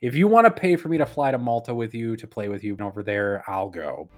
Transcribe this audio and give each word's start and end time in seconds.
If 0.00 0.14
you 0.14 0.28
want 0.28 0.46
to 0.46 0.52
pay 0.52 0.76
for 0.76 0.88
me 0.88 0.98
to 0.98 1.06
fly 1.06 1.32
to 1.32 1.38
Malta 1.38 1.74
with 1.74 1.92
you 1.92 2.16
to 2.16 2.26
play 2.28 2.48
with 2.48 2.62
you 2.62 2.76
over 2.80 3.02
there, 3.02 3.42
I'll 3.48 3.68
go. 3.68 4.08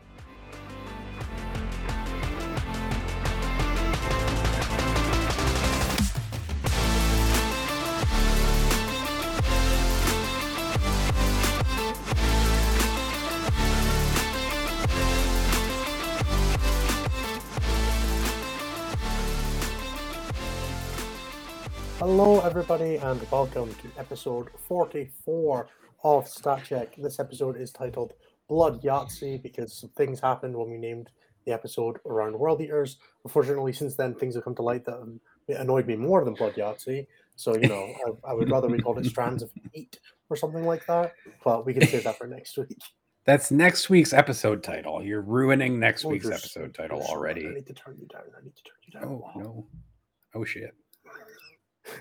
Hello, 22.41 22.49
everybody, 22.49 22.97
and 22.97 23.31
welcome 23.31 23.75
to 23.75 23.91
episode 23.99 24.49
44 24.67 25.69
of 26.05 26.27
Stat 26.27 26.65
Check. 26.65 26.97
This 26.97 27.21
episode 27.21 27.61
is 27.61 27.71
titled 27.71 28.15
Blood 28.49 28.81
Yahtzee 28.81 29.43
because 29.43 29.75
some 29.75 29.91
things 29.91 30.21
happened 30.21 30.57
when 30.57 30.71
we 30.71 30.79
named 30.79 31.11
the 31.45 31.53
episode 31.53 31.99
around 32.07 32.39
World 32.39 32.63
Eaters. 32.63 32.97
Unfortunately, 33.27 33.75
since 33.75 33.95
then, 33.95 34.15
things 34.15 34.37
have 34.37 34.45
come 34.45 34.55
to 34.55 34.63
light 34.63 34.87
that 34.87 34.95
um, 34.95 35.21
annoyed 35.49 35.87
me 35.87 35.97
more 35.97 36.25
than 36.25 36.33
Blood 36.33 36.55
Yahtzee. 36.55 37.07
So, 37.37 37.59
you 37.59 37.69
know, 37.69 37.95
I, 38.25 38.31
I 38.31 38.33
would 38.33 38.51
rather 38.51 38.69
we 38.69 38.81
called 38.81 38.97
it 38.97 39.05
Strands 39.05 39.43
of 39.43 39.51
Fate 39.75 40.01
or 40.31 40.37
something 40.37 40.65
like 40.65 40.87
that, 40.87 41.13
but 41.45 41.67
we 41.67 41.75
can 41.75 41.87
save 41.87 42.05
that 42.05 42.17
for 42.17 42.27
next 42.27 42.57
week. 42.57 42.79
That's 43.27 43.51
next 43.51 43.91
week's 43.91 44.15
episode 44.15 44.63
title. 44.63 45.05
You're 45.05 45.21
ruining 45.21 45.79
next 45.79 46.07
oh, 46.07 46.09
week's 46.09 46.31
episode 46.31 46.73
title 46.73 47.03
already. 47.03 47.47
I 47.47 47.53
need 47.53 47.67
to 47.67 47.75
turn 47.75 47.99
you 48.01 48.07
down. 48.07 48.23
I 48.35 48.43
need 48.43 48.57
to 48.57 48.63
turn 48.63 48.79
you 48.87 48.99
down. 48.99 49.23
Oh, 49.37 49.39
no. 49.39 49.67
Oh, 50.35 50.45
shit 50.47 50.75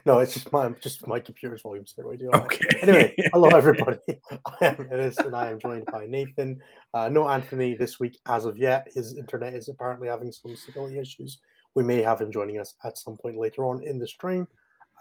no, 0.06 0.20
it's 0.20 0.34
just 0.34 0.52
my 0.52 0.70
just 0.82 1.06
my 1.08 1.20
computer's 1.20 1.62
volume 1.62 1.86
so 1.86 2.16
do 2.16 2.30
Okay. 2.34 2.80
Anyway, 2.82 3.16
hello 3.34 3.50
everybody. 3.50 4.00
I 4.62 4.66
am 4.66 4.90
Innes 4.92 5.18
and 5.18 5.36
I 5.36 5.50
am 5.52 5.60
joined 5.60 5.86
by 5.86 6.06
Nathan. 6.06 6.60
Uh, 6.94 7.10
no 7.10 7.28
Anthony 7.30 7.76
this 7.76 8.00
week 8.00 8.18
as 8.28 8.46
of 8.46 8.58
yet. 8.58 8.88
His 8.94 9.18
internet 9.18 9.54
is 9.54 9.70
apparently 9.70 10.08
having 10.08 10.32
some 10.32 10.56
stability 10.56 11.00
issues. 11.00 11.40
We 11.76 11.84
may 11.84 12.02
have 12.02 12.22
him 12.22 12.32
joining 12.32 12.60
us 12.60 12.76
at 12.84 12.98
some 12.98 13.18
point 13.18 13.38
later 13.38 13.66
on 13.66 13.84
in 13.84 14.00
the 14.00 14.08
stream. 14.08 14.48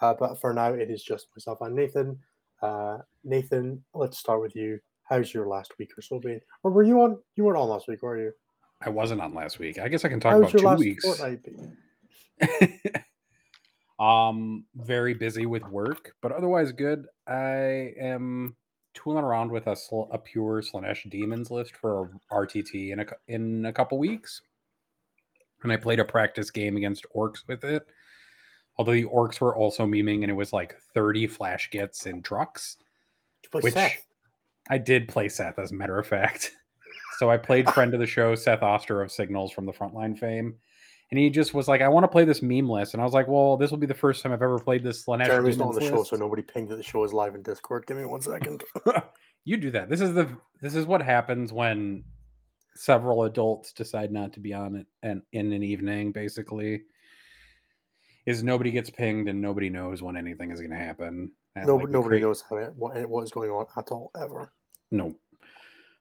Uh, 0.01 0.15
but 0.19 0.41
for 0.41 0.53
now, 0.53 0.73
it 0.73 0.91
is 0.91 1.03
just 1.03 1.29
myself 1.37 1.59
and 1.61 1.75
Nathan. 1.75 2.19
Uh, 2.63 2.99
Nathan, 3.25 3.83
let's 3.95 4.19
start 4.19 4.41
with 4.41 4.55
you. 4.55 4.79
How's 5.05 5.33
your 5.33 5.47
last 5.47 5.73
week 5.79 5.91
or 5.97 6.03
so 6.03 6.19
been? 6.19 6.41
Or 6.63 6.71
were 6.71 6.83
you 6.83 7.01
on? 7.01 7.19
You 7.37 7.45
weren't 7.45 7.59
on 7.59 7.69
last 7.69 7.89
week, 7.89 8.03
were 8.03 8.21
you? 8.21 8.33
I 8.81 8.91
wasn't 8.91 9.21
on 9.21 9.35
last 9.35 9.59
week. 9.59 9.79
I 9.79 9.89
guess 9.89 10.05
I 10.05 10.09
can 10.09 10.21
talk 10.21 10.33
How's 10.33 10.55
about 10.55 10.79
two 10.79 10.85
weeks. 10.85 11.05
Um, 13.99 14.65
very 14.77 15.15
busy 15.15 15.47
with 15.47 15.65
work, 15.69 16.15
but 16.21 16.31
otherwise 16.33 16.73
good. 16.73 17.07
I 17.27 17.95
am 17.99 18.57
tooling 18.95 19.25
around 19.25 19.51
with 19.51 19.67
a, 19.67 19.75
sl- 19.77 20.11
a 20.13 20.19
pure 20.19 20.63
Slaanesh 20.63 21.09
demons 21.11 21.51
list 21.51 21.75
for 21.77 22.11
RTT 22.31 22.93
in 22.93 23.01
a 23.01 23.07
in 23.27 23.67
a 23.67 23.73
couple 23.73 23.99
weeks, 23.99 24.43
and 25.63 25.73
I 25.73 25.77
played 25.77 26.01
a 26.01 26.05
practice 26.05 26.51
game 26.51 26.77
against 26.77 27.07
orcs 27.15 27.47
with 27.49 27.65
it. 27.65 27.87
Although 28.77 28.93
the 28.93 29.05
orcs 29.05 29.41
were 29.41 29.57
also 29.57 29.85
memeing, 29.85 30.23
and 30.23 30.31
it 30.31 30.35
was 30.35 30.53
like 30.53 30.77
thirty 30.95 31.27
Flash 31.27 31.69
Gitz 31.73 32.07
in 32.07 32.23
trucks. 32.23 32.77
which 33.51 33.75
Seth? 33.75 34.07
I 34.71 34.79
did 34.79 35.09
play 35.09 35.29
Seth, 35.29 35.59
as 35.59 35.73
a 35.73 35.75
matter 35.75 35.99
of 35.99 36.07
fact. 36.07 36.53
So 37.19 37.29
I 37.29 37.37
played 37.37 37.69
friend 37.71 37.93
of 37.95 37.99
the 38.01 38.07
show 38.07 38.37
Seth 38.37 38.63
Oster 38.63 39.03
of 39.03 39.11
Signals 39.11 39.51
from 39.51 39.67
the 39.67 39.73
Frontline 39.73 40.17
fame, 40.17 40.55
and 41.11 41.19
he 41.19 41.31
just 41.31 41.55
was 41.55 41.69
like, 41.69 41.81
"I 41.81 41.89
want 41.89 42.05
to 42.05 42.09
play 42.09 42.25
this 42.25 42.43
meme 42.43 42.69
list," 42.69 42.95
and 42.95 43.01
I 43.01 43.05
was 43.05 43.15
like, 43.15 43.29
"Well, 43.29 43.57
this 43.57 43.71
will 43.71 43.79
be 43.79 43.87
the 43.87 43.95
first 43.95 44.23
time 44.23 44.33
I've 44.33 44.43
ever 44.43 44.59
played 44.59 44.83
this." 44.83 45.05
Slaanesh 45.05 45.27
Jeremy's 45.27 45.57
not 45.57 45.69
on 45.69 45.75
the 45.75 45.81
list. 45.81 45.93
show, 45.93 46.03
so 46.05 46.17
nobody 46.17 46.43
pinged 46.43 46.69
that 46.69 46.77
the 46.77 46.83
show 46.83 47.03
is 47.05 47.13
live 47.13 47.35
in 47.35 47.43
Discord. 47.43 47.87
Give 47.87 47.97
me 47.97 48.05
one 48.05 48.21
second. 48.21 48.63
you 49.45 49.57
do 49.57 49.71
that. 49.71 49.89
This 49.89 50.01
is 50.01 50.13
the 50.13 50.29
this 50.61 50.75
is 50.75 50.87
what 50.87 51.01
happens 51.01 51.53
when 51.53 52.05
several 52.75 53.25
adults 53.25 53.73
decide 53.73 54.13
not 54.13 54.33
to 54.35 54.41
be 54.41 54.53
on 54.53 54.77
it 54.77 54.87
and 55.03 55.23
in 55.33 55.53
an 55.53 55.63
evening. 55.63 56.13
Basically, 56.13 56.83
is 58.27 58.43
nobody 58.43 58.71
gets 58.71 58.91
pinged 58.91 59.29
and 59.29 59.41
nobody 59.41 59.71
knows 59.71 60.03
when 60.03 60.17
anything 60.17 60.51
is 60.51 60.61
going 60.61 60.73
to 60.73 60.77
happen. 60.77 61.31
No, 61.57 61.77
like, 61.77 61.89
nobody 61.89 62.09
create... 62.09 62.23
knows 62.23 62.45
how 62.49 62.57
it, 62.57 62.73
what, 62.77 63.09
what 63.09 63.25
is 63.25 63.31
going 63.31 63.51
on 63.51 63.67
at 63.77 63.91
all 63.91 64.11
ever. 64.21 64.53
No, 64.91 65.15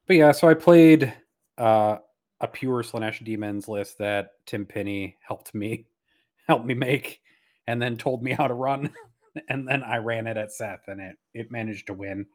but 0.05 0.17
yeah, 0.17 0.33
so 0.33 0.49
I 0.49 0.53
played. 0.53 1.13
uh 1.57 1.99
a 2.39 2.47
pure 2.47 2.83
Slaanesh 2.83 3.23
Demons 3.23 3.67
list 3.67 3.97
that 3.97 4.31
Tim 4.45 4.65
Pinney 4.65 5.15
helped 5.27 5.53
me 5.55 5.85
help 6.47 6.65
me 6.65 6.73
make 6.73 7.21
and 7.67 7.81
then 7.81 7.97
told 7.97 8.23
me 8.23 8.31
how 8.31 8.47
to 8.47 8.53
run. 8.53 8.91
and 9.49 9.67
then 9.67 9.83
I 9.83 9.97
ran 9.97 10.27
it 10.27 10.37
at 10.37 10.51
Seth 10.51 10.87
and 10.87 11.01
it 11.01 11.17
it 11.33 11.51
managed 11.51 11.87
to 11.87 11.93
win. 11.93 12.25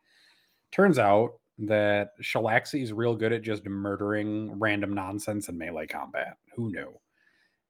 Turns 0.71 0.99
out 0.99 1.33
that 1.59 2.11
Shalaxi 2.23 2.83
is 2.83 2.93
real 2.93 3.15
good 3.15 3.33
at 3.33 3.43
just 3.43 3.65
murdering 3.67 4.59
random 4.59 4.95
nonsense 4.95 5.49
in 5.49 5.59
melee 5.59 5.87
combat. 5.87 6.37
Who 6.57 6.71
knew? 6.71 6.99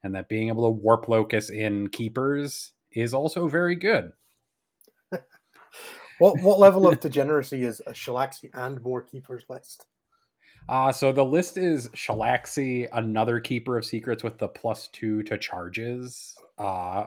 And 0.05 0.15
that 0.15 0.29
being 0.29 0.49
able 0.49 0.65
to 0.65 0.71
warp 0.71 1.09
locus 1.09 1.51
in 1.51 1.89
keepers 1.89 2.73
is 2.93 3.15
also 3.15 3.49
very 3.49 3.77
good. 3.77 4.13
what 6.19 6.41
what 6.41 6.59
level 6.59 6.89
of 6.89 7.01
degeneracy 7.01 7.65
is 7.65 7.81
a 7.87 7.93
Shalaxi 7.93 8.51
and 8.55 8.83
more 8.83 9.03
keepers 9.03 9.45
list? 9.49 9.87
Uh, 10.69 10.93
so 10.93 11.13
the 11.13 11.25
list 11.25 11.59
is 11.59 11.89
Shalaxi, 11.91 12.89
another 12.93 13.41
keeper 13.41 13.77
of 13.77 13.85
secrets 13.85 14.23
with 14.23 14.39
the 14.39 14.49
plus 14.49 14.89
two 14.89 15.23
to 15.25 15.37
charges 15.37 16.35
uh, 16.59 17.07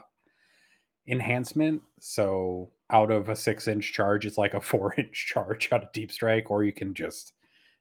enhancement. 1.07 1.81
So 1.99 2.71
out 2.91 3.11
of 3.11 3.29
a 3.29 3.35
six 3.35 3.67
inch 3.67 3.93
charge, 3.93 4.25
it's 4.25 4.37
like 4.37 4.53
a 4.53 4.61
four 4.61 4.93
inch 4.97 5.27
charge 5.27 5.69
out 5.71 5.83
of 5.83 5.91
deep 5.93 6.11
strike, 6.11 6.51
or 6.51 6.63
you 6.63 6.73
can 6.73 6.93
just 6.93 7.33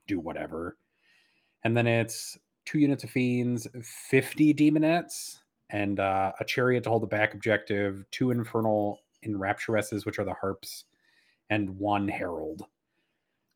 do 0.06 0.20
whatever. 0.20 0.76
And 1.64 1.76
then 1.76 1.86
it's 1.86 2.38
two 2.66 2.78
units 2.78 3.04
of 3.04 3.10
fiends, 3.10 3.66
50 3.82 4.54
demonettes, 4.54 5.38
and 5.70 5.98
uh, 5.98 6.32
a 6.38 6.44
chariot 6.44 6.84
to 6.84 6.90
hold 6.90 7.02
the 7.02 7.06
back 7.06 7.34
objective, 7.34 8.04
two 8.10 8.30
infernal 8.30 9.00
enrapturesses, 9.24 10.06
which 10.06 10.18
are 10.18 10.24
the 10.24 10.34
harps, 10.34 10.84
and 11.50 11.70
one 11.78 12.06
herald. 12.06 12.62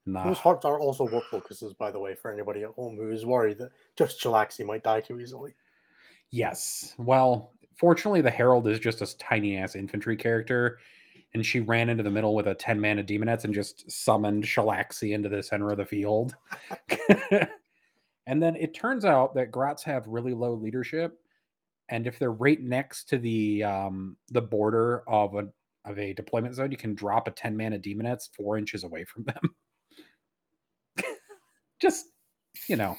Nah. 0.09 0.25
Those 0.25 0.39
hearts 0.39 0.65
are 0.65 0.81
also 0.81 1.05
work 1.05 1.25
focuses, 1.31 1.75
by 1.75 1.91
the 1.91 1.99
way, 1.99 2.15
for 2.15 2.33
anybody 2.33 2.63
at 2.63 2.71
home 2.71 2.97
who 2.97 3.11
is 3.11 3.27
worried 3.27 3.59
that 3.59 3.73
just 3.95 4.19
Shalaxi 4.19 4.65
might 4.65 4.83
die 4.83 5.03
too 5.03 5.21
easily. 5.21 5.55
Yes. 6.31 6.95
Well, 6.97 7.53
fortunately, 7.77 8.23
the 8.23 8.31
Herald 8.31 8.67
is 8.69 8.79
just 8.79 9.03
a 9.03 9.19
tiny 9.19 9.59
ass 9.59 9.77
infantry 9.77 10.17
character, 10.17 10.79
and 11.35 11.45
she 11.45 11.61
ran 11.61 11.91
into 11.91 12.03
the 12.03 12.11
middle 12.11 12.35
with 12.35 12.47
a 12.47 12.55
10 12.55 12.81
mana 12.81 13.05
demonettes 13.05 13.45
and 13.45 13.53
just 13.53 13.91
summoned 13.91 14.45
Shalaxi 14.45 15.13
into 15.13 15.29
the 15.29 15.43
center 15.43 15.71
of 15.71 15.77
the 15.77 15.85
field. 15.85 16.35
and 18.27 18.43
then 18.43 18.57
it 18.57 18.73
turns 18.73 19.05
out 19.05 19.35
that 19.35 19.51
Grots 19.51 19.83
have 19.83 20.07
really 20.07 20.33
low 20.33 20.55
leadership. 20.55 21.21
And 21.91 22.07
if 22.07 22.19
they're 22.19 22.33
right 22.33 22.63
next 22.63 23.11
to 23.11 23.19
the 23.19 23.63
um, 23.63 24.17
the 24.31 24.43
border 24.43 25.03
of 25.07 25.35
a 25.35 25.49
of 25.85 25.99
a 25.99 26.15
deployment 26.15 26.55
zone, 26.55 26.71
you 26.71 26.79
can 26.79 26.95
drop 26.95 27.29
a 27.29 27.31
10 27.31 27.55
mana 27.55 27.79
demonettes 27.79 28.31
four 28.35 28.57
inches 28.57 28.85
away 28.85 29.05
from 29.05 29.25
them 29.25 29.55
just 31.81 32.07
you 32.69 32.77
know 32.77 32.97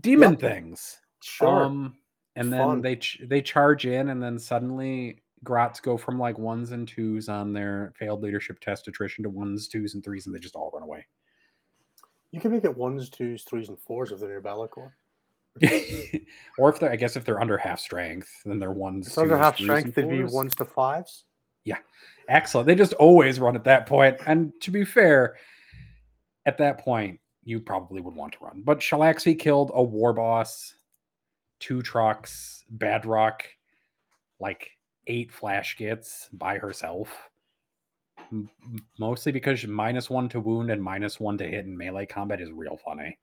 demon 0.00 0.32
yep. 0.32 0.40
things. 0.40 0.98
Sure. 1.22 1.64
Um, 1.64 1.94
and 2.36 2.52
then 2.52 2.60
Fun. 2.60 2.80
they 2.80 2.96
ch- 2.96 3.20
they 3.24 3.42
charge 3.42 3.86
in, 3.86 4.10
and 4.10 4.22
then 4.22 4.38
suddenly 4.38 5.22
Grots 5.42 5.80
go 5.80 5.96
from 5.96 6.18
like 6.18 6.38
ones 6.38 6.72
and 6.72 6.86
twos 6.86 7.28
on 7.28 7.52
their 7.52 7.92
failed 7.98 8.22
leadership 8.22 8.60
test 8.60 8.88
attrition 8.88 9.24
to 9.24 9.30
ones, 9.30 9.68
twos, 9.68 9.94
and 9.94 10.04
threes, 10.04 10.26
and 10.26 10.34
they 10.34 10.38
just 10.38 10.54
all 10.54 10.70
run 10.72 10.82
away. 10.82 11.06
You 12.30 12.40
can 12.40 12.52
make 12.52 12.64
it 12.64 12.76
ones, 12.76 13.10
twos, 13.10 13.42
threes, 13.42 13.68
and 13.68 13.78
fours 13.80 14.12
if 14.12 14.20
they're 14.20 14.28
near 14.28 14.40
Be'lakor. 14.40 14.92
or 16.58 16.70
if 16.70 16.78
they're, 16.78 16.92
I 16.92 16.96
guess, 16.96 17.16
if 17.16 17.24
they're 17.24 17.40
under 17.40 17.58
half 17.58 17.80
strength, 17.80 18.28
then 18.44 18.58
they're 18.58 18.70
ones. 18.70 19.08
If 19.08 19.18
under 19.18 19.36
half 19.36 19.58
strength, 19.58 19.94
they'd 19.94 20.08
be 20.08 20.22
ones 20.22 20.54
to 20.56 20.64
fives. 20.64 21.24
Yeah, 21.64 21.78
excellent. 22.28 22.66
They 22.66 22.76
just 22.76 22.92
always 22.94 23.40
run 23.40 23.56
at 23.56 23.64
that 23.64 23.86
point. 23.86 24.18
And 24.26 24.52
to 24.60 24.70
be 24.70 24.84
fair, 24.84 25.36
at 26.46 26.58
that 26.58 26.78
point, 26.78 27.20
you 27.44 27.60
probably 27.60 28.00
would 28.00 28.14
want 28.14 28.32
to 28.34 28.44
run. 28.44 28.62
But 28.64 28.80
Shalaxi 28.80 29.38
killed 29.38 29.70
a 29.74 29.82
war 29.82 30.12
boss, 30.12 30.74
two 31.58 31.82
trucks, 31.82 32.64
Badrukk, 32.76 33.40
like 34.38 34.70
eight 35.06 35.32
Flash 35.32 35.76
Gitz 35.78 36.28
by 36.32 36.58
herself. 36.58 37.08
Mostly 38.98 39.32
because 39.32 39.66
minus 39.66 40.08
one 40.08 40.28
to 40.28 40.40
wound 40.40 40.70
and 40.70 40.82
minus 40.82 41.18
one 41.18 41.36
to 41.38 41.44
hit 41.44 41.64
in 41.64 41.76
melee 41.76 42.06
combat 42.06 42.40
is 42.40 42.52
real 42.52 42.78
funny. 42.84 43.18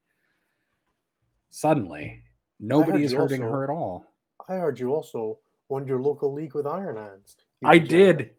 Suddenly, 1.49 2.23
nobody 2.59 3.03
is 3.05 3.13
hurting 3.13 3.41
also, 3.41 3.53
her 3.53 3.63
at 3.63 3.69
all. 3.69 4.05
I 4.49 4.55
heard 4.55 4.79
you 4.79 4.93
also 4.93 5.39
won 5.69 5.87
your 5.87 6.01
local 6.01 6.33
league 6.33 6.55
with 6.55 6.67
Iron 6.67 6.97
Hands. 6.97 7.35
I 7.63 7.77
did. 7.77 8.31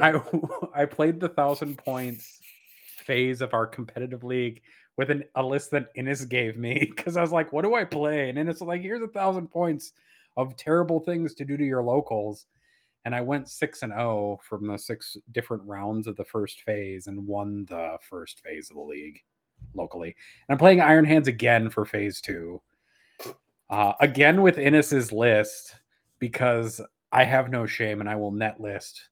I 0.00 0.20
I 0.74 0.84
played 0.84 1.18
the 1.18 1.28
thousand 1.28 1.76
points 1.78 2.40
phase 3.02 3.40
of 3.40 3.54
our 3.54 3.66
competitive 3.66 4.24
league 4.24 4.62
with 4.96 5.10
an, 5.10 5.24
a 5.34 5.42
list 5.42 5.70
that 5.70 5.88
Innes 5.94 6.24
gave 6.26 6.56
me 6.56 6.86
because 6.96 7.16
I 7.16 7.22
was 7.22 7.32
like, 7.32 7.52
what 7.52 7.62
do 7.62 7.74
I 7.74 7.84
play? 7.84 8.28
And 8.28 8.38
Innes 8.38 8.60
was 8.60 8.68
like, 8.68 8.82
here's 8.82 9.02
a 9.02 9.08
thousand 9.08 9.48
points 9.48 9.92
of 10.36 10.56
terrible 10.56 11.00
things 11.00 11.34
to 11.34 11.44
do 11.44 11.56
to 11.56 11.64
your 11.64 11.82
locals. 11.82 12.46
and 13.04 13.14
I 13.14 13.20
went 13.20 13.48
six 13.48 13.82
and 13.82 13.92
zero 13.92 14.38
from 14.48 14.66
the 14.66 14.78
six 14.78 15.16
different 15.32 15.62
rounds 15.64 16.06
of 16.06 16.16
the 16.16 16.24
first 16.24 16.62
phase 16.62 17.06
and 17.06 17.26
won 17.26 17.66
the 17.68 17.98
first 18.08 18.40
phase 18.40 18.70
of 18.70 18.76
the 18.76 18.82
league 18.82 19.20
locally. 19.74 20.14
And 20.48 20.54
I'm 20.54 20.58
playing 20.58 20.80
Iron 20.80 21.04
Hands 21.04 21.26
again 21.28 21.68
for 21.70 21.84
phase 21.84 22.20
two, 22.20 22.62
uh, 23.70 23.92
again 24.00 24.42
with 24.42 24.58
Innes's 24.58 25.12
list 25.12 25.74
because 26.18 26.80
I 27.10 27.24
have 27.24 27.50
no 27.50 27.66
shame 27.66 28.00
and 28.00 28.08
I 28.08 28.16
will 28.16 28.30
net 28.30 28.60
list. 28.60 29.08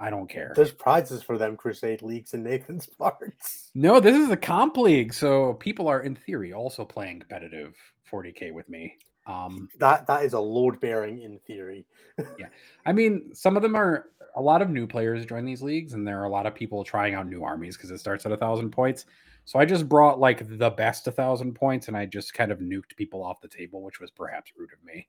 I 0.00 0.08
don't 0.08 0.28
care. 0.28 0.54
There's 0.56 0.72
prizes 0.72 1.22
for 1.22 1.36
them 1.36 1.58
Crusade 1.58 2.00
leagues 2.00 2.32
and 2.32 2.42
Nathan's 2.42 2.86
parts. 2.98 3.70
No, 3.74 4.00
this 4.00 4.16
is 4.16 4.30
a 4.30 4.36
comp 4.36 4.78
league, 4.78 5.12
so 5.12 5.54
people 5.54 5.88
are 5.88 6.00
in 6.00 6.16
theory 6.16 6.54
also 6.54 6.86
playing 6.86 7.20
competitive 7.20 7.76
40k 8.10 8.52
with 8.52 8.68
me. 8.68 8.96
Um, 9.26 9.68
that 9.78 10.06
that 10.06 10.24
is 10.24 10.32
a 10.32 10.40
load 10.40 10.80
bearing 10.80 11.20
in 11.22 11.38
theory. 11.40 11.84
yeah, 12.38 12.46
I 12.86 12.92
mean, 12.92 13.34
some 13.34 13.56
of 13.56 13.62
them 13.62 13.76
are 13.76 14.06
a 14.34 14.40
lot 14.40 14.62
of 14.62 14.70
new 14.70 14.86
players 14.86 15.26
join 15.26 15.44
these 15.44 15.60
leagues, 15.60 15.92
and 15.92 16.08
there 16.08 16.18
are 16.18 16.24
a 16.24 16.30
lot 16.30 16.46
of 16.46 16.54
people 16.54 16.82
trying 16.82 17.14
out 17.14 17.28
new 17.28 17.44
armies 17.44 17.76
because 17.76 17.90
it 17.90 17.98
starts 17.98 18.24
at 18.24 18.32
a 18.32 18.36
thousand 18.38 18.70
points. 18.70 19.04
So 19.44 19.58
I 19.58 19.66
just 19.66 19.88
brought 19.88 20.18
like 20.18 20.58
the 20.58 20.70
best 20.70 21.06
a 21.08 21.12
thousand 21.12 21.54
points, 21.54 21.88
and 21.88 21.96
I 21.96 22.06
just 22.06 22.32
kind 22.32 22.50
of 22.50 22.60
nuked 22.60 22.96
people 22.96 23.22
off 23.22 23.42
the 23.42 23.48
table, 23.48 23.82
which 23.82 24.00
was 24.00 24.10
perhaps 24.10 24.52
rude 24.56 24.72
of 24.72 24.82
me. 24.82 25.08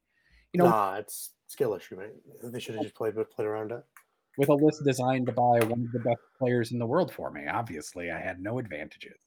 You 0.52 0.58
know, 0.58 0.70
nah, 0.70 0.96
it's 0.96 1.32
skill 1.48 1.74
issue, 1.74 1.96
mate. 1.96 2.12
They 2.44 2.60
should 2.60 2.76
have 2.76 2.84
just 2.84 2.96
played 2.96 3.16
played 3.32 3.48
around 3.48 3.72
it 3.72 3.86
with 4.38 4.50
a 4.50 4.54
list 4.54 4.84
designed 4.84 5.34
by 5.36 5.60
one 5.66 5.82
of 5.86 5.92
the 5.92 6.00
best 6.00 6.22
players 6.38 6.72
in 6.72 6.80
the 6.80 6.86
world 6.86 7.14
for 7.14 7.32
me. 7.32 7.48
Obviously, 7.48 8.12
I 8.12 8.20
had 8.20 8.40
no 8.40 8.60
advantages. 8.60 9.20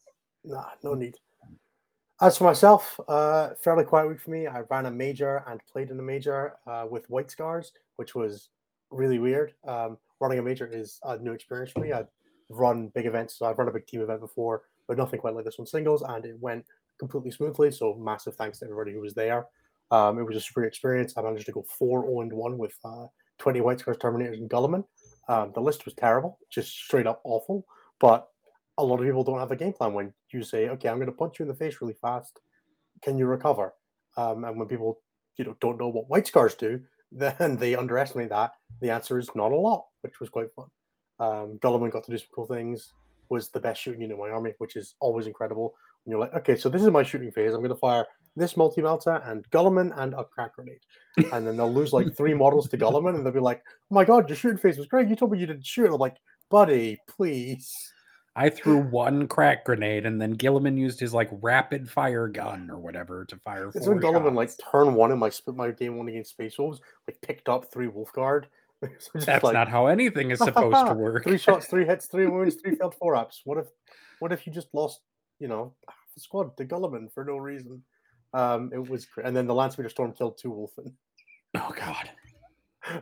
Nah, 0.44 0.70
no 0.82 0.94
need. 0.94 1.16
As 2.20 2.38
for 2.38 2.44
myself, 2.44 2.98
uh, 3.08 3.50
fairly 3.62 3.84
quiet 3.84 4.08
week 4.08 4.20
for 4.20 4.30
me. 4.30 4.46
I 4.46 4.60
ran 4.70 4.86
a 4.86 4.90
major 4.90 5.42
and 5.48 5.60
played 5.70 5.90
in 5.90 5.98
a 5.98 6.02
major 6.02 6.54
uh, 6.66 6.86
with 6.88 7.08
White 7.10 7.30
Scars, 7.30 7.72
which 7.96 8.14
was 8.14 8.50
really 8.90 9.18
weird. 9.18 9.54
Um, 9.66 9.98
running 10.20 10.38
a 10.38 10.42
major 10.42 10.66
is 10.66 11.00
a 11.02 11.18
new 11.18 11.32
experience 11.32 11.72
for 11.72 11.80
me. 11.80 11.92
I've 11.92 12.08
run 12.48 12.88
big 12.94 13.06
events, 13.06 13.36
so 13.36 13.46
I've 13.46 13.58
run 13.58 13.68
a 13.68 13.72
big 13.72 13.86
team 13.86 14.00
event 14.00 14.20
before, 14.20 14.62
but 14.86 14.96
nothing 14.96 15.20
quite 15.20 15.34
like 15.34 15.44
this 15.44 15.58
one 15.58 15.66
singles, 15.66 16.02
and 16.02 16.24
it 16.24 16.38
went 16.40 16.64
completely 16.98 17.32
smoothly. 17.32 17.72
So 17.72 17.94
massive 17.94 18.36
thanks 18.36 18.60
to 18.60 18.66
everybody 18.66 18.92
who 18.92 19.00
was 19.00 19.14
there. 19.14 19.46
Um, 19.90 20.18
it 20.18 20.22
was 20.22 20.36
a 20.36 20.40
super 20.40 20.64
experience. 20.64 21.14
I 21.16 21.22
managed 21.22 21.46
to 21.46 21.52
go 21.52 21.64
4 21.78 22.02
0 22.02 22.28
1 22.30 22.58
with 22.58 22.76
uh, 22.84 23.06
20 23.38 23.60
White 23.60 23.80
Scars 23.80 23.96
Terminators 23.98 24.38
and 24.38 24.48
Guilliman. 24.48 24.84
Um, 25.28 25.52
the 25.54 25.60
list 25.60 25.84
was 25.84 25.94
terrible, 25.94 26.38
just 26.50 26.70
straight 26.70 27.06
up 27.06 27.20
awful. 27.24 27.64
But 28.00 28.28
a 28.78 28.84
lot 28.84 29.00
of 29.00 29.06
people 29.06 29.24
don't 29.24 29.38
have 29.38 29.52
a 29.52 29.56
game 29.56 29.72
plan 29.72 29.92
when 29.92 30.12
you 30.32 30.42
say, 30.42 30.68
"Okay, 30.70 30.88
I'm 30.88 30.96
going 30.96 31.06
to 31.06 31.12
punch 31.12 31.38
you 31.38 31.44
in 31.44 31.48
the 31.48 31.54
face 31.54 31.80
really 31.80 31.96
fast. 32.00 32.40
Can 33.02 33.18
you 33.18 33.26
recover?" 33.26 33.74
Um, 34.16 34.44
and 34.44 34.58
when 34.58 34.68
people, 34.68 35.00
you 35.36 35.44
know, 35.44 35.56
don't 35.60 35.78
know 35.78 35.88
what 35.88 36.08
white 36.08 36.26
scars 36.26 36.54
do, 36.54 36.80
then 37.12 37.56
they 37.56 37.74
underestimate 37.74 38.30
that. 38.30 38.52
The 38.80 38.90
answer 38.90 39.18
is 39.18 39.30
not 39.34 39.52
a 39.52 39.56
lot, 39.56 39.86
which 40.02 40.20
was 40.20 40.28
quite 40.28 40.52
fun. 40.54 40.66
Um, 41.20 41.58
Guilliman 41.60 41.90
got 41.90 42.04
to 42.04 42.10
do 42.10 42.18
some 42.18 42.28
cool 42.34 42.46
things. 42.46 42.92
Was 43.30 43.48
the 43.48 43.60
best 43.60 43.80
shooting 43.80 44.02
unit 44.02 44.16
in 44.16 44.22
my 44.22 44.30
army, 44.30 44.52
which 44.58 44.76
is 44.76 44.96
always 45.00 45.26
incredible. 45.26 45.74
And 46.04 46.10
you're 46.10 46.20
like, 46.20 46.34
okay, 46.34 46.56
so 46.56 46.68
this 46.68 46.82
is 46.82 46.90
my 46.90 47.02
shooting 47.02 47.32
phase. 47.32 47.54
I'm 47.54 47.60
going 47.60 47.70
to 47.70 47.76
fire 47.76 48.06
this 48.36 48.56
multi 48.56 48.82
melter 48.82 49.22
and 49.24 49.48
Guilliman 49.50 49.92
and 49.96 50.14
a 50.14 50.24
crack 50.24 50.56
grenade. 50.56 50.80
And 51.32 51.46
then 51.46 51.56
they'll 51.56 51.72
lose 51.72 51.92
like 51.92 52.16
three 52.16 52.34
models 52.34 52.68
to 52.68 52.78
Guilliman 52.78 53.14
and 53.14 53.24
they'll 53.24 53.32
be 53.32 53.40
like, 53.40 53.62
oh 53.66 53.94
my 53.94 54.04
God, 54.04 54.28
your 54.28 54.36
shooting 54.36 54.58
phase 54.58 54.78
was 54.78 54.86
great. 54.86 55.08
You 55.08 55.16
told 55.16 55.30
me 55.32 55.38
you 55.38 55.46
didn't 55.46 55.66
shoot. 55.66 55.86
I'm 55.86 55.98
like, 55.98 56.16
buddy, 56.50 56.98
please. 57.08 57.72
I 58.36 58.50
threw 58.50 58.78
one 58.78 59.28
crack 59.28 59.64
grenade 59.64 60.06
and 60.06 60.20
then 60.20 60.36
Guilliman 60.36 60.76
used 60.76 60.98
his 60.98 61.14
like 61.14 61.30
rapid 61.40 61.88
fire 61.88 62.26
gun 62.26 62.68
or 62.68 62.78
whatever 62.78 63.24
to 63.26 63.36
fire. 63.36 63.70
It's 63.72 63.86
when 63.86 64.00
Guilliman 64.00 64.34
like 64.34 64.50
turn 64.70 64.94
one 64.94 65.12
in 65.12 65.18
my 65.18 65.30
split 65.30 65.56
my 65.56 65.70
game 65.70 65.96
one 65.96 66.08
against 66.08 66.30
Space 66.30 66.58
Wolves, 66.58 66.80
like 67.06 67.20
picked 67.20 67.48
up 67.48 67.72
three 67.72 67.86
Wolf 67.86 68.12
Guard. 68.12 68.48
so 68.98 69.10
That's 69.14 69.44
like, 69.44 69.54
not 69.54 69.68
how 69.68 69.86
anything 69.86 70.32
is 70.32 70.38
supposed 70.44 70.86
to 70.86 70.94
work. 70.98 71.22
three 71.22 71.38
shots, 71.38 71.66
three 71.66 71.86
hits, 71.86 72.06
three 72.06 72.26
wounds, 72.26 72.56
three 72.56 72.74
failed 72.74 72.96
four 72.96 73.14
ups. 73.14 73.42
What 73.44 73.58
if 73.58 73.66
what 74.18 74.32
if 74.32 74.48
you 74.48 74.52
just 74.52 74.68
lost, 74.72 75.00
you 75.38 75.46
know, 75.46 75.74
the 76.14 76.20
squad 76.20 76.56
to 76.56 76.64
Guilliman 76.64 77.12
for 77.12 77.24
no 77.24 77.36
reason? 77.36 77.84
Um, 78.34 78.70
it 78.72 78.88
was. 78.88 79.06
And 79.22 79.34
then 79.34 79.46
the 79.46 79.54
Landspeeder 79.54 79.90
Storm 79.90 80.12
killed 80.12 80.38
two 80.38 80.50
Wulfen. 80.50 80.92
Oh 81.56 81.72
god. 81.76 82.10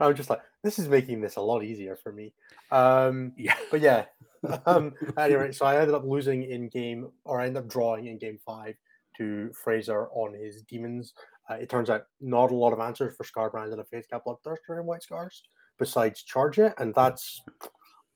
I 0.00 0.06
was 0.06 0.16
just 0.16 0.30
like, 0.30 0.40
this 0.62 0.78
is 0.78 0.88
making 0.88 1.20
this 1.20 1.36
a 1.36 1.40
lot 1.40 1.64
easier 1.64 1.96
for 1.96 2.12
me. 2.12 2.32
Um, 2.70 3.32
yeah. 3.36 3.56
But 3.70 3.80
yeah. 3.80 4.04
um, 4.66 4.92
anyway, 5.18 5.52
so 5.52 5.66
I 5.66 5.80
ended 5.80 5.94
up 5.94 6.04
losing 6.04 6.44
in 6.44 6.68
game, 6.68 7.08
or 7.24 7.40
I 7.40 7.46
ended 7.46 7.64
up 7.64 7.68
drawing 7.68 8.06
in 8.06 8.18
game 8.18 8.38
five 8.44 8.74
to 9.16 9.50
Fraser 9.52 10.08
on 10.12 10.34
his 10.34 10.62
demons. 10.62 11.14
Uh, 11.50 11.54
it 11.54 11.68
turns 11.68 11.90
out 11.90 12.06
not 12.20 12.50
a 12.50 12.54
lot 12.54 12.72
of 12.72 12.80
answers 12.80 13.14
for 13.16 13.24
Skarbrand 13.24 13.72
and 13.72 13.80
a 13.80 13.84
Faithcap 13.84 14.22
Bloodthirster 14.26 14.78
and 14.78 14.86
White 14.86 15.02
Scars 15.02 15.42
besides 15.78 16.22
charge 16.22 16.58
it, 16.58 16.74
and 16.78 16.94
that's 16.94 17.42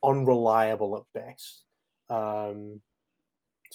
unreliable 0.04 0.96
at 0.96 1.20
best. 1.20 1.64
Um, 2.08 2.80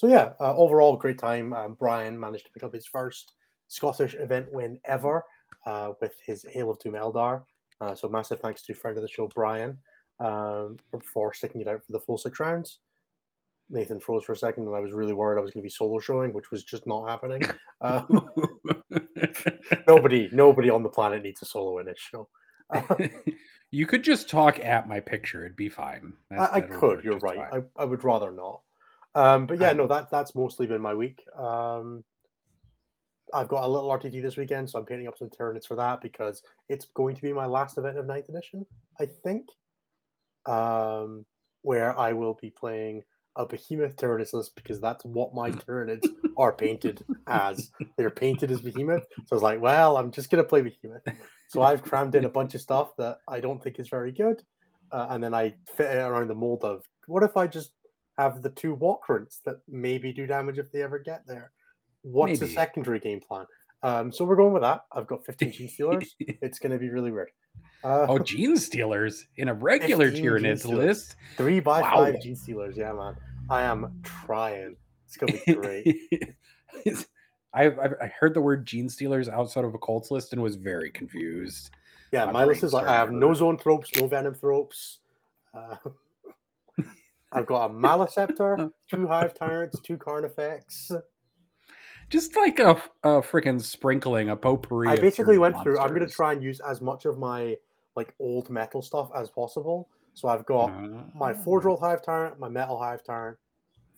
so 0.02 0.08
yeah, 0.08 0.32
uh, 0.40 0.56
overall 0.56 0.96
great 0.96 1.18
time. 1.18 1.52
Um, 1.52 1.76
Brian 1.78 2.18
managed 2.18 2.46
to 2.46 2.50
pick 2.50 2.64
up 2.64 2.74
his 2.74 2.86
first 2.86 3.34
Scottish 3.68 4.14
event 4.14 4.52
win 4.52 4.80
ever 4.84 5.24
uh, 5.64 5.92
with 6.00 6.14
his 6.26 6.44
Hail 6.50 6.70
of 6.70 6.80
Doom 6.80 6.94
Eldar. 6.94 7.42
Uh, 7.80 7.94
so 7.94 8.08
massive 8.08 8.40
thanks 8.40 8.62
to 8.62 8.74
friend 8.74 8.96
of 8.96 9.02
the 9.02 9.08
show 9.08 9.28
Brian 9.32 9.78
um, 10.18 10.76
for 11.04 11.32
sticking 11.32 11.60
it 11.60 11.68
out 11.68 11.84
for 11.86 11.92
the 11.92 12.00
full 12.00 12.18
six 12.18 12.40
rounds. 12.40 12.80
Nathan 13.70 14.00
froze 14.00 14.24
for 14.24 14.32
a 14.32 14.36
second, 14.36 14.66
and 14.66 14.74
I 14.74 14.80
was 14.80 14.92
really 14.92 15.12
worried 15.12 15.38
I 15.38 15.42
was 15.42 15.52
going 15.52 15.62
to 15.62 15.66
be 15.66 15.70
solo 15.70 16.00
showing, 16.00 16.32
which 16.32 16.50
was 16.50 16.64
just 16.64 16.84
not 16.84 17.08
happening. 17.08 17.42
Um, 17.80 18.28
nobody, 19.86 20.28
nobody 20.32 20.68
on 20.68 20.82
the 20.82 20.88
planet 20.88 21.22
needs 21.22 21.42
a 21.42 21.44
solo 21.44 21.78
in 21.78 21.86
this 21.86 21.98
show. 21.98 22.28
you 23.70 23.86
could 23.86 24.02
just 24.02 24.28
talk 24.28 24.58
at 24.58 24.88
my 24.88 24.98
picture; 24.98 25.44
it'd 25.44 25.56
be 25.56 25.68
fine. 25.68 26.12
I, 26.32 26.56
I 26.56 26.60
could. 26.60 27.04
You're 27.04 27.18
right. 27.18 27.38
I, 27.38 27.62
I 27.76 27.84
would 27.84 28.02
rather 28.02 28.32
not. 28.32 28.62
Um, 29.14 29.46
but 29.46 29.60
yeah, 29.60 29.72
no, 29.72 29.86
that 29.86 30.10
that's 30.10 30.34
mostly 30.34 30.66
been 30.66 30.80
my 30.80 30.94
week. 30.94 31.22
Um, 31.38 32.04
I've 33.34 33.48
got 33.48 33.64
a 33.64 33.68
little 33.68 33.90
RTD 33.90 34.22
this 34.22 34.36
weekend, 34.36 34.68
so 34.68 34.78
I'm 34.78 34.84
painting 34.84 35.08
up 35.08 35.16
some 35.16 35.30
Tyranids 35.30 35.66
for 35.66 35.76
that 35.76 36.00
because 36.00 36.42
it's 36.68 36.86
going 36.94 37.16
to 37.16 37.22
be 37.22 37.32
my 37.32 37.46
last 37.46 37.78
event 37.78 37.98
of 37.98 38.06
Ninth 38.06 38.28
Edition, 38.28 38.66
I 39.00 39.06
think. 39.06 39.46
Um, 40.44 41.24
where 41.62 41.96
I 41.96 42.12
will 42.12 42.34
be 42.34 42.50
playing 42.50 43.02
a 43.36 43.46
Behemoth 43.46 43.96
Tyranids 43.96 44.32
list 44.32 44.54
because 44.54 44.80
that's 44.80 45.04
what 45.04 45.34
my 45.34 45.50
Tyranids 45.52 46.06
are 46.36 46.52
painted 46.52 47.04
as. 47.26 47.70
They're 47.96 48.10
painted 48.10 48.50
as 48.50 48.60
Behemoth. 48.60 49.06
So 49.16 49.24
I 49.32 49.34
was 49.34 49.42
like, 49.42 49.60
well, 49.60 49.96
I'm 49.96 50.10
just 50.10 50.30
going 50.30 50.42
to 50.42 50.48
play 50.48 50.62
Behemoth. 50.62 51.02
So 51.48 51.62
I've 51.62 51.82
crammed 51.82 52.14
in 52.14 52.24
a 52.24 52.30
bunch 52.30 52.54
of 52.54 52.60
stuff 52.60 52.96
that 52.98 53.18
I 53.28 53.40
don't 53.40 53.62
think 53.62 53.78
is 53.78 53.88
very 53.88 54.12
good. 54.12 54.42
Uh, 54.90 55.06
and 55.10 55.22
then 55.22 55.34
I 55.34 55.54
fit 55.76 55.96
it 55.96 56.00
around 56.00 56.28
the 56.28 56.34
mold 56.34 56.64
of 56.64 56.82
what 57.06 57.22
if 57.22 57.36
I 57.36 57.46
just 57.46 57.72
have 58.18 58.42
the 58.42 58.50
two 58.50 58.76
walkrunts 58.76 59.38
that 59.44 59.56
maybe 59.68 60.12
do 60.12 60.26
damage 60.26 60.58
if 60.58 60.70
they 60.70 60.82
ever 60.82 60.98
get 60.98 61.26
there. 61.26 61.52
What's 62.02 62.40
maybe. 62.40 62.46
the 62.46 62.54
secondary 62.54 63.00
game 63.00 63.20
plan? 63.20 63.46
Um, 63.82 64.12
so 64.12 64.24
we're 64.24 64.36
going 64.36 64.52
with 64.52 64.62
that. 64.62 64.82
I've 64.92 65.06
got 65.06 65.24
15 65.24 65.52
Gene 65.52 65.68
Stealers. 65.76 66.14
it's 66.20 66.58
going 66.58 66.72
to 66.72 66.78
be 66.78 66.90
really 66.90 67.10
weird. 67.10 67.30
Uh, 67.84 68.06
oh, 68.08 68.18
Genestealers 68.18 69.24
in 69.36 69.48
a 69.48 69.54
regular 69.54 70.10
Tyranids 70.10 70.64
list. 70.64 71.16
Three 71.36 71.60
by 71.60 71.82
wow. 71.82 72.04
five 72.04 72.14
Genestealers. 72.16 72.76
Yeah, 72.76 72.92
man. 72.92 73.16
I 73.50 73.62
am 73.62 74.00
trying. 74.02 74.76
It's 75.06 75.16
going 75.16 75.32
to 75.32 75.40
be 75.44 75.54
great. 75.54 76.34
I, 77.54 77.66
I 77.66 78.06
heard 78.18 78.34
the 78.34 78.40
word 78.40 78.64
Gene 78.64 78.88
Stealers 78.88 79.28
outside 79.28 79.64
of 79.64 79.74
a 79.74 79.78
Cults 79.78 80.10
list 80.10 80.32
and 80.32 80.42
was 80.42 80.56
very 80.56 80.90
confused. 80.90 81.70
Yeah, 82.12 82.30
my 82.30 82.44
list 82.44 82.62
is 82.62 82.72
like 82.72 82.86
I 82.86 82.94
have 82.94 83.10
no 83.10 83.28
Zoanthropes, 83.30 83.98
no 84.00 84.08
Venomthropes. 84.08 84.98
Uh, 85.54 85.76
I've 87.32 87.46
got 87.46 87.70
a 87.70 87.72
Maleceptor, 87.72 88.70
two 88.90 89.06
Hive 89.06 89.34
Tyrants, 89.34 89.80
two 89.80 89.96
Carnifex. 89.96 90.92
Just 92.10 92.36
like 92.36 92.58
a, 92.58 92.72
a 93.04 93.22
freaking 93.22 93.60
sprinkling, 93.60 94.28
a 94.28 94.36
potpourri. 94.36 94.88
I 94.88 94.96
basically 94.96 95.38
went 95.38 95.54
monsters. 95.54 95.76
through. 95.76 95.82
I'm 95.82 95.94
going 95.94 96.06
to 96.06 96.12
try 96.12 96.32
and 96.32 96.42
use 96.42 96.60
as 96.60 96.80
much 96.80 97.06
of 97.06 97.18
my 97.18 97.56
like 97.96 98.14
old 98.18 98.50
metal 98.50 98.82
stuff 98.82 99.10
as 99.16 99.30
possible. 99.30 99.88
So 100.14 100.28
I've 100.28 100.44
got 100.44 100.70
uh, 100.70 101.04
my 101.14 101.32
Forge 101.32 101.64
World 101.64 101.80
Hive 101.80 102.02
Tyrant, 102.02 102.38
my 102.38 102.48
Metal 102.48 102.78
Hive 102.78 103.02
Tyrant, 103.02 103.38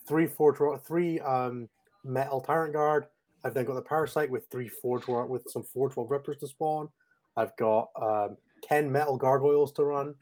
three 0.07 0.27
Forge 0.27 0.59
three 0.87 1.19
um 1.21 1.69
Metal 2.05 2.41
Tyrant 2.41 2.73
Guard. 2.73 3.07
I've 3.43 3.53
then 3.53 3.65
got 3.65 3.75
the 3.75 3.83
Parasite 3.83 4.31
with 4.31 4.47
three 4.51 4.69
Forge 4.69 5.07
with 5.07 5.43
some 5.49 5.65
Forge 5.65 5.97
World 5.97 6.11
Rippers 6.11 6.37
to 6.39 6.47
spawn. 6.47 6.89
I've 7.37 7.57
got 7.57 7.91
um, 8.01 8.37
ten 8.63 8.91
Metal 8.91 9.17
Gargoyles 9.17 9.73
to 9.73 9.85
run. 9.85 10.15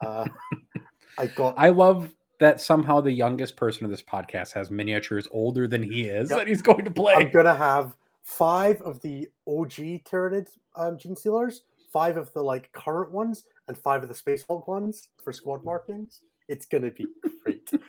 Uh, 0.00 0.26
I've 1.18 1.34
got. 1.34 1.54
I 1.56 1.68
love 1.68 2.12
that 2.38 2.60
somehow 2.60 3.00
the 3.00 3.12
youngest 3.12 3.56
person 3.56 3.84
of 3.84 3.90
this 3.90 4.02
podcast 4.02 4.52
has 4.52 4.70
miniatures 4.70 5.26
older 5.30 5.66
than 5.66 5.82
he 5.82 6.02
is 6.02 6.30
yep. 6.30 6.40
that 6.40 6.48
he's 6.48 6.62
going 6.62 6.84
to 6.84 6.90
play. 6.90 7.14
I'm 7.14 7.30
gonna 7.30 7.54
have 7.54 7.96
five 8.22 8.80
of 8.82 9.00
the 9.02 9.28
OG 9.46 10.04
Tyranid 10.04 10.48
um, 10.74 10.98
Genestealers, 10.98 11.60
five 11.92 12.16
of 12.16 12.32
the 12.32 12.42
like 12.42 12.70
current 12.72 13.12
ones, 13.12 13.44
and 13.68 13.76
five 13.78 14.02
of 14.02 14.08
the 14.08 14.14
Space 14.14 14.44
Hulk 14.46 14.68
ones 14.68 15.08
for 15.22 15.32
squad 15.32 15.64
markings. 15.64 16.20
It's 16.48 16.66
gonna 16.66 16.90
be 16.90 17.06
great. 17.44 17.70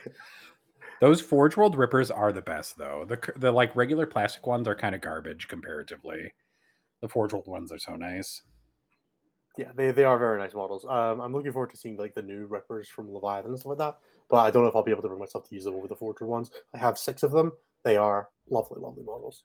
Those 1.00 1.20
Forge 1.20 1.56
World 1.56 1.76
Rippers 1.76 2.10
are 2.10 2.32
the 2.32 2.42
best, 2.42 2.76
though. 2.76 3.04
The 3.08 3.18
the 3.36 3.52
like 3.52 3.76
regular 3.76 4.06
plastic 4.06 4.46
ones 4.46 4.66
are 4.66 4.74
kind 4.74 4.94
of 4.94 5.00
garbage 5.00 5.46
comparatively. 5.48 6.32
The 7.00 7.08
Forge 7.08 7.32
World 7.32 7.46
ones 7.46 7.70
are 7.70 7.78
so 7.78 7.94
nice. 7.94 8.42
Yeah, 9.56 9.70
they, 9.74 9.90
they 9.90 10.04
are 10.04 10.18
very 10.18 10.38
nice 10.38 10.54
models. 10.54 10.84
Um, 10.84 11.20
I'm 11.20 11.32
looking 11.32 11.52
forward 11.52 11.70
to 11.70 11.76
seeing 11.76 11.96
like 11.96 12.14
the 12.14 12.22
new 12.22 12.46
Rippers 12.46 12.88
from 12.88 13.12
Leviathan 13.12 13.50
and 13.50 13.58
stuff 13.58 13.70
like 13.70 13.78
that. 13.78 13.98
But 14.28 14.38
I 14.38 14.50
don't 14.50 14.62
know 14.62 14.68
if 14.68 14.76
I'll 14.76 14.82
be 14.82 14.90
able 14.90 15.02
to 15.02 15.08
bring 15.08 15.20
myself 15.20 15.48
to 15.48 15.54
use 15.54 15.64
them 15.64 15.74
over 15.74 15.88
the 15.88 15.96
Forger 15.96 16.26
ones. 16.26 16.50
I 16.74 16.78
have 16.78 16.98
six 16.98 17.22
of 17.22 17.32
them. 17.32 17.52
They 17.84 17.96
are 17.96 18.28
lovely, 18.50 18.80
lovely 18.80 19.02
models. 19.02 19.44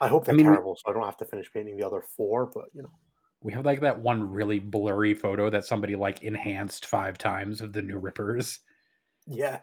I 0.00 0.08
hope 0.08 0.24
they're 0.24 0.34
I 0.34 0.36
mean, 0.36 0.46
terrible, 0.46 0.76
so 0.76 0.90
I 0.90 0.94
don't 0.94 1.04
have 1.04 1.16
to 1.16 1.24
finish 1.24 1.50
painting 1.52 1.76
the 1.76 1.86
other 1.86 2.02
four. 2.16 2.46
But 2.46 2.66
you 2.72 2.82
know, 2.82 2.92
We 3.40 3.52
have 3.52 3.64
like 3.64 3.80
that 3.80 3.98
one 3.98 4.30
really 4.30 4.58
blurry 4.58 5.14
photo 5.14 5.50
that 5.50 5.64
somebody 5.64 5.96
like 5.96 6.22
enhanced 6.22 6.86
five 6.86 7.18
times 7.18 7.60
of 7.60 7.72
the 7.72 7.82
new 7.82 7.98
Rippers 7.98 8.60
yeah, 9.26 9.58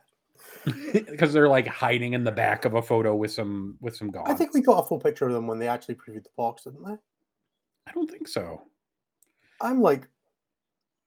because 0.93 1.33
they're 1.33 1.47
like 1.47 1.67
hiding 1.67 2.13
in 2.13 2.23
the 2.23 2.31
back 2.31 2.65
of 2.65 2.75
a 2.75 2.81
photo 2.81 3.15
with 3.15 3.31
some 3.31 3.77
with 3.79 3.95
some 3.95 4.11
gaunts. 4.11 4.29
I 4.29 4.33
think 4.33 4.53
we 4.53 4.61
got 4.61 4.83
a 4.83 4.87
full 4.87 4.99
picture 4.99 5.27
of 5.27 5.33
them 5.33 5.47
when 5.47 5.59
they 5.59 5.67
actually 5.67 5.95
previewed 5.95 6.23
the 6.23 6.29
box, 6.35 6.63
didn't 6.63 6.83
they? 6.83 6.97
I 7.87 7.91
don't 7.93 8.09
think 8.09 8.27
so. 8.27 8.63
I'm 9.61 9.81
like 9.81 10.07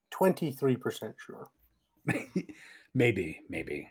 twenty 0.09 0.51
three 0.51 0.75
percent 0.75 1.15
sure. 1.23 1.49
maybe, 2.97 3.41
maybe. 3.49 3.89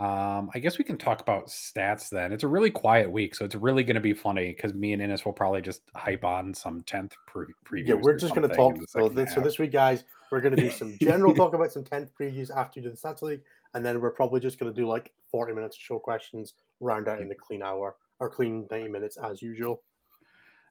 Um, 0.00 0.48
I 0.54 0.60
guess 0.60 0.78
we 0.78 0.84
can 0.84 0.96
talk 0.96 1.20
about 1.20 1.48
stats 1.48 2.08
then. 2.08 2.32
It's 2.32 2.44
a 2.44 2.48
really 2.48 2.70
quiet 2.70 3.10
week, 3.10 3.34
so 3.34 3.44
it's 3.44 3.56
really 3.56 3.82
going 3.82 3.96
to 3.96 4.00
be 4.00 4.14
funny 4.14 4.54
because 4.54 4.72
me 4.72 4.92
and 4.92 5.02
Innes 5.02 5.24
will 5.24 5.32
probably 5.32 5.60
just 5.60 5.82
hype 5.94 6.24
on 6.24 6.54
some 6.54 6.82
tenth 6.82 7.14
pre- 7.26 7.46
previews. 7.66 7.88
Yeah, 7.88 7.94
we're 7.94 8.16
just 8.16 8.34
going 8.34 8.48
to 8.48 8.54
talk. 8.54 8.76
So 8.88 9.08
this, 9.08 9.34
so 9.34 9.40
this 9.40 9.58
week, 9.58 9.72
guys, 9.72 10.04
we're 10.30 10.40
going 10.40 10.54
to 10.54 10.62
do 10.62 10.70
some 10.70 10.96
general 11.02 11.34
talk 11.34 11.52
about 11.52 11.72
some 11.72 11.82
10th 11.82 12.10
previews 12.18 12.50
after 12.54 12.78
you 12.78 12.84
do 12.84 12.90
the 12.90 12.96
Stats 12.96 13.22
League. 13.22 13.42
And 13.74 13.84
then 13.84 14.00
we're 14.00 14.12
probably 14.12 14.40
just 14.40 14.58
going 14.58 14.72
to 14.72 14.80
do 14.80 14.86
like 14.86 15.12
40 15.30 15.52
minutes 15.52 15.76
of 15.76 15.82
show 15.82 15.98
questions, 15.98 16.54
round 16.80 17.08
out 17.08 17.20
in 17.20 17.28
the 17.28 17.34
clean 17.34 17.62
hour 17.62 17.96
or 18.20 18.30
clean 18.30 18.66
90 18.70 18.88
minutes 18.88 19.16
as 19.16 19.42
usual. 19.42 19.82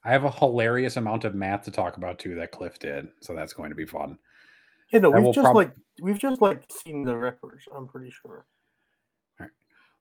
I 0.05 0.11
have 0.11 0.23
a 0.23 0.31
hilarious 0.31 0.95
amount 0.95 1.25
of 1.25 1.35
math 1.35 1.63
to 1.63 1.71
talk 1.71 1.97
about 1.97 2.17
too 2.17 2.35
that 2.35 2.51
Cliff 2.51 2.79
did, 2.79 3.09
so 3.21 3.35
that's 3.35 3.53
going 3.53 3.69
to 3.69 3.75
be 3.75 3.85
fun. 3.85 4.17
I 4.93 4.99
will 4.99 5.11
we've 5.23 5.33
just 5.35 5.43
prob- 5.45 5.55
like 5.55 5.71
we've 6.01 6.19
just 6.19 6.41
like 6.41 6.63
seen 6.71 7.03
the 7.03 7.15
Rippers. 7.17 7.63
I'm 7.75 7.87
pretty 7.87 8.11
sure. 8.11 8.45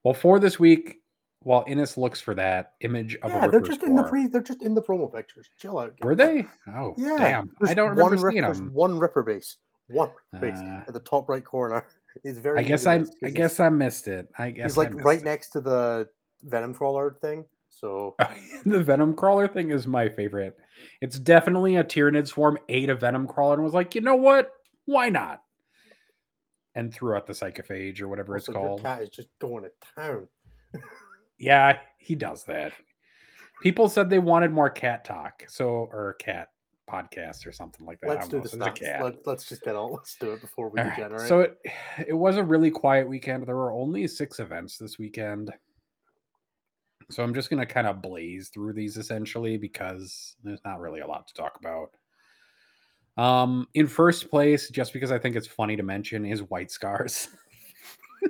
Well, 0.04 0.14
for 0.14 0.38
this 0.38 0.60
week, 0.60 1.00
while 1.40 1.64
Innes 1.66 1.96
looks 1.96 2.20
for 2.20 2.34
that 2.34 2.74
image 2.80 3.16
of 3.22 3.30
Yeah, 3.30 3.46
a 3.46 3.50
they're 3.50 3.60
just 3.60 3.82
in 3.82 3.96
the 3.96 4.04
pre. 4.04 4.26
They're 4.28 4.40
just 4.42 4.62
in 4.62 4.74
the 4.74 4.82
promo 4.82 5.12
pictures. 5.12 5.48
Chill 5.58 5.78
out. 5.78 5.94
Were 6.02 6.14
they? 6.14 6.46
Oh, 6.68 6.94
Yeah. 6.96 7.16
damn! 7.18 7.50
I 7.64 7.74
don't 7.74 7.90
remember 7.90 8.02
one, 8.16 8.20
rip- 8.22 8.32
seeing 8.32 8.42
them. 8.44 8.72
one 8.72 8.98
Ripper 8.98 9.22
base. 9.24 9.56
One 9.88 10.10
Ripper 10.32 10.46
base 10.50 10.58
Uh, 10.58 10.84
at 10.86 10.92
the 10.92 11.00
top 11.00 11.28
right 11.28 11.44
corner. 11.44 11.84
He's 12.22 12.38
very. 12.38 12.60
I 12.60 12.62
guess 12.62 12.86
I, 12.86 13.04
I 13.24 13.30
guess 13.30 13.60
I 13.60 13.68
missed 13.68 14.08
it. 14.08 14.28
I 14.38 14.50
guess 14.50 14.72
he's 14.72 14.76
like 14.76 14.94
right 15.04 15.18
it. 15.18 15.24
next 15.24 15.50
to 15.50 15.60
the 15.60 16.08
Venom 16.44 16.72
crawler 16.72 17.16
thing. 17.20 17.44
So 17.68 18.14
the 18.64 18.82
Venom 18.82 19.14
crawler 19.14 19.46
thing 19.48 19.70
is 19.70 19.86
my 19.86 20.08
favorite. 20.08 20.56
It's 21.02 21.18
definitely 21.18 21.76
a 21.76 21.84
Tyranid 21.84 22.26
swarm 22.26 22.58
ate 22.68 22.88
a 22.90 22.94
Venom 22.94 23.26
crawler 23.26 23.54
and 23.54 23.64
was 23.64 23.74
like, 23.74 23.94
you 23.94 24.00
know 24.00 24.16
what? 24.16 24.50
Why 24.86 25.08
not? 25.10 25.42
And 26.74 26.92
threw 26.92 27.14
out 27.14 27.26
the 27.26 27.32
psychophage 27.32 28.00
or 28.00 28.08
whatever 28.08 28.36
it's 28.36 28.48
also, 28.48 28.60
your 28.60 28.68
called. 28.68 28.82
cat 28.82 29.02
is 29.02 29.08
just 29.10 29.28
going 29.38 29.64
to 29.64 29.70
town. 29.94 30.28
Yeah, 31.38 31.78
he 31.98 32.14
does 32.14 32.44
that. 32.44 32.72
People 33.62 33.88
said 33.88 34.10
they 34.10 34.18
wanted 34.18 34.52
more 34.52 34.70
cat 34.70 35.04
talk, 35.04 35.44
so 35.48 35.88
or 35.92 36.14
cat 36.20 36.48
podcast 36.88 37.46
or 37.46 37.52
something 37.52 37.84
like 37.86 38.00
that. 38.00 38.08
Let's 38.10 38.28
don't 38.28 38.42
the 38.42 38.58
know, 38.58 38.66
since 38.66 38.66
a 38.66 38.70
stats. 38.70 38.80
cat. 38.80 39.02
Let, 39.02 39.26
let's 39.26 39.48
just 39.48 39.62
get 39.62 39.74
on. 39.76 39.92
Let's 39.92 40.16
do 40.16 40.32
it 40.32 40.40
before 40.40 40.68
we 40.68 40.80
All 40.80 40.86
right, 40.86 40.96
degenerate. 40.96 41.28
So 41.28 41.40
it, 41.40 41.58
it 42.06 42.12
was 42.14 42.36
a 42.36 42.44
really 42.44 42.70
quiet 42.70 43.08
weekend. 43.08 43.46
There 43.46 43.56
were 43.56 43.72
only 43.72 44.06
six 44.06 44.38
events 44.38 44.78
this 44.78 44.98
weekend. 44.98 45.52
So 47.10 47.22
I'm 47.22 47.34
just 47.34 47.50
going 47.50 47.60
to 47.60 47.72
kind 47.72 47.86
of 47.86 48.02
blaze 48.02 48.48
through 48.48 48.72
these 48.74 48.96
essentially 48.96 49.56
because 49.56 50.36
there's 50.42 50.60
not 50.64 50.80
really 50.80 51.00
a 51.00 51.06
lot 51.06 51.26
to 51.28 51.34
talk 51.34 51.56
about. 51.58 51.90
Um, 53.16 53.66
in 53.74 53.86
first 53.86 54.30
place, 54.30 54.68
just 54.68 54.92
because 54.92 55.10
I 55.10 55.18
think 55.18 55.36
it's 55.36 55.46
funny 55.46 55.76
to 55.76 55.82
mention, 55.82 56.26
is 56.26 56.42
White 56.42 56.70
Scars. 56.70 57.28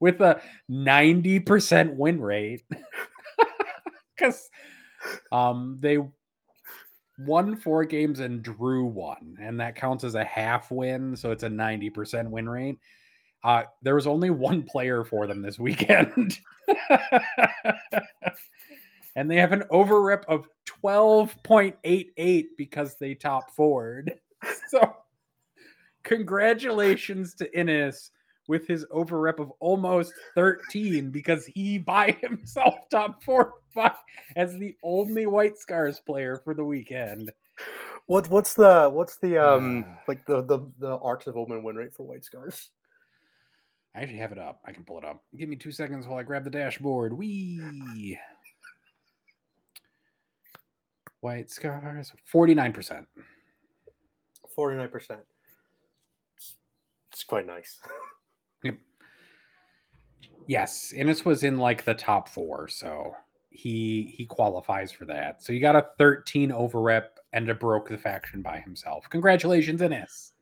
With 0.00 0.20
a 0.20 0.40
90% 0.70 1.94
win 1.94 2.20
rate. 2.20 2.62
Because 4.16 4.50
um, 5.32 5.78
they 5.80 5.96
won 7.26 7.56
four 7.56 7.86
games 7.86 8.20
and 8.20 8.42
drew 8.42 8.84
one, 8.84 9.34
and 9.40 9.58
that 9.60 9.74
counts 9.74 10.04
as 10.04 10.14
a 10.14 10.24
half 10.24 10.70
win, 10.70 11.16
so 11.16 11.30
it's 11.30 11.42
a 11.42 11.48
90% 11.48 12.28
win 12.28 12.46
rate. 12.46 12.78
Uh, 13.42 13.62
there 13.82 13.94
was 13.94 14.06
only 14.06 14.28
one 14.28 14.62
player 14.62 15.04
for 15.04 15.26
them 15.26 15.40
this 15.40 15.58
weekend. 15.58 16.38
and 19.16 19.30
they 19.30 19.36
have 19.36 19.52
an 19.52 19.64
overrep 19.70 20.24
of 20.26 20.48
12.88 20.82 22.46
because 22.56 22.96
they 22.96 23.14
top 23.14 23.50
forward. 23.54 24.12
So, 24.68 24.96
congratulations 26.02 27.34
to 27.34 27.58
Innes 27.58 28.10
with 28.48 28.66
his 28.66 28.86
overrep 28.86 29.38
of 29.38 29.52
almost 29.60 30.14
13 30.34 31.10
because 31.10 31.44
he 31.44 31.76
by 31.76 32.12
himself 32.22 32.74
top 32.90 33.22
four 33.22 33.54
by, 33.74 33.92
as 34.36 34.56
the 34.58 34.74
only 34.82 35.26
White 35.26 35.58
Scars 35.58 36.00
player 36.00 36.40
for 36.42 36.54
the 36.54 36.64
weekend. 36.64 37.30
what 38.06 38.30
what's 38.30 38.54
the 38.54 38.88
what's 38.88 39.18
the 39.18 39.36
um 39.38 39.84
Uh. 39.86 39.94
like 40.08 40.24
the 40.24 40.42
the 40.42 40.60
the 40.78 40.96
Arks 40.98 41.26
of 41.26 41.36
Omen 41.36 41.62
win 41.62 41.76
rate 41.76 41.94
for 41.94 42.06
White 42.06 42.24
Scars? 42.24 42.70
I 43.94 44.00
actually 44.00 44.18
have 44.18 44.32
it 44.32 44.38
up. 44.38 44.60
I 44.64 44.72
can 44.72 44.84
pull 44.84 44.98
it 44.98 45.04
up. 45.04 45.22
Give 45.36 45.48
me 45.48 45.56
two 45.56 45.72
seconds 45.72 46.06
while 46.06 46.18
I 46.18 46.22
grab 46.22 46.44
the 46.44 46.50
dashboard. 46.50 47.12
Wee. 47.12 48.18
White 51.20 51.50
Scars, 51.50 52.12
49%. 52.32 53.06
Forty 54.54 54.76
nine 54.76 54.88
percent. 54.88 55.20
It's 57.12 57.24
quite 57.24 57.46
nice. 57.46 57.78
Yep. 58.62 58.76
Yes, 60.46 60.92
Innes 60.92 61.24
was 61.24 61.44
in 61.44 61.56
like 61.56 61.82
the 61.86 61.94
top 61.94 62.28
four, 62.28 62.68
so 62.68 63.14
he 63.48 64.12
he 64.14 64.26
qualifies 64.26 64.92
for 64.92 65.06
that. 65.06 65.42
So 65.42 65.54
you 65.54 65.60
got 65.60 65.76
a 65.76 65.86
13 65.96 66.50
overrep 66.50 67.04
and 67.32 67.48
a 67.48 67.54
broke 67.54 67.88
the 67.88 67.96
faction 67.96 68.42
by 68.42 68.58
himself. 68.60 69.06
Congratulations, 69.08 69.80
Innes. 69.80 70.32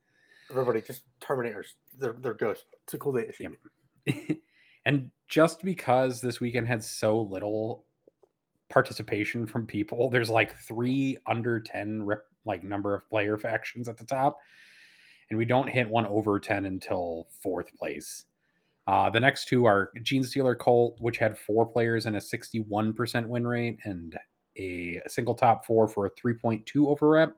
Everybody, 0.51 0.81
just 0.81 1.03
Terminators. 1.21 1.75
They're 1.97 2.17
they're 2.19 2.35
good. 2.35 2.59
It's 2.83 2.95
a 2.95 2.99
cool 2.99 3.13
day. 3.13 3.33
Yep. 3.39 4.39
and 4.85 5.13
just 5.29 5.63
because 5.63 6.21
this 6.21 6.41
weekend 6.41 6.67
had 6.67 6.83
so 6.83 7.21
little 7.21 7.85
participation 8.71 9.47
from 9.47 9.67
people, 9.67 10.11
there's 10.11 10.31
like 10.31 10.55
three 10.57 11.17
under 11.27 11.61
10 11.61 12.03
rep, 12.05 12.23
like 12.45 12.63
number 12.65 12.95
of 12.95 13.09
player 13.09 13.37
factions 13.39 13.89
at 13.89 13.97
the 13.97 14.05
top, 14.05 14.39
and 15.31 15.39
we 15.39 15.45
don't 15.45 15.69
hit 15.69 15.89
one 15.89 16.07
over 16.07 16.39
10 16.41 16.67
until 16.67 17.29
fourth 17.43 17.75
place. 17.77 18.25
Uh, 18.87 19.11
the 19.11 19.21
next 19.21 19.49
two 19.49 19.67
are 19.67 19.91
Genestealer 19.99 20.59
Cult, 20.59 20.97
which 21.01 21.19
had 21.19 21.37
four 21.39 21.67
players 21.67 22.07
and 22.07 22.17
a 22.17 22.21
61% 22.21 23.27
win 23.27 23.47
rate, 23.47 23.79
and 23.85 24.19
a 24.57 25.01
single 25.07 25.35
top 25.35 25.65
four 25.67 25.87
for 25.87 26.07
a 26.07 26.11
3.2 26.11 26.89
over 26.89 27.09
rep. 27.11 27.37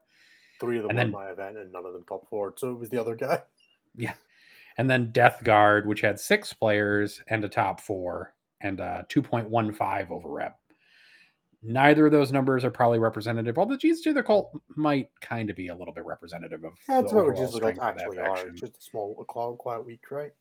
Three 0.61 0.77
of 0.79 0.85
them 0.85 0.91
And 0.91 0.99
won 0.99 1.07
then- 1.07 1.13
my 1.13 1.31
event, 1.33 1.59
and 1.59 1.73
none 1.73 1.85
of 1.85 1.93
them 1.93 2.05
top 2.09 2.29
four. 2.31 2.55
So 2.57 2.71
it 2.71 2.79
was 2.79 2.91
the 2.91 3.01
other 3.01 3.15
guy. 3.17 3.43
Yeah. 3.97 4.15
And 4.79 4.89
then 4.89 5.11
Death 5.11 5.43
Guard, 5.43 5.85
which 5.89 6.01
had 6.01 6.21
six 6.21 6.53
players 6.53 7.21
and 7.27 7.45
a 7.45 7.49
top 7.49 7.81
four 7.81 8.35
and 8.61 8.79
a 8.79 9.05
2.15 9.09 10.11
over 10.13 10.29
rep. 10.31 10.60
Neither 11.63 12.07
of 12.07 12.13
those 12.13 12.33
numbers 12.33 12.65
are 12.65 12.71
probably 12.71 12.99
representative, 12.99 13.59
although 13.59 13.77
Genestealer 13.77 14.25
Cult 14.25 14.59
might 14.77 15.11
kind 15.21 15.51
of 15.51 15.57
be 15.57 15.69
a 15.69 15.75
little 15.75 15.93
bit 15.93 16.07
representative 16.07 16.65
of 16.65 16.73
that's 16.89 17.11
the 17.11 17.17
what 17.17 17.27
we 17.27 17.33
overall 17.33 17.43
just 17.51 17.63
like 17.63 17.75
strength 17.77 17.79
of 17.81 17.97
that 17.97 18.05
actually 18.05 18.19
are. 18.19 18.51
Just 18.53 18.79
a 18.79 18.81
small, 18.83 19.17
a 19.21 19.25
quiet, 19.25 19.59
quiet 19.59 19.85
week, 19.87 20.01
right? 20.11 20.33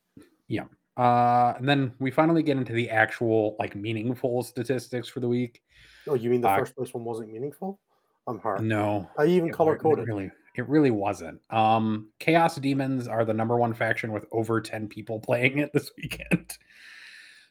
Yeah. 0.47 0.63
Uh, 0.95 1.53
and 1.57 1.67
then 1.67 1.93
we 1.99 2.09
finally 2.11 2.41
get 2.43 2.57
into 2.57 2.73
the 2.73 2.89
actual 2.89 3.55
like 3.59 3.75
meaningful 3.75 4.43
statistics 4.43 5.07
for 5.09 5.19
the 5.19 5.27
week. 5.27 5.61
Oh, 6.07 6.13
you 6.13 6.29
mean 6.29 6.41
the 6.41 6.49
Uh, 6.49 6.57
first 6.59 6.75
place 6.75 6.93
one 6.93 7.03
wasn't 7.03 7.31
meaningful? 7.31 7.79
I'm 8.27 8.39
hard. 8.39 8.61
No, 8.61 9.09
I 9.17 9.25
even 9.25 9.51
color 9.51 9.75
coded. 9.77 10.07
really, 10.07 10.31
it 10.55 10.67
really 10.69 10.91
wasn't. 10.91 11.39
Um, 11.49 12.09
Chaos 12.19 12.55
Demons 12.55 13.07
are 13.07 13.25
the 13.25 13.33
number 13.33 13.57
one 13.57 13.73
faction 13.73 14.11
with 14.13 14.25
over 14.31 14.61
ten 14.61 14.87
people 14.87 15.19
playing 15.27 15.59
it 15.59 15.71
this 15.73 15.91
weekend. 15.97 16.57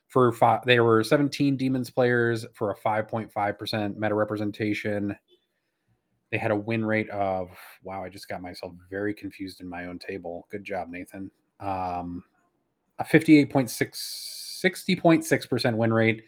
For 0.09 0.33
five, 0.33 0.65
they 0.65 0.81
were 0.81 1.05
seventeen 1.05 1.57
demons 1.57 1.91
players 1.91 2.47
for 2.55 2.71
a 2.71 2.77
five 2.77 3.09
point 3.09 3.31
five 3.31 3.59
percent 3.59 3.99
meta 3.99 4.15
representation. 4.15 5.17
They 6.31 6.39
had 6.39 6.51
a 6.51 6.57
win 6.57 6.85
rate 6.85 7.09
of 7.11 7.51
wow. 7.83 8.05
I 8.05 8.09
just 8.09 8.29
got 8.29 8.43
myself 8.43 8.73
very 8.91 9.15
confused 9.15 9.61
in 9.61 9.69
my 9.69 9.87
own 9.87 9.99
table. 9.99 10.47
Good 10.51 10.65
job, 10.65 10.89
Nathan. 10.89 11.31
Um, 11.61 12.25
a 12.99 13.05
58.6 13.05 14.49
60.6% 14.59 15.77
win 15.77 15.93
rate, 15.93 16.25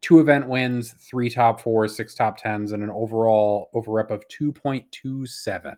two 0.00 0.20
event 0.20 0.48
wins, 0.48 0.92
three 0.92 1.28
top 1.28 1.60
fours, 1.60 1.94
six 1.96 2.14
top 2.14 2.36
tens, 2.36 2.72
and 2.72 2.82
an 2.82 2.90
overall 2.90 3.70
overrep 3.74 4.10
of 4.10 4.26
2.27, 4.28 5.74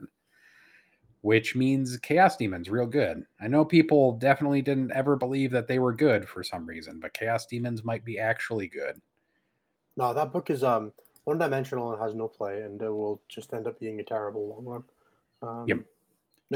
which 1.24 1.56
means 1.56 1.96
Chaos 1.96 2.36
Demons 2.36 2.68
real 2.68 2.86
good. 2.86 3.24
I 3.40 3.48
know 3.48 3.64
people 3.64 4.12
definitely 4.12 4.60
didn't 4.60 4.92
ever 4.92 5.16
believe 5.16 5.50
that 5.52 5.66
they 5.66 5.78
were 5.78 5.94
good 5.94 6.28
for 6.28 6.44
some 6.44 6.66
reason, 6.66 7.00
but 7.00 7.14
Chaos 7.14 7.46
Demons 7.46 7.82
might 7.82 8.04
be 8.04 8.18
actually 8.18 8.68
good. 8.68 9.00
No, 9.96 10.12
that 10.12 10.34
book 10.34 10.50
is 10.50 10.62
um 10.62 10.92
one 11.24 11.38
dimensional 11.38 11.94
and 11.94 12.02
has 12.02 12.14
no 12.14 12.28
play, 12.28 12.60
and 12.60 12.80
it 12.82 12.90
will 12.90 13.22
just 13.26 13.54
end 13.54 13.66
up 13.66 13.80
being 13.80 14.00
a 14.00 14.04
terrible 14.04 14.48
long 14.48 14.64
run. 14.66 14.84
Um, 15.40 15.64
Yep. 15.66 15.78
It 15.78 15.84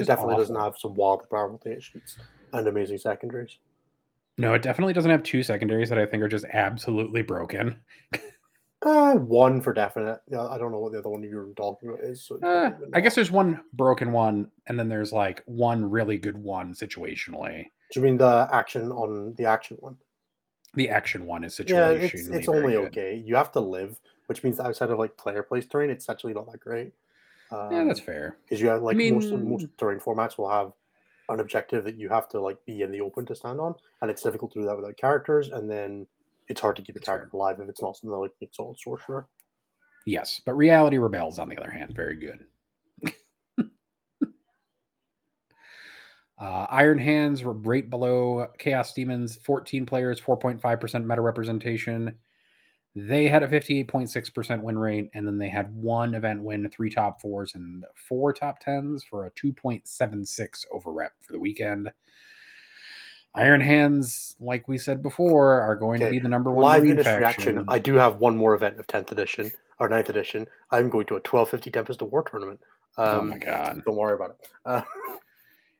Just 0.00 0.08
definitely 0.08 0.36
doesn't 0.36 0.54
have 0.54 0.76
some 0.76 0.94
wild 0.94 1.22
powerful 1.30 1.58
data 1.64 1.80
sheets 1.80 2.18
and 2.52 2.68
amazing 2.68 2.98
secondaries. 2.98 3.56
No, 4.36 4.52
it 4.52 4.60
definitely 4.60 4.92
doesn't 4.92 5.10
have 5.10 5.22
two 5.22 5.42
secondaries 5.42 5.88
that 5.88 5.98
I 5.98 6.04
think 6.04 6.22
are 6.22 6.28
just 6.28 6.44
absolutely 6.52 7.22
broken. 7.22 7.80
Uh, 8.88 9.14
one 9.16 9.60
for 9.60 9.74
definite. 9.74 10.20
Yeah, 10.28 10.46
I 10.46 10.56
don't 10.56 10.72
know 10.72 10.78
what 10.78 10.92
the 10.92 10.98
other 11.00 11.10
one 11.10 11.22
you're 11.22 11.52
talking 11.56 11.90
about 11.90 12.00
is. 12.02 12.24
So 12.24 12.38
Uh, 12.42 12.70
I 12.94 13.00
guess 13.00 13.14
there's 13.14 13.30
one 13.30 13.60
broken 13.74 14.12
one, 14.12 14.50
and 14.66 14.78
then 14.78 14.88
there's 14.88 15.12
like 15.12 15.42
one 15.44 15.88
really 15.88 16.16
good 16.16 16.38
one 16.38 16.72
situationally. 16.72 17.64
Do 17.92 18.00
you 18.00 18.04
mean 18.04 18.16
the 18.16 18.48
action 18.50 18.90
on 18.90 19.34
the 19.34 19.44
action 19.44 19.76
one? 19.80 19.98
The 20.74 20.88
action 20.88 21.26
one 21.26 21.44
is 21.44 21.54
situationally 21.54 21.68
Yeah, 21.70 21.88
it's 21.90 22.28
it's 22.28 22.48
only 22.48 22.72
good. 22.74 22.86
okay. 22.86 23.14
You 23.16 23.36
have 23.36 23.52
to 23.52 23.60
live, 23.60 24.00
which 24.26 24.42
means 24.42 24.58
outside 24.58 24.90
of 24.90 24.98
like 24.98 25.16
player 25.18 25.42
place 25.42 25.66
terrain, 25.66 25.90
it's 25.90 26.08
actually 26.08 26.32
not 26.34 26.50
that 26.50 26.60
great. 26.60 26.92
Yeah, 27.50 27.84
that's 27.84 28.00
Um, 28.00 28.06
fair. 28.06 28.36
because 28.44 28.60
you 28.60 28.68
have 28.68 28.82
like 28.82 28.96
most 28.96 29.32
mean- 29.32 29.50
most 29.50 29.66
terrain 29.76 30.00
formats 30.00 30.38
will 30.38 30.48
have 30.48 30.72
an 31.28 31.40
objective 31.40 31.84
that 31.84 31.96
you 31.96 32.08
have 32.08 32.26
to 32.30 32.40
like 32.40 32.64
be 32.64 32.80
in 32.80 32.90
the 32.90 33.02
open 33.02 33.26
to 33.26 33.34
stand 33.34 33.60
on, 33.60 33.74
and 34.00 34.10
it's 34.10 34.22
difficult 34.22 34.52
to 34.52 34.60
do 34.60 34.66
that 34.66 34.76
without 34.76 34.96
characters, 34.96 35.48
and 35.50 35.70
then 35.70 36.06
it's 36.48 36.60
hard 36.60 36.76
to 36.76 36.82
keep 36.82 36.96
a 36.96 37.00
character 37.00 37.28
alive 37.34 37.60
if 37.60 37.68
it's 37.68 37.82
not 37.82 37.96
something 37.96 38.18
like 38.18 38.32
Exalted 38.40 38.80
Sorcerer. 38.80 39.28
Yes, 40.06 40.40
but 40.44 40.54
Reality 40.54 40.98
Rebels, 40.98 41.38
on 41.38 41.48
the 41.48 41.58
other 41.58 41.70
hand, 41.70 41.94
very 41.94 42.16
good. 42.16 42.44
uh, 46.40 46.66
Iron 46.70 46.98
Hands 46.98 47.42
were 47.42 47.52
right 47.52 47.88
below 47.88 48.46
Chaos 48.58 48.94
Demons, 48.94 49.38
14 49.44 49.84
players, 49.84 50.20
4.5% 50.20 51.04
meta 51.04 51.20
representation. 51.20 52.14
They 52.94 53.28
had 53.28 53.42
a 53.42 53.48
58.6% 53.48 54.62
win 54.62 54.78
rate, 54.78 55.10
and 55.14 55.26
then 55.26 55.38
they 55.38 55.50
had 55.50 55.74
one 55.74 56.14
event 56.14 56.42
win, 56.42 56.68
three 56.70 56.90
top 56.90 57.20
fours, 57.20 57.54
and 57.54 57.84
four 58.08 58.32
top 58.32 58.60
tens 58.60 59.04
for 59.04 59.26
a 59.26 59.30
2.76 59.32 60.64
over 60.72 60.92
rep 60.92 61.12
for 61.20 61.32
the 61.32 61.38
weekend. 61.38 61.92
Iron 63.34 63.60
Hands, 63.60 64.36
like 64.40 64.66
we 64.68 64.78
said 64.78 65.02
before, 65.02 65.60
are 65.60 65.76
going 65.76 66.00
to 66.00 66.10
be 66.10 66.18
the 66.18 66.28
number 66.28 66.50
one 66.50 66.64
Live 66.64 66.86
Units 66.86 67.06
reaction. 67.06 67.64
I 67.68 67.78
do 67.78 67.94
have 67.94 68.16
one 68.16 68.36
more 68.36 68.54
event 68.54 68.78
of 68.78 68.86
10th 68.86 69.12
edition 69.12 69.50
or 69.78 69.88
9th 69.88 70.08
edition. 70.08 70.46
I'm 70.72 70.88
going 70.88 71.06
to 71.06 71.14
a 71.14 71.22
1250 71.22 71.70
Tempest 71.70 72.02
of 72.02 72.10
War 72.10 72.22
tournament. 72.24 72.60
oh 72.96 73.20
Um, 73.20 73.28
my 73.30 73.38
god! 73.38 73.82
Don't 73.84 73.96
worry 73.96 74.14
about 74.14 74.30
it. 74.30 74.48
Uh, 74.64 74.82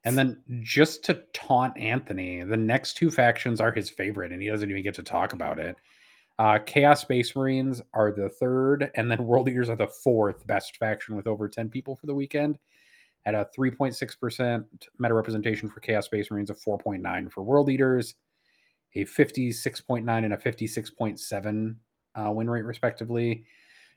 And 0.05 0.17
then 0.17 0.41
just 0.63 1.03
to 1.05 1.23
taunt 1.35 1.77
Anthony, 1.77 2.43
the 2.45 2.57
next 2.57 2.95
two 2.95 3.11
factions 3.11 3.61
are 3.61 3.73
his 3.73 3.91
favorite, 3.91 4.33
and 4.33 4.41
he 4.41 4.49
doesn't 4.49 4.71
even 4.71 4.83
get 4.83 4.95
to 4.95 5.03
talk 5.03 5.33
about 5.33 5.59
it. 5.59 5.77
Uh, 6.39 6.59
Chaos 6.65 7.01
Space 7.03 7.35
Marines 7.35 7.83
are 7.93 8.13
the 8.13 8.29
third, 8.29 8.91
and 8.95 9.11
then 9.11 9.19
World 9.27 9.49
Eaters 9.49 9.69
are 9.69 9.77
the 9.77 9.89
fourth 9.89 10.47
best 10.47 10.77
faction 10.77 11.17
with 11.17 11.27
over 11.27 11.49
10 11.49 11.69
people 11.69 11.97
for 11.97 12.07
the 12.07 12.15
weekend. 12.15 12.59
At 13.27 13.35
a 13.35 13.49
3.6% 13.57 14.65
meta 14.99 15.15
representation 15.15 15.69
for 15.69 15.81
Chaos 15.81 16.07
Space 16.07 16.31
Marines, 16.31 16.51
a 16.51 16.55
4.9 16.55 17.31
for 17.31 17.43
World 17.43 17.69
Eaters, 17.69 18.15
a 18.95 19.05
56.9 19.05 20.09
and 20.25 20.33
a 20.33 20.37
56.7 20.37 21.77
uh, 22.15 22.31
win 22.31 22.49
rate, 22.49 22.65
respectively. 22.65 23.45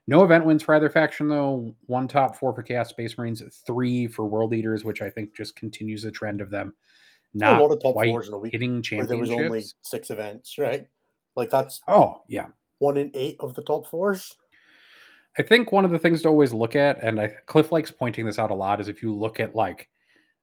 No 0.08 0.24
event 0.24 0.44
wins 0.44 0.64
for 0.64 0.76
either 0.76 0.90
faction, 0.90 1.30
though. 1.30 1.74
One 1.86 2.08
top 2.08 2.36
four 2.36 2.54
for 2.54 2.64
Chaos 2.64 2.90
Space 2.90 3.18
Marines, 3.18 3.42
three 3.66 4.08
for 4.08 4.26
World 4.26 4.54
Eaters, 4.54 4.84
which 4.84 5.02
I 5.02 5.10
think 5.10 5.36
just 5.36 5.56
continues 5.56 6.04
the 6.04 6.12
trend 6.12 6.42
of 6.42 6.50
them 6.50 6.74
a 7.34 7.38
not 7.38 7.62
lot 7.62 7.72
of 7.72 7.82
top 7.82 7.94
quite 7.94 8.10
fours 8.10 8.28
in 8.28 8.34
a 8.34 8.38
week 8.38 8.52
hitting 8.52 8.84
where 8.92 9.06
there 9.06 9.18
was 9.18 9.32
only 9.32 9.64
six 9.82 10.10
events, 10.10 10.58
right? 10.58 10.88
Like 11.36 11.50
that's 11.50 11.82
Oh, 11.88 12.22
yeah. 12.28 12.48
one 12.80 12.98
in 12.98 13.12
eight 13.14 13.38
of 13.40 13.54
the 13.54 13.64
top 13.64 13.88
fours. 13.88 14.36
I 15.38 15.44
think 15.44 15.72
one 15.72 15.86
of 15.86 15.92
the 15.92 16.00
things 16.00 16.22
to 16.24 16.28
always 16.30 16.54
look 16.54 16.76
at, 16.76 17.02
and 17.04 17.20
I, 17.20 17.28
Cliff 17.46 17.72
likes 17.72 17.90
pointing 17.92 18.26
this 18.26 18.38
out 18.40 18.52
a 18.52 18.56
lot, 18.56 18.82
is 18.82 18.88
if 18.88 19.02
you 19.02 19.14
look 19.16 19.40
at 19.40 19.56
like 19.56 19.88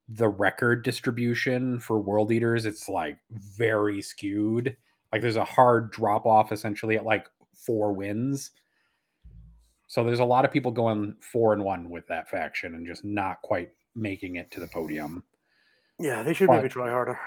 the 0.09 0.29
record 0.29 0.83
distribution 0.83 1.79
for 1.79 2.01
World 2.01 2.33
Eaters, 2.33 2.65
it's 2.65 2.89
like 2.89 3.19
very 3.31 4.01
skewed. 4.01 4.77
Like 5.13 5.21
there's 5.21 5.37
a 5.37 5.45
hard 5.45 5.91
drop 5.91 6.25
off 6.25 6.53
essentially 6.53 6.97
at 6.97 7.05
like 7.05 7.27
four 7.55 7.93
wins. 7.93 8.53
So 9.89 10.05
there's 10.05 10.21
a 10.21 10.25
lot 10.25 10.45
of 10.45 10.53
people 10.53 10.71
going 10.71 11.15
four 11.21 11.53
and 11.53 11.65
one 11.65 11.91
with 11.91 12.07
that 12.09 12.29
faction 12.31 12.75
and 12.75 12.87
just 12.87 13.05
not 13.05 13.41
quite 13.43 13.71
making 13.95 14.37
it 14.37 14.51
to 14.53 14.61
the 14.61 14.69
podium. 14.69 15.23
Yeah, 15.99 16.23
they 16.23 16.33
should 16.33 16.47
But- 16.49 16.57
maybe 16.57 16.69
try 16.69 16.91
harder. 16.91 17.19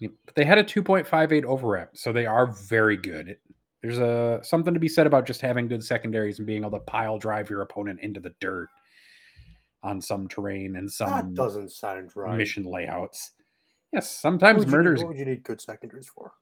But 0.00 0.34
they 0.34 0.46
had 0.46 0.56
a 0.56 0.64
2.58 0.64 1.44
over 1.44 1.68
rep, 1.68 1.94
so 1.94 2.10
they 2.10 2.24
are 2.24 2.46
very 2.46 2.96
good. 2.96 3.36
There's 3.82 3.98
a 3.98 4.40
something 4.42 4.74
to 4.74 4.80
be 4.80 4.88
said 4.88 5.06
about 5.06 5.26
just 5.26 5.40
having 5.40 5.66
good 5.68 5.82
secondaries 5.82 6.38
and 6.38 6.46
being 6.46 6.62
able 6.64 6.78
to 6.78 6.84
pile 6.84 7.18
drive 7.18 7.48
your 7.48 7.62
opponent 7.62 8.00
into 8.02 8.20
the 8.20 8.34
dirt 8.40 8.68
on 9.82 10.00
some 10.02 10.28
terrain 10.28 10.76
and 10.76 10.88
That 10.88 10.92
some 10.92 11.34
doesn't 11.34 11.70
sound 11.72 12.10
right. 12.14 12.36
mission 12.36 12.64
layouts. 12.64 13.32
Yes, 13.92 14.10
sometimes 14.10 14.60
you 14.60 14.66
need- 14.66 14.72
murders. 14.72 14.98
what 15.00 15.08
would 15.08 15.18
you 15.18 15.24
need 15.24 15.42
good 15.42 15.60
secondaries 15.60 16.08
for? 16.08 16.32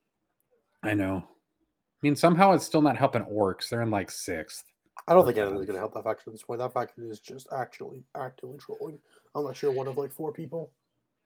I 0.82 0.94
know. 0.94 1.18
I 1.26 2.00
mean, 2.02 2.16
somehow 2.16 2.52
it's 2.52 2.64
still 2.64 2.82
not 2.82 2.96
helping 2.96 3.22
orcs. 3.24 3.68
They're 3.68 3.82
in 3.82 3.90
like 3.90 4.10
sixth. 4.10 4.64
I 5.06 5.14
don't 5.14 5.24
think 5.24 5.38
anything's 5.38 5.62
uh, 5.62 5.64
going 5.64 5.74
to 5.74 5.78
help 5.78 5.94
that 5.94 6.04
faction 6.04 6.30
at 6.30 6.34
this 6.34 6.42
point. 6.42 6.58
That 6.60 6.72
faction 6.74 7.08
is 7.10 7.20
just 7.20 7.46
actually 7.56 8.04
actively 8.16 8.58
trolling. 8.58 8.98
I'm 9.34 9.44
not 9.44 9.56
sure 9.56 9.70
one 9.72 9.86
of 9.86 9.96
like 9.96 10.12
four 10.12 10.32
people. 10.32 10.72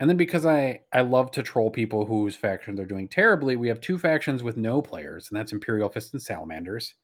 And 0.02 0.10
then 0.10 0.16
because 0.16 0.44
I 0.44 0.80
I 0.92 1.02
love 1.02 1.30
to 1.30 1.44
troll 1.44 1.70
people 1.70 2.04
whose 2.04 2.34
factions 2.34 2.80
are 2.80 2.84
doing 2.84 3.06
terribly, 3.06 3.54
we 3.54 3.68
have 3.68 3.80
two 3.80 4.00
factions 4.00 4.42
with 4.42 4.56
no 4.56 4.82
players, 4.82 5.28
and 5.30 5.38
that's 5.38 5.52
Imperial 5.52 5.88
Fist 5.88 6.12
and 6.12 6.20
Salamanders. 6.20 6.94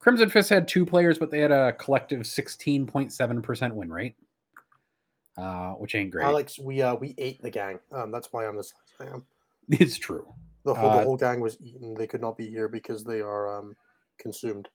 Crimson 0.00 0.28
Fist 0.28 0.50
had 0.50 0.66
two 0.66 0.84
players, 0.84 1.20
but 1.20 1.30
they 1.30 1.38
had 1.38 1.52
a 1.52 1.74
collective 1.74 2.22
16.7% 2.22 3.72
win 3.74 3.92
rate, 3.92 4.16
uh, 5.38 5.74
which 5.74 5.94
ain't 5.94 6.10
great. 6.10 6.24
Alex, 6.24 6.58
we 6.58 6.82
uh 6.82 6.96
we 6.96 7.14
ate 7.16 7.40
the 7.42 7.50
gang. 7.50 7.78
Um, 7.92 8.10
that's 8.10 8.32
why 8.32 8.44
I'm 8.44 8.56
the 8.56 8.64
size 8.64 8.74
I 8.98 9.04
am. 9.04 9.22
it's 9.68 9.96
true. 9.96 10.26
The 10.64 10.74
whole, 10.74 10.90
Uh, 10.90 10.96
the 10.96 11.04
whole 11.04 11.16
gang 11.16 11.38
was 11.38 11.56
eaten. 11.60 11.94
They 11.94 12.08
could 12.08 12.22
not 12.22 12.36
be 12.36 12.50
here 12.50 12.68
because 12.68 13.04
they 13.04 13.20
are 13.20 13.56
um 13.56 13.76
consumed. 14.18 14.68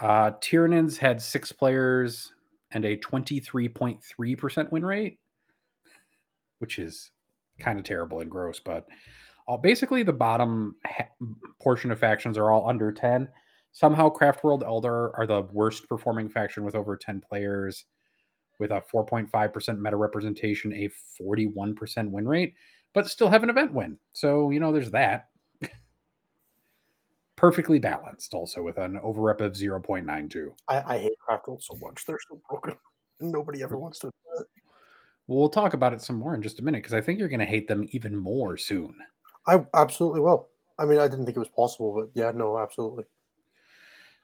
Uh, 0.00 0.32
Tyranids 0.40 0.96
had 0.96 1.22
six 1.22 1.52
players 1.52 2.32
and 2.72 2.84
a 2.84 2.96
23.3% 2.96 4.72
win 4.72 4.84
rate, 4.84 5.18
which 6.60 6.78
is 6.78 7.10
kind 7.58 7.78
of 7.78 7.84
terrible 7.84 8.20
and 8.20 8.30
gross. 8.30 8.60
But 8.60 8.86
uh, 9.48 9.56
basically, 9.56 10.02
the 10.02 10.12
bottom 10.12 10.76
ha- 10.86 11.08
portion 11.60 11.90
of 11.90 11.98
factions 11.98 12.38
are 12.38 12.50
all 12.50 12.68
under 12.68 12.92
10. 12.92 13.28
Somehow, 13.72 14.08
Craftworld 14.08 14.62
Eldar 14.62 15.12
are 15.18 15.26
the 15.26 15.42
worst 15.52 15.88
performing 15.88 16.28
faction 16.28 16.64
with 16.64 16.74
over 16.74 16.96
10 16.96 17.22
players, 17.28 17.84
with 18.58 18.70
a 18.72 18.82
4.5% 18.92 19.78
meta 19.78 19.96
representation, 19.96 20.72
a 20.72 20.90
41% 21.20 22.10
win 22.10 22.28
rate, 22.28 22.54
but 22.94 23.08
still 23.08 23.28
have 23.28 23.42
an 23.42 23.50
event 23.50 23.72
win. 23.72 23.98
So, 24.12 24.50
you 24.50 24.60
know, 24.60 24.72
there's 24.72 24.90
that. 24.90 25.28
Perfectly 27.36 27.78
balanced, 27.78 28.34
also 28.34 28.62
with 28.62 28.76
an 28.76 28.98
over 29.02 29.22
rep 29.22 29.40
of 29.40 29.52
0.92. 29.52 30.48
I, 30.68 30.94
I 30.94 30.98
hate 30.98 31.12
Craftworlds 31.28 31.62
so 31.62 31.78
much. 31.80 32.04
They're 32.04 32.18
so 32.28 32.40
broken. 32.48 32.74
Nobody 33.20 33.62
ever 33.62 33.78
wants 33.78 34.00
to. 34.00 34.10
Do 35.30 35.34
it. 35.34 35.36
Well, 35.36 35.40
we'll 35.40 35.48
talk 35.50 35.74
about 35.74 35.92
it 35.92 36.02
some 36.02 36.16
more 36.16 36.34
in 36.34 36.42
just 36.42 36.58
a 36.58 36.62
minute 36.62 36.82
because 36.82 36.94
I 36.94 37.00
think 37.00 37.18
you're 37.18 37.28
going 37.28 37.40
to 37.40 37.46
hate 37.46 37.68
them 37.68 37.88
even 37.92 38.16
more 38.16 38.56
soon. 38.56 38.94
I 39.46 39.64
absolutely 39.74 40.20
will. 40.20 40.48
I 40.78 40.84
mean, 40.84 40.98
I 40.98 41.08
didn't 41.08 41.26
think 41.26 41.36
it 41.36 41.40
was 41.40 41.48
possible, 41.48 41.94
but 41.94 42.10
yeah, 42.20 42.32
no, 42.34 42.58
absolutely. 42.58 43.04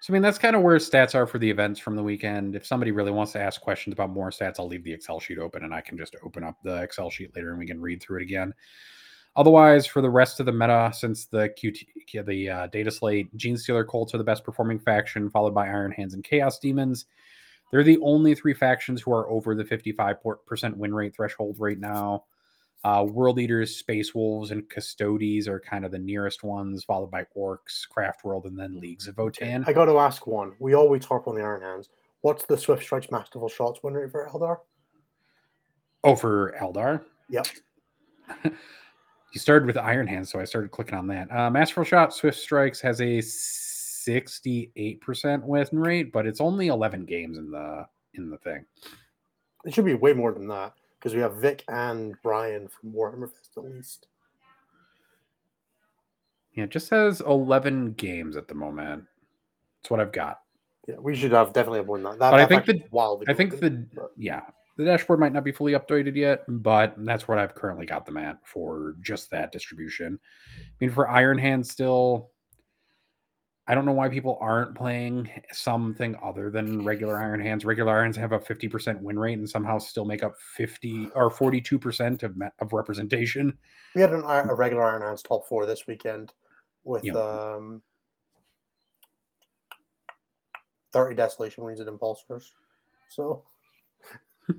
So, 0.01 0.13
I 0.13 0.15
mean, 0.15 0.23
that's 0.23 0.39
kind 0.39 0.55
of 0.55 0.63
where 0.63 0.77
stats 0.77 1.15
are 1.15 1.27
for 1.27 1.39
the 1.39 1.51
events 1.51 1.81
from 1.81 1.97
the 1.97 2.03
weekend. 2.03 2.55
If 2.55 2.67
somebody 2.67 2.93
really 2.93 3.11
wants 3.11 3.33
to 3.33 3.41
ask 3.41 3.61
questions 3.61 3.95
about 3.95 4.11
more 4.11 4.31
stats, 4.31 4.57
I'll 4.59 4.69
leave 4.69 4.85
the 4.85 4.93
Excel 4.93 5.21
sheet 5.21 5.39
open 5.39 5.65
and 5.65 5.75
I 5.75 5.81
can 5.81 5.97
just 5.97 6.17
open 6.25 6.45
up 6.45 6.57
the 6.63 6.83
Excel 6.83 7.11
sheet 7.11 7.35
later 7.35 7.51
and 7.51 7.59
we 7.59 7.67
can 7.67 7.81
read 7.81 8.03
through 8.03 8.21
it 8.21 8.23
again. 8.23 8.53
Otherwise, 9.37 9.87
for 9.87 10.01
the 10.01 10.11
rest 10.11 10.41
of 10.41 10.47
the 10.47 10.53
meta, 10.53 10.91
since 10.95 11.27
the 11.27 11.51
QT, 11.51 12.27
the 12.27 12.49
uh, 12.49 12.67
data 12.69 12.91
slate, 12.91 13.35
Genestealer 13.37 13.87
Cults 13.87 14.15
are 14.15 14.19
the 14.19 14.25
best 14.25 14.45
performing 14.45 14.79
faction, 14.79 15.31
followed 15.31 15.55
by 15.55 15.67
Iron 15.67 15.93
Hands 15.93 16.15
and 16.15 16.25
Chaos 16.25 16.59
Demons. 16.59 17.07
They're 17.71 17.83
the 17.83 17.99
only 18.03 18.35
three 18.35 18.55
factions 18.55 19.03
who 19.03 19.13
are 19.13 19.29
over 19.29 19.55
the 19.55 19.65
55% 19.65 20.77
win 20.77 20.95
rate 20.95 21.15
threshold 21.15 21.57
right 21.59 21.79
now. 21.79 22.25
Uh, 22.85 23.03
World 23.03 23.41
Eaters, 23.41 23.77
Space 23.77 24.15
Wolves, 24.15 24.53
and 24.53 24.69
Custodes 24.69 25.49
are 25.49 25.59
kind 25.59 25.85
of 25.85 25.91
the 25.91 25.99
nearest 25.99 26.45
ones, 26.45 26.85
followed 26.85 27.11
by 27.11 27.27
Orcs, 27.37 27.89
Craft 27.89 28.25
World, 28.25 28.45
and 28.45 28.57
then 28.57 28.79
Leagues 28.79 29.09
of 29.09 29.17
Votann. 29.17 29.65
I 29.67 29.73
got 29.73 29.87
to 29.87 29.99
ask 29.99 30.27
one. 30.27 30.53
We 30.61 30.75
always 30.75 31.05
harp 31.05 31.27
on 31.27 31.35
the 31.35 31.43
Iron 31.43 31.63
Hands. 31.63 31.89
What's 32.21 32.45
the 32.45 32.57
Swift 32.57 32.85
Strikes 32.85 33.11
Masterful 33.11 33.49
Shots 33.49 33.81
win 33.83 33.95
rate 33.95 34.13
for 34.13 34.29
Eldar? 34.33 34.59
Oh, 36.05 36.15
for 36.15 36.55
Eldar? 36.61 37.03
Yep. 37.29 37.47
you 38.45 39.41
started 39.41 39.67
with 39.67 39.77
Iron 39.77 40.07
Hands, 40.07 40.31
so 40.31 40.39
I 40.39 40.45
started 40.45 40.71
clicking 40.71 40.95
on 40.95 41.09
that. 41.09 41.33
Uh, 41.33 41.51
Masterful 41.51 41.85
Shot 41.85 42.15
Swift 42.15 42.39
Strikes 42.39 42.81
has 42.81 43.01
a 43.01 43.21
68% 44.07 45.43
win 45.45 45.67
rate, 45.73 46.13
but 46.13 46.27
it's 46.27 46.41
only 46.41 46.69
11 46.69 47.05
games 47.05 47.39
in 47.39 47.51
the 47.51 47.87
in 48.15 48.31
the 48.31 48.39
thing. 48.39 48.65
It 49.65 49.75
should 49.75 49.85
be 49.85 49.95
way 49.95 50.13
more 50.13 50.33
than 50.33 50.49
that 50.49 50.73
because 50.99 51.15
we 51.15 51.21
have 51.21 51.37
Vic 51.37 51.65
and 51.69 52.15
Brian 52.23 52.69
from 52.69 52.93
Warhammer 52.93 53.31
Fest 53.31 53.51
at 53.57 53.65
least. 53.65 54.07
Yeah, 56.55 56.65
it 56.65 56.71
just 56.71 56.89
says 56.89 57.21
11 57.21 57.93
games 57.93 58.37
at 58.37 58.49
the 58.49 58.55
moment. 58.55 59.05
That's 59.83 59.91
what 59.91 60.01
I've 60.01 60.13
got. 60.13 60.41
Yeah, 60.89 60.97
we 60.99 61.15
should 61.15 61.33
have 61.33 61.53
definitely 61.53 61.81
have 61.81 61.87
more 61.87 61.99
than 61.99 62.05
that. 62.05 62.19
that 62.19 62.31
But 62.31 62.41
I 62.41 62.47
think 62.47 62.65
the- 62.65 62.83
wild. 62.91 63.25
I 63.29 63.35
think 63.35 63.59
the 63.61 63.87
but- 63.95 64.13
yeah 64.17 64.43
the 64.77 64.85
dashboard 64.85 65.19
might 65.19 65.33
not 65.33 65.43
be 65.43 65.53
fully 65.53 65.73
updated 65.73 66.15
yet, 66.17 66.45
but 66.49 66.95
that's 66.99 67.27
what 67.27 67.39
I've 67.39 67.55
currently 67.55 67.87
got 67.87 68.05
them 68.05 68.19
at 68.19 68.39
for 68.47 68.95
just 69.01 69.31
that 69.31 69.51
distribution. 69.51 70.19
I 70.59 70.63
mean, 70.81 70.91
for 70.91 71.09
Iron 71.09 71.39
Hand, 71.39 71.67
still, 71.67 72.31
I 73.69 73.75
don't 73.75 73.85
know 73.85 73.93
why 73.93 74.09
people 74.09 74.39
aren't 74.41 74.77
playing 74.77 75.29
something 75.53 76.17
other 76.23 76.51
than 76.51 76.85
regular 76.85 77.19
Iron 77.19 77.41
Hands. 77.41 77.65
Regular 77.65 77.99
Irons 77.99 78.17
have 78.17 78.33
a 78.33 78.39
fifty 78.41 78.69
percent 78.69 79.03
win 79.03 79.19
rate 79.19 79.39
and 79.39 79.49
somehow 79.49 79.79
still 79.79 80.05
make 80.05 80.23
up 80.23 80.35
fifty 80.57 81.09
or 81.17 81.31
forty 81.31 81.61
two 81.61 81.79
percent 81.79 82.23
of 82.23 82.37
of 82.61 82.73
representation. 82.73 83.57
we 83.95 84.01
had 84.03 84.13
an, 84.13 84.23
a 84.25 84.55
regular 84.55 84.85
Iron 84.85 85.03
Hands 85.03 85.21
top 85.23 85.47
four 85.49 85.67
this 85.67 85.87
weekend 85.89 86.33
with 86.85 87.03
Yeah. 87.05 87.15
um, 87.15 87.83
30 90.93 91.17
Desolation 91.17 91.65
Marines 91.65 91.81
and 91.81 91.89
Impulsors. 91.89 92.53
So, 93.09 93.43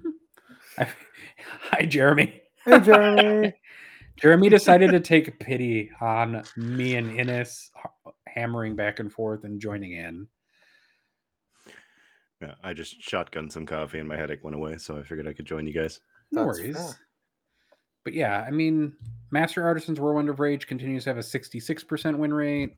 Hi, 0.78 1.86
Jeremy. 1.86 2.42
hey, 2.66 2.80
Jeremy. 2.82 3.54
Jeremy 4.18 4.50
decided 4.50 4.92
to 4.92 5.00
take 5.00 5.40
pity 5.40 5.92
on 6.02 6.44
me 6.58 6.96
and 6.96 7.18
Innes 7.20 7.72
hammering 8.38 8.76
back 8.76 9.00
and 9.00 9.12
forth 9.12 9.44
and 9.44 9.60
joining 9.60 9.94
in. 9.94 10.28
Yeah, 12.42 12.54
I 12.64 12.74
just 12.74 13.02
shotgunned 13.02 13.52
some 13.52 13.66
coffee 13.66 14.00
and 14.00 14.08
my 14.08 14.16
headache 14.16 14.44
went 14.44 14.56
away, 14.56 14.78
so 14.78 14.98
I 14.98 15.04
figured 15.04 15.28
I 15.28 15.34
could 15.34 15.48
join 15.48 15.66
you 15.66 15.74
guys. 15.74 16.00
No 16.32 16.46
That's 16.46 16.60
worries. 16.60 16.78
fair. 16.78 17.00
But 18.04 18.14
yeah, 18.14 18.46
I 18.48 18.52
mean, 18.52 18.94
Master 19.32 19.64
Artisans 19.64 20.00
Whirlwind 20.00 20.30
of 20.30 20.40
Rage 20.40 20.68
continues 20.68 21.04
to 21.06 21.10
have 21.10 21.18
a 21.18 21.22
66% 21.22 22.18
win 22.18 22.34
rate. 22.34 22.78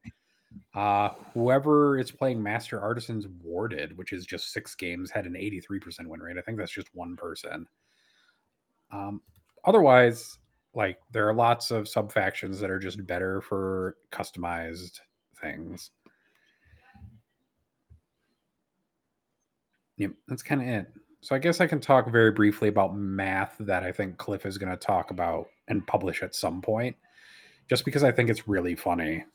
Uh, 0.73 1.09
whoever 1.33 1.99
is 1.99 2.09
playing 2.09 2.41
Master 2.41 2.81
Artisans 2.81 3.27
Warded, 3.43 3.95
which 3.97 4.13
is 4.13 4.25
just 4.25 4.51
six 4.51 4.73
games, 4.73 5.11
had 5.11 5.25
an 5.25 5.33
83% 5.33 6.07
win 6.07 6.21
rate. 6.21 6.37
I 6.37 6.41
think 6.41 6.57
that's 6.57 6.71
just 6.71 6.87
one 6.93 7.15
person. 7.15 7.67
Um, 8.91 9.21
otherwise, 9.65 10.39
like 10.73 10.97
there 11.11 11.27
are 11.27 11.33
lots 11.33 11.69
of 11.69 11.87
sub 11.87 12.11
factions 12.11 12.59
that 12.59 12.71
are 12.71 12.79
just 12.79 13.05
better 13.05 13.41
for 13.41 13.97
customized 14.11 14.99
things. 15.41 15.91
Yep, 19.97 20.11
that's 20.27 20.43
kind 20.43 20.61
of 20.61 20.67
it. 20.67 20.87
So 21.21 21.35
I 21.35 21.39
guess 21.39 21.59
I 21.59 21.67
can 21.67 21.81
talk 21.81 22.09
very 22.09 22.31
briefly 22.31 22.69
about 22.69 22.95
math 22.95 23.55
that 23.59 23.83
I 23.83 23.91
think 23.91 24.17
Cliff 24.17 24.45
is 24.45 24.57
going 24.57 24.71
to 24.71 24.77
talk 24.77 25.11
about 25.11 25.47
and 25.67 25.85
publish 25.85 26.23
at 26.23 26.33
some 26.33 26.61
point, 26.61 26.95
just 27.69 27.83
because 27.83 28.03
I 28.03 28.11
think 28.11 28.29
it's 28.29 28.47
really 28.47 28.75
funny. 28.75 29.25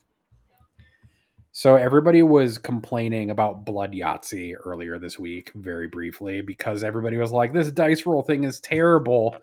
So 1.52 1.76
everybody 1.76 2.22
was 2.22 2.58
complaining 2.58 3.30
about 3.30 3.64
Blood 3.64 3.92
Yahtzee 3.92 4.54
earlier 4.64 4.98
this 4.98 5.18
week, 5.18 5.52
very 5.54 5.86
briefly, 5.86 6.40
because 6.40 6.82
everybody 6.82 7.16
was 7.16 7.30
like, 7.30 7.52
"This 7.52 7.70
dice 7.70 8.06
roll 8.06 8.22
thing 8.22 8.44
is 8.44 8.58
terrible," 8.58 9.36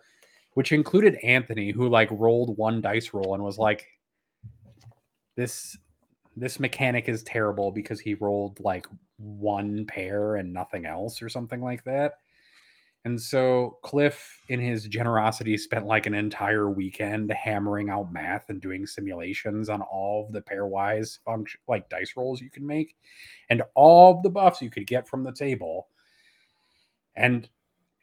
which 0.54 0.72
included 0.72 1.14
Anthony, 1.22 1.70
who 1.70 1.88
like 1.88 2.10
rolled 2.10 2.58
one 2.58 2.82
dice 2.82 3.14
roll 3.14 3.34
and 3.34 3.42
was 3.42 3.56
like, 3.56 3.86
"This 5.36 5.78
this 6.36 6.60
mechanic 6.60 7.08
is 7.08 7.22
terrible 7.22 7.70
because 7.70 8.00
he 8.00 8.14
rolled 8.14 8.60
like 8.60 8.86
one 9.18 9.86
pair 9.86 10.36
and 10.36 10.52
nothing 10.52 10.86
else 10.86 11.22
or 11.22 11.28
something 11.28 11.60
like 11.60 11.84
that." 11.84 12.14
And 13.04 13.20
so 13.20 13.78
Cliff, 13.82 14.40
in 14.48 14.60
his 14.60 14.86
generosity, 14.86 15.56
spent 15.56 15.86
like 15.86 16.06
an 16.06 16.14
entire 16.14 16.70
weekend 16.70 17.32
hammering 17.32 17.90
out 17.90 18.12
math 18.12 18.48
and 18.48 18.60
doing 18.60 18.86
simulations 18.86 19.68
on 19.68 19.82
all 19.82 20.26
of 20.26 20.32
the 20.32 20.40
pairwise 20.40 21.18
function 21.24 21.58
like 21.66 21.88
dice 21.88 22.12
rolls 22.16 22.40
you 22.40 22.48
can 22.48 22.64
make 22.64 22.94
and 23.50 23.62
all 23.74 24.14
of 24.14 24.22
the 24.22 24.30
buffs 24.30 24.62
you 24.62 24.70
could 24.70 24.86
get 24.86 25.08
from 25.08 25.24
the 25.24 25.32
table. 25.32 25.88
And 27.16 27.48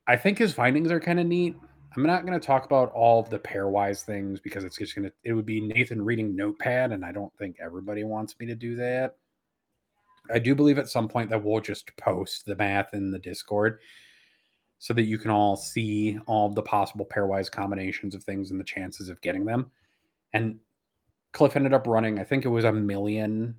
I 0.05 0.17
think 0.17 0.37
his 0.37 0.53
findings 0.53 0.91
are 0.91 0.99
kind 0.99 1.19
of 1.19 1.27
neat. 1.27 1.55
I'm 1.95 2.03
not 2.03 2.25
going 2.25 2.39
to 2.39 2.45
talk 2.45 2.65
about 2.65 2.91
all 2.91 3.19
of 3.19 3.29
the 3.29 3.39
pairwise 3.39 4.03
things 4.03 4.39
because 4.39 4.63
it's 4.63 4.77
just 4.77 4.95
going 4.95 5.09
to, 5.09 5.13
it 5.23 5.33
would 5.33 5.45
be 5.45 5.59
Nathan 5.59 6.03
reading 6.03 6.35
Notepad, 6.35 6.91
and 6.91 7.03
I 7.03 7.11
don't 7.11 7.35
think 7.37 7.57
everybody 7.59 8.03
wants 8.03 8.35
me 8.39 8.45
to 8.45 8.55
do 8.55 8.75
that. 8.75 9.15
I 10.31 10.37
do 10.37 10.53
believe 10.53 10.77
at 10.77 10.89
some 10.89 11.07
point 11.07 11.29
that 11.31 11.43
we'll 11.43 11.61
just 11.61 11.95
post 11.97 12.45
the 12.45 12.55
math 12.55 12.93
in 12.93 13.09
the 13.09 13.17
Discord 13.17 13.79
so 14.77 14.93
that 14.93 15.03
you 15.03 15.17
can 15.17 15.31
all 15.31 15.55
see 15.55 16.19
all 16.27 16.49
the 16.49 16.61
possible 16.61 17.05
pairwise 17.05 17.51
combinations 17.51 18.13
of 18.13 18.23
things 18.23 18.51
and 18.51 18.59
the 18.59 18.65
chances 18.65 19.09
of 19.09 19.19
getting 19.21 19.45
them. 19.45 19.71
And 20.33 20.59
Cliff 21.33 21.55
ended 21.55 21.73
up 21.73 21.87
running, 21.87 22.19
I 22.19 22.23
think 22.23 22.45
it 22.45 22.49
was 22.49 22.65
a 22.65 22.71
million 22.71 23.55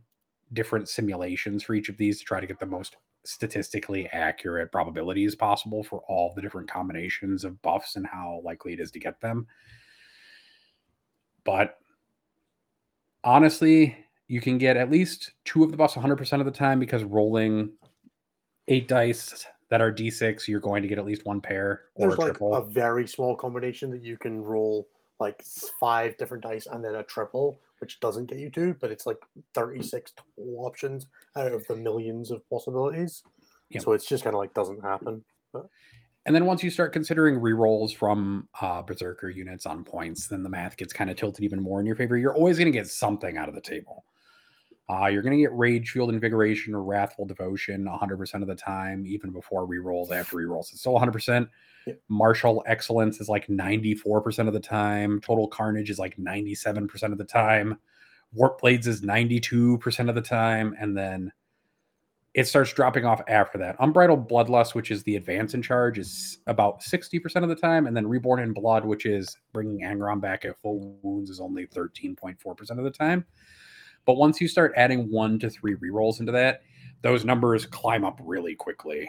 different 0.53 0.89
simulations 0.89 1.63
for 1.63 1.75
each 1.75 1.89
of 1.89 1.97
these 1.97 2.21
to 2.21 2.25
try 2.25 2.41
to 2.41 2.47
get 2.47 2.59
the 2.59 2.67
most 2.67 2.97
statistically 3.25 4.07
accurate 4.09 4.73
probabilities 4.73 5.35
possible 5.35 5.83
for 5.83 6.03
all 6.09 6.33
the 6.35 6.43
different 6.43 6.71
combinations 6.71 7.45
of 7.45 7.61
buffs 7.63 7.97
and 7.97 8.07
how 8.07 8.41
likely 8.45 8.73
it 8.73 8.81
is 8.81 8.91
to 8.91 8.99
get 8.99 9.21
them. 9.21 9.47
But 11.45 11.79
honestly, 13.25 13.97
you 14.29 14.41
can 14.41 14.59
get 14.59 14.77
at 14.77 14.91
least 14.91 15.33
two 15.45 15.65
of 15.65 15.71
the 15.71 15.77
buffs 15.77 15.95
100% 15.95 16.41
of 16.41 16.47
the 16.47 16.51
time 16.51 16.79
because 16.79 17.05
rolling 17.05 17.73
eight 18.69 18.89
dice 18.89 19.47
that 19.69 19.81
are 19.81 19.93
d6, 19.93 20.49
you're 20.49 20.61
going 20.61 20.83
to 20.83 20.89
get 20.89 20.99
at 20.99 21.05
least 21.05 21.27
one 21.27 21.41
pair 21.41 21.83
or 21.95 22.09
There's 22.09 22.19
a 22.19 22.21
like 22.21 22.31
triple. 22.33 22.55
a 22.55 22.65
very 22.65 23.07
small 23.07 23.37
combination 23.37 23.91
that 23.91 24.03
you 24.03 24.17
can 24.17 24.41
roll 24.41 24.89
like 25.21 25.43
five 25.79 26.17
different 26.17 26.43
dice 26.43 26.67
and 26.67 26.85
then 26.85 26.97
a 26.97 27.03
triple, 27.03 27.61
which 27.81 28.01
doesn't 28.01 28.27
get 28.27 28.39
you 28.39 28.51
two, 28.51 28.75
but 28.81 28.91
it's 28.91 29.07
like 29.07 29.19
36 29.55 30.13
total 30.37 30.65
options 30.65 31.07
out 31.37 31.53
of 31.53 31.67
the 31.67 31.77
millions 31.77 32.31
of 32.31 32.49
possibilities. 32.49 33.23
Yep. 33.71 33.83
So 33.83 33.93
it's 33.93 34.07
just 34.07 34.25
kind 34.25 34.35
of 34.35 34.39
like 34.39 34.55
doesn't 34.55 34.83
happen. 34.83 35.23
And 36.27 36.35
then 36.35 36.45
once 36.45 36.63
you 36.63 36.71
start 36.71 36.93
considering 36.93 37.41
rerolls 37.41 37.95
from 37.95 38.49
uh, 38.61 38.83
Berserker 38.83 39.31
units 39.31 39.67
on 39.67 39.85
points, 39.85 40.27
then 40.27 40.43
the 40.43 40.49
math 40.49 40.77
gets 40.77 40.93
kind 40.93 41.11
of 41.11 41.17
tilted 41.17 41.45
even 41.45 41.63
more 41.63 41.81
in 41.81 41.87
your 41.87 41.97
favor. 41.97 42.17
You're 42.17 42.35
always 42.35 42.59
going 42.59 42.71
to 42.71 42.79
get 42.79 42.89
something 42.89 43.37
out 43.37 43.49
of 43.49 43.55
the 43.55 43.61
table. 43.61 44.05
Uh, 44.91 45.07
you're 45.07 45.23
going 45.23 45.37
to 45.37 45.43
get 45.43 45.53
Rage-Fuelled 45.53 46.09
Invigoration, 46.09 46.75
or 46.75 46.83
Wrathful 46.83 47.25
Devotion 47.25 47.85
100% 47.85 48.43
of 48.43 48.49
the 48.49 48.57
time, 48.57 49.07
even 49.07 49.31
before 49.31 49.67
rerolls. 49.67 50.11
After 50.11 50.39
rerolls, 50.39 50.73
it's 50.73 50.81
still 50.81 50.95
100%. 50.95 51.49
Yeah. 51.87 51.95
Martial 52.09 52.65
Excellence 52.67 53.21
is 53.21 53.29
like 53.29 53.47
94% 53.47 54.49
of 54.49 54.53
the 54.53 54.61
time. 54.61 55.21
Total 55.21 55.47
Carnage 55.47 55.91
is 55.91 55.99
like 56.01 56.17
97% 56.17 57.13
of 57.13 57.19
the 57.19 57.25
time. 57.25 57.79
Warp 58.33 58.61
Blades 58.61 58.89
is 58.89 59.03
92% 59.03 60.09
of 60.09 60.15
the 60.15 60.21
time. 60.21 60.75
And 60.81 60.97
then 60.97 61.33
it 62.35 62.49
starts 62.49 62.73
dropping 62.73 63.05
off 63.05 63.23
after 63.29 63.59
that. 63.59 63.77
Unbridled 63.79 64.29
Bloodlust, 64.29 64.75
which 64.75 64.91
is 64.91 65.05
the 65.05 65.17
advance 65.17 65.55
in 65.55 65.63
charge, 65.63 65.99
is 65.99 66.39
about 66.49 66.81
60% 66.81 67.43
of 67.43 67.49
the 67.49 67.55
time. 67.55 67.87
And 67.87 67.97
then 67.97 68.09
Reborn 68.09 68.41
in 68.41 68.53
Blood, 68.53 68.85
which 68.85 69.07
is 69.07 69.37
bringing 69.53 69.83
Angron 69.83 70.21
back 70.21 70.45
at 70.45 70.61
full 70.61 70.99
wounds, 71.03 71.31
is 71.31 71.41
only 71.41 71.67
13.4% 71.67 72.71
of 72.71 72.85
the 72.85 72.91
time. 72.91 73.25
But 74.11 74.17
once 74.17 74.41
you 74.41 74.49
start 74.49 74.73
adding 74.75 75.09
one 75.09 75.39
to 75.39 75.49
three 75.49 75.77
rerolls 75.77 76.19
into 76.19 76.33
that, 76.33 76.63
those 77.01 77.25
numbers 77.25 77.65
climb 77.65 78.05
up 78.05 78.19
really 78.21 78.57
quickly. 78.57 79.09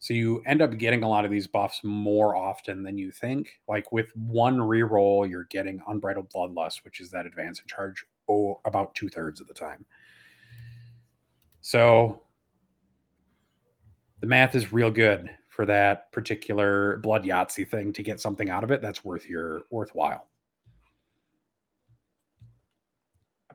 So 0.00 0.12
you 0.12 0.42
end 0.44 0.60
up 0.60 0.76
getting 0.76 1.02
a 1.02 1.08
lot 1.08 1.24
of 1.24 1.30
these 1.30 1.46
buffs 1.46 1.80
more 1.82 2.36
often 2.36 2.82
than 2.82 2.98
you 2.98 3.10
think. 3.10 3.58
Like 3.68 3.90
with 3.90 4.14
one 4.14 4.58
reroll, 4.58 5.26
you're 5.26 5.44
getting 5.44 5.80
Unbridled 5.88 6.30
Bloodlust, 6.30 6.84
which 6.84 7.00
is 7.00 7.08
that 7.12 7.24
advance 7.24 7.58
in 7.58 7.66
charge, 7.66 8.04
oh, 8.28 8.60
about 8.66 8.94
two 8.94 9.08
thirds 9.08 9.40
of 9.40 9.48
the 9.48 9.54
time. 9.54 9.86
So 11.62 12.20
the 14.20 14.26
math 14.26 14.54
is 14.54 14.74
real 14.74 14.90
good 14.90 15.30
for 15.48 15.64
that 15.64 16.12
particular 16.12 16.98
blood 16.98 17.24
Yahtzee 17.24 17.66
thing 17.66 17.94
to 17.94 18.02
get 18.02 18.20
something 18.20 18.50
out 18.50 18.62
of 18.62 18.70
it 18.70 18.82
that's 18.82 19.06
worth 19.06 19.26
your 19.26 19.62
worthwhile. 19.70 20.28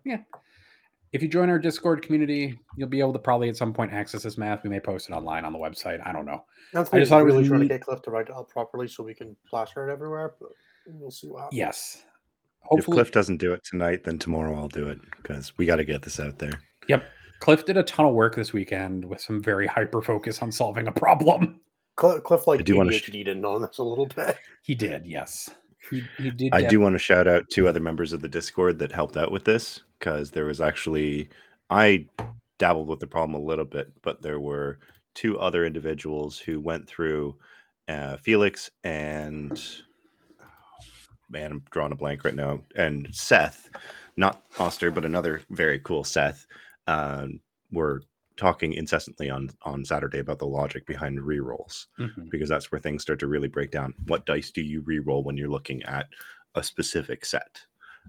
Yeah. 0.04 0.22
If 1.12 1.24
you 1.24 1.28
join 1.28 1.50
our 1.50 1.58
Discord 1.58 2.04
community, 2.04 2.60
you'll 2.78 2.90
be 2.90 3.00
able 3.00 3.14
to 3.14 3.20
probably 3.20 3.50
at 3.50 3.58
some 3.58 3.74
point 3.74 3.92
access 3.92 4.24
this 4.24 4.38
math. 4.38 4.64
We 4.64 4.70
may 4.70 4.80
post 4.80 5.10
it 5.10 5.14
online 5.14 5.44
on 5.44 5.54
the 5.54 5.60
website. 5.60 6.06
I 6.06 6.12
don't 6.12 6.26
know. 6.26 6.44
That's 6.72 6.94
I 6.94 7.00
just 7.00 7.10
thought 7.10 7.22
it 7.22 7.26
was 7.26 7.34
really 7.36 7.48
trying 7.48 7.62
to 7.62 7.68
get 7.68 7.82
Cliff 7.82 8.02
to 8.04 8.12
write 8.12 8.28
it 8.28 8.36
up 8.36 8.50
properly 8.50 8.88
so 8.88 9.04
we 9.04 9.16
can 9.16 9.36
plaster 9.50 9.90
it 9.90 9.92
everywhere, 9.92 10.36
but 10.40 10.50
we'll 10.86 11.10
see 11.10 11.28
what 11.28 11.44
happens. 11.44 11.58
Yes. 11.58 12.04
if 12.72 12.86
Cliff 12.86 13.12
doesn't 13.12 13.38
do 13.38 13.54
it 13.54 13.64
tonight, 13.64 14.04
then 14.04 14.20
tomorrow 14.20 14.56
I'll 14.56 14.68
do 14.68 14.88
it 14.88 15.00
because 15.18 15.58
we 15.58 15.66
got 15.66 15.78
to 15.78 15.86
get 15.86 16.04
this 16.04 16.20
out 16.20 16.38
there. 16.38 16.62
Yep. 16.88 17.04
Cliff 17.40 17.66
did 17.66 17.78
a 17.78 17.84
ton 17.84 18.06
of 18.06 18.14
work 18.14 18.36
this 18.36 18.54
weekend 18.54 19.04
with 19.04 19.22
some 19.22 19.42
very 19.42 19.66
hyper 19.66 20.02
focus 20.02 20.42
on 20.42 20.52
solving 20.52 20.88
a 20.88 20.92
problem. 20.92 21.60
Cl- 22.00 22.20
Cliff 22.22 22.46
like 22.48 22.60
I 22.60 22.64
do 22.64 22.76
wanna 22.78 22.92
sh- 22.92 23.10
ADHD 23.10 23.26
didn't 23.26 23.46
on 23.46 23.62
this 23.62 23.78
a 23.80 23.84
little 23.84 24.06
bit. 24.06 24.38
He 24.62 24.76
did, 24.76 25.06
yes. 25.08 25.50
He, 25.90 26.04
he 26.18 26.32
did. 26.32 26.54
I 26.54 26.64
do 26.64 26.80
want 26.80 26.96
to 26.96 27.00
shout 27.00 27.28
out 27.28 27.50
two 27.50 27.68
other 27.68 27.80
members 27.80 28.14
of 28.14 28.22
the 28.22 28.30
Discord 28.30 28.80
that 28.80 28.92
helped 28.92 29.18
out 29.18 29.32
with 29.32 29.46
this 29.46 29.82
because 29.98 30.32
there 30.32 30.46
was 30.46 30.62
actually 30.62 31.30
I 31.70 32.06
dabbled 32.58 32.88
with 32.88 33.00
the 33.00 33.08
problem 33.08 33.42
a 33.42 33.46
little 33.46 33.66
bit, 33.66 33.92
but 34.02 34.22
there 34.22 34.40
were 34.40 34.80
two 35.16 35.40
other 35.40 35.66
individuals 35.66 36.38
who 36.38 36.60
went 36.60 36.88
through 36.88 37.36
uh, 37.88 38.18
Felix 38.18 38.70
and 38.84 39.60
man, 41.30 41.52
I'm 41.52 41.64
drawing 41.72 41.92
a 41.92 41.96
blank 41.96 42.24
right 42.24 42.36
now, 42.36 42.62
and 42.76 43.08
Seth, 43.12 43.70
not 44.18 44.42
Oster, 44.58 44.92
but 44.92 45.06
another 45.06 45.42
very 45.50 45.80
cool 45.80 46.04
Seth, 46.04 46.46
um, 46.88 47.40
were 47.72 48.02
talking 48.40 48.74
incessantly 48.74 49.30
on 49.30 49.50
on 49.64 49.84
Saturday 49.86 50.20
about 50.20 50.40
the 50.40 50.48
logic 50.48 50.86
behind 50.88 51.20
rerolls 51.20 51.88
Mhm. 52.00 52.30
because 52.32 52.50
that's 52.50 52.72
where 52.72 52.80
things 52.80 53.02
start 53.04 53.20
to 53.20 53.28
really 53.28 53.48
break 53.50 53.70
down. 53.72 53.94
What 54.08 54.26
dice 54.26 54.50
do 54.52 54.62
you 54.62 54.82
reroll 54.82 55.24
when 55.24 55.38
you're 55.38 55.50
looking 55.50 55.84
at 55.84 56.08
a 56.56 56.64
specific 56.64 57.26
set? 57.26 57.60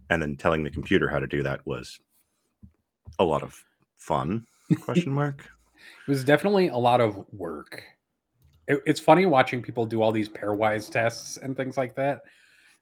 And 0.08 0.22
then 0.22 0.36
telling 0.36 0.62
the 0.62 0.70
computer 0.70 1.08
how 1.08 1.18
to 1.18 1.26
do 1.26 1.42
that 1.42 1.66
was 1.66 1.98
a 3.18 3.24
lot 3.24 3.42
of 3.42 3.62
fun. 3.96 4.46
Question 4.82 5.12
mark. 5.12 5.50
It 6.06 6.10
was 6.10 6.24
definitely 6.24 6.68
a 6.68 6.76
lot 6.76 7.00
of 7.00 7.16
work. 7.32 7.82
It- 8.68 8.82
it's 8.86 9.00
funny 9.00 9.26
watching 9.26 9.62
people 9.62 9.84
do 9.84 10.00
all 10.00 10.12
these 10.12 10.28
pairwise 10.28 10.90
tests 10.90 11.36
and 11.38 11.56
things 11.56 11.76
like 11.76 11.94
that 11.96 12.22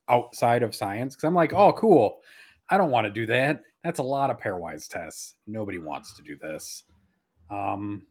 outside 0.09 0.63
of 0.63 0.75
science 0.75 1.15
because 1.17 1.27
I'm 1.27 1.35
like, 1.35 1.53
oh, 1.55 1.73
cool. 1.73 2.23
I 2.69 2.77
don't 2.77 2.91
want 2.91 3.07
to 3.07 3.11
do 3.13 3.25
that. 3.27 3.63
That's 3.83 3.99
a 4.01 4.03
lot 4.03 4.29
of 4.31 4.39
pairwise 4.39 4.87
tests. 4.89 5.37
Nobody 5.47 5.79
wants 5.79 6.15
to 6.17 6.23
do 6.23 6.37
this. 6.37 6.85
Um, 7.51 8.07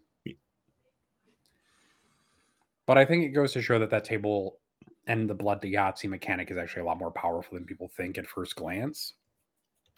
but 2.86 2.98
I 2.98 3.06
think 3.06 3.24
it 3.26 3.30
goes 3.30 3.52
to 3.54 3.62
show 3.62 3.80
that 3.80 3.90
that 3.90 4.06
table 4.06 4.60
and 5.08 5.30
the 5.30 5.34
blood 5.34 5.62
to 5.62 5.70
Yahtzee 5.70 6.10
mechanic 6.10 6.52
is 6.52 6.58
actually 6.58 6.82
a 6.82 6.86
lot 6.86 6.98
more 6.98 7.12
powerful 7.12 7.56
than 7.58 7.66
people 7.66 7.88
think 7.88 8.18
at 8.18 8.28
first 8.28 8.56
glance, 8.56 9.14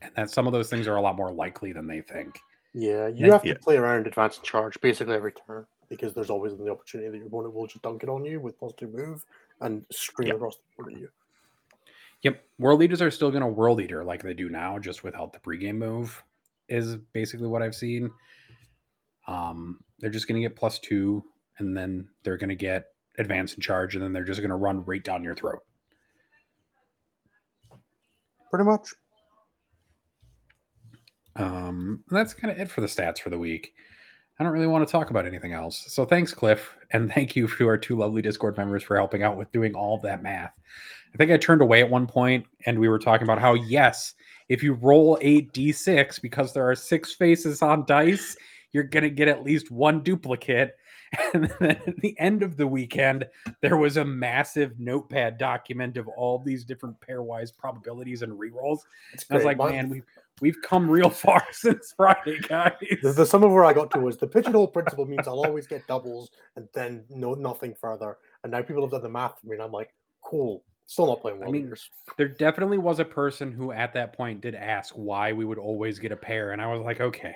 and 0.02 0.12
that 0.15 0.30
some 0.30 0.47
of 0.47 0.54
those 0.54 0.69
things 0.69 0.88
are 0.88 0.95
a 0.97 1.02
lot 1.02 1.15
more 1.15 1.32
likely 1.32 1.71
than 1.71 1.88
they 1.88 2.02
think. 2.02 2.39
Yeah, 2.73 3.08
you 3.08 3.25
Yeah. 3.28 3.34
have 3.34 3.41
to 3.43 3.49
Yeah. 3.49 3.58
play 3.62 3.78
around 3.78 4.06
advance 4.08 4.38
and 4.38 4.45
charge 4.45 4.80
basically 4.82 5.15
every 5.15 5.32
turn 5.32 5.65
because 5.88 6.13
there's 6.13 6.30
always 6.30 6.56
the 6.56 6.69
opportunity 6.69 7.10
that 7.10 7.17
your 7.17 7.28
opponent 7.28 7.54
will 7.56 7.65
just 7.65 7.82
dunk 7.82 8.04
it 8.04 8.10
on 8.10 8.23
you 8.23 8.39
with 8.39 8.60
positive 8.60 8.93
move 8.93 9.25
and 9.62 9.86
scream 9.91 10.28
Yeah. 10.30 10.36
across 10.36 10.58
the 10.58 10.63
board 10.78 10.93
at 10.93 10.99
you. 10.99 11.10
Yep. 12.21 12.45
World 12.60 12.84
Eaters 12.84 13.02
are 13.02 13.10
still 13.10 13.32
going 13.32 13.41
to 13.41 13.47
world 13.47 13.82
eater 13.82 14.04
like 14.04 14.21
they 14.21 14.34
do 14.36 14.49
now, 14.49 14.78
just 14.78 15.04
without 15.04 15.34
the 15.34 15.39
pregame 15.39 15.78
move, 15.78 16.21
is 16.67 16.97
basically 16.97 17.47
what 17.47 17.63
I've 17.63 17.73
seen. 17.75 18.12
Um, 19.29 19.79
they're 19.99 20.09
just 20.09 20.27
going 20.27 20.41
to 20.41 20.47
get 20.47 20.57
plus 20.57 20.79
two, 20.79 21.23
and 21.59 21.77
then 21.77 22.07
they're 22.23 22.37
going 22.37 22.49
to 22.49 22.55
get 22.55 22.87
advance 23.19 23.53
and 23.53 23.61
charge, 23.61 23.93
and 23.93 24.03
then 24.03 24.11
they're 24.11 24.23
just 24.23 24.39
going 24.39 24.49
to 24.49 24.55
run 24.55 24.83
right 24.85 25.03
down 25.03 25.23
your 25.23 25.35
throat. 25.35 25.59
Pretty 28.49 28.65
much. 28.65 28.89
Um, 31.35 32.03
that's 32.09 32.33
kind 32.33 32.51
of 32.51 32.59
it 32.59 32.71
for 32.71 32.81
the 32.81 32.87
stats 32.87 33.19
for 33.19 33.29
the 33.29 33.37
week. 33.37 33.71
I 34.39 34.43
don't 34.43 34.53
really 34.53 34.67
want 34.67 34.87
to 34.87 34.91
talk 34.91 35.11
about 35.11 35.27
anything 35.27 35.53
else. 35.53 35.85
So 35.87 36.05
thanks, 36.05 36.33
Cliff, 36.33 36.75
and 36.91 37.11
thank 37.13 37.35
you 37.35 37.47
to 37.47 37.67
our 37.67 37.77
two 37.77 37.97
lovely 37.97 38.23
Discord 38.23 38.57
members 38.57 38.81
for 38.81 38.97
helping 38.97 39.21
out 39.21 39.37
with 39.37 39.51
doing 39.51 39.75
all 39.75 39.99
that 39.99 40.23
math. 40.23 40.53
I 41.13 41.17
think 41.17 41.29
I 41.31 41.37
turned 41.37 41.61
away 41.61 41.81
at 41.81 41.89
one 41.89 42.07
point, 42.07 42.47
and 42.65 42.79
we 42.79 42.89
were 42.89 42.99
talking 42.99 43.25
about 43.25 43.39
how 43.39 43.53
yes, 43.53 44.15
if 44.47 44.63
you 44.63 44.73
roll 44.73 45.19
eight 45.21 45.53
d6 45.53 46.19
because 46.21 46.51
there 46.53 46.67
are 46.67 46.75
six 46.75 47.13
faces 47.13 47.61
on 47.61 47.85
dice, 47.85 48.35
you're 48.71 48.84
gonna 48.84 49.10
get 49.10 49.27
at 49.27 49.43
least 49.43 49.71
one 49.71 50.01
duplicate. 50.01 50.75
And 51.34 51.51
then 51.60 51.71
at 51.71 51.97
the 52.01 52.15
end 52.19 52.43
of 52.43 52.55
the 52.55 52.67
weekend, 52.67 53.25
there 53.62 53.77
was 53.77 53.97
a 53.97 54.05
massive 54.05 54.79
notepad 54.79 55.39
document 55.39 55.97
of 55.97 56.08
all 56.08 56.38
these 56.38 56.63
different 56.63 56.97
pairwise 57.01 57.51
probabilities 57.58 58.21
and 58.21 58.32
rerolls. 58.34 58.82
It's 59.12 59.25
I 59.32 59.34
was 59.38 59.43
like, 59.43 59.58
My- 59.58 59.71
man, 59.71 59.89
we've 59.89 60.05
we've 60.39 60.62
come 60.62 60.88
real 60.88 61.10
far 61.25 61.43
since 61.51 61.93
Friday, 61.97 62.38
guys. 62.39 62.73
the, 63.01 63.12
the 63.12 63.25
some 63.25 63.43
of 63.43 63.51
where 63.51 63.65
I 63.65 63.73
got 63.73 63.89
to 63.91 63.99
was 63.99 64.17
the 64.17 64.27
pigeonhole 64.27 64.67
principle 64.67 65.08
means 65.08 65.27
I'll 65.27 65.43
always 65.43 65.65
get 65.65 65.88
doubles 65.88 66.29
and 66.55 66.67
then 66.73 67.03
no 67.10 67.34
nothing 67.34 67.73
further. 67.73 68.17
And 68.43 68.51
now 68.51 68.62
people 68.62 68.84
have 68.84 68.91
done 68.91 69.01
the 69.01 69.10
math 69.10 69.39
for 69.39 69.47
me, 69.47 69.53
and 69.55 69.63
I'm 69.63 69.71
like, 69.71 69.93
cool. 70.21 70.63
Still 70.86 71.08
not 71.08 71.21
playing 71.21 71.39
World 71.39 71.53
mean, 71.53 71.73
There 72.17 72.27
definitely 72.27 72.79
was 72.79 72.99
a 72.99 73.05
person 73.05 73.51
who 73.51 73.71
at 73.71 73.93
that 73.93 74.13
point 74.13 74.41
did 74.41 74.55
ask 74.55 74.93
why 74.95 75.34
we 75.34 75.45
would 75.45 75.60
always 75.60 75.99
get 75.99 76.12
a 76.12 76.15
pair, 76.15 76.51
and 76.51 76.62
I 76.62 76.71
was 76.71 76.82
like, 76.84 76.99
okay, 76.99 77.36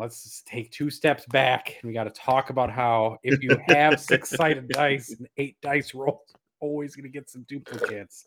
let's 0.00 0.42
take 0.46 0.70
two 0.70 0.88
steps 0.88 1.26
back. 1.26 1.76
and 1.80 1.88
We 1.88 1.92
got 1.92 2.04
to 2.04 2.10
talk 2.10 2.48
about 2.48 2.70
how 2.70 3.18
if 3.22 3.42
you 3.42 3.56
have 3.68 4.00
six-sided 4.00 4.68
dice 4.70 5.14
and 5.16 5.28
eight 5.36 5.56
dice 5.60 5.94
rolls, 5.94 6.22
you're 6.28 6.68
always 6.70 6.96
going 6.96 7.04
to 7.04 7.10
get 7.10 7.28
some 7.28 7.44
duplicates, 7.46 8.26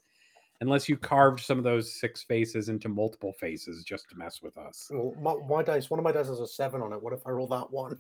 unless 0.62 0.88
you 0.88 0.96
carved 0.96 1.40
some 1.40 1.58
of 1.58 1.64
those 1.64 2.00
six 2.00 2.22
faces 2.22 2.70
into 2.70 2.90
multiple 2.90 3.34
faces 3.40 3.84
just 3.84 4.08
to 4.10 4.16
mess 4.16 4.40
with 4.44 4.56
us. 4.58 4.88
Well, 4.94 5.16
my, 5.20 5.34
my 5.50 5.64
dice, 5.64 5.90
one 5.90 6.00
of 6.00 6.04
my 6.04 6.12
dice 6.12 6.28
has 6.28 6.40
a 6.40 6.48
seven 6.48 6.82
on 6.82 6.94
it. 6.94 7.02
What 7.02 7.12
if 7.12 7.26
I 7.26 7.32
roll 7.32 7.48
that 7.48 7.72
one? 7.72 7.98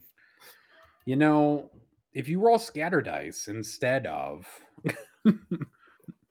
You 1.05 1.15
know, 1.15 1.71
if 2.13 2.29
you 2.29 2.39
roll 2.39 2.59
scatter 2.59 3.01
dice 3.01 3.47
instead 3.47 4.05
of 4.05 4.45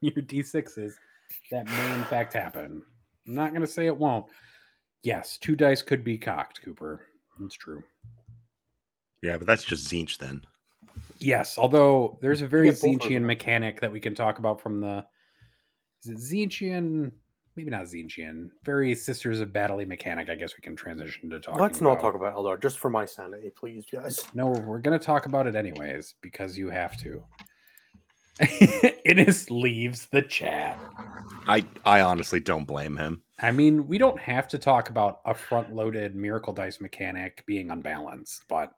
your 0.00 0.12
d6s, 0.12 0.92
that 1.50 1.66
may 1.66 1.94
in 1.94 2.04
fact 2.04 2.34
happen. 2.34 2.82
I'm 3.26 3.34
not 3.34 3.50
going 3.50 3.62
to 3.62 3.66
say 3.66 3.86
it 3.86 3.96
won't. 3.96 4.26
Yes, 5.02 5.38
two 5.38 5.56
dice 5.56 5.82
could 5.82 6.04
be 6.04 6.16
cocked, 6.16 6.62
Cooper. 6.62 7.08
It's 7.40 7.54
true. 7.54 7.82
Yeah, 9.22 9.36
but 9.36 9.46
that's 9.46 9.64
just 9.64 9.90
Tzeentch 9.90 10.18
then. 10.18 10.42
Yes, 11.18 11.56
although 11.56 12.18
there's 12.20 12.42
a 12.42 12.46
very 12.46 12.70
get 12.70 12.80
both 12.80 12.94
of 12.94 13.00
Tzeentchian 13.00 13.22
mechanic 13.22 13.80
that 13.80 13.92
we 13.92 14.00
can 14.00 14.14
talk 14.14 14.38
about 14.38 14.60
from 14.60 14.80
the. 14.80 15.04
Is 16.04 16.10
it 16.10 16.18
Tzeentchian? 16.50 17.12
Maybe 17.54 17.70
not 17.70 17.84
Tzeentchian. 17.84 18.50
Very 18.64 18.94
Sisters 18.94 19.40
of 19.40 19.50
Battley 19.50 19.86
mechanic. 19.86 20.30
I 20.30 20.34
guess 20.34 20.54
we 20.56 20.62
can 20.62 20.74
transition 20.74 21.30
to 21.30 21.38
talking. 21.38 21.60
Let's 21.60 21.80
not 21.80 21.92
about. 21.92 22.02
talk 22.02 22.14
about 22.14 22.34
Eldar, 22.34 22.60
just 22.60 22.78
for 22.78 22.90
my 22.90 23.04
sanity, 23.04 23.50
please, 23.56 23.86
guys. 23.92 24.24
No, 24.34 24.48
we're 24.48 24.80
going 24.80 24.98
to 24.98 25.04
talk 25.04 25.26
about 25.26 25.46
it 25.46 25.54
anyways 25.54 26.14
because 26.22 26.58
you 26.58 26.70
have 26.70 26.96
to. 27.02 27.22
Innes 29.04 29.50
leaves 29.50 30.06
the 30.06 30.22
chat. 30.22 30.78
I 31.46 31.64
I 31.84 32.00
honestly 32.00 32.40
don't 32.40 32.64
blame 32.64 32.96
him. 32.96 33.22
I 33.40 33.50
mean, 33.50 33.88
we 33.88 33.98
don't 33.98 34.18
have 34.18 34.46
to 34.48 34.58
talk 34.58 34.88
about 34.88 35.20
a 35.24 35.34
front 35.34 35.74
loaded 35.74 36.14
miracle 36.14 36.52
dice 36.52 36.80
mechanic 36.80 37.44
being 37.46 37.70
unbalanced, 37.70 38.44
but. 38.48 38.72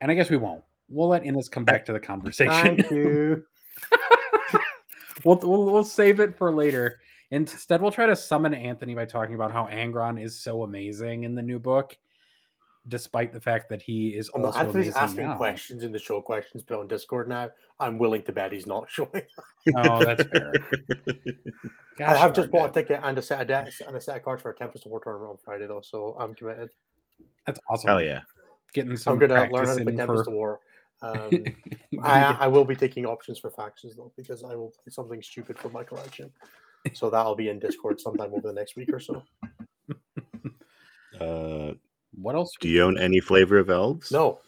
And 0.00 0.10
I 0.10 0.14
guess 0.14 0.30
we 0.30 0.36
won't. 0.36 0.64
We'll 0.88 1.08
let 1.08 1.24
Innes 1.24 1.48
come 1.48 1.64
back 1.64 1.84
to 1.84 1.92
the 1.92 2.00
conversation. 2.00 2.76
Thank 2.76 2.90
you. 2.90 3.44
we'll, 5.24 5.36
we'll, 5.36 5.64
we'll 5.66 5.84
save 5.84 6.18
it 6.18 6.36
for 6.36 6.52
later. 6.52 7.00
Instead, 7.30 7.80
we'll 7.80 7.90
try 7.90 8.06
to 8.06 8.16
summon 8.16 8.52
Anthony 8.52 8.94
by 8.94 9.06
talking 9.06 9.34
about 9.34 9.52
how 9.52 9.66
Angron 9.66 10.22
is 10.22 10.38
so 10.38 10.64
amazing 10.64 11.22
in 11.24 11.34
the 11.34 11.40
new 11.40 11.58
book, 11.58 11.96
despite 12.88 13.32
the 13.32 13.40
fact 13.40 13.68
that 13.68 13.80
he 13.80 14.08
is 14.08 14.30
Well, 14.34 14.46
also 14.46 14.58
Anthony's 14.58 14.86
amazing 14.88 15.02
asking 15.02 15.26
now. 15.28 15.36
questions 15.36 15.82
in 15.84 15.92
the 15.92 15.98
show 15.98 16.20
questions 16.20 16.62
bit 16.64 16.78
on 16.78 16.88
Discord 16.88 17.28
now. 17.28 17.50
I'm 17.78 17.98
willing 17.98 18.22
to 18.24 18.32
bet 18.32 18.52
he's 18.52 18.66
not 18.66 18.86
showing. 18.90 19.22
Oh, 19.76 20.04
that's 20.04 20.24
fair. 20.24 20.52
I 22.00 22.16
have 22.16 22.32
just 22.32 22.50
bought 22.50 22.66
it. 22.66 22.70
a 22.70 22.82
ticket 22.82 23.00
and 23.02 23.16
a 23.18 23.22
set 23.22 23.40
of 23.40 23.46
decks 23.48 23.80
and 23.86 23.96
a 23.96 24.00
set 24.00 24.16
of 24.16 24.22
cards 24.24 24.42
for 24.42 24.50
a 24.50 24.56
Tempest 24.56 24.86
War 24.86 25.00
tournament 25.00 25.30
on 25.30 25.36
Friday, 25.44 25.66
though, 25.66 25.82
so 25.82 26.16
I'm 26.18 26.34
committed. 26.34 26.70
That's 27.46 27.60
awesome. 27.70 27.88
Hell 27.88 28.02
yeah. 28.02 28.20
Getting 28.72 28.96
some 28.96 29.12
I'm 29.14 29.18
going 29.18 29.30
to 29.30 29.52
learn 29.54 29.66
how 29.66 29.74
to 29.76 29.84
play 29.84 29.94
Tempest 29.96 30.24
for. 30.24 30.30
War. 30.30 30.60
Um, 31.04 31.44
I, 32.00 32.36
I 32.42 32.46
will 32.46 32.64
be 32.64 32.76
taking 32.76 33.06
options 33.06 33.36
for 33.40 33.50
factions, 33.50 33.96
though, 33.96 34.12
because 34.16 34.44
I 34.44 34.54
will 34.54 34.70
play 34.70 34.90
something 34.92 35.20
stupid 35.20 35.58
for 35.58 35.68
my 35.68 35.82
collection. 35.82 36.30
So 36.92 37.10
that'll 37.10 37.34
be 37.34 37.48
in 37.48 37.58
Discord 37.58 38.00
sometime 38.00 38.32
over 38.32 38.46
the 38.46 38.52
next 38.52 38.76
week 38.76 38.88
or 38.92 39.00
so. 39.00 39.20
Uh, 41.20 41.72
what 42.14 42.34
else? 42.34 42.52
do 42.60 42.68
you 42.68 42.82
own 42.82 42.98
any 42.98 43.20
flavor 43.20 43.58
of 43.58 43.70
elves? 43.70 44.10
No. 44.12 44.40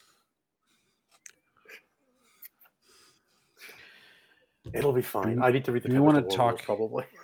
It'll 4.72 4.92
be 4.92 5.02
fine. 5.02 5.36
we- 5.36 5.42
I 5.42 5.50
need 5.50 5.64
to 5.66 5.72
read 5.72 5.82
the 5.82 5.88
do 5.88 5.94
we 5.94 6.00
wanna 6.00 6.20
Tempest 6.22 6.34
of 6.34 6.38
War 6.40 6.48
rules, 6.48 6.58
talk- 6.60 6.66
probably. 6.66 7.04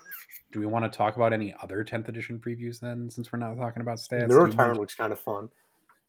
Do 0.53 0.59
we 0.59 0.67
want 0.67 0.85
to 0.85 0.91
talk 0.91 1.15
about 1.15 1.33
any 1.33 1.55
other 1.63 1.85
10th 1.85 2.09
edition 2.09 2.37
previews 2.41 2.81
then, 2.81 3.09
since 3.09 3.33
we're 3.33 3.39
not 3.39 3.55
talking 3.57 3.83
about 3.83 3.99
stats? 3.99 4.27
Neuro 4.27 4.47
Do 4.47 4.51
you 4.51 4.57
Town 4.59 4.75
looks 4.77 4.97
kind 4.97 5.13
of 5.13 5.21
fun. 5.21 5.49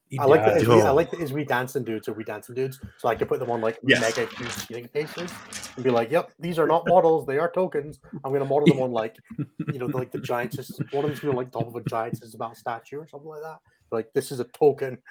He 0.09 0.17
I 0.17 0.25
like 0.25 0.43
the 0.43 0.53
does. 0.53 0.63
is 0.63 0.67
we, 0.67 0.81
I 0.81 0.89
Oh. 0.89 0.95
like 0.95 1.11
the 1.11 1.17
is 1.19 1.31
we 1.31 1.45
dancing 1.45 1.83
dudes 1.83 2.07
or 2.09 2.13
we 2.13 2.23
dancing 2.23 2.55
dudes, 2.55 2.79
so 2.97 3.07
I 3.07 3.13
can 3.13 3.27
put 3.27 3.39
them 3.39 3.51
on 3.51 3.61
like 3.61 3.77
Yes. 3.83 4.01
mega 4.01 4.25
huge 4.35 4.65
healing 4.67 4.87
faces 4.87 5.31
and 5.75 5.83
be 5.83 5.91
like, 5.91 6.09
"Yep, 6.09 6.31
these 6.39 6.57
are 6.57 6.65
not 6.65 6.87
models; 6.87 7.27
they 7.27 7.37
are 7.37 7.51
tokens." 7.51 7.99
I'm 8.23 8.33
gonna 8.33 8.45
model 8.45 8.65
them 8.65 8.81
on 8.81 8.91
like, 8.91 9.15
you 9.71 9.77
know, 9.77 9.85
like 9.85 10.11
the 10.11 10.17
giants. 10.19 10.57
Is, 10.57 10.75
one 10.89 11.05
of 11.05 11.11
them's 11.11 11.19
gonna 11.19 11.37
like 11.37 11.51
top 11.51 11.67
of 11.67 11.75
a 11.75 11.81
giant 11.87 12.23
is 12.23 12.33
about 12.33 12.57
statue 12.57 12.97
or 12.97 13.07
something 13.07 13.29
like 13.29 13.43
that. 13.43 13.59
Like 13.91 14.11
this 14.13 14.31
is 14.31 14.39
a 14.39 14.45
token. 14.45 14.97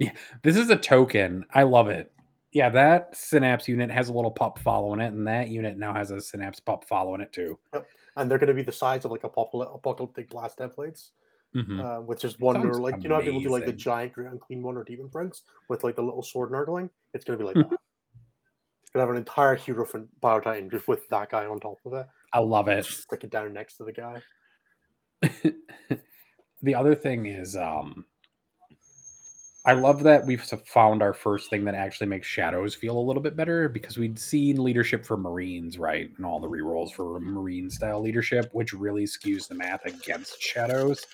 Yeah, 0.00 0.12
This 0.44 0.56
is 0.56 0.70
a 0.70 0.76
token. 0.76 1.44
I 1.54 1.64
love 1.64 1.88
it. 1.88 2.12
Yeah, 2.52 2.68
that 2.70 3.16
synapse 3.16 3.66
unit 3.66 3.90
has 3.90 4.08
a 4.10 4.12
little 4.12 4.30
pup 4.30 4.60
following 4.60 5.00
it, 5.00 5.12
and 5.12 5.26
that 5.26 5.48
unit 5.48 5.76
now 5.76 5.92
has 5.92 6.12
a 6.12 6.20
synapse 6.20 6.60
pup 6.60 6.84
following 6.84 7.20
it 7.20 7.32
too. 7.32 7.58
Yep. 7.74 7.84
And 8.16 8.30
they're 8.30 8.38
going 8.38 8.46
to 8.46 8.54
be 8.54 8.62
the 8.62 8.70
size 8.70 9.04
of 9.04 9.10
like 9.10 9.24
apocalyptic, 9.24 9.74
apocalyptic 9.74 10.30
blast 10.30 10.56
templates, 10.58 11.10
Mhm. 11.56 11.80
uh, 11.98 12.00
with 12.00 12.20
just 12.20 12.38
one 12.38 12.58
or 12.58 12.74
Sounds 12.74 12.78
like 12.78 13.02
you 13.02 13.08
know 13.08 13.16
how 13.16 13.22
people 13.22 13.40
do 13.40 13.48
like 13.48 13.66
the 13.66 13.72
giant 13.72 14.12
unclean 14.16 14.62
one 14.62 14.76
or 14.76 14.84
demon 14.84 15.08
prince 15.10 15.42
with 15.68 15.82
like 15.82 15.96
the 15.96 16.02
little 16.02 16.22
sword 16.22 16.52
nurgling. 16.52 16.90
It's 17.12 17.24
going 17.24 17.36
to 17.36 17.42
be 17.42 17.46
like 17.48 17.56
Mm-hmm. 17.56 17.70
that. 17.70 17.78
It's 18.82 18.90
going 18.92 19.00
to 19.02 19.06
have 19.08 19.10
an 19.10 19.16
entire 19.16 19.56
hero 19.56 19.84
from 19.84 20.06
Biotitan 20.22 20.70
just 20.70 20.86
with 20.86 21.08
that 21.08 21.30
guy 21.30 21.44
on 21.46 21.58
top 21.58 21.78
of 21.84 21.92
it. 21.94 22.06
I 22.32 22.38
love 22.38 22.68
it. 22.68 22.84
Stick 22.84 23.24
it 23.24 23.30
down 23.30 23.52
next 23.52 23.78
to 23.78 23.84
the 23.84 23.92
guy. 23.92 24.22
the 26.62 26.74
other 26.74 26.94
thing 26.94 27.26
is, 27.26 27.56
um, 27.56 28.04
I 29.66 29.72
love 29.72 30.02
that 30.04 30.24
we've 30.24 30.42
found 30.66 31.02
our 31.02 31.12
first 31.12 31.50
thing 31.50 31.64
that 31.64 31.74
actually 31.74 32.06
makes 32.06 32.26
shadows 32.26 32.74
feel 32.74 32.96
a 32.96 33.00
little 33.00 33.22
bit 33.22 33.36
better 33.36 33.68
because 33.68 33.98
we'd 33.98 34.18
seen 34.18 34.62
leadership 34.62 35.04
for 35.04 35.16
Marines, 35.18 35.78
right? 35.78 36.08
And 36.16 36.24
all 36.24 36.40
the 36.40 36.48
rerolls 36.48 36.92
for 36.92 37.20
Marine 37.20 37.68
style 37.68 38.00
leadership, 38.00 38.48
which 38.52 38.72
really 38.72 39.04
skews 39.04 39.46
the 39.46 39.54
math 39.56 39.84
against 39.84 40.40
shadows. 40.40 41.04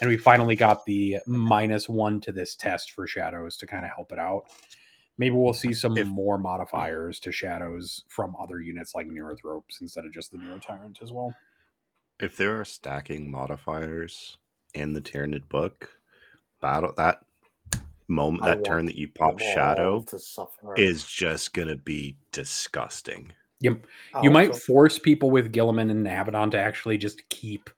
and 0.00 0.10
we 0.10 0.16
finally 0.16 0.56
got 0.56 0.84
the 0.84 1.18
minus 1.26 1.88
one 1.88 2.20
to 2.20 2.32
this 2.32 2.56
test 2.56 2.90
for 2.92 3.06
shadows 3.06 3.56
to 3.56 3.66
kind 3.66 3.84
of 3.84 3.90
help 3.94 4.10
it 4.12 4.18
out. 4.18 4.44
Maybe 5.16 5.36
we'll 5.36 5.52
see 5.54 5.72
some 5.72 5.96
If- 5.96 6.08
more 6.08 6.38
modifiers 6.38 7.20
to 7.20 7.30
shadows 7.30 8.04
from 8.08 8.34
other 8.40 8.60
units 8.60 8.94
like 8.94 9.06
Neurothropes 9.06 9.80
instead 9.80 10.04
of 10.04 10.12
just 10.12 10.32
the 10.32 10.38
Neurotyrant 10.38 11.00
as 11.02 11.12
well. 11.12 11.32
If 12.20 12.36
there 12.36 12.58
are 12.60 12.64
stacking 12.64 13.30
modifiers 13.30 14.38
in 14.74 14.92
the 14.92 15.00
Tyranid 15.00 15.48
book, 15.48 15.88
battle 16.60 16.92
that 16.96 17.20
moment, 18.08 18.44
that 18.44 18.64
turn 18.64 18.86
that 18.86 18.96
you 18.96 19.08
pop 19.08 19.38
shadow 19.38 20.02
to 20.02 20.18
suffer. 20.18 20.74
is 20.76 21.04
just 21.04 21.54
gonna 21.54 21.76
be 21.76 22.16
disgusting. 22.32 23.32
You 23.60 23.80
Also- 24.14 24.30
might 24.30 24.56
force 24.56 24.98
people 24.98 25.30
with 25.30 25.52
Guilliman 25.52 25.90
and 25.90 26.06
Abaddon 26.06 26.50
to 26.50 26.58
actually 26.58 26.98
just 26.98 27.28
keep 27.28 27.70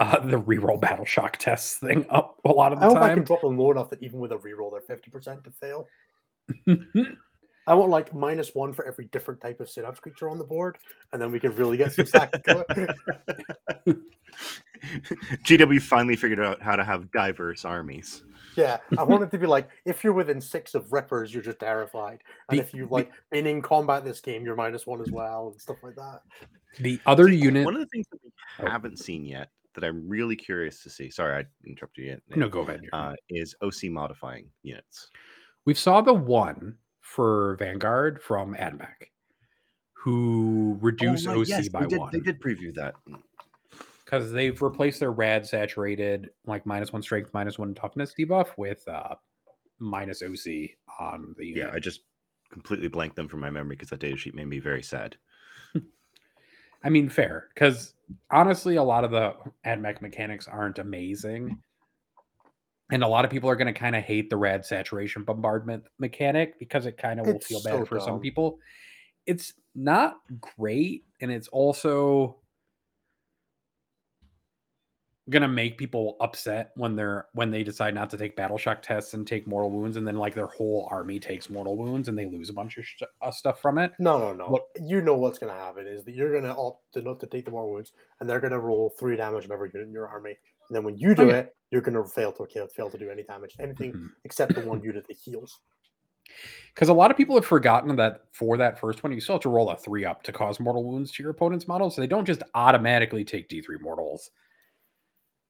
uh, 0.00 0.18
the 0.20 0.40
reroll 0.40 0.80
battle 0.80 1.04
shock 1.04 1.36
test 1.38 1.78
thing 1.78 2.04
up 2.10 2.40
a 2.44 2.48
lot 2.50 2.72
of 2.72 2.80
the 2.80 2.86
I 2.86 2.88
the 2.88 2.94
hope 2.94 3.02
I 3.04 3.14
can 3.14 3.22
drop 3.24 3.42
them 3.42 3.56
low 3.56 3.70
enough 3.70 3.90
that 3.90 4.02
even 4.02 4.18
with 4.18 4.32
a 4.32 4.36
reroll, 4.36 4.72
they're 4.72 4.80
fifty 4.80 5.10
percent 5.10 5.44
to 5.44 5.50
fail. 5.52 5.86
I 7.66 7.74
want 7.74 7.90
like 7.90 8.14
minus 8.14 8.54
one 8.54 8.72
for 8.72 8.86
every 8.86 9.06
different 9.06 9.40
type 9.40 9.60
of 9.60 9.70
synapse 9.70 10.00
creature 10.00 10.28
on 10.28 10.38
the 10.38 10.44
board, 10.44 10.78
and 11.12 11.20
then 11.22 11.32
we 11.32 11.40
can 11.40 11.54
really 11.56 11.76
get 11.76 11.92
some 11.92 12.06
stacking 12.06 12.42
going. 12.44 12.64
GW 15.44 15.80
finally 15.80 16.16
figured 16.16 16.40
out 16.40 16.60
how 16.60 16.76
to 16.76 16.84
have 16.84 17.10
diverse 17.12 17.64
armies. 17.64 18.22
Yeah, 18.56 18.78
I 18.98 19.02
want 19.02 19.22
it 19.22 19.30
to 19.32 19.38
be 19.38 19.46
like 19.46 19.68
if 19.84 20.04
you're 20.04 20.12
within 20.12 20.40
six 20.40 20.74
of 20.74 20.92
rippers, 20.92 21.32
you're 21.32 21.42
just 21.42 21.58
terrified, 21.60 22.20
and 22.50 22.58
Be- 22.58 22.60
if 22.60 22.74
you've 22.74 22.92
like 22.92 23.10
been 23.30 23.46
in 23.46 23.62
combat 23.62 24.04
this 24.04 24.20
game, 24.20 24.44
you're 24.44 24.56
minus 24.56 24.86
one 24.86 25.00
as 25.00 25.10
well, 25.10 25.48
and 25.52 25.60
stuff 25.60 25.76
like 25.82 25.96
that. 25.96 26.20
the 26.80 27.00
other 27.06 27.28
See, 27.28 27.36
unit. 27.36 27.64
One 27.64 27.74
of 27.74 27.80
the 27.80 27.86
things 27.86 28.06
that 28.12 28.18
we 28.22 28.30
Oh. 28.60 28.70
haven't 28.70 28.98
seen 28.98 29.24
yet 29.24 29.48
that 29.74 29.82
I'm 29.82 30.08
really 30.08 30.36
curious 30.36 30.80
to 30.84 30.90
see. 30.90 31.10
Sorry, 31.10 31.42
I 31.42 31.44
interrupted 31.68 32.04
you. 32.04 32.10
Nick, 32.28 32.36
No, 32.36 32.48
go 32.48 32.60
ahead. 32.60 32.82
Uh, 32.92 33.14
is 33.28 33.56
OC 33.62 33.84
modifying 33.90 34.48
units. 34.62 35.08
we 35.64 35.74
saw 35.74 36.00
the 36.00 36.14
one 36.14 36.76
for 37.14 37.54
Vanguard 37.60 38.20
from 38.20 38.54
AdMech 38.56 39.08
who 39.92 40.76
reduce 40.82 41.26
Oh, 41.28 41.40
OC 41.40 41.48
yes, 41.48 41.68
by 41.68 41.86
did, 41.86 41.98
one 41.98 42.12
They 42.12 42.18
did 42.20 42.40
preview 42.40 42.74
that. 42.74 42.94
because 44.04 44.32
they've 44.32 44.60
replaced 44.60 44.98
their 45.00 45.12
rad 45.12 45.46
saturated 45.46 46.30
like 46.44 46.66
minus 46.66 46.92
one 46.92 47.02
strength, 47.02 47.30
minus 47.32 47.58
one 47.58 47.72
toughness 47.74 48.12
debuff 48.18 48.48
with 48.58 48.86
uh 48.88 49.14
minus 49.78 50.22
OC 50.22 50.70
on 50.98 51.34
the 51.38 51.46
unit. 51.46 51.68
Yeah, 51.68 51.70
I 51.72 51.78
just 51.78 52.00
completely 52.50 52.88
blanked 52.88 53.16
them 53.16 53.28
from 53.28 53.40
my 53.40 53.50
memory 53.50 53.76
because 53.76 53.90
that 53.90 54.00
data 54.00 54.16
sheet 54.16 54.34
made 54.34 54.48
me 54.48 54.58
very 54.58 54.82
sad. 54.82 55.16
I 56.84 56.90
mean, 56.90 57.08
fair 57.08 57.48
because 57.54 57.94
honestly, 58.30 58.76
a 58.76 58.82
lot 58.82 59.04
of 59.04 59.12
the 59.12 59.34
AdMech 59.64 60.02
mechanics 60.02 60.48
aren't 60.48 60.80
amazing. 60.80 61.62
And 62.94 63.02
a 63.02 63.08
lot 63.08 63.24
of 63.24 63.30
people 63.32 63.50
are 63.50 63.56
going 63.56 63.66
to 63.66 63.76
kind 63.78 63.96
of 63.96 64.04
hate 64.04 64.30
the 64.30 64.36
rad 64.36 64.64
saturation 64.64 65.24
bombardment 65.24 65.82
mechanic 65.98 66.60
because 66.60 66.86
it 66.86 66.96
kind 66.96 67.18
of 67.18 67.26
will 67.26 67.40
feel 67.40 67.60
bad 67.64 67.80
so 67.80 67.84
for 67.86 67.98
some 67.98 68.20
people. 68.20 68.60
It's 69.26 69.52
not 69.74 70.18
great, 70.40 71.04
and 71.20 71.28
it's 71.32 71.48
also 71.48 72.36
gonna 75.30 75.48
make 75.48 75.78
people 75.78 76.16
upset 76.20 76.70
when 76.76 76.94
they're 76.94 77.26
when 77.32 77.50
they 77.50 77.64
decide 77.64 77.94
not 77.94 78.10
to 78.10 78.16
take 78.16 78.36
battle 78.36 78.58
shock 78.58 78.82
tests 78.82 79.14
and 79.14 79.26
take 79.26 79.48
mortal 79.48 79.72
wounds, 79.72 79.96
and 79.96 80.06
then 80.06 80.16
like 80.16 80.34
their 80.36 80.46
whole 80.46 80.86
army 80.88 81.18
takes 81.18 81.50
mortal 81.50 81.76
wounds 81.76 82.08
and 82.08 82.16
they 82.16 82.26
lose 82.26 82.48
a 82.48 82.52
bunch 82.52 82.76
of 82.76 82.84
sh- 82.86 83.02
uh, 83.22 83.30
stuff 83.32 83.60
from 83.60 83.78
it. 83.78 83.90
No, 83.98 84.18
no, 84.18 84.32
no. 84.34 84.52
Look- 84.52 84.68
you 84.80 85.00
know 85.00 85.16
what's 85.16 85.40
going 85.40 85.52
to 85.52 85.58
happen 85.58 85.88
is 85.88 86.04
that 86.04 86.14
you're 86.14 86.30
going 86.30 86.44
to 86.44 86.54
opt 86.54 86.92
to 86.92 87.02
not 87.02 87.18
to 87.20 87.26
take 87.26 87.46
the 87.46 87.50
mortal 87.50 87.72
wounds, 87.72 87.90
and 88.20 88.30
they're 88.30 88.38
going 88.38 88.52
to 88.52 88.60
roll 88.60 88.94
three 89.00 89.16
damage 89.16 89.46
of 89.46 89.50
every 89.50 89.70
unit 89.74 89.88
in 89.88 89.92
your 89.92 90.06
army. 90.06 90.36
And 90.68 90.76
then 90.76 90.84
when 90.84 90.96
you 90.96 91.14
do 91.14 91.26
yeah. 91.26 91.34
it, 91.34 91.56
you're 91.70 91.80
going 91.82 91.94
to 92.00 92.08
fail 92.08 92.32
to 92.32 92.46
kill, 92.46 92.68
fail 92.68 92.90
to 92.90 92.98
do 92.98 93.10
any 93.10 93.22
damage, 93.22 93.56
anything 93.60 93.92
Mhm. 93.92 94.08
except 94.24 94.54
the 94.54 94.60
one 94.60 94.82
unit 94.82 95.06
that 95.08 95.16
heals. 95.16 95.60
Because 96.74 96.88
a 96.88 96.94
lot 96.94 97.10
of 97.10 97.18
people 97.18 97.34
have 97.36 97.44
forgotten 97.44 97.94
that 97.96 98.22
for 98.32 98.56
that 98.56 98.80
first 98.80 99.02
one, 99.04 99.12
you 99.12 99.20
still 99.20 99.34
have 99.34 99.42
to 99.42 99.50
roll 99.50 99.68
a 99.70 99.76
three 99.76 100.06
up 100.06 100.22
to 100.22 100.32
cause 100.32 100.58
mortal 100.58 100.82
wounds 100.82 101.12
to 101.12 101.22
your 101.22 101.30
opponent's 101.30 101.68
model. 101.68 101.90
So 101.90 102.00
they 102.00 102.06
don't 102.06 102.24
just 102.24 102.42
automatically 102.54 103.24
take 103.24 103.48
D3 103.48 103.78
mortals. 103.82 104.30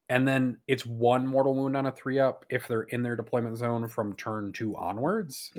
And 0.09 0.27
then 0.27 0.59
it's 0.67 0.85
one 0.85 1.27
mortal 1.27 1.55
wound 1.55 1.77
on 1.77 1.87
a 1.87 1.93
three 1.93 2.19
up 2.19 2.45
if 2.51 2.67
they're 2.67 2.83
in 2.83 3.03
their 3.05 3.15
deployment 3.17 3.57
zone 3.57 3.87
from 3.89 4.17
turn 4.17 4.53
two 4.53 4.77
onwards. 4.77 5.53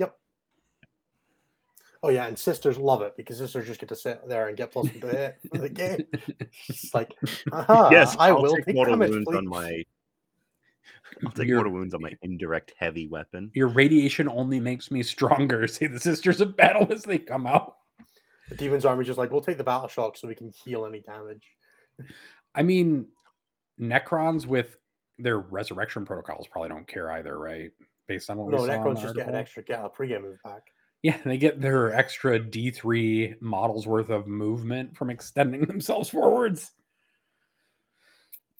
Oh 2.06 2.10
yeah, 2.10 2.28
and 2.28 2.38
sisters 2.38 2.78
love 2.78 3.02
it 3.02 3.16
because 3.16 3.38
sisters 3.38 3.66
just 3.66 3.80
get 3.80 3.88
to 3.88 3.96
sit 3.96 4.28
there 4.28 4.46
and 4.46 4.56
get 4.56 4.70
plus 4.70 4.84
one 4.86 5.00
to 5.00 5.08
hit 5.08 5.38
for 5.50 5.58
the 5.58 5.68
game. 5.68 6.06
It's 6.68 6.94
like, 6.94 7.12
aha, 7.52 7.88
yes, 7.90 8.14
I 8.16 8.28
I'll 8.28 8.40
will 8.40 8.54
take 8.54 8.66
take 8.66 8.76
mortal 8.76 8.94
damage, 8.94 9.10
wounds 9.10 9.28
on 9.34 9.48
my. 9.48 9.82
I'll 11.24 11.32
take 11.32 11.48
Your- 11.48 11.56
mortal 11.56 11.72
wounds 11.72 11.94
on 11.94 12.02
my 12.02 12.12
indirect 12.22 12.74
heavy 12.78 13.08
weapon. 13.08 13.50
Your 13.54 13.66
radiation 13.66 14.28
only 14.28 14.60
makes 14.60 14.92
me 14.92 15.02
stronger, 15.02 15.66
See 15.66 15.88
the 15.88 15.98
sisters 15.98 16.40
of 16.40 16.56
battle 16.56 16.86
as 16.92 17.02
they 17.02 17.18
come 17.18 17.44
out. 17.44 17.74
The 18.50 18.54
demon's 18.54 18.84
army 18.84 19.04
just 19.04 19.18
like 19.18 19.32
we'll 19.32 19.40
take 19.40 19.58
the 19.58 19.64
battle 19.64 19.88
shock 19.88 20.16
so 20.16 20.28
we 20.28 20.36
can 20.36 20.52
heal 20.64 20.86
any 20.86 21.00
damage. 21.00 21.42
I 22.54 22.62
mean, 22.62 23.08
Necrons 23.80 24.46
with 24.46 24.76
their 25.18 25.40
resurrection 25.40 26.04
protocols 26.04 26.46
probably 26.46 26.68
don't 26.68 26.86
care 26.86 27.10
either, 27.10 27.36
right? 27.36 27.72
Based 28.06 28.30
on 28.30 28.36
what 28.36 28.52
No, 28.52 28.62
we 28.62 28.68
saw 28.68 28.74
Necrons 28.74 28.94
the 28.94 29.00
just 29.02 29.16
get 29.16 29.28
an 29.28 29.34
extra 29.34 29.64
get 29.64 29.84
a 29.84 29.88
pregame 29.88 30.22
move 30.22 30.38
back. 30.44 30.62
Yeah, 31.02 31.18
they 31.24 31.38
get 31.38 31.60
their 31.60 31.94
extra 31.94 32.40
D3 32.40 33.40
models 33.40 33.86
worth 33.86 34.10
of 34.10 34.26
movement 34.26 34.96
from 34.96 35.10
extending 35.10 35.60
themselves 35.66 36.08
forwards. 36.08 36.72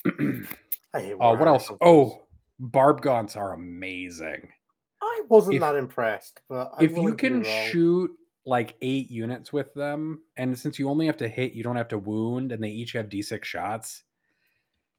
I 0.07 1.01
hate 1.01 1.17
Oh, 1.21 1.35
what 1.35 1.49
else? 1.49 1.71
Oh, 1.81 2.23
barb 2.59 3.03
gaunts 3.03 3.37
are 3.37 3.53
amazing. 3.53 4.49
I 5.03 5.23
wasn't 5.29 5.57
if- 5.57 5.61
that 5.61 5.77
impressed, 5.77 6.41
but 6.49 6.73
I'm 6.79 6.85
if 6.85 6.91
you 6.93 6.97
willing 6.97 7.17
to 7.17 7.23
be 7.23 7.29
can 7.29 7.71
shoot 7.71 8.11
like 8.45 8.77
eight 8.81 9.11
units 9.11 9.53
with 9.53 9.75
them, 9.75 10.21
and 10.37 10.57
since 10.57 10.79
you 10.79 10.89
only 10.89 11.07
have 11.07 11.17
to 11.17 11.29
hit, 11.29 11.53
you 11.53 11.65
don't 11.65 11.77
have 11.77 11.89
to 11.89 11.99
wound, 11.99 12.53
and 12.53 12.63
they 12.63 12.69
each 12.71 12.93
have 12.93 13.09
D6 13.09 13.43
shots, 13.45 14.05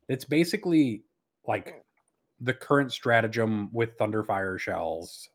it's 0.09 0.25
basically 0.25 1.03
like 1.47 1.81
the 2.41 2.53
current 2.53 2.91
stratagem 2.91 3.69
with 3.71 3.97
Thunderfire 3.97 4.59
shells 4.59 5.29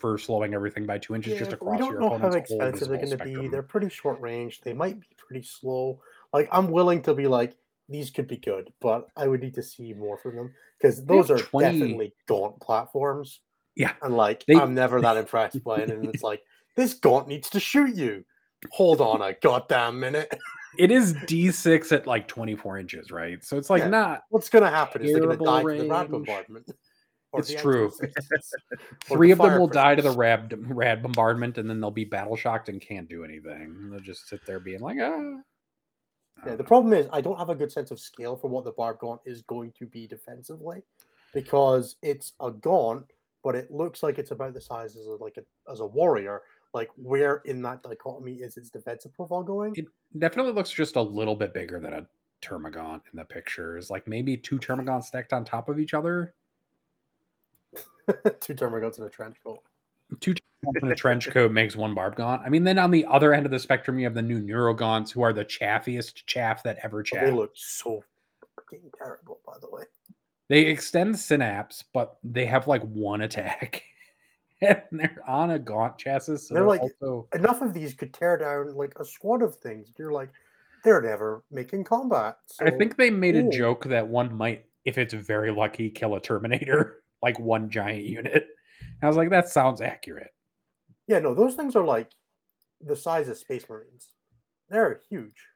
for 0.00 0.16
slowing 0.18 0.54
everything 0.54 0.86
by 0.86 0.98
two 0.98 1.14
inches 1.14 1.38
just 1.38 1.50
Yeah, 1.50 1.54
across 1.56 1.72
we 1.74 1.78
don't 1.78 1.92
your 1.92 2.00
know 2.00 2.18
how 2.18 2.32
expensive 2.32 2.88
they're 2.88 2.96
going 2.96 3.10
to 3.10 3.24
be. 3.24 3.48
They're 3.48 3.62
pretty 3.62 3.88
short 3.90 4.20
range. 4.20 4.60
They 4.62 4.72
might 4.72 4.98
be 4.98 5.06
pretty 5.16 5.42
slow. 5.46 6.00
Like 6.32 6.48
I'm 6.50 6.70
willing 6.70 7.02
to 7.02 7.14
be 7.14 7.26
like 7.26 7.56
these 7.88 8.10
could 8.10 8.26
be 8.26 8.36
good, 8.38 8.72
but 8.80 9.08
I 9.16 9.26
would 9.28 9.40
need 9.42 9.54
to 9.54 9.62
see 9.62 9.92
more 9.92 10.16
from 10.16 10.36
them 10.36 10.54
because 10.78 11.04
those 11.04 11.30
are 11.30 11.38
20 11.38 11.78
definitely 11.78 12.14
gaunt 12.26 12.60
platforms. 12.60 13.40
Yeah, 13.76 13.92
and 14.02 14.16
like 14.16 14.44
they- 14.46 14.54
I'm 14.56 14.74
never 14.74 15.00
that 15.00 15.16
impressed 15.16 15.62
by 15.62 15.80
it. 15.82 15.90
And 15.90 16.06
it's 16.08 16.22
like 16.30 16.42
this 16.76 16.94
gaunt 16.94 17.28
needs 17.28 17.50
to 17.50 17.60
shoot 17.60 17.94
you. 17.94 18.24
Hold 18.72 19.00
on 19.00 19.22
a 19.22 19.32
goddamn 19.34 19.98
minute. 20.00 20.32
It 20.78 20.90
is 20.92 21.14
D6 21.14 21.90
at 21.92 22.06
like 22.06 22.28
24 22.28 22.78
inches, 22.78 23.10
right? 23.10 23.42
So 23.44 23.56
it's 23.58 23.70
like 23.70 23.80
Yeah. 23.82 23.88
not 23.88 24.22
What's 24.28 24.48
going 24.48 24.62
to 24.64 24.70
happen 24.70 25.02
is 25.02 25.12
they're 25.12 25.20
going 25.20 25.36
to 25.38 25.44
die 25.44 25.62
to 25.62 25.82
the 25.82 25.88
range. 25.88 26.10
bombardment. 26.10 26.70
It's 27.34 27.54
true. 27.54 27.92
three 29.04 29.30
of 29.30 29.38
them 29.38 29.58
will 29.58 29.68
die 29.68 29.94
to 29.94 30.02
the 30.02 30.10
rad, 30.10 30.52
rad 30.68 31.02
bombardment 31.02 31.58
and 31.58 31.70
then 31.70 31.80
they'll 31.80 31.90
be 31.90 32.04
battle 32.04 32.36
shocked 32.36 32.68
and 32.68 32.80
can't 32.80 33.08
do 33.08 33.24
anything. 33.24 33.90
They'll 33.90 34.00
just 34.00 34.28
sit 34.28 34.44
there 34.46 34.60
being 34.60 34.80
like, 34.80 34.98
ah. 35.00 35.36
Yeah, 36.46 36.56
the 36.56 36.64
problem 36.64 36.92
is 36.92 37.06
I 37.12 37.20
don't 37.20 37.38
have 37.38 37.50
a 37.50 37.54
good 37.54 37.70
sense 37.70 37.90
of 37.90 38.00
scale 38.00 38.36
for 38.36 38.48
what 38.48 38.64
the 38.64 38.72
barb 38.72 38.98
gaunt 38.98 39.20
is 39.24 39.42
going 39.42 39.72
to 39.78 39.86
be 39.86 40.06
defensively, 40.06 40.82
because 41.34 41.96
it's 42.02 42.32
a 42.40 42.50
gaunt, 42.50 43.04
but 43.44 43.54
it 43.54 43.70
looks 43.70 44.02
like 44.02 44.18
it's 44.18 44.30
about 44.30 44.54
the 44.54 44.60
size 44.60 44.96
as 44.96 45.06
a, 45.06 45.22
like 45.22 45.36
a 45.36 45.70
as 45.70 45.80
a 45.80 45.86
warrior. 45.86 46.42
Like 46.72 46.88
where 46.96 47.42
in 47.44 47.62
that 47.62 47.82
dichotomy 47.82 48.36
is 48.36 48.56
its 48.56 48.70
defensive 48.70 49.12
profile 49.12 49.42
going? 49.42 49.74
It 49.76 49.86
definitely 50.18 50.52
looks 50.52 50.70
just 50.70 50.96
a 50.96 51.02
little 51.02 51.36
bit 51.36 51.52
bigger 51.52 51.78
than 51.80 51.92
a 51.92 52.06
Termagant 52.42 53.02
in 53.12 53.18
the 53.18 53.24
pictures. 53.24 53.90
Like 53.90 54.08
maybe 54.08 54.36
two 54.36 54.58
Termagants 54.58 55.04
stacked 55.04 55.32
on 55.32 55.44
top 55.44 55.68
of 55.68 55.78
each 55.78 55.94
other. 55.94 56.34
Two 58.40 58.54
termagants 58.54 58.98
in 58.98 59.04
a 59.04 59.10
trench 59.10 59.36
coat. 59.44 59.60
Two 60.20 60.34
Termagants 60.34 60.82
in 60.82 60.92
a 60.92 60.94
trench 60.94 61.30
coat 61.30 61.52
makes 61.52 61.76
one 61.76 61.94
Barb 61.94 62.16
Gaunt. 62.16 62.42
I 62.44 62.48
mean, 62.48 62.64
then 62.64 62.78
on 62.78 62.90
the 62.90 63.06
other 63.06 63.32
end 63.32 63.46
of 63.46 63.52
the 63.52 63.58
spectrum, 63.58 63.98
you 63.98 64.04
have 64.04 64.14
the 64.14 64.22
new 64.22 64.40
Neurogaunts, 64.40 65.10
who 65.10 65.22
are 65.22 65.32
the 65.32 65.44
chaffiest 65.44 66.26
chaff 66.26 66.62
that 66.64 66.78
ever 66.82 67.02
chaff. 67.02 67.24
They 67.24 67.30
look 67.30 67.52
so 67.54 68.02
fucking 68.56 68.90
terrible, 68.98 69.38
by 69.46 69.54
the 69.60 69.70
way. 69.70 69.84
They 70.48 70.62
extend 70.62 71.18
synapse, 71.18 71.84
but 71.94 72.16
they 72.24 72.44
have 72.46 72.66
like 72.66 72.82
one 72.82 73.20
attack. 73.20 73.84
and 74.60 74.82
they're 74.90 75.22
on 75.26 75.52
a 75.52 75.58
gaunt 75.58 75.96
chassis. 75.96 76.36
So 76.38 76.54
They're 76.54 76.66
like- 76.66 76.82
also 76.82 77.28
Enough 77.34 77.62
of 77.62 77.72
these 77.72 77.94
could 77.94 78.12
tear 78.12 78.36
down 78.36 78.74
like 78.74 78.94
a 78.98 79.04
squad 79.04 79.42
of 79.42 79.56
things. 79.56 79.92
You're 79.98 80.12
like, 80.12 80.30
they're 80.84 81.00
never 81.00 81.44
making 81.50 81.84
combat. 81.84 82.38
I 82.60 82.70
think 82.70 82.96
they 82.96 83.10
made 83.10 83.36
a 83.36 83.48
joke 83.50 83.84
that 83.84 84.06
one 84.06 84.34
might, 84.34 84.64
if 84.84 84.96
it's 84.98 85.12
very 85.12 85.50
lucky, 85.50 85.90
kill 85.90 86.14
a 86.14 86.20
Terminator, 86.20 86.99
like 87.22 87.38
one 87.38 87.70
giant 87.70 88.04
unit. 88.04 88.48
I 89.02 89.06
was 89.06 89.16
like, 89.16 89.30
that 89.30 89.48
sounds 89.48 89.80
accurate. 89.80 90.30
Yeah, 91.06 91.18
no, 91.18 91.34
those 91.34 91.54
things 91.54 91.74
are 91.76 91.84
like 91.84 92.10
the 92.80 92.96
size 92.96 93.28
of 93.28 93.38
Space 93.38 93.68
Marines. 93.68 94.08
They're 94.68 95.00
huge. 95.08 95.46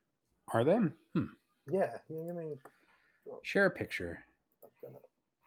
Are 0.53 0.65
they? 0.65 0.79
Hmm. 1.15 1.25
Yeah, 1.71 1.97
I 2.11 2.13
mean, 2.13 2.59
Share 3.43 3.67
a 3.67 3.71
picture. 3.71 4.19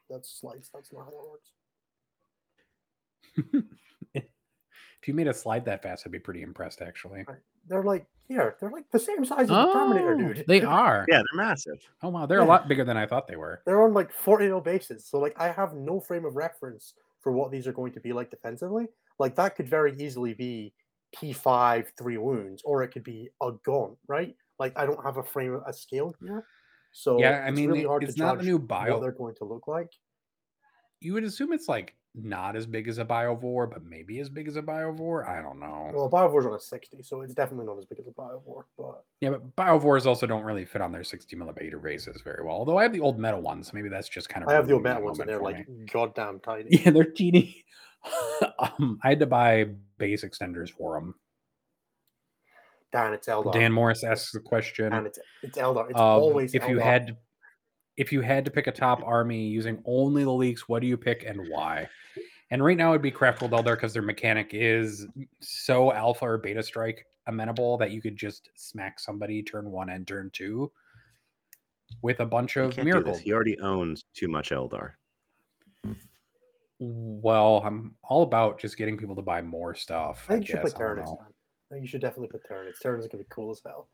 That's 0.09 0.39
slides. 0.39 0.69
That's 0.73 0.93
not 0.93 1.05
how 1.05 1.11
that 1.11 1.29
works. 1.29 1.51
if 5.07 5.09
you 5.09 5.13
made 5.13 5.27
a 5.27 5.33
slide 5.33 5.63
that 5.63 5.81
fast, 5.81 6.03
I'd 6.05 6.11
be 6.11 6.19
pretty 6.19 6.41
impressed, 6.41 6.81
actually. 6.81 7.25
They're 7.69 7.81
like 7.83 8.05
here. 8.27 8.57
They're 8.59 8.69
like 8.69 8.83
the 8.91 8.99
same 8.99 9.23
size 9.23 9.43
as 9.43 9.47
the 9.47 9.71
Terminator, 9.71 10.15
Oh, 10.15 10.33
dude. 10.33 10.43
they 10.49 10.61
are. 10.63 11.05
Yeah, 11.07 11.19
they're 11.31 11.45
massive. 11.45 11.79
Oh 12.03 12.09
wow, 12.09 12.25
they're 12.25 12.41
a 12.41 12.45
lot 12.45 12.67
bigger 12.67 12.83
than 12.83 12.97
I 12.97 13.05
thought 13.05 13.25
they 13.25 13.37
were. 13.37 13.61
They're 13.65 13.81
on 13.81 13.93
like 13.93 14.11
40 14.11 14.47
mil 14.47 14.59
bases. 14.59 15.05
So 15.05 15.17
like 15.19 15.33
I 15.39 15.49
have 15.49 15.73
no 15.75 16.01
frame 16.01 16.25
of 16.25 16.35
reference 16.35 16.93
for 17.21 17.31
what 17.31 17.51
these 17.51 17.67
are 17.67 17.71
going 17.71 17.93
to 17.93 18.01
be 18.01 18.11
like 18.11 18.29
defensively. 18.29 18.87
Like 19.17 19.35
that 19.35 19.55
could 19.55 19.69
very 19.69 19.95
easily 19.97 20.33
be 20.33 20.73
P5 21.15 21.87
three 21.97 22.17
wounds, 22.17 22.61
or 22.65 22.83
it 22.83 22.89
could 22.89 23.05
be 23.05 23.29
a 23.41 23.51
gaunt, 23.65 23.97
right? 24.09 24.35
Like 24.59 24.77
I 24.77 24.85
don't 24.85 25.01
have 25.03 25.15
a 25.17 25.23
frame 25.23 25.61
a 25.65 25.71
scale 25.71 26.13
here. 26.21 26.45
So 26.91 27.17
Yeah, 27.17 27.43
I 27.45 27.47
it's 27.47 27.55
mean, 27.55 27.69
really 27.69 27.81
it- 27.83 27.87
hard 27.87 28.03
it's 28.03 28.15
to 28.15 28.19
not 28.21 28.33
the 28.39 28.43
judge 28.43 28.47
new 28.47 28.57
what 28.57 28.67
bio. 28.67 28.99
they're 28.99 29.11
going 29.13 29.35
to 29.35 29.45
look 29.45 29.69
like. 29.69 29.91
You 30.99 31.13
would 31.13 31.23
assume 31.23 31.53
it's 31.53 31.69
like 31.69 31.95
not 32.15 32.55
as 32.55 32.65
big 32.65 32.87
as 32.87 32.97
a 32.97 33.05
Biovore, 33.05 33.69
but 33.69 33.83
maybe 33.83 34.19
as 34.19 34.29
big 34.29 34.47
as 34.47 34.55
a 34.55 34.61
Biovore. 34.61 35.27
I 35.27 35.41
don't 35.41 35.59
know. 35.59 35.91
Well, 35.93 36.09
Biovore's 36.09 36.45
on 36.45 36.53
a 36.53 36.59
60, 36.59 37.03
so 37.03 37.21
it's 37.21 37.33
definitely 37.33 37.65
not 37.65 37.77
as 37.77 37.85
big 37.85 37.99
as 37.99 38.07
a 38.07 38.11
Biovore, 38.11 38.63
but 38.77 39.03
Yeah, 39.21 39.31
but 39.31 39.55
Biovores 39.55 40.05
also 40.05 40.25
don't 40.25 40.43
really 40.43 40.65
fit 40.65 40.81
on 40.81 40.91
their 40.91 41.03
60 41.03 41.35
millimeter 41.35 41.79
bases 41.79 42.21
very 42.23 42.43
well. 42.43 42.55
Although 42.55 42.77
I 42.77 42.83
have 42.83 42.93
the 42.93 43.01
old 43.01 43.19
metal 43.19 43.41
ones, 43.41 43.67
so 43.67 43.71
maybe 43.75 43.89
that's 43.89 44.09
just 44.09 44.29
kind 44.29 44.43
of. 44.43 44.49
I 44.49 44.53
have 44.53 44.67
the 44.67 44.73
old 44.73 44.83
metal 44.83 45.03
ones 45.03 45.19
and 45.19 45.29
they're 45.29 45.41
like 45.41 45.69
me. 45.69 45.85
goddamn 45.91 46.39
tiny. 46.39 46.69
yeah, 46.71 46.91
they're 46.91 47.03
teeny. 47.03 47.63
um, 48.59 48.99
I 49.03 49.09
had 49.09 49.19
to 49.19 49.27
buy 49.27 49.67
base 49.97 50.23
extenders 50.23 50.69
for 50.69 50.99
them. 50.99 51.15
Dan, 52.91 53.13
it's 53.13 53.27
Eldar. 53.27 53.53
Dan 53.53 53.73
Morris 53.73 54.03
asks 54.03 54.31
the 54.31 54.39
question: 54.39 54.93
and 54.93 55.05
it's 55.05 55.19
it's 55.43 55.57
Eldar. 55.57 55.89
It's 55.89 55.99
of 55.99 56.21
always 56.21 56.55
if 56.55 56.67
you 56.67 56.77
Eldar. 56.77 56.83
had, 56.83 57.17
if 57.97 58.11
you 58.11 58.21
had 58.21 58.45
to 58.45 58.51
pick 58.51 58.67
a 58.67 58.71
top 58.71 59.01
army 59.03 59.47
using 59.47 59.81
only 59.85 60.23
the 60.23 60.31
leaks, 60.31 60.69
what 60.69 60.81
do 60.81 60.87
you 60.87 60.97
pick 60.97 61.25
and 61.25 61.41
why? 61.49 61.87
And 62.51 62.63
right 62.63 62.77
now 62.77 62.91
it'd 62.91 63.01
be 63.01 63.11
Craftworld 63.11 63.49
Eldar 63.51 63.75
because 63.75 63.91
their 63.91 64.01
mechanic 64.01 64.51
is 64.53 65.05
so 65.41 65.91
alpha 65.91 66.25
or 66.25 66.37
beta 66.37 66.63
strike 66.63 67.05
amenable 67.25 67.77
that 67.77 67.91
you 67.91 68.01
could 68.01 68.15
just 68.15 68.49
smack 68.55 68.99
somebody 68.99 69.43
turn 69.43 69.69
one 69.69 69.89
and 69.89 70.07
turn 70.07 70.29
two 70.31 70.71
with 72.01 72.19
a 72.21 72.25
bunch 72.25 72.55
of 72.55 72.77
miracles. 72.77 73.19
He 73.19 73.33
already 73.33 73.59
owns 73.59 74.05
too 74.13 74.27
much 74.27 74.51
Eldar. 74.51 74.91
Well, 76.79 77.63
I'm 77.65 77.95
all 78.03 78.21
about 78.23 78.59
just 78.59 78.77
getting 78.77 78.97
people 78.97 79.15
to 79.15 79.21
buy 79.21 79.41
more 79.41 79.73
stuff. 79.73 80.25
I 80.29 80.33
I, 80.33 80.35
think 80.35 80.47
you 80.47 80.51
should 80.53 80.63
guess. 80.63 80.73
put 80.73 80.81
I, 80.81 80.87
don't 80.87 80.97
Tyranids. 80.97 81.05
know. 81.05 81.19
I 81.71 81.73
think 81.73 81.81
you 81.81 81.87
should 81.87 82.01
definitely 82.01 82.27
put 82.27 82.47
Tyranids. 82.49 82.75
Tyranids 82.83 83.05
are 83.05 83.09
gonna 83.09 83.23
be 83.23 83.29
cool 83.29 83.51
as 83.51 83.61
hell. 83.65 83.89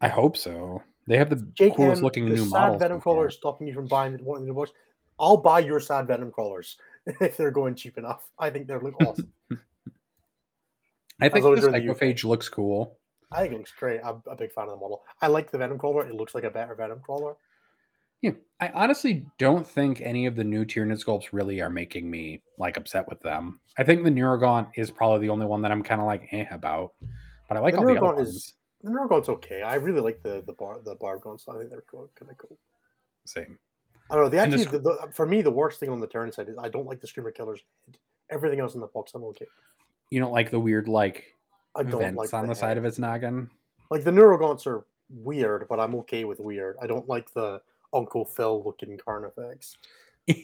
I 0.00 0.08
hope 0.08 0.36
so. 0.36 0.82
They 1.06 1.16
have 1.16 1.30
the 1.30 1.36
Jake, 1.54 1.76
coolest 1.76 2.02
looking 2.02 2.24
the 2.28 2.34
new 2.34 2.44
sad 2.44 2.50
models. 2.50 2.82
venom 2.82 3.00
crawler 3.00 3.28
is 3.28 3.34
stopping 3.34 3.68
you 3.68 3.74
from 3.74 3.86
buying 3.86 4.12
one 4.24 4.38
of 4.38 4.42
the 4.42 4.46
new 4.48 4.54
books. 4.54 4.72
I'll 5.18 5.36
buy 5.36 5.60
your 5.60 5.80
sad 5.80 6.06
venom 6.06 6.30
crawlers 6.32 6.76
if 7.06 7.36
they're 7.36 7.50
going 7.50 7.74
cheap 7.74 7.96
enough. 7.96 8.28
I 8.38 8.50
think 8.50 8.66
they 8.66 8.74
look 8.76 8.94
awesome. 9.06 9.32
I 11.20 11.28
think 11.28 11.44
this 11.44 11.62
they're 11.62 11.72
the 11.72 11.90
UK. 11.90 11.96
Psychophage 11.98 12.24
looks 12.24 12.48
cool. 12.48 12.98
I 13.32 13.40
think 13.42 13.54
it 13.54 13.58
looks 13.58 13.72
great. 13.78 14.00
I'm 14.04 14.22
a 14.30 14.36
big 14.36 14.52
fan 14.52 14.64
of 14.64 14.70
the 14.70 14.76
model. 14.76 15.02
I 15.22 15.28
like 15.28 15.50
the 15.50 15.58
venom 15.58 15.78
crawler. 15.78 16.06
It 16.06 16.14
looks 16.14 16.34
like 16.34 16.44
a 16.44 16.50
better 16.50 16.74
venom 16.74 17.00
crawler. 17.00 17.36
Yeah, 18.22 18.32
I 18.60 18.68
honestly 18.68 19.26
don't 19.38 19.66
think 19.66 20.00
any 20.00 20.26
of 20.26 20.36
the 20.36 20.44
new 20.44 20.64
Tyranid 20.64 21.02
sculpts 21.04 21.28
really 21.32 21.60
are 21.60 21.70
making 21.70 22.10
me 22.10 22.42
like 22.58 22.76
upset 22.76 23.08
with 23.08 23.20
them. 23.20 23.60
I 23.78 23.84
think 23.84 24.04
the 24.04 24.10
Neurogaunt 24.10 24.68
is 24.76 24.90
probably 24.90 25.26
the 25.26 25.32
only 25.32 25.46
one 25.46 25.62
that 25.62 25.72
I'm 25.72 25.82
kind 25.82 26.00
of 26.00 26.06
like 26.06 26.28
eh 26.32 26.46
about, 26.50 26.92
but 27.48 27.56
I 27.56 27.60
like 27.60 27.74
The 27.74 27.80
all 27.80 27.86
the 27.86 27.96
other 27.96 28.14
ones. 28.16 28.28
is- 28.28 28.52
The 28.82 28.90
Neurogaunt's 28.90 29.28
okay. 29.28 29.62
I 29.62 29.74
really 29.76 30.00
like 30.00 30.22
the 30.22 30.42
the 30.46 30.52
bar 30.52 30.78
the 30.84 30.94
Barb 30.94 31.22
Gaunts. 31.22 31.48
I 31.48 31.58
think 31.58 31.70
they're 31.70 31.84
cool, 31.90 32.10
kind 32.18 32.30
of 32.30 32.38
cool. 32.38 32.58
Same. 33.24 33.58
I 34.10 34.14
don't 34.14 34.24
know. 34.24 34.28
The 34.28 34.36
the 34.36 34.42
actually, 34.42 34.64
the, 34.64 34.78
the, 34.78 35.08
for 35.12 35.26
me, 35.26 35.42
the 35.42 35.50
worst 35.50 35.80
thing 35.80 35.90
on 35.90 36.00
the 36.00 36.06
turn 36.06 36.30
side 36.30 36.48
is 36.48 36.56
I 36.58 36.68
don't 36.68 36.86
like 36.86 37.00
the 37.00 37.06
Screamer 37.06 37.32
Killer's 37.32 37.60
head. 37.86 37.98
Everything 38.30 38.60
else 38.60 38.74
in 38.74 38.80
the 38.80 38.86
box, 38.88 39.12
I'm 39.14 39.24
okay. 39.24 39.46
You 40.10 40.20
don't 40.20 40.32
like 40.32 40.50
the 40.50 40.60
weird 40.60 40.88
like 40.88 41.24
I 41.74 41.82
don't 41.82 42.00
vents 42.00 42.16
like 42.16 42.34
on 42.34 42.46
the, 42.46 42.54
side 42.54 42.78
of 42.78 42.84
its 42.84 42.98
noggin. 42.98 43.50
Like 43.90 44.04
the 44.04 44.10
Neurogaunts 44.10 44.66
are 44.66 44.86
weird, 45.10 45.66
but 45.68 45.80
I'm 45.80 45.94
okay 45.96 46.24
with 46.24 46.40
weird. 46.40 46.76
I 46.80 46.86
don't 46.86 47.08
like 47.08 47.32
the 47.32 47.60
Uncle 47.92 48.24
Phil 48.24 48.62
looking 48.64 48.98
Carnifex. 48.98 49.76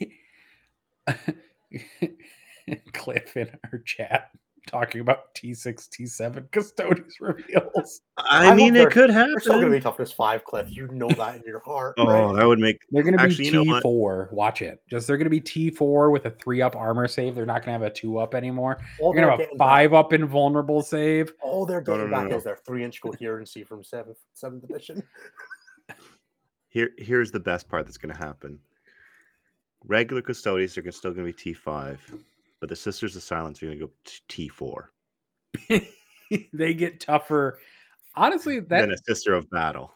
Cliff 2.92 3.36
in 3.36 3.50
our 3.64 3.78
chat 3.80 4.30
talking 4.66 5.00
about 5.00 5.34
T6, 5.34 5.88
T7 5.88 6.50
Custodes 6.52 7.14
reveals. 7.20 8.00
I, 8.16 8.46
hope 8.46 8.56
mean, 8.56 8.76
it 8.76 8.90
could 8.90 9.10
happen. 9.10 9.32
They're 9.32 9.40
still 9.40 9.52
going 9.54 9.62
to 9.62 9.66
happen. 9.68 9.78
be 9.80 9.82
toughness 9.82 10.12
five, 10.12 10.44
Cliff. 10.44 10.68
You 10.70 10.88
know 10.88 11.08
that 11.08 11.36
in 11.36 11.42
your 11.46 11.60
heart. 11.60 11.94
Oh, 11.98 12.06
right? 12.06 12.36
that 12.40 12.46
would 12.46 12.58
make 12.58 12.78
They're 12.90 13.02
going 13.02 13.16
to 13.16 13.18
be 13.18 13.24
Actually, 13.24 13.48
you? 13.48 13.64
T4. 13.64 14.32
Watch 14.32 14.62
it. 14.62 14.80
Just 14.88 15.06
they're 15.06 15.16
going 15.16 15.26
to 15.26 15.30
be 15.30 15.40
T4 15.40 16.12
with 16.12 16.26
a 16.26 16.30
three 16.30 16.62
up 16.62 16.76
armor 16.76 17.08
save. 17.08 17.34
They're 17.34 17.46
not 17.46 17.64
going 17.64 17.78
to 17.78 17.84
have 17.84 17.92
a 17.92 17.94
two 17.94 18.18
up 18.18 18.34
anymore. 18.34 18.78
all 19.00 19.12
They're 19.12 19.22
they're 19.22 19.26
going 19.26 19.26
to 19.26 19.30
have 19.30 19.40
a 19.40 19.42
getting 19.44 19.58
five 19.58 19.94
up 19.94 20.12
invulnerable 20.12 20.82
save. 20.82 21.26
Back, 21.26 21.36
all 21.42 21.66
they're 21.66 21.82
No, 21.86 21.92
no, 21.92 21.96
getting 21.98 22.10
no, 22.10 22.16
back 22.16 22.30
no. 22.30 22.36
is 22.36 22.44
their 22.44 22.56
three 22.64 22.84
inch 22.84 23.00
coherency 23.00 23.64
from 23.64 23.82
seventh 23.82 24.18
seventh 24.34 24.64
edition. 24.64 25.02
here. 26.68 26.90
Here's 26.98 27.30
the 27.30 27.40
best 27.40 27.68
part 27.68 27.86
that's 27.86 27.98
going 27.98 28.14
to 28.14 28.18
happen. 28.20 28.58
Regular 29.84 30.22
custodians 30.22 30.78
are 30.78 30.82
gonna- 30.82 30.92
still 30.92 31.12
going 31.12 31.26
to 31.26 31.44
be 31.44 31.54
T5, 31.54 31.98
but 32.62 32.68
the 32.68 32.76
Sisters 32.76 33.16
of 33.16 33.24
Silence 33.24 33.60
are 33.60 33.66
going 33.66 33.78
to 33.80 33.86
go 33.86 33.92
t- 34.28 34.48
T4. 35.68 35.88
they 36.52 36.74
get 36.74 37.00
tougher. 37.00 37.58
Honestly, 38.14 38.60
that 38.60 38.68
then 38.68 38.92
a 38.92 38.98
Sister 38.98 39.34
of 39.34 39.50
Battle. 39.50 39.92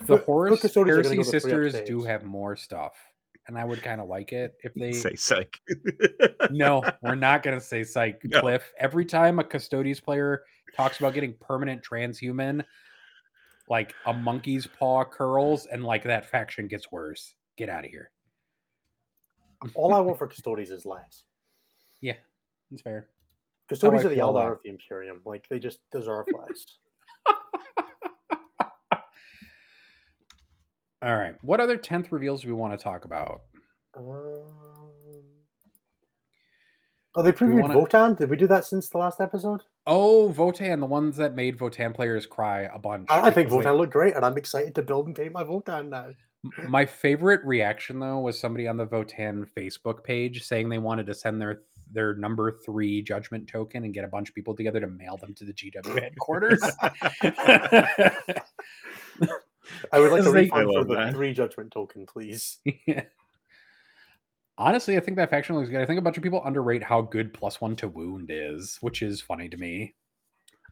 the 0.00 0.06
Foot- 0.06 0.20
foot 0.20 0.24
Horus 0.24 0.60
custodians 0.62 1.06
Heresy 1.08 1.16
go 1.16 1.22
to 1.24 1.28
three 1.28 1.38
up 1.38 1.42
sisters 1.72 1.86
do 1.86 2.02
have 2.04 2.24
more 2.24 2.56
stuff, 2.56 2.94
and 3.46 3.58
I 3.58 3.66
would 3.66 3.82
kind 3.82 4.00
of 4.00 4.08
like 4.08 4.32
it 4.32 4.54
if 4.64 4.72
they. 4.72 4.92
Say 4.92 5.14
psych. 5.14 5.60
No, 6.50 6.82
we're 7.02 7.16
not 7.16 7.42
going 7.42 7.58
to 7.58 7.64
say 7.64 7.84
psych, 7.84 8.24
No. 8.24 8.40
Cliff. 8.40 8.72
Every 8.78 9.04
time 9.04 9.38
a 9.38 9.44
Custodes 9.44 10.00
player 10.00 10.42
talks 10.74 10.98
about 11.00 11.12
getting 11.12 11.34
permanent 11.34 11.82
transhuman, 11.82 12.64
like 13.68 13.94
a 14.06 14.12
monkey's 14.14 14.66
paw 14.66 15.04
curls, 15.04 15.66
and 15.66 15.84
like 15.84 16.04
that 16.04 16.30
faction 16.30 16.66
gets 16.66 16.90
worse. 16.90 17.34
Get 17.58 17.68
out 17.68 17.84
of 17.84 17.90
here. 17.90 18.10
all 19.74 19.92
I 19.92 20.00
want 20.00 20.16
for 20.18 20.26
custodians 20.28 20.70
is 20.70 20.86
less. 20.86 21.24
Yeah, 22.00 22.14
it's 22.72 22.82
fair. 22.82 23.08
Custodians 23.68 24.04
are 24.04 24.08
the 24.10 24.16
Eldar 24.18 24.52
of 24.52 24.58
the 24.64 24.70
Imperium. 24.70 25.20
Like 25.24 25.46
they 25.48 25.58
just 25.58 25.80
deserve 25.90 26.26
less. 26.32 26.64
All 31.02 31.16
right. 31.16 31.34
What 31.42 31.60
other 31.60 31.76
10th 31.76 32.10
reveals 32.10 32.42
do 32.42 32.48
we 32.48 32.54
want 32.54 32.78
to 32.78 32.82
talk 32.82 33.04
about? 33.04 33.42
Um, 33.96 34.04
oh, 37.14 37.22
they 37.22 37.32
previewed 37.32 37.62
wanna- 37.62 37.74
Votann. 37.74 38.16
Did 38.18 38.30
we 38.30 38.36
do 38.36 38.46
that 38.46 38.64
since 38.64 38.88
the 38.88 38.98
last 38.98 39.20
episode? 39.20 39.62
Oh, 39.86 40.32
Votann, 40.36 40.80
the 40.80 40.86
ones 40.86 41.16
that 41.16 41.34
made 41.34 41.58
Votann 41.58 41.94
players 41.94 42.26
cry 42.26 42.62
a 42.62 42.78
bunch. 42.78 43.06
I, 43.10 43.20
I 43.20 43.30
think 43.30 43.48
because 43.48 43.64
they- 43.64 43.70
Votann 43.70 43.76
looked 43.78 43.92
great, 43.92 44.14
and 44.16 44.24
I'm 44.24 44.36
excited 44.36 44.74
to 44.76 44.82
build 44.82 45.06
and 45.06 45.14
paint 45.14 45.32
my 45.32 45.44
Votann 45.44 45.90
now. 45.90 46.08
My 46.68 46.86
favorite 46.86 47.40
reaction 47.44 47.98
though 47.98 48.18
was 48.20 48.38
somebody 48.38 48.68
on 48.68 48.76
the 48.76 48.86
Votann 48.86 49.46
Facebook 49.56 50.04
page 50.04 50.44
saying 50.44 50.68
they 50.68 50.78
wanted 50.78 51.06
to 51.06 51.14
send 51.14 51.40
their 51.40 51.62
their 51.92 52.14
number 52.14 52.50
three 52.64 53.00
judgment 53.02 53.46
token 53.48 53.84
and 53.84 53.94
get 53.94 54.04
a 54.04 54.08
bunch 54.08 54.28
of 54.28 54.34
people 54.34 54.54
together 54.54 54.80
to 54.80 54.86
mail 54.88 55.16
them 55.16 55.34
to 55.34 55.44
the 55.44 55.52
GW 55.52 56.00
headquarters. 56.02 56.62
I 59.92 59.98
would 60.00 60.12
like 60.12 60.20
Because 60.22 60.26
a 60.26 60.30
they- 60.32 60.40
refund 60.42 60.70
for 60.72 60.84
the 60.84 60.94
that. 60.94 61.14
three 61.14 61.32
judgment 61.32 61.70
token, 61.72 62.06
please. 62.06 62.58
Yeah. 62.86 63.02
Honestly, 64.58 64.96
I 64.96 65.00
think 65.00 65.18
that 65.18 65.28
faction 65.28 65.54
looks 65.54 65.68
good. 65.68 65.82
I 65.82 65.84
think 65.84 65.98
a 65.98 66.02
bunch 66.02 66.16
of 66.16 66.22
people 66.22 66.40
underrate 66.42 66.82
how 66.82 67.02
good 67.02 67.34
plus 67.34 67.60
one 67.60 67.76
to 67.76 67.88
wound 67.88 68.30
is, 68.32 68.78
which 68.80 69.02
is 69.02 69.20
funny 69.20 69.50
to 69.50 69.56
me. 69.58 69.94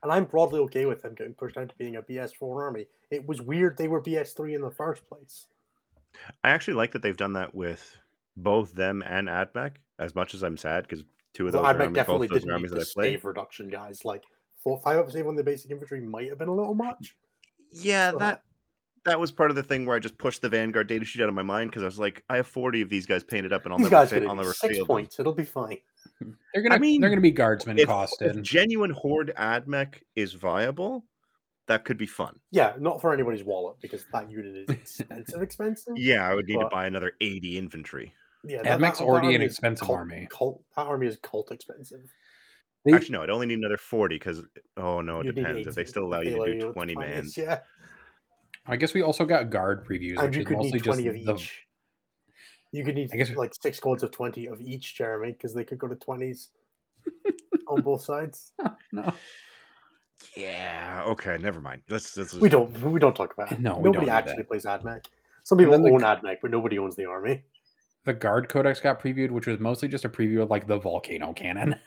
And 0.02 0.10
I'm 0.10 0.24
broadly 0.24 0.58
okay 0.60 0.86
with 0.86 1.02
them 1.02 1.14
getting 1.14 1.34
pushed 1.34 1.56
down 1.56 1.68
to 1.68 1.74
being 1.76 1.96
a 1.96 2.02
BS4 2.02 2.62
army. 2.62 2.86
It 3.10 3.28
was 3.28 3.42
weird 3.42 3.76
they 3.76 3.88
were 3.88 4.00
BS3 4.00 4.54
in 4.54 4.62
the 4.62 4.70
first 4.70 5.06
place. 5.06 5.48
I 6.42 6.48
actually 6.50 6.74
like 6.74 6.92
that 6.92 7.02
they've 7.02 7.14
done 7.14 7.34
that 7.34 7.54
with 7.54 7.94
both 8.38 8.72
them 8.72 9.02
and 9.06 9.28
Admech. 9.28 9.72
As 9.98 10.14
much 10.14 10.34
as 10.34 10.42
I'm 10.42 10.56
sad 10.56 10.84
because 10.88 11.04
two 11.34 11.46
of 11.46 11.52
So 11.52 11.58
those 11.58 11.66
I 11.66 11.72
are 11.72 11.80
armies, 11.82 11.94
definitely 11.94 12.26
those 12.28 12.40
didn't 12.40 12.50
are 12.50 12.52
need 12.52 12.56
armies 12.56 12.70
the 12.72 12.78
that 12.78 12.88
I 12.90 13.16
play. 13.16 13.16
reduction, 13.22 13.68
guys. 13.68 14.04
Like 14.04 14.22
four, 14.62 14.80
five 14.80 14.98
up 14.98 15.10
save 15.10 15.26
on 15.26 15.36
the 15.36 15.44
basic 15.44 15.70
infantry 15.70 16.00
might 16.00 16.28
have 16.28 16.38
been 16.38 16.48
a 16.48 16.54
little 16.54 16.74
much. 16.74 17.16
Yeah, 17.72 18.10
So- 18.12 18.18
that 18.18 18.42
that 19.04 19.20
was 19.20 19.30
part 19.30 19.50
of 19.50 19.56
the 19.56 19.62
thing 19.62 19.84
where 19.84 19.94
I 19.94 19.98
just 19.98 20.16
pushed 20.16 20.40
the 20.40 20.48
Vanguard 20.48 20.86
data 20.86 21.04
sheet 21.04 21.20
out 21.20 21.28
of 21.28 21.34
my 21.34 21.42
mind 21.42 21.70
because 21.70 21.82
I 21.82 21.86
was 21.86 21.98
like, 21.98 22.24
I 22.30 22.36
have 22.36 22.46
40 22.46 22.80
of 22.80 22.88
these 22.88 23.04
guys 23.04 23.22
painted 23.22 23.52
up, 23.52 23.64
and 23.66 23.72
I'll 23.74 23.78
These 23.78 23.90
never 23.90 24.06
fit. 24.06 24.20
get 24.22 24.30
I'll 24.30 24.44
six 24.44 24.74
field 24.76 24.86
points. 24.88 25.20
It'll 25.20 25.34
be 25.34 25.44
fine. 25.44 25.76
They're 26.54 26.62
gonna 26.62 26.74
I 26.74 26.78
mean, 26.78 27.00
they're 27.02 27.10
gonna 27.10 27.20
be 27.20 27.30
guardsmen 27.30 27.78
If, 27.78 27.82
if 27.84 27.88
costed. 27.90 28.40
genuine 28.42 28.90
Horde 28.90 29.32
Admech 29.36 29.96
is 30.16 30.32
viable, 30.32 31.04
that 31.66 31.84
could 31.84 31.98
be 31.98 32.06
fun. 32.06 32.38
Yeah, 32.50 32.72
not 32.78 33.00
for 33.02 33.12
anybody's 33.12 33.44
wallet 33.44 33.76
because 33.82 34.06
that 34.12 34.30
unit 34.30 34.56
is 34.56 34.68
expensive. 34.70 35.42
expensive. 35.42 35.92
Yeah, 35.96 36.26
I 36.26 36.34
would 36.34 36.46
need 36.46 36.56
But- 36.56 36.70
to 36.70 36.74
buy 36.74 36.86
another 36.86 37.12
80 37.20 37.58
infantry. 37.58 38.14
Yeah, 38.46 38.62
Admech's 38.62 38.98
that 38.98 39.04
already 39.04 39.28
an 39.28 39.34
army 39.34 39.44
is 39.46 39.52
expensive 39.52 39.86
cult- 39.86 39.98
army. 39.98 40.28
Cult, 40.30 40.62
that 40.76 40.86
army 40.86 41.06
is 41.06 41.16
cult 41.22 41.50
expensive. 41.52 42.12
They- 42.84 42.92
Actually, 42.92 43.12
no, 43.14 43.22
I'd 43.22 43.30
only 43.30 43.46
need 43.46 43.58
another 43.58 43.78
40 43.78 44.16
because 44.16 44.42
oh 44.76 45.00
no, 45.00 45.20
it 45.20 45.34
depends. 45.34 45.66
If 45.66 45.74
they 45.74 45.84
still 45.84 46.04
allow 46.04 46.20
you 46.20 46.36
to 46.44 46.58
do 46.60 46.72
20 46.72 46.94
finance, 46.94 47.14
mans. 47.14 47.36
Yeah, 47.38 47.60
I 48.66 48.76
guess 48.76 48.92
we 48.94 49.02
also 49.02 49.24
got 49.24 49.48
guard 49.50 49.86
previews, 49.86 50.18
and 50.18 50.26
which 50.28 50.36
you 50.36 50.42
is 50.42 50.46
could 50.48 50.56
mostly 50.58 50.72
need 50.72 50.84
twenty 50.84 51.06
of 51.08 51.14
the 51.14 51.32
each. 51.32 51.66
You 52.72 52.84
could 52.84 52.94
need 52.96 53.10
I 53.12 53.16
guess- 53.16 53.30
like 53.36 53.54
six 53.54 53.80
codes 53.80 54.02
of 54.02 54.10
twenty 54.10 54.46
of 54.46 54.60
each, 54.60 54.96
Jeremy, 54.96 55.32
because 55.32 55.54
they 55.54 55.64
could 55.64 55.78
go 55.78 55.88
to 55.88 55.94
twenties 55.96 56.50
on 57.68 57.80
both 57.82 58.02
sides. 58.04 58.52
no. 58.92 59.12
Yeah. 60.36 61.04
Okay. 61.06 61.36
Never 61.38 61.60
mind. 61.60 61.82
Let's. 61.88 62.16
let's 62.16 62.34
We 62.34 62.48
don't 62.48 62.70
we 62.82 62.98
don't 63.00 63.14
talk 63.14 63.32
about 63.34 63.52
it. 63.52 63.60
No, 63.60 63.76
we 63.78 63.84
don't 63.84 63.94
nobody 63.94 64.10
actually 64.10 64.42
plays 64.44 64.64
AdMech. 64.64 65.06
Some 65.42 65.58
people 65.58 65.72
then 65.72 65.82
the 65.82 65.90
own 65.90 66.00
g- 66.00 66.04
AdMech, 66.06 66.36
but 66.42 66.50
nobody 66.50 66.78
owns 66.78 66.96
the 66.96 67.04
army. 67.06 67.42
The 68.04 68.12
guard 68.14 68.48
codex 68.48 68.80
got 68.80 69.00
previewed, 69.00 69.30
which 69.30 69.46
was 69.46 69.58
mostly 69.60 69.88
just 69.88 70.04
a 70.04 70.08
preview 70.08 70.42
of 70.42 70.50
like 70.50 70.66
the 70.66 70.78
volcano 70.78 71.32
cannon. 71.32 71.76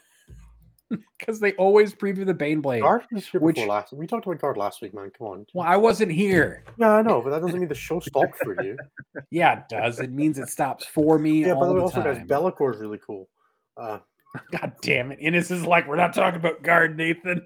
Because 1.20 1.41
they 1.41 1.51
always 1.55 1.93
preview 1.93 2.26
the 2.26 2.34
Baneblade. 2.34 2.80
Guard 2.82 3.03
was 3.11 3.28
here 3.28 3.41
which- 3.41 3.59
last. 3.59 3.91
We 3.91 4.07
talked 4.07 4.26
about 4.26 4.39
Guard 4.39 4.55
last 4.55 4.82
week, 4.82 4.93
man. 4.93 5.11
Come 5.18 5.28
on. 5.28 5.45
Well, 5.53 5.68
I 5.68 5.76
wasn't 5.76 6.13
here. 6.13 6.63
Yeah, 6.78 6.91
I 6.93 7.01
know, 7.01 7.22
but 7.22 7.32
that 7.32 7.41
doesn't 7.41 7.59
mean 7.59 7.68
the 7.68 7.76
show 7.76 7.99
stopped 7.99 8.38
for 8.38 8.63
you. 8.63 8.78
Yeah, 9.30 9.57
it 9.59 9.63
does. 9.68 9.99
It 9.99 10.11
means 10.13 10.38
it 10.39 10.47
stops 10.47 10.86
for 10.86 11.20
me 11.20 11.41
Yeah, 11.43 11.55
all 11.55 11.59
by 11.61 11.68
the 11.68 11.74
way, 11.74 11.82
also, 11.82 12.01
guys, 12.01 12.18
time. 12.20 12.28
Be'lakor 12.28 12.74
is 12.74 12.80
really 12.80 12.99
cool. 13.05 13.28
Uh, 13.76 13.99
God 14.53 14.72
damn 14.82 15.11
it. 15.11 15.20
Innes 15.20 15.51
is 15.51 15.65
like, 15.65 15.88
we're 15.89 15.97
not 15.97 16.13
talking 16.13 16.39
about 16.39 16.63
guard, 16.63 16.95
Nathan. 16.95 17.41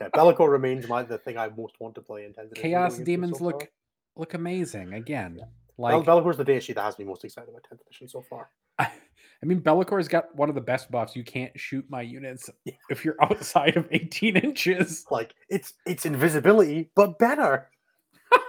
yeah, 0.00 0.08
Be'lakor 0.14 0.50
remains 0.50 0.88
my 0.88 1.02
the 1.02 1.18
thing 1.18 1.36
I 1.36 1.50
most 1.50 1.74
want 1.78 1.94
to 1.96 2.00
play 2.00 2.24
in 2.24 2.30
10th 2.30 2.52
edition 2.52 2.62
Chaos 2.70 2.96
demons 2.96 3.38
so 3.38 3.44
look 3.44 3.68
look 4.16 4.32
amazing 4.32 4.94
again. 4.94 5.36
Bel- 5.36 5.52
Like 5.80 6.04
Be'lakor's 6.04 6.36
the 6.36 6.44
day 6.44 6.60
sheet 6.60 6.74
that 6.76 6.82
has 6.82 6.98
me 6.98 7.04
most 7.04 7.24
excited 7.24 7.48
about 7.48 7.62
10th 7.72 7.80
edition 7.86 8.08
so 8.08 8.22
far. 8.22 8.50
I 8.78 9.46
mean, 9.46 9.60
Be'lakor's 9.60 10.08
got 10.08 10.34
one 10.36 10.48
of 10.50 10.54
the 10.54 10.60
best 10.60 10.90
buffs. 10.90 11.16
You 11.16 11.24
can't 11.24 11.58
shoot 11.58 11.84
my 11.88 12.02
units 12.02 12.50
Yeah. 12.64 12.74
if 12.90 13.04
you're 13.04 13.16
outside 13.22 13.76
of 13.76 13.88
18 13.90 14.36
inches. 14.36 15.06
Like 15.10 15.34
it's 15.48 15.72
it's 15.86 16.04
invisibility, 16.06 16.90
but 16.94 17.18
better. 17.18 17.68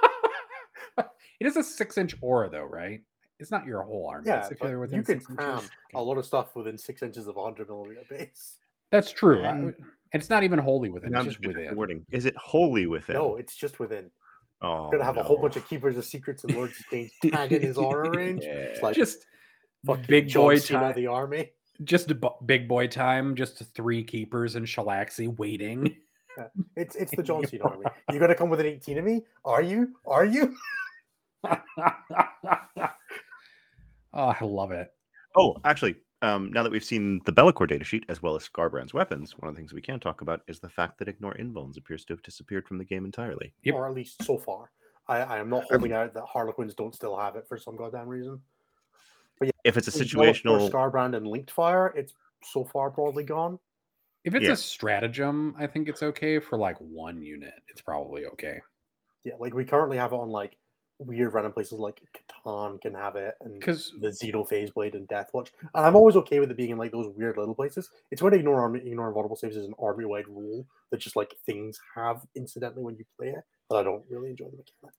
It 1.40 1.48
is 1.48 1.58
a 1.58 1.64
six 1.64 1.98
inch 1.98 2.16
aura, 2.22 2.52
though, 2.52 2.66
right? 2.66 3.02
It's 3.40 3.50
not 3.50 3.66
your 3.66 3.82
whole 3.82 4.08
army. 4.08 4.28
Yeah, 4.28 4.46
it's 4.48 4.60
but 4.62 4.70
you're 4.70 4.80
within 4.80 5.00
you 5.00 5.04
can 5.04 5.20
six 5.20 5.30
inches. 5.32 5.44
cram 5.44 5.62
a 5.96 6.02
lot 6.04 6.20
of 6.20 6.26
stuff 6.28 6.56
within 6.56 6.78
six 6.78 7.02
inches 7.02 7.26
of 7.28 7.36
a 7.36 7.44
hundred 7.44 7.68
millimeter 7.68 8.02
base. 8.08 8.58
That's 8.92 9.12
true. 9.12 9.42
I- 9.44 9.50
And- 9.50 9.74
it's 10.14 10.30
not 10.30 10.44
even 10.44 10.60
wholly 10.60 10.90
within. 10.90 11.16
It's 11.16 11.24
just 11.26 11.42
just 11.42 11.48
within. 11.48 12.06
Is 12.12 12.26
it 12.28 12.36
wholly 12.38 12.86
within? 12.86 13.16
No, 13.16 13.38
it's 13.38 13.56
just 13.56 13.80
within. 13.80 14.12
Oh, 14.64 14.84
You're 14.84 14.92
gonna 14.92 15.06
have 15.06 15.18
a 15.18 15.24
whole 15.24 15.38
bunch 15.38 15.56
of 15.56 15.68
keepers 15.68 15.98
of 15.98 16.06
secrets 16.06 16.44
and 16.44 16.56
lords 16.56 16.80
of 16.80 16.86
change 16.90 17.12
tagging 17.32 17.62
his 17.62 17.78
aura 17.78 18.12
range. 18.16 18.44
It's 18.44 18.82
like 18.84 18.96
just 18.96 19.26
big 20.08 20.28
John 20.28 20.44
boy 20.44 20.58
Cena 20.60 20.80
of 20.80 20.86
time. 20.86 20.96
the 20.96 21.08
army. 21.08 21.52
Just 21.84 22.12
a 22.12 22.16
bu- 22.16 22.30
big 22.46 22.68
boy 22.68 22.86
time. 22.88 23.36
Just 23.36 23.64
three 23.74 24.04
keepers 24.04 24.56
and 24.56 24.66
Shalaxi 24.68 25.36
waiting. 25.38 25.96
It's 26.76 26.96
it's 26.96 27.16
the 27.16 27.24
John 27.24 27.46
Cena 27.48 27.64
army. 27.64 27.86
You 28.12 28.20
gonna 28.20 28.36
come 28.36 28.50
with 28.50 28.60
an 28.60 28.68
18 28.68 29.00
of 29.00 29.06
me? 29.06 29.24
Are 29.44 29.64
you? 29.64 29.94
Are 30.06 30.26
you? 30.26 30.56
oh, 31.44 31.58
I 34.14 34.38
love 34.44 34.72
it. 34.72 34.92
Oh, 35.36 35.58
actually, 35.66 35.96
um, 36.22 36.52
now 36.52 36.64
that 36.64 36.72
we've 36.72 36.84
seen 36.84 37.22
the 37.26 37.32
Be'lakor 37.32 37.68
datasheet 37.70 38.04
as 38.10 38.22
well 38.22 38.36
as 38.36 38.48
Skarbrand's 38.48 38.94
weapons, 38.94 39.38
one 39.40 39.50
of 39.50 39.56
the 39.56 39.60
things 39.60 39.74
we 39.74 39.82
can 39.82 40.00
talk 40.00 40.22
about 40.22 40.42
is 40.48 40.60
the 40.60 40.70
fact 40.70 41.00
that 41.00 41.08
Ignore 41.08 41.36
Invulns 41.36 41.78
appears 41.78 42.06
to 42.06 42.14
have 42.14 42.24
disappeared 42.24 42.68
from 42.68 42.78
the 42.78 42.86
game 42.86 43.06
entirely. 43.06 43.54
Yep. 43.64 43.76
Or 43.76 43.88
at 43.88 43.94
least 43.94 44.24
so 44.24 44.38
far. 44.38 44.72
I, 45.08 45.20
I 45.20 45.40
am 45.40 45.50
not 45.50 45.64
holding 45.64 45.94
out 45.94 46.14
that 46.14 46.24
Harlequins 46.24 46.76
don't 46.76 46.94
still 46.94 47.18
have 47.18 47.36
it 47.36 47.48
for 47.48 47.58
some 47.58 47.76
goddamn 47.76 48.08
reason. 48.08 48.40
But 49.40 49.48
yeah, 49.48 49.52
if 49.64 49.78
it's 49.78 49.88
a 49.88 49.98
With 49.98 50.12
Be'lakor, 50.12 50.34
situational, 50.44 50.70
Skarbrand 50.70 51.16
and 51.18 51.26
Linked 51.28 51.52
Fire, 51.52 51.94
it's 51.96 52.14
so 52.44 52.64
far 52.64 52.92
broadly 52.92 53.24
gone. 53.24 53.58
If 54.24 54.36
it's 54.36 54.46
Yeah. 54.46 54.52
a 54.52 54.56
stratagem, 54.56 55.56
I 55.58 55.66
think 55.66 55.90
it's 55.90 56.04
okay 56.04 56.40
for 56.40 56.58
like 56.58 56.78
one 56.78 57.22
unit. 57.24 57.56
It's 57.68 57.82
probably 57.82 58.28
okay. 58.28 58.62
Yeah, 59.24 59.34
like 59.40 59.54
we 59.54 59.66
currently 59.66 59.98
have 59.98 60.14
it 60.14 60.16
on 60.16 60.30
like 60.30 60.58
weird 61.06 61.34
random 61.34 61.52
places 61.52 61.80
like 61.80 62.02
Catan 62.46 62.82
can 62.82 62.94
have 62.94 63.16
it 63.16 63.36
and 63.42 63.54
Because 63.54 63.94
the 64.00 64.10
Xeno 64.10 64.48
Phase 64.48 64.72
Blade 64.72 64.96
and 64.96 65.08
Deathwatch. 65.08 65.50
And 65.74 65.86
I'm 65.86 65.96
always 65.96 66.16
okay 66.18 66.40
with 66.40 66.52
it 66.52 66.58
being 66.58 66.70
in 66.72 66.78
like 66.78 66.92
those 66.92 67.14
weird 67.16 67.38
little 67.38 67.56
places. 67.56 67.90
It's 68.12 68.22
when 68.22 68.34
ignore 68.34 68.62
army, 68.62 68.80
ignore 68.80 69.08
invulnerable 69.08 69.36
saves 69.36 69.56
is 69.56 69.66
an 69.66 69.74
army 69.80 70.06
wide 70.06 70.28
rule 70.28 70.66
that 70.92 71.00
just 71.00 71.16
like 71.16 71.36
things 71.46 71.80
have 71.96 72.26
incidentally 72.36 72.84
when 72.84 72.96
you 72.96 73.06
play 73.18 73.30
it. 73.30 73.44
But 73.70 73.78
I 73.78 73.84
don't 73.84 74.04
really 74.10 74.30
enjoy 74.30 74.46
the 74.46 74.58
mechanic. 74.58 74.96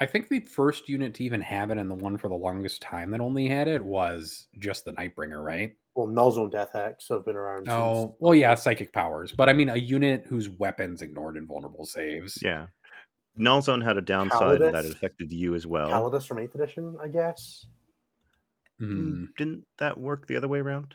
I 0.00 0.06
think 0.06 0.28
the 0.28 0.40
first 0.40 0.88
unit 0.88 1.14
to 1.14 1.24
even 1.24 1.40
have 1.40 1.70
it 1.70 1.78
and 1.78 1.88
the 1.88 1.94
one 1.94 2.18
for 2.18 2.28
the 2.28 2.34
longest 2.34 2.82
time 2.82 3.12
that 3.12 3.20
only 3.20 3.48
had 3.48 3.68
it 3.68 3.84
was 3.84 4.48
just 4.58 4.84
the 4.84 4.92
Nightbringer, 4.92 5.42
right? 5.42 5.74
Well, 5.94 6.08
Nullzone 6.08 6.50
Death 6.50 6.70
Hex 6.72 7.08
have 7.08 7.24
been 7.24 7.36
around. 7.36 7.68
Oh, 7.68 8.06
since, 8.06 8.16
well, 8.18 8.34
yeah, 8.34 8.56
psychic 8.56 8.92
powers. 8.92 9.30
But 9.30 9.48
I 9.48 9.52
mean, 9.52 9.68
a 9.68 9.76
unit 9.76 10.24
whose 10.28 10.48
weapons 10.48 11.02
ignored 11.02 11.36
invulnerable 11.36 11.86
saves. 11.86 12.38
yeah, 12.42 12.66
Null 13.36 13.62
Zone 13.62 13.80
had 13.80 13.96
a 13.96 14.00
downside 14.00 14.62
in 14.62 14.72
that 14.72 14.84
it 14.84 14.92
affected 14.92 15.32
you 15.32 15.54
as 15.54 15.66
well. 15.66 15.88
Callidus 15.88 16.26
from 16.26 16.38
8th 16.38 16.54
edition, 16.54 16.96
I 17.02 17.08
guess. 17.08 17.66
Hmm. 18.78 18.94
Mm, 19.24 19.28
Didn't 19.36 19.64
that 19.78 19.98
work 19.98 20.26
the 20.26 20.36
other 20.36 20.48
way 20.48 20.60
around? 20.60 20.94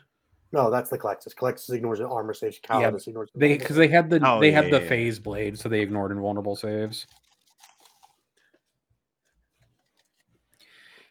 No, 0.52 0.70
that's 0.70 0.90
the 0.90 0.98
Collectus. 0.98 1.34
Collectus 1.34 1.70
ignores 1.72 1.98
the 2.00 2.08
armor 2.08 2.34
saves. 2.34 2.58
Yeah, 2.68 2.88
ignores 2.88 3.30
the 3.32 3.38
They 3.38 3.48
because 3.54 3.68
saves. 3.68 3.78
they 3.78 3.88
had 3.88 4.10
the 4.10 4.20
Oh, 4.26 4.40
they 4.40 4.48
yeah, 4.50 4.62
had 4.62 4.64
the 4.72 4.78
yeah, 4.78 4.82
yeah. 4.82 4.88
phase 4.88 5.18
blade, 5.18 5.58
so 5.58 5.68
they 5.68 5.80
ignored 5.80 6.10
invulnerable 6.12 6.56
saves. 6.56 7.06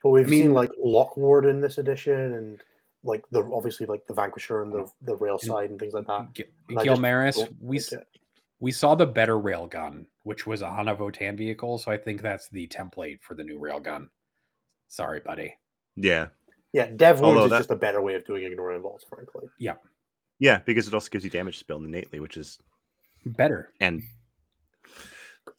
But 0.03 0.09
we've 0.11 0.27
I 0.27 0.29
mean- 0.29 0.43
seen 0.43 0.53
like 0.53 0.71
Lockward 0.77 1.45
in 1.45 1.61
this 1.61 1.77
edition, 1.77 2.33
and 2.33 2.63
like 3.03 3.23
the 3.31 3.43
obviously 3.53 3.85
like 3.85 4.05
the 4.07 4.13
Vanquisher 4.13 4.61
and 4.61 4.73
the 4.73 4.89
the 5.03 5.15
rail 5.15 5.37
side 5.39 5.69
and 5.69 5.79
things 5.79 5.93
like 5.93 6.07
that. 6.07 6.33
G- 6.33 6.43
and 6.69 6.79
I 6.79 6.83
just 6.85 7.01
we 7.61 7.77
like 7.77 7.85
s- 7.85 7.93
it. 7.93 8.07
We 8.59 8.71
saw 8.71 8.95
the 8.95 9.05
better 9.05 9.35
railgun, 9.37 10.05
which 10.23 10.45
was 10.45 10.61
a 10.61 10.69
Hana 10.69 10.95
Votann 10.95 11.37
vehicle. 11.37 11.77
So 11.77 11.91
I 11.91 11.97
think 11.97 12.21
that's 12.21 12.49
the 12.49 12.67
template 12.67 13.21
for 13.21 13.33
the 13.35 13.43
new 13.43 13.59
railgun. 13.59 14.09
Sorry, 14.89 15.19
buddy. 15.21 15.55
Yeah, 15.95 16.27
Yeah, 16.73 16.87
Dev 16.95 17.19
Wounds 17.21 17.45
is 17.45 17.49
that- 17.51 17.57
just 17.59 17.71
a 17.71 17.75
better 17.75 18.01
way 18.01 18.15
of 18.15 18.25
doing 18.25 18.43
ignore 18.43 18.73
involves, 18.73 19.03
frankly. 19.03 19.47
yeah, 19.59 19.75
Yeah, 20.39 20.59
because 20.65 20.87
it 20.87 20.93
also 20.93 21.09
gives 21.09 21.23
you 21.23 21.29
damage 21.29 21.57
spell 21.57 21.77
innately, 21.83 22.19
which 22.19 22.37
is 22.37 22.59
Better. 23.25 23.73
and 23.79 24.03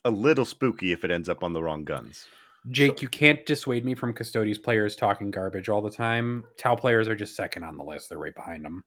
a 0.05 0.11
little 0.11 0.45
spooky 0.45 0.93
if 0.93 1.05
it 1.05 1.11
ends 1.11 1.29
up 1.29 1.43
on 1.45 1.53
the 1.53 1.63
wrong 1.63 1.85
guns. 1.85 2.27
Jake, 2.71 3.01
you 3.03 3.09
can't 3.09 3.45
dissuade 3.47 3.85
me 3.85 3.95
from 3.95 4.13
Custodes 4.13 4.59
players 4.59 4.95
talking 4.95 5.31
garbage 5.31 5.69
all 5.69 5.81
the 5.83 5.91
time. 5.91 6.45
Tau 6.59 6.77
players 6.77 7.09
are 7.09 7.17
just 7.17 7.35
second 7.35 7.65
on 7.65 7.77
the 7.77 7.85
list. 7.85 8.09
They're 8.09 8.19
right 8.19 8.35
behind 8.35 8.65
them. 8.65 8.85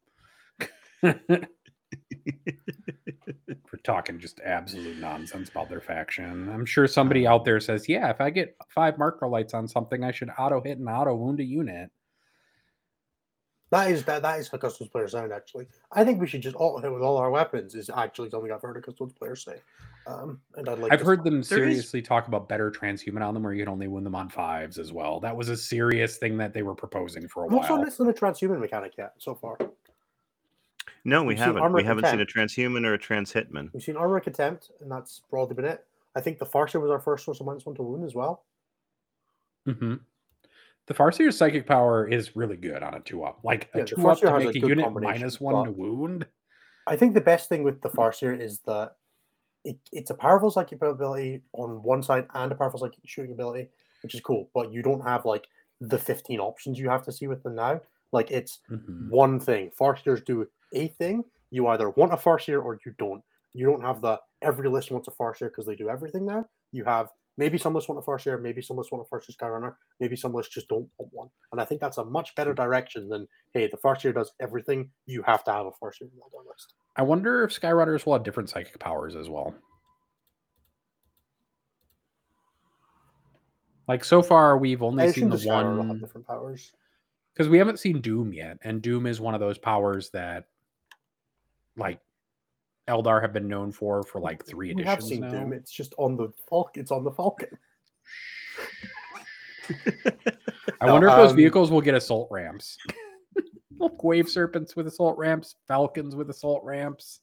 For 3.67 3.77
talking 3.77 4.19
just 4.19 4.39
absolute 4.41 4.97
nonsense 4.97 5.49
about 5.49 5.69
their 5.69 5.81
faction. 5.81 6.49
I'm 6.49 6.65
sure 6.65 6.87
somebody 6.87 7.25
out 7.27 7.45
there 7.45 7.59
says, 7.59 7.87
yeah, 7.89 8.09
if 8.09 8.21
I 8.21 8.29
get 8.29 8.55
five 8.69 8.97
marker 8.97 9.27
lights 9.27 9.53
on 9.53 9.67
something, 9.67 10.03
I 10.03 10.11
should 10.11 10.29
auto 10.37 10.61
hit 10.61 10.77
and 10.77 10.87
auto 10.89 11.15
wound 11.15 11.39
a 11.39 11.43
unit. 11.43 11.89
That 13.71 13.89
is 13.89 14.03
that 14.03 14.21
that 14.21 14.39
is 14.39 14.49
how 14.49 14.59
Custodes 14.59 14.91
players 14.91 15.13
sound 15.13 15.31
actually. 15.33 15.65
I 15.91 16.03
think 16.03 16.21
we 16.21 16.27
should 16.27 16.41
just 16.41 16.55
all 16.55 16.77
hit 16.79 16.93
with 16.93 17.01
all 17.01 17.17
our 17.17 17.31
weapons 17.31 17.73
is 17.73 17.89
actually 17.89 18.29
something 18.29 18.51
I've 18.51 18.61
heard 18.61 18.77
a 18.77 18.81
Custodes 18.81 19.13
players 19.13 19.43
say. 19.43 19.61
Um, 20.05 20.39
and 20.55 20.69
I'd 20.69 20.77
like 20.77 20.91
I've 20.93 21.01
heard 21.01 21.23
them 21.23 21.39
is- 21.39 21.47
seriously 21.47 21.99
talk 22.01 22.27
about 22.27 22.47
better 22.47 22.69
transhuman 22.69 23.21
on 23.27 23.33
them 23.33 23.41
where 23.41 23.53
you 23.53 23.63
can 23.63 23.71
only 23.73 23.87
win 23.87 24.03
them 24.03 24.13
on 24.13 24.29
fives 24.29 24.77
as 24.77 24.91
well. 24.93 25.19
That 25.19 25.35
was 25.35 25.49
a 25.49 25.57
serious 25.57 26.17
thing 26.17 26.37
that 26.37 26.53
they 26.53 26.61
were 26.61 26.75
proposing 26.75 27.27
for 27.27 27.45
a 27.45 27.47
I'm 27.47 27.55
also 27.55 27.73
while. 27.73 27.83
not 27.85 27.93
seen 27.93 28.07
a 28.07 28.13
transhuman 28.13 28.59
mechanic 28.59 28.93
yet 28.95 29.13
so 29.17 29.33
far. 29.33 29.57
No, 31.05 31.21
we 31.23 31.29
We've 31.29 31.37
haven't. 31.39 31.73
We 31.73 31.83
haven't 31.83 32.05
seen 32.07 32.21
a 32.21 32.25
transhuman 32.25 32.85
or 32.85 32.93
a 32.93 32.97
trans 32.97 33.33
hitman. 33.33 33.69
We've 33.73 33.83
seen 33.83 33.97
Armor 33.97 34.19
Contempt, 34.19 34.71
and 34.79 34.91
that's 34.91 35.21
broadly 35.29 35.55
been 35.55 35.65
it. 35.65 35.85
I 36.15 36.21
think 36.21 36.39
the 36.39 36.45
Farseer 36.45 36.81
was 36.81 36.91
our 36.91 36.99
first 36.99 37.25
source 37.25 37.39
of 37.39 37.45
minus 37.45 37.65
one 37.65 37.75
to 37.75 37.83
wound 37.83 38.05
as 38.05 38.15
well. 38.15 38.45
hmm 39.65 39.95
The 40.87 40.93
Farseer's 40.93 41.35
psychic 41.37 41.65
power 41.65 42.07
is 42.07 42.35
really 42.35 42.55
good 42.57 42.83
on 42.83 42.93
a 42.93 42.99
two 42.99 43.23
up. 43.23 43.39
Like 43.43 43.69
a 43.73 43.79
the 43.79 43.85
two 43.85 43.95
up 44.07 44.17
Farseer 44.17 44.21
to 44.21 44.31
has 44.31 44.43
a 44.43 44.45
make 44.47 44.55
a 44.55 44.59
unit 44.59 44.93
minus 44.93 45.41
one 45.41 45.65
to 45.65 45.71
wound. 45.71 46.25
I 46.87 46.95
think 46.95 47.13
the 47.13 47.21
best 47.21 47.49
thing 47.49 47.63
with 47.63 47.81
the 47.81 47.89
Farseer 47.89 48.39
is 48.39 48.59
that 48.59 48.95
it, 49.65 49.77
it's 49.91 50.09
a 50.11 50.15
powerful 50.15 50.51
psychic 50.51 50.81
ability 50.81 51.41
on 51.53 51.81
one 51.83 52.03
side 52.03 52.27
and 52.33 52.51
a 52.51 52.55
powerful 52.55 52.79
psychic 52.79 52.99
shooting 53.05 53.31
ability, 53.31 53.69
which 54.03 54.13
is 54.13 54.21
cool. 54.21 54.49
But 54.53 54.71
you 54.71 54.81
don't 54.81 55.01
have 55.01 55.25
like 55.25 55.47
the 55.81 55.97
15 55.97 56.39
options 56.39 56.77
you 56.79 56.89
have 56.89 57.03
to 57.05 57.11
see 57.11 57.27
with 57.27 57.43
them 57.43 57.55
now. 57.55 57.81
Like 58.11 58.29
it's 58.31 58.59
Mhm. 58.69 59.09
one 59.09 59.39
thing. 59.39 59.71
Farseers 59.71 60.23
do 60.23 60.47
a 60.73 60.87
thing. 60.99 61.23
You 61.51 61.67
either 61.67 61.89
want 61.91 62.13
a 62.13 62.17
Farseer 62.17 62.63
or 62.63 62.79
you 62.85 62.93
don't. 62.97 63.21
You 63.53 63.65
don't 63.67 63.81
have 63.81 64.01
the 64.01 64.19
every 64.41 64.69
list 64.69 64.91
wants 64.91 65.07
a 65.07 65.11
Farseer 65.11 65.49
because 65.49 65.65
they 65.65 65.75
do 65.75 65.89
everything 65.89 66.25
now. 66.25 66.45
You 66.71 66.83
have 66.85 67.09
maybe 67.37 67.57
some 67.57 67.73
lists 67.73 67.89
want 67.89 68.03
a 68.03 68.09
Farseer, 68.09 68.41
maybe 68.41 68.61
some 68.61 68.77
lists 68.77 68.91
want 68.91 69.05
a 69.09 69.15
Farseer 69.15 69.35
Skyrunner, 69.35 69.75
maybe 69.99 70.15
some 70.15 70.33
lists 70.33 70.53
just 70.53 70.67
don't 70.67 70.89
want 70.97 71.13
one. 71.13 71.29
And 71.51 71.61
I 71.61 71.65
think 71.65 71.81
that's 71.81 71.97
a 71.97 72.05
much 72.05 72.33
better 72.35 72.53
direction 72.53 73.09
than 73.09 73.27
hey, 73.53 73.67
the 73.67 73.77
Farseer 73.77 74.13
does 74.13 74.31
everything. 74.39 74.89
You 75.05 75.21
have 75.23 75.43
to 75.45 75.51
have 75.51 75.65
a 75.65 75.71
Farseer 75.71 76.01
in 76.01 76.09
the 76.15 76.49
list. 76.49 76.73
I 76.95 77.03
wonder 77.03 77.43
if 77.43 77.59
Skyrunners 77.59 78.05
will 78.05 78.13
have 78.13 78.23
different 78.23 78.49
psychic 78.49 78.79
powers 78.79 79.15
as 79.15 79.29
well. 79.29 79.53
Like 83.87 84.03
so 84.03 84.21
far, 84.21 84.57
we've 84.57 84.81
only 84.81 85.03
I 85.03 85.11
seen 85.11 85.29
the 85.29 85.37
the 85.37 85.45
Skyrunner 85.45 85.71
will 85.71 85.77
have 85.77 85.87
one 85.87 85.99
different 85.99 86.27
powers. 86.27 86.71
because 87.33 87.49
we 87.49 87.57
haven't 87.57 87.79
seen 87.79 87.99
Doom 88.01 88.31
yet, 88.33 88.57
and 88.63 88.81
Doom 88.81 89.05
is 89.05 89.19
one 89.19 89.33
of 89.33 89.39
those 89.39 89.57
powers 89.57 90.09
that, 90.11 90.45
like, 91.77 91.99
Eldar 92.87 93.21
have 93.21 93.31
been 93.33 93.47
known 93.47 93.71
for 93.71 94.03
for 94.03 94.19
like 94.19 94.45
three 94.45 94.71
editions. 94.71 94.85
We 94.85 94.89
have 94.89 95.03
seen 95.03 95.21
now. 95.21 95.31
Doom. 95.31 95.53
It's 95.53 95.71
just 95.71 95.93
on 95.97 96.17
the 96.17 96.29
Falcon. 96.49 96.81
It's 96.81 96.91
on 96.91 97.03
the 97.03 97.11
Falcon. 97.11 97.49
I 100.81 100.85
No, 100.87 100.93
wonder 100.93 101.07
if 101.07 101.15
those 101.15 101.31
um, 101.31 101.37
vehicles 101.37 101.71
will 101.71 101.81
get 101.81 101.95
assault 101.95 102.27
ramps. 102.29 102.77
Like 103.79 104.03
Wave 104.03 104.29
serpents 104.29 104.75
with 104.75 104.87
assault 104.87 105.17
ramps, 105.17 105.55
falcons 105.67 106.15
with 106.15 106.29
assault 106.29 106.63
ramps. 106.63 107.21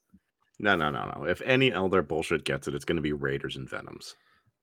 No, 0.59 0.77
no, 0.77 0.91
no, 0.91 1.13
no. 1.17 1.25
If 1.25 1.41
any 1.43 1.71
Eldar 1.71 2.07
bullshit 2.07 2.45
gets 2.45 2.69
it, 2.69 2.75
it's 2.75 2.85
going 2.85 2.97
to 2.97 3.03
be 3.03 3.13
Raiders 3.13 3.57
and 3.57 3.69
Venoms. 3.69 4.15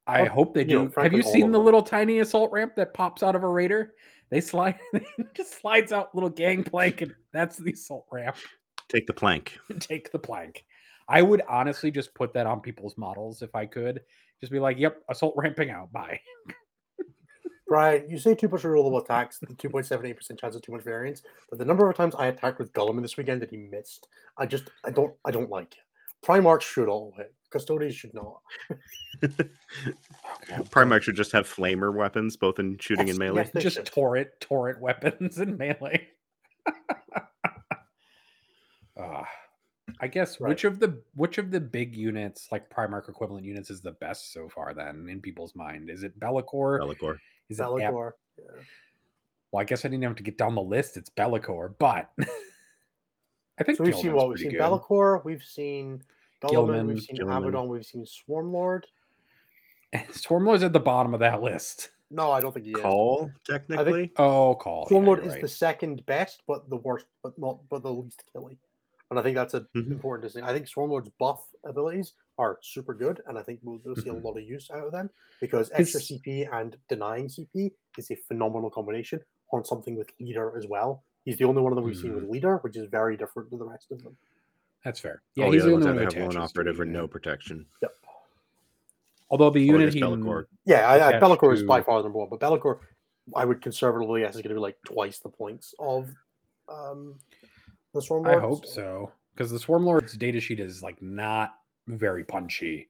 I 0.06 0.22
Oh, 0.22 0.30
hope 0.30 0.54
they 0.54 0.62
you 0.62 0.80
know, 0.80 0.88
do. 0.88 1.02
Have 1.02 1.14
you 1.14 1.22
seen 1.22 1.52
the 1.52 1.60
little 1.60 1.82
tiny 1.82 2.20
assault 2.20 2.52
ramp 2.52 2.74
that 2.76 2.94
pops 2.94 3.24
out 3.24 3.36
of 3.36 3.44
a 3.44 3.48
raider? 3.48 3.94
They 4.30 4.42
slide, 4.42 4.80
just 5.36 5.60
slides 5.62 5.92
out 5.92 6.14
little 6.14 6.30
gangplank, 6.30 7.02
and 7.02 7.14
that's 7.34 7.58
the 7.58 7.72
assault 7.74 8.06
ramp. 8.12 8.36
Take 8.90 9.08
the 9.08 9.14
plank. 9.14 9.58
Take 9.80 10.12
the 10.12 10.20
plank. 10.20 10.66
I 11.10 11.22
would 11.22 11.42
honestly 11.48 11.92
just 11.92 12.14
put 12.14 12.34
that 12.34 12.46
on 12.48 12.60
people's 12.62 12.98
models 12.98 13.42
if 13.42 13.54
I 13.56 13.66
could. 13.66 14.02
Just 14.42 14.52
be 14.52 14.60
like, 14.60 14.78
"Yep, 14.78 15.02
assault 15.10 15.34
ramping 15.38 15.70
out. 15.72 15.92
Bye." 15.92 16.20
Brian, 17.68 18.10
you 18.10 18.18
say 18.18 18.34
too 18.34 18.48
much 18.48 18.62
rerollable 18.62 19.04
attacks, 19.04 19.40
the 19.40 19.48
2.78% 19.48 20.40
chance 20.40 20.56
of 20.56 20.62
too 20.62 20.72
much 20.72 20.84
variance, 20.84 21.22
but 21.50 21.60
the 21.60 21.66
number 21.66 21.90
of 21.90 21.98
times 21.98 22.16
I 22.18 22.28
attacked 22.28 22.60
with 22.60 22.72
Guilliman 22.72 23.02
this 23.02 23.18
weekend 23.18 23.42
that 23.42 23.50
he 23.50 23.58
missed, 23.58 24.08
I 24.38 24.46
just 24.46 24.70
I 24.86 24.92
don't 24.92 25.14
I 25.26 25.32
don't 25.32 25.50
like 25.50 25.74
it. 25.74 26.26
Primarchs 26.26 26.62
should 26.62 26.88
all 26.88 27.14
hit. 27.18 27.34
Custodians 27.52 27.96
should 27.96 28.14
not. 28.14 28.40
Primarch 30.70 31.04
should 31.04 31.16
just 31.16 31.32
have 31.34 31.48
flamer 31.48 31.94
weapons, 31.94 32.38
both 32.38 32.60
in 32.60 32.78
shooting 32.80 33.08
Yes, 33.08 33.18
and 33.18 33.20
melee. 33.20 33.50
yes, 33.54 33.64
just 33.64 33.76
should. 33.78 33.86
torrent 33.86 34.30
torrent 34.40 34.80
weapons 34.82 35.38
and 35.38 35.58
melee. 35.58 36.08
Uh, 38.98 39.24
I 40.02 40.08
guess 40.08 40.40
Right. 40.40 40.50
which 40.50 40.64
of 40.66 40.80
the 40.80 41.02
which 41.16 41.38
of 41.38 41.50
the 41.52 41.60
big 41.62 41.96
units, 41.96 42.50
like 42.52 42.70
Primarch 42.70 43.08
equivalent 43.10 43.46
units, 43.46 43.70
is 43.70 43.82
the 43.82 43.92
best 43.94 44.34
so 44.34 44.50
far? 44.50 44.74
Then 44.74 45.08
in 45.10 45.22
people's 45.22 45.56
mind, 45.56 45.90
is 45.90 46.04
it 46.04 46.20
Be'lakor? 46.20 46.80
Be'lakor. 46.80 47.18
Is 47.50 47.60
it 47.60 47.64
Ap- 47.64 47.80
Yeah. 47.80 47.92
well, 47.92 49.62
I 49.62 49.64
guess 49.64 49.86
I 49.86 49.88
didn't 49.88 50.04
have 50.04 50.16
to 50.18 50.24
get 50.24 50.38
down 50.38 50.56
the 50.56 50.62
list. 50.62 50.98
It's 50.98 51.10
Be'lakor, 51.10 51.76
but 51.80 52.10
I 53.60 53.64
think 53.64 53.78
So 53.78 53.84
we've 53.86 53.96
seen 53.96 54.14
what 54.14 54.30
we've 54.30 54.40
seen 54.40 54.52
good. 54.52 54.60
Be'lakor, 54.60 55.24
we've 55.24 55.44
seen 55.44 56.04
Guilliman, 56.44 56.52
Gilman, 56.52 56.88
we've 56.88 57.02
seen 57.02 57.16
Gilman. 57.16 57.38
Abaddon, 57.38 57.68
we've 57.70 57.86
seen 57.86 58.06
Swarmlord. 58.06 58.84
Swarmlord's 60.12 60.64
at 60.64 60.74
the 60.74 60.80
bottom 60.80 61.14
of 61.14 61.22
that 61.22 61.42
list. 61.42 61.92
No, 62.12 62.32
I 62.32 62.40
don't 62.40 62.54
think 62.54 62.66
he 62.66 62.72
is. 62.74 62.78
Call, 62.82 63.32
technically. 63.46 64.12
Oh, 64.18 64.56
call. 64.56 64.88
yeah, 64.90 64.98
Swarmlord 64.98 65.26
is 65.26 65.34
right. 65.34 65.42
the 65.42 65.48
second 65.48 66.06
best, 66.06 66.44
but 66.48 66.70
the 66.70 66.78
worst, 66.78 67.06
but 67.24 67.38
not 67.40 67.58
but 67.70 67.84
the 67.84 67.92
least 67.92 68.24
killing. 68.32 68.58
And 69.10 69.18
I 69.20 69.24
think 69.24 69.36
that's 69.36 69.54
an 69.54 69.68
Mhm. 69.76 69.92
important 69.92 70.24
distinction. 70.24 70.50
I 70.50 70.54
think 70.54 70.68
Swarmlord's 70.68 71.10
buff 71.18 71.46
abilities 71.64 72.14
are 72.38 72.60
super 72.62 72.94
good, 72.94 73.22
and 73.28 73.38
I 73.38 73.44
think 73.44 73.62
we'll, 73.64 73.80
we'll 73.84 73.96
see 73.96 74.10
a 74.10 74.14
lot 74.14 74.38
of 74.38 74.44
use 74.44 74.70
out 74.70 74.86
of 74.86 74.92
them 74.92 75.10
because 75.40 75.72
extra 75.74 76.00
His- 76.00 76.10
CP 76.10 76.46
and 76.52 76.78
denying 76.90 77.30
CP 77.30 77.72
is 77.98 78.12
a 78.12 78.16
phenomenal 78.16 78.70
combination 78.70 79.22
on 79.54 79.64
something 79.64 79.96
with 79.96 80.10
leader 80.20 80.58
as 80.58 80.68
well. 80.68 81.04
He's 81.24 81.38
the 81.38 81.46
only 81.46 81.62
one 81.62 81.72
of 81.72 81.78
them 81.78 81.86
we've 81.86 81.98
seen 81.98 82.12
Mhm. 82.12 82.16
with 82.16 82.30
leader, 82.30 82.58
which 82.58 82.76
is 82.76 82.90
very 82.90 83.16
different 83.16 83.50
to 83.52 83.58
the 83.58 83.66
rest 83.66 83.92
of 83.92 84.04
them. 84.04 84.18
That's 84.84 85.00
fair. 85.00 85.22
Yeah, 85.36 85.42
Yeah, 85.42 85.46
All 85.48 85.52
he's 85.54 85.62
the 85.64 85.70
the 85.70 85.76
other 85.76 85.76
only 85.76 85.86
ones 85.86 85.86
one 85.86 85.96
either 85.96 86.00
who 86.00 86.06
have 86.06 86.14
lone 86.14 86.28
attaches 86.44 86.52
to 86.54 86.60
a 86.60 86.62
operative 86.64 86.80
or 86.82 86.86
no 86.86 87.08
protection. 87.08 87.66
Yep. 87.82 87.96
Although 89.30 89.50
the 89.50 89.60
unit 89.60 89.88
just 89.88 89.96
he 89.96 90.02
Be'lakor. 90.02 90.46
Yeah, 90.66 90.88
I, 90.88 90.94
I, 90.94 91.10
Attached 91.10 91.22
Be'lakor 91.24 91.54
is 91.54 91.64
by 91.64 91.82
far 91.82 92.00
the 92.00 92.04
number 92.04 92.20
one, 92.20 92.30
but 92.30 92.40
Be'lakor, 92.40 92.80
I 93.36 93.44
would 93.46 93.62
conservatively 93.62 94.22
guess 94.22 94.36
is 94.36 94.42
going 94.42 94.50
to 94.50 94.56
be 94.56 94.60
like 94.62 94.82
twice 94.84 95.20
the 95.20 95.30
points 95.30 95.74
of 95.80 96.14
um, 96.70 97.18
the 97.94 98.00
Stormlord. 98.02 98.38
I 98.38 98.40
hope 98.40 98.66
so 98.66 99.12
because 99.34 99.52
the 99.52 99.58
Swarmlord's 99.60 100.14
data 100.14 100.40
sheet 100.40 100.60
is 100.60 100.82
like 100.84 101.02
not 101.02 101.56
very 101.88 102.24
punchy 102.24 102.90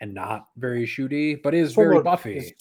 and 0.00 0.12
not 0.14 0.48
very 0.56 0.86
shooty, 0.86 1.40
but 1.42 1.54
is 1.54 1.74
very 1.74 1.96
Swarmlord 1.96 2.04
buffy. 2.04 2.36
is- 2.38 2.52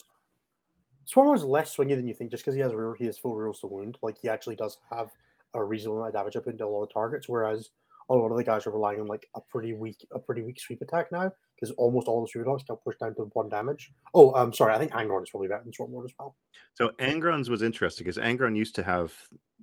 Swarmlord's 1.12 1.44
less 1.44 1.76
swingy 1.76 1.96
than 1.96 2.08
you 2.08 2.14
think, 2.14 2.32
just 2.32 2.44
because 2.44 2.56
he 2.56 2.62
has 2.62 2.72
he 2.98 3.06
has 3.06 3.18
full 3.18 3.36
rules 3.36 3.60
to 3.62 3.68
wound. 3.68 3.98
Like 4.02 4.18
he 4.22 4.30
actually 4.30 4.56
does 4.56 4.78
have 4.92 5.10
a 5.54 5.64
reasonable 5.64 5.98
amount 5.98 6.16
of 6.16 6.22
damage 6.22 6.36
up 6.38 6.48
into 6.48 6.66
a 6.66 6.68
lot 6.68 6.84
of 6.84 6.94
targets, 6.94 7.28
whereas 7.28 7.72
a 8.10 8.14
lot 8.16 8.32
of 8.32 8.38
the 8.38 8.44
guys 8.44 8.66
are 8.68 8.72
relying 8.72 9.00
on 9.00 9.08
like 9.08 9.28
a 9.36 9.42
pretty 9.42 9.74
weak, 9.74 10.06
a 10.12 10.20
pretty 10.20 10.42
weak 10.42 10.60
sweep 10.60 10.82
attack 10.82 11.12
now, 11.12 11.32
because 11.56 11.72
almost 11.76 12.08
all 12.08 12.22
the 12.22 12.28
sweep 12.28 12.46
attacks 12.46 12.64
got 12.64 12.84
pushed 12.84 13.00
down 13.00 13.16
to 13.16 13.24
one 13.34 13.50
damage. 13.50 13.92
Oh, 14.14 14.34
I'm 14.34 14.54
sorry, 14.54 14.74
I 14.74 14.78
think 14.80 14.92
Angron 14.92 15.24
is 15.24 15.30
probably 15.30 15.48
better 15.48 15.64
than 15.64 15.72
Swarmlord 15.72 16.06
as 16.06 16.14
well. 16.20 16.36
So 16.74 16.90
Angron's 17.00 17.50
was 17.50 17.62
interesting 17.62 18.04
because 18.06 18.18
Angron 18.18 18.56
used 18.58 18.76
to 18.76 18.84
have 18.84 19.14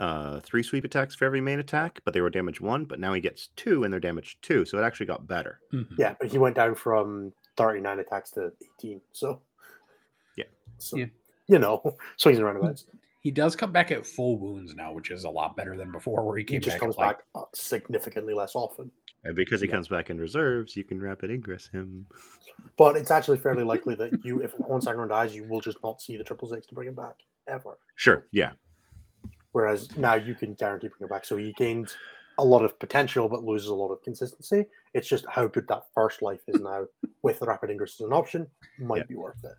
uh, 0.00 0.40
three 0.40 0.62
sweep 0.62 0.84
attacks 0.84 1.14
for 1.14 1.24
every 1.24 1.40
main 1.40 1.58
attack, 1.58 2.00
but 2.04 2.14
they 2.14 2.20
were 2.20 2.30
damage 2.30 2.60
one. 2.60 2.84
But 2.84 3.00
now 3.00 3.12
he 3.12 3.20
gets 3.20 3.48
two, 3.56 3.84
and 3.84 3.92
they're 3.92 4.00
damage 4.00 4.38
two. 4.42 4.64
So 4.64 4.78
it 4.78 4.82
actually 4.84 5.06
got 5.06 5.26
better. 5.26 5.60
Mhm. 5.72 5.88
Yeah, 5.98 6.14
but 6.20 6.30
he 6.30 6.38
went 6.38 6.54
down 6.56 6.74
from 6.76 7.32
39 7.56 7.98
attacks 7.98 8.30
to 8.32 8.52
18. 8.78 9.00
So 9.12 9.42
Yeah. 10.36 10.44
so 10.78 10.96
Yeah. 10.96 11.06
you 11.48 11.58
know, 11.58 11.96
swings 12.16 12.38
and 12.38 12.46
roundabouts. 12.46 12.86
He 13.20 13.30
does 13.30 13.56
come 13.56 13.72
back 13.72 13.90
at 13.90 14.06
full 14.06 14.38
wounds 14.38 14.74
now, 14.74 14.92
which 14.92 15.10
is 15.10 15.24
a 15.24 15.30
lot 15.30 15.56
better 15.56 15.76
than 15.76 15.90
before, 15.90 16.24
where 16.24 16.36
he 16.36 16.42
He 16.42 16.46
came 16.46 16.60
just 16.60 16.74
back 16.76 16.80
comes 16.80 16.94
at 16.94 16.98
like 17.00 17.16
back 17.18 17.24
uh, 17.34 17.42
significantly 17.54 18.32
less 18.34 18.54
often. 18.54 18.90
And 19.24 19.34
because 19.34 19.60
he 19.60 19.66
Yeah. 19.66 19.74
comes 19.74 19.88
back 19.88 20.10
in 20.10 20.18
reserves, 20.18 20.76
you 20.76 20.84
can 20.84 21.00
rapid 21.00 21.30
ingress 21.30 21.66
him. 21.68 22.06
But 22.76 22.96
it's 22.96 23.10
actually 23.10 23.38
fairly 23.38 23.64
likely 23.72 23.94
that 23.96 24.24
you, 24.24 24.40
if 24.42 24.56
once 24.60 24.86
Angron 24.86 25.08
dies, 25.08 25.34
you 25.34 25.44
will 25.44 25.60
just 25.60 25.78
not 25.82 26.00
see 26.00 26.16
the 26.16 26.24
triple 26.24 26.48
six 26.48 26.66
to 26.68 26.74
bring 26.74 26.88
him 26.88 26.94
back 26.94 27.16
ever. 27.48 27.78
Sure. 27.96 28.26
Yeah. 28.30 28.52
Whereas 29.52 29.96
now 29.96 30.14
you 30.14 30.34
can 30.34 30.54
guarantee 30.54 30.88
bring 30.88 31.02
him 31.02 31.08
back. 31.08 31.24
So 31.24 31.36
he 31.36 31.52
gains 31.54 31.96
a 32.38 32.44
lot 32.44 32.64
of 32.64 32.78
potential, 32.78 33.28
but 33.28 33.42
loses 33.42 33.68
a 33.68 33.74
lot 33.74 33.90
of 33.90 34.00
consistency. 34.02 34.66
It's 34.94 35.08
just 35.08 35.26
how 35.28 35.48
good 35.48 35.66
that 35.68 35.82
first 35.92 36.22
life 36.22 36.42
is 36.46 36.60
now 36.60 36.86
with 37.22 37.40
the 37.40 37.46
rapid 37.46 37.70
ingress 37.70 38.00
as 38.00 38.06
an 38.06 38.12
option 38.12 38.46
might 38.78 38.98
Yeah. 38.98 39.04
be 39.08 39.16
worth 39.16 39.42
it. 39.44 39.52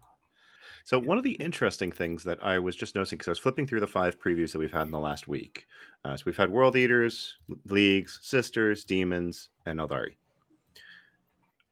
So 0.85 0.97
one 0.99 1.17
of 1.17 1.23
the 1.23 1.33
interesting 1.33 1.91
things 1.91 2.23
that 2.23 2.39
I 2.43 2.59
was 2.59 2.75
just 2.75 2.95
noticing 2.95 3.17
because 3.17 3.27
I 3.27 3.31
was 3.31 3.39
flipping 3.39 3.67
through 3.67 3.81
the 3.81 3.87
five 3.87 4.19
previews 4.19 4.51
that 4.51 4.59
we've 4.59 4.71
had 4.71 4.83
in 4.83 4.91
the 4.91 4.99
last 4.99 5.27
week. 5.27 5.65
Uh, 6.03 6.15
so 6.17 6.23
we've 6.25 6.37
had 6.37 6.49
World 6.49 6.75
Eaters, 6.75 7.35
Leagues, 7.65 8.19
Sisters, 8.21 8.83
Demons, 8.85 9.49
and 9.65 9.79
Eldari. 9.79 10.15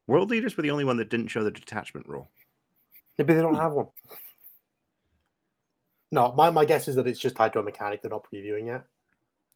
World 0.06 0.32
Eaters 0.32 0.56
were 0.56 0.62
the 0.62 0.70
only 0.70 0.84
one 0.84 0.96
that 0.98 1.10
didn't 1.10 1.28
show 1.28 1.42
the 1.44 1.50
detachment 1.50 2.06
rule. 2.08 2.30
Maybe 3.18 3.34
they 3.34 3.42
don't 3.42 3.56
have 3.56 3.72
one. 3.72 3.88
No, 6.10 6.32
my, 6.36 6.50
my 6.50 6.64
guess 6.64 6.88
is 6.88 6.94
that 6.96 7.06
it's 7.06 7.18
just 7.18 7.36
tied 7.36 7.52
to 7.52 7.58
a 7.58 7.62
mechanic 7.62 8.00
they're 8.00 8.10
not 8.10 8.24
previewing 8.32 8.66
yet. 8.66 8.84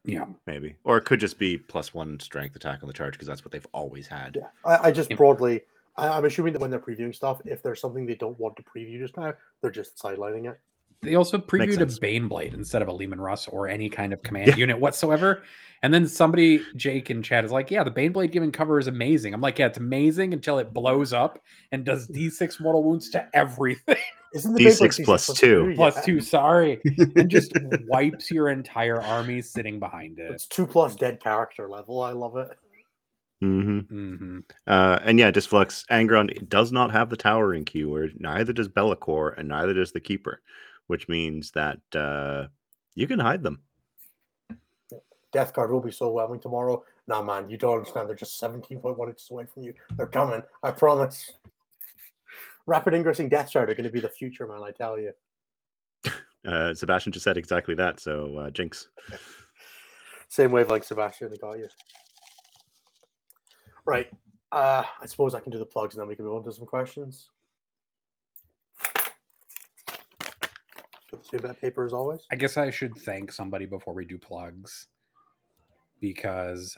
yeah. 0.05 0.27
maybe, 0.47 0.75
or 0.85 0.99
it 0.99 1.05
could 1.05 1.21
just 1.21 1.39
be 1.39 1.57
plus 1.57 1.95
one 1.95 2.21
strength 2.21 2.57
attack 2.57 2.81
on 2.83 2.89
the 2.89 2.93
charge 2.93 3.15
because 3.15 3.29
that's 3.29 3.45
what 3.45 3.53
they've 3.53 3.67
always 3.73 4.07
had. 4.07 4.37
Yeah, 4.37 4.49
I, 4.65 4.89
I 4.89 4.91
just 4.91 5.11
Yep. 5.11 5.17
broadly, 5.17 5.63
I, 5.97 6.09
I'm 6.09 6.25
assuming 6.25 6.53
that 6.55 6.61
when 6.61 6.71
they're 6.71 6.81
previewing 6.81 7.15
stuff, 7.15 7.41
if 7.45 7.63
there's 7.63 7.81
something 7.81 8.07
they 8.07 8.15
don't 8.15 8.39
want 8.39 8.57
to 8.57 8.63
preview 8.63 8.99
just 8.99 9.17
now, 9.17 9.35
they're 9.61 9.71
just 9.71 9.99
sidelining 9.99 10.51
it. 10.51 10.59
They 11.03 11.17
also 11.17 11.37
previewed 11.37 11.71
a 11.71 11.91
sense. 11.91 11.99
Baneblade 11.99 12.55
instead 12.55 12.81
of 12.81 12.89
a 12.89 12.93
Leman 12.93 13.21
Russ 13.21 13.49
or 13.49 13.67
any 13.69 13.89
kind 13.89 14.13
of 14.13 14.23
command 14.23 14.57
unit 14.57 14.79
whatsoever. 14.79 15.43
And 15.83 15.93
then 15.93 16.07
somebody, 16.07 16.63
Jake 16.77 17.11
in 17.11 17.25
chat, 17.25 17.45
is 17.45 17.51
like, 17.51 17.73
"Yeah, 17.73 17.83
the 17.83 17.91
Baneblade 17.91 18.31
giving 18.31 18.53
cover 18.53 18.79
is 18.79 18.87
amazing." 18.87 19.35
I'm 19.35 19.41
like, 19.41 19.59
"Yeah, 19.59 19.67
it's 19.67 19.79
amazing 19.79 20.33
until 20.33 20.61
it 20.61 20.73
blows 20.73 21.13
up 21.13 21.41
and 21.73 21.85
does 21.85 22.07
D6 22.07 22.61
mortal 22.61 22.85
wounds 22.85 23.11
to 23.11 23.29
everything 23.35 23.97
Isn't 24.35 24.55
the 24.55 24.65
D6 24.65 25.01
Beyblade 25.01 25.05
plus 25.05 25.27
two. 25.27 25.73
plus 25.75 25.97
yet? 25.97 26.05
two. 26.05 26.21
Sorry, 26.21 26.81
and 27.17 27.29
just 27.29 27.53
wipes 27.89 28.31
your 28.31 28.51
entire 28.51 29.03
army 29.03 29.43
sitting 29.43 29.81
behind 29.81 30.21
it." 30.21 30.31
It's 30.31 30.47
two 30.47 30.69
plus 30.69 30.95
dead 30.95 31.21
character 31.21 31.69
level. 31.69 32.01
I 32.01 32.13
love 32.13 32.37
it. 32.37 32.49
Hmm 33.43 33.81
hmm 33.81 34.39
Uh, 34.69 35.01
and 35.03 35.19
yeah, 35.19 35.33
Disflux 35.33 35.85
Angron 35.91 36.49
does 36.49 36.71
not 36.71 36.93
have 36.93 37.11
the 37.11 37.17
towering 37.17 37.65
keyword. 37.65 38.15
Neither 38.21 38.53
does 38.53 38.69
Be'lakor, 38.69 39.37
and 39.37 39.49
neither 39.49 39.75
does 39.75 39.91
the 39.91 39.99
Keeper, 39.99 40.41
which 40.87 41.09
means 41.09 41.51
that 41.51 41.81
uh, 41.93 42.47
you 42.95 43.09
can 43.09 43.19
hide 43.19 43.43
them. 43.43 43.61
Death 45.33 45.53
card 45.55 45.73
will 45.73 45.81
be 45.81 45.91
so 45.91 46.09
whelming 46.09 46.39
tomorrow. 46.39 46.85
Nah, 47.09 47.21
man, 47.21 47.51
you 47.51 47.57
don't 47.57 47.79
understand. 47.79 48.09
They're 48.09 48.15
just 48.15 48.41
17.1 48.41 49.09
inches 49.09 49.29
away 49.33 49.47
from 49.53 49.65
you. 49.65 49.75
They're 49.97 50.07
coming. 50.07 50.43
I 50.63 50.71
promise. 50.71 51.33
Rapid 52.67 52.95
ingressing 52.95 53.29
Deathshroud 53.29 53.69
are 53.69 53.75
going 53.75 53.83
to 53.83 53.91
be 53.91 53.99
the 53.99 54.09
future, 54.09 54.47
man. 54.47 54.63
I 54.63 54.71
tell 54.71 54.99
you. 54.99 55.13
Uh, 56.45 56.75
Sebastian 56.75 57.13
just 57.13 57.23
said 57.23 57.37
exactly 57.37 57.73
that. 57.77 58.01
So 58.01 58.37
uh, 58.37 58.51
Jinx. 58.51 58.89
Same 60.29 60.51
wavelength, 60.51 60.85
Sebastian. 60.87 61.31
They 61.31 61.37
got 61.37 61.53
you. 61.53 61.69
Right. 63.85 64.09
Uh, 64.51 64.85
I 65.01 65.07
suppose 65.07 65.35
I 65.35 65.41
can 65.41 65.51
do 65.51 65.59
the 65.59 65.67
plugs 65.67 65.95
and 65.95 66.01
then 66.01 66.09
we 66.09 66.15
can 66.15 66.25
move 66.25 66.37
on 66.37 66.45
to 66.45 66.53
some 66.53 66.67
questions. 66.67 67.29
Got 71.31 71.43
that 71.43 71.61
paper 71.61 71.87
as 71.87 71.93
always. 71.93 72.21
I 72.31 72.37
guess 72.37 72.57
I 72.59 72.71
should 72.71 72.95
thank 72.95 73.33
somebody 73.33 73.65
before 73.65 73.95
we 73.95 74.05
do 74.05 74.19
plugs 74.19 74.89
because 76.01 76.77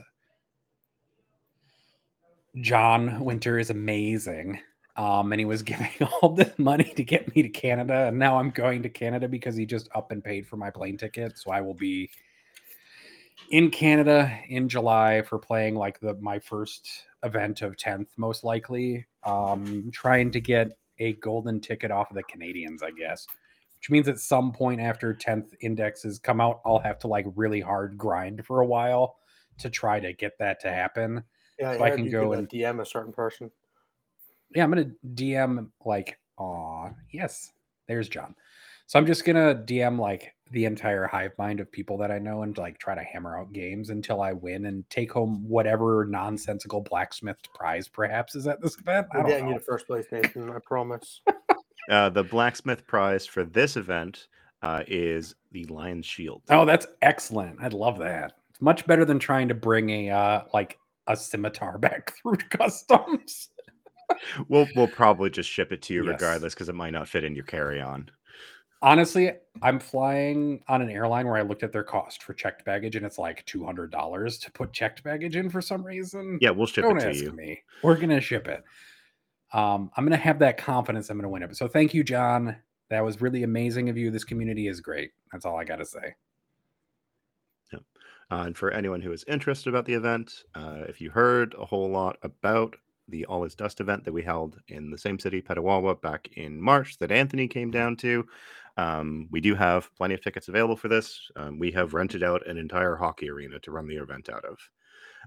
John 2.60 3.24
Winter 3.24 3.58
is 3.58 3.70
amazing. 3.70 4.60
Um, 4.96 5.32
and 5.32 5.40
he 5.40 5.44
was 5.44 5.62
giving 5.64 5.90
all 6.22 6.28
this 6.30 6.56
money 6.56 6.92
to 6.96 7.02
get 7.02 7.34
me 7.34 7.42
to 7.42 7.48
Canada, 7.48 8.06
and 8.06 8.18
now 8.18 8.38
I'm 8.38 8.50
going 8.50 8.82
to 8.84 8.88
Canada 8.88 9.26
because 9.26 9.56
he 9.56 9.66
just 9.66 9.88
up 9.94 10.12
and 10.12 10.22
paid 10.22 10.46
for 10.46 10.56
my 10.56 10.70
plane 10.70 10.96
ticket. 10.96 11.36
So 11.36 11.50
I 11.50 11.60
will 11.60 11.74
be 11.74 12.08
in 13.50 13.70
Canada 13.70 14.30
in 14.48 14.68
July 14.68 15.22
for 15.22 15.38
playing 15.38 15.74
like 15.76 16.00
the 16.00 16.14
my 16.14 16.38
first 16.38 16.88
event 17.22 17.62
of 17.62 17.76
10th, 17.76 18.08
most 18.16 18.44
likely. 18.44 19.06
Um, 19.24 19.90
trying 19.92 20.30
to 20.32 20.40
get 20.40 20.76
a 20.98 21.14
golden 21.14 21.60
ticket 21.60 21.90
off 21.90 22.10
of 22.10 22.16
the 22.16 22.22
Canadians, 22.24 22.82
I 22.82 22.90
guess. 22.90 23.26
Which 23.78 23.90
means 23.90 24.08
at 24.08 24.18
some 24.18 24.52
point 24.52 24.80
after 24.80 25.12
10th 25.14 25.46
indexes 25.60 26.18
come 26.18 26.40
out, 26.40 26.60
I'll 26.64 26.78
have 26.78 26.98
to 27.00 27.08
like 27.08 27.26
really 27.34 27.60
hard 27.60 27.98
grind 27.98 28.44
for 28.46 28.60
a 28.60 28.66
while 28.66 29.16
to 29.58 29.68
try 29.70 30.00
to 30.00 30.12
get 30.12 30.38
that 30.38 30.60
to 30.60 30.70
happen. 30.70 31.22
Yeah, 31.58 31.76
So 31.76 31.84
I 31.84 31.90
can 31.90 32.10
go 32.10 32.32
uh, 32.32 32.38
and- 32.38 32.48
DM 32.48 32.80
a 32.80 32.86
certain 32.86 33.12
person. 33.12 33.50
Yeah, 34.54 34.62
I'm 34.64 34.70
gonna 34.70 34.90
DM 35.14 35.70
like, 35.84 36.18
aw, 36.38 36.90
yes, 37.10 37.52
there's 37.88 38.08
John. 38.08 38.34
So 38.86 38.98
I'm 38.98 39.06
just 39.06 39.24
gonna 39.24 39.54
DM 39.54 39.98
like 39.98 40.33
the 40.50 40.66
entire 40.66 41.06
hive 41.06 41.32
mind 41.38 41.58
of 41.60 41.72
people 41.72 41.96
that 41.98 42.10
I 42.10 42.18
know 42.18 42.42
and 42.42 42.56
like 42.58 42.78
try 42.78 42.94
to 42.94 43.02
hammer 43.02 43.38
out 43.38 43.52
games 43.52 43.90
until 43.90 44.20
I 44.22 44.32
win 44.32 44.66
and 44.66 44.88
take 44.90 45.12
home 45.12 45.42
whatever 45.48 46.06
nonsensical 46.08 46.80
blacksmith 46.82 47.38
prize 47.54 47.88
perhaps 47.88 48.34
is 48.34 48.46
at 48.46 48.60
this 48.60 48.78
event. 48.78 49.06
I 49.12 49.16
We're 49.18 49.22
don't 49.22 49.30
getting 49.30 49.46
you 49.48 49.52
know. 49.54 49.58
to 49.58 49.64
first 49.64 49.86
place, 49.86 50.06
Nathan. 50.12 50.50
I 50.50 50.58
promise. 50.64 51.20
Uh, 51.90 52.08
the 52.08 52.24
blacksmith 52.24 52.86
prize 52.86 53.26
for 53.26 53.44
this 53.44 53.76
event 53.76 54.28
uh, 54.62 54.82
is 54.88 55.34
the 55.52 55.66
Lion's 55.66 56.06
Shield. 56.06 56.40
Oh, 56.48 56.64
that's 56.64 56.86
excellent. 57.02 57.58
I'd 57.60 57.74
love 57.74 57.98
that. 57.98 58.32
It's 58.48 58.62
much 58.62 58.86
better 58.86 59.04
than 59.04 59.18
trying 59.18 59.48
to 59.48 59.54
bring 59.54 59.90
a 59.90 60.08
uh 60.08 60.42
like 60.54 60.78
a 61.08 61.14
scimitar 61.14 61.76
back 61.86 62.14
through 62.16 62.36
customs. 62.48 63.50
We'll 64.48 64.66
we'll 64.74 64.88
probably 64.88 65.28
just 65.28 65.50
ship 65.50 65.72
it 65.72 65.82
to 65.82 65.92
you 65.94 66.04
Yes. 66.04 66.12
regardless 66.12 66.54
because 66.54 66.70
it 66.70 66.74
might 66.74 66.94
not 66.94 67.06
fit 67.06 67.22
in 67.22 67.34
your 67.34 67.44
carry 67.44 67.82
on. 67.82 68.08
Honestly, 68.84 69.32
I'm 69.62 69.80
flying 69.80 70.62
on 70.68 70.82
an 70.82 70.90
airline 70.90 71.26
where 71.26 71.38
I 71.38 71.42
looked 71.42 71.62
at 71.62 71.72
their 71.72 71.82
cost 71.82 72.22
for 72.22 72.34
checked 72.34 72.66
baggage 72.66 72.96
and 72.96 73.06
it's 73.06 73.16
like 73.16 73.42
two 73.46 73.64
hundred 73.64 73.90
dollars 73.90 74.36
to 74.40 74.52
put 74.52 74.74
checked 74.74 75.02
baggage 75.02 75.36
in 75.36 75.48
for 75.48 75.62
some 75.62 75.82
reason. 75.82 76.38
Yeah, 76.42 76.50
we'll 76.50 76.66
ship 76.66 76.84
Don't 76.84 76.98
it 76.98 77.00
to 77.00 77.08
ask 77.08 77.22
you. 77.22 77.32
me. 77.32 77.62
We're 77.82 77.96
gonna 77.96 78.20
ship 78.20 78.46
it. 78.46 78.62
Um, 79.54 79.90
I'm 79.96 80.04
gonna 80.04 80.18
have 80.18 80.38
that 80.40 80.58
confidence 80.58 81.08
I'm 81.08 81.16
gonna 81.16 81.30
win 81.30 81.42
it. 81.42 81.56
So 81.56 81.66
thank 81.66 81.94
you, 81.94 82.04
John. 82.04 82.56
That 82.90 83.02
was 83.02 83.22
really 83.22 83.42
amazing 83.42 83.88
of 83.88 83.96
you. 83.96 84.10
This 84.10 84.24
community 84.24 84.68
is 84.68 84.82
great. 84.82 85.12
That's 85.32 85.46
all 85.46 85.58
I 85.58 85.64
gotta 85.64 85.86
say. 85.86 86.14
Uh, 88.30 88.44
and 88.46 88.56
for 88.56 88.70
anyone 88.70 89.00
who 89.00 89.12
is 89.12 89.24
interested 89.28 89.70
about 89.70 89.86
the 89.86 89.94
event, 89.94 90.44
uh, 90.54 90.82
if 90.88 91.00
you 91.00 91.10
heard 91.10 91.54
a 91.58 91.64
whole 91.64 91.88
lot 91.88 92.18
about 92.22 92.76
the 93.08 93.24
All 93.26 93.44
Is 93.44 93.54
Dust 93.54 93.80
event 93.80 94.04
that 94.04 94.12
we 94.12 94.22
held 94.22 94.58
in 94.68 94.90
the 94.90 94.98
same 94.98 95.18
city, 95.18 95.42
Petawawa, 95.42 96.00
back 96.00 96.28
in 96.36 96.60
March, 96.60 96.98
that 96.98 97.12
Anthony 97.12 97.46
came 97.46 97.70
down 97.70 97.96
to, 97.96 98.26
um, 98.76 99.28
we 99.30 99.40
do 99.40 99.54
have 99.54 99.94
plenty 99.96 100.14
of 100.14 100.22
tickets 100.22 100.48
available 100.48 100.76
for 100.76 100.88
this. 100.88 101.30
Um, 101.36 101.58
we 101.58 101.70
have 101.72 101.94
rented 101.94 102.22
out 102.22 102.46
an 102.46 102.58
entire 102.58 102.96
hockey 102.96 103.30
arena 103.30 103.58
to 103.60 103.70
run 103.70 103.86
the 103.86 103.96
event 103.96 104.28
out 104.28 104.44
of. 104.44 104.58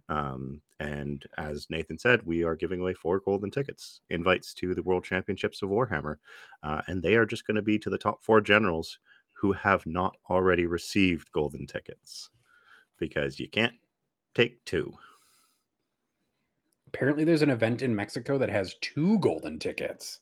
Um, 0.09 0.61
and 0.79 1.25
as 1.37 1.67
Nathan 1.69 1.97
said, 1.97 2.21
we 2.23 2.43
are 2.43 2.55
giving 2.55 2.81
away 2.81 2.93
four 2.93 3.19
golden 3.19 3.49
tickets, 3.49 4.01
invites 4.09 4.53
to 4.55 4.75
the 4.75 4.83
World 4.83 5.03
Championships 5.03 5.61
of 5.61 5.69
Warhammer. 5.69 6.17
Uh, 6.61 6.81
and 6.87 7.01
they 7.01 7.15
are 7.15 7.25
just 7.25 7.47
going 7.47 7.55
to 7.55 7.61
be 7.61 7.79
to 7.79 7.89
the 7.89 7.97
top 7.97 8.23
four 8.23 8.41
generals 8.41 8.99
who 9.33 9.53
have 9.53 9.85
not 9.85 10.15
already 10.29 10.65
received 10.65 11.31
golden 11.31 11.65
tickets 11.65 12.29
because 12.97 13.39
you 13.39 13.47
can't 13.49 13.75
take 14.33 14.63
two. 14.65 14.93
Apparently, 16.87 17.23
there's 17.23 17.41
an 17.41 17.49
event 17.49 17.81
in 17.81 17.95
Mexico 17.95 18.37
that 18.37 18.49
has 18.49 18.75
two 18.81 19.19
golden 19.19 19.59
tickets. 19.59 20.19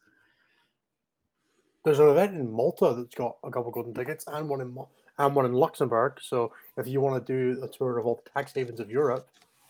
There's 1.86 2.00
an 2.00 2.10
event 2.10 2.36
in 2.36 2.52
Malta 2.52 2.96
that's 2.98 3.14
got 3.14 3.38
a 3.44 3.52
couple 3.52 3.70
golden 3.72 3.94
tickets 3.94 4.26
and 4.28 4.50
one 4.50 4.60
in 4.60 4.74
Mal- 4.74 4.90
and 5.20 5.36
one 5.36 5.46
in 5.46 5.54
Luxembourg. 5.54 6.20
So 6.20 6.52
if 6.78 6.88
you 6.88 7.00
want 7.00 7.26
to 7.26 7.34
do 7.34 7.64
a 7.64 7.68
tour 7.68 8.00
of 8.00 8.08
all 8.08 8.22
the 8.24 8.30
tax 8.32 8.54
havens 8.54 8.80
of 8.80 8.90
Europe, 8.90 9.30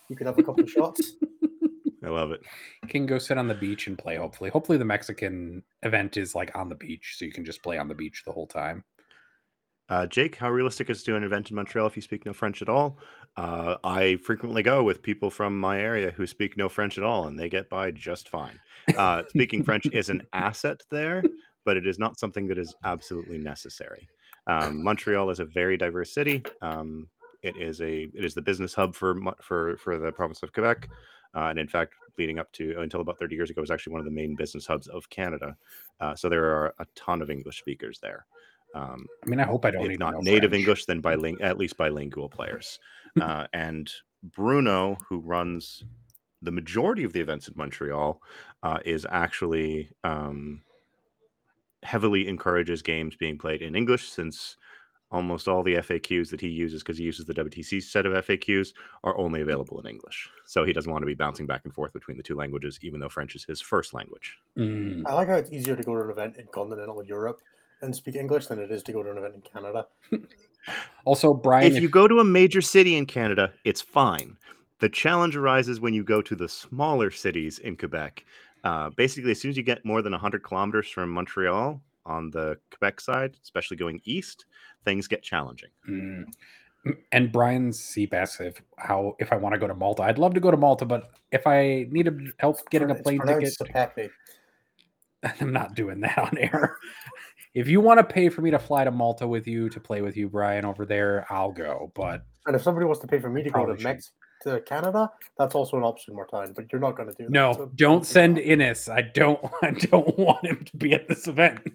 you 0.10 0.16
could 0.16 0.26
have 0.26 0.40
a 0.40 0.44
couple 0.44 0.64
of 0.64 0.70
shots. 0.70 1.12
I 2.04 2.08
love 2.08 2.32
it. 2.32 2.42
Can 2.88 3.06
go 3.06 3.18
sit 3.18 3.38
on 3.38 3.48
the 3.48 3.54
beach 3.54 3.88
and 3.88 3.98
play. 3.98 4.16
Hopefully, 4.16 4.50
hopefully 4.50 4.78
the 4.78 4.86
Mexican 4.86 5.62
event 5.84 6.18
is 6.18 6.36
like 6.36 6.56
on 6.56 6.70
the 6.70 6.76
beach, 6.76 7.16
so 7.18 7.26
you 7.26 7.32
can 7.32 7.44
just 7.44 7.62
play 7.62 7.78
on 7.78 7.88
the 7.88 7.96
beach 7.96 8.24
the 8.26 8.32
whole 8.32 8.48
time. 8.48 8.84
Uh, 9.90 10.08
Jake, 10.08 10.36
how 10.36 10.50
realistic 10.50 10.90
is 10.90 11.04
to 11.04 11.12
do 11.12 11.16
an 11.16 11.24
event 11.24 11.50
in 11.50 11.56
Montreal 11.56 11.86
if 11.86 11.96
you 11.96 12.02
speak 12.02 12.26
no 12.26 12.34
French 12.34 12.62
at 12.62 12.70
all? 12.70 12.98
Uh, 13.38 13.76
I 13.84 14.16
frequently 14.18 14.64
go 14.64 14.84
with 14.84 15.02
people 15.02 15.30
from 15.30 15.60
my 15.60 15.80
area 15.80 16.12
who 16.12 16.26
speak 16.26 16.58
no 16.58 16.70
French 16.70 16.98
at 16.98 17.04
all, 17.04 17.28
and 17.28 17.38
they 17.38 17.50
get 17.50 17.70
by 17.70 17.92
just 17.92 18.30
fine. 18.30 18.60
Uh, 18.98 19.24
speaking 19.30 19.64
French 19.64 19.86
is 19.88 20.10
an 20.10 20.24
asset 20.34 20.82
there, 20.90 21.24
but 21.66 21.78
it 21.78 21.88
is 21.88 22.00
not 22.00 22.20
something 22.20 22.48
that 22.48 22.58
is 22.58 22.74
absolutely 22.84 23.38
necessary. 23.38 24.08
Um, 24.48 24.84
Montreal 24.88 25.30
is 25.30 25.40
a 25.40 25.46
very 25.46 25.78
diverse 25.78 26.14
city. 26.14 26.44
Um, 26.62 27.08
it 27.42 27.58
is 27.58 27.82
a 27.82 28.10
it 28.14 28.26
is 28.26 28.34
the 28.34 28.42
business 28.42 28.74
hub 28.74 28.96
for 28.96 29.20
for 29.42 29.78
for 29.78 29.98
the 29.98 30.12
province 30.12 30.42
of 30.42 30.54
Quebec, 30.54 30.90
uh, 31.36 31.48
and 31.50 31.60
in 31.60 31.68
fact, 31.68 31.94
leading 32.18 32.40
up 32.40 32.52
to 32.54 32.80
until 32.80 33.02
about 33.02 33.20
thirty 33.20 33.36
years 33.36 33.50
ago, 33.50 33.60
it 33.60 33.62
was 33.62 33.72
actually 33.72 33.94
one 33.94 34.00
of 34.00 34.06
the 34.06 34.12
main 34.12 34.36
business 34.36 34.66
hubs 34.66 34.88
of 34.88 35.10
Canada. 35.10 35.56
Uh, 36.00 36.16
so 36.16 36.30
there 36.30 36.46
are 36.46 36.74
a 36.80 36.86
ton 36.96 37.22
of 37.22 37.30
English 37.30 37.60
speakers 37.60 38.00
there. 38.02 38.26
Um, 38.74 39.06
I 39.24 39.30
mean, 39.30 39.40
I 39.40 39.44
hope 39.46 39.64
I 39.64 39.72
don't 39.72 39.90
if 39.90 40.00
not 40.00 40.22
native 40.22 40.52
French. 40.52 40.62
English, 40.62 40.86
then 40.86 41.02
biling- 41.02 41.42
at 41.42 41.58
least 41.58 41.78
bilingual 41.78 42.30
players. 42.30 42.80
uh, 43.22 43.48
and 43.54 43.92
Bruno, 44.24 44.98
who 45.08 45.20
runs 45.20 45.84
the 46.42 46.52
majority 46.52 47.04
of 47.04 47.14
the 47.14 47.22
events 47.22 47.48
in 47.48 47.54
Montreal, 47.56 48.22
uh, 48.64 48.80
is 48.84 49.06
actually 49.10 49.90
um, 50.04 50.62
heavily 51.86 52.28
encourages 52.28 52.82
games 52.82 53.16
being 53.16 53.38
played 53.38 53.62
in 53.62 53.76
English 53.76 54.10
since 54.10 54.58
almost 55.12 55.48
all 55.48 55.64
the 55.64 55.76
FAQs 55.76 56.30
that 56.30 56.42
he 56.42 56.50
uses, 56.50 56.82
because 56.84 56.98
he 56.98 57.04
uses 57.04 57.26
the 57.26 57.34
WTC 57.34 57.82
set 57.82 58.06
of 58.06 58.14
FAQs, 58.26 58.74
are 59.04 59.18
only 59.18 59.42
available 59.42 59.80
in 59.80 59.88
English. 59.88 60.30
So 60.46 60.66
he 60.66 60.74
doesn't 60.74 60.92
want 60.92 61.04
to 61.04 61.08
be 61.08 61.14
bouncing 61.14 61.46
back 61.46 61.62
and 61.64 61.74
forth 61.74 61.94
between 61.94 62.18
the 62.18 62.24
two 62.24 62.36
languages, 62.36 62.80
even 62.82 63.00
though 63.00 63.10
French 63.10 63.36
is 63.36 63.46
his 63.46 63.62
first 63.62 63.94
language. 63.94 64.38
Mm. 64.58 65.04
I 65.06 65.14
like 65.14 65.28
how 65.28 65.36
it's 65.36 65.52
easier 65.52 65.76
to 65.76 65.84
go 65.84 65.96
to 65.96 66.02
an 66.02 66.10
event 66.10 66.38
in 66.38 66.48
continental 66.48 67.04
Europe 67.06 67.40
and 67.82 67.96
speak 67.96 68.16
English 68.16 68.48
than 68.48 68.60
it 68.60 68.72
is 68.72 68.84
to 68.84 68.92
go 68.92 69.04
to 69.04 69.12
an 69.12 69.18
event 69.18 69.36
in 69.36 69.42
Canada. 69.42 69.88
Also, 71.06 71.32
Brian, 71.32 71.72
if 71.72 71.80
you 71.80 71.88
go 71.88 72.08
to 72.08 72.20
a 72.20 72.24
major 72.24 72.60
city 72.60 72.96
in 72.96 73.06
Canada, 73.06 73.54
it's 73.66 73.82
fine. 73.82 74.36
The 74.80 74.90
challenge 74.90 75.36
arises 75.36 75.80
when 75.80 75.94
you 75.94 76.04
go 76.04 76.22
to 76.24 76.36
the 76.36 76.50
smaller 76.50 77.12
cities 77.12 77.60
in 77.60 77.78
Quebec. 77.78 78.26
Uh, 78.66 78.90
basically, 78.90 79.32
as 79.32 79.40
soon 79.40 79.52
as 79.52 79.58
you 79.58 79.64
get 79.64 79.86
more 79.86 80.02
than 80.02 80.12
100 80.12 80.44
kilometers 80.44 80.90
from 80.90 81.12
Montreal 81.12 81.80
on 82.06 82.32
the 82.32 82.58
Quebec 82.72 83.00
side, 83.00 83.38
especially 83.44 83.78
going 83.78 84.02
east, 84.06 84.46
things 84.84 85.08
get 85.08 85.22
challenging. 85.22 85.70
Mm. 85.88 86.26
And 87.12 87.32
Brian 87.32 87.72
Seep 87.72 88.14
asks 88.14 88.42
if 88.42 88.62
how 88.78 89.16
if 89.20 89.32
I 89.32 89.38
want 89.38 89.54
to 89.54 89.60
go 89.60 89.68
to 89.68 89.74
Malta. 89.74 90.04
I'd 90.04 90.18
love 90.18 90.34
to 90.34 90.40
go 90.40 90.52
to 90.52 90.58
Malta, 90.58 90.86
but 90.86 91.12
if 91.32 91.48
I 91.48 91.88
need 91.90 92.10
help 92.40 92.58
getting 92.70 92.92
a 92.92 92.96
plane 92.96 93.20
ticket, 93.26 93.56
pronounced 93.58 94.12
I'm 95.42 95.54
not 95.54 95.76
doing 95.76 96.02
that 96.02 96.18
on 96.18 96.38
air. 96.38 96.78
If 97.56 97.70
you 97.70 97.80
want 97.80 98.00
to 98.00 98.04
pay 98.04 98.28
for 98.28 98.42
me 98.42 98.52
to 98.52 98.60
fly 98.60 98.84
to 98.84 98.92
Malta 98.92 99.26
with 99.26 99.48
you 99.48 99.70
to 99.70 99.80
play 99.80 100.02
with 100.02 100.18
you, 100.18 100.28
Brian, 100.28 100.66
over 100.66 100.86
there, 100.86 101.26
I'll 101.30 101.54
go. 101.54 101.90
But 101.96 102.26
And 102.46 102.54
if 102.54 102.62
somebody 102.62 102.86
wants 102.86 103.00
to 103.00 103.08
pay 103.08 103.18
for 103.18 103.30
me 103.30 103.44
to 103.44 103.50
go 103.50 103.66
to 103.66 103.80
should. 103.80 104.02
Mex 104.46 104.56
to 104.56 104.62
Canada, 104.62 105.12
that's 105.38 105.56
also 105.56 105.78
an 105.78 105.84
option, 105.84 106.16
Martine. 106.16 106.54
But 106.54 106.72
you're 106.72 106.82
not 106.82 106.96
going 106.96 107.10
to 107.10 107.16
do 107.16 107.24
that. 107.26 107.32
no, 107.32 107.54
so 107.54 107.72
don't 107.76 108.06
send 108.06 108.38
that. 108.38 108.44
Innes. 108.50 108.90
I 108.90 109.02
don't. 109.02 109.40
I 109.62 109.72
don't 109.72 110.18
want 110.18 110.46
him 110.46 110.66
to 110.66 110.78
be 110.78 110.94
at 110.94 111.08
this 111.08 111.28
event. 111.28 111.60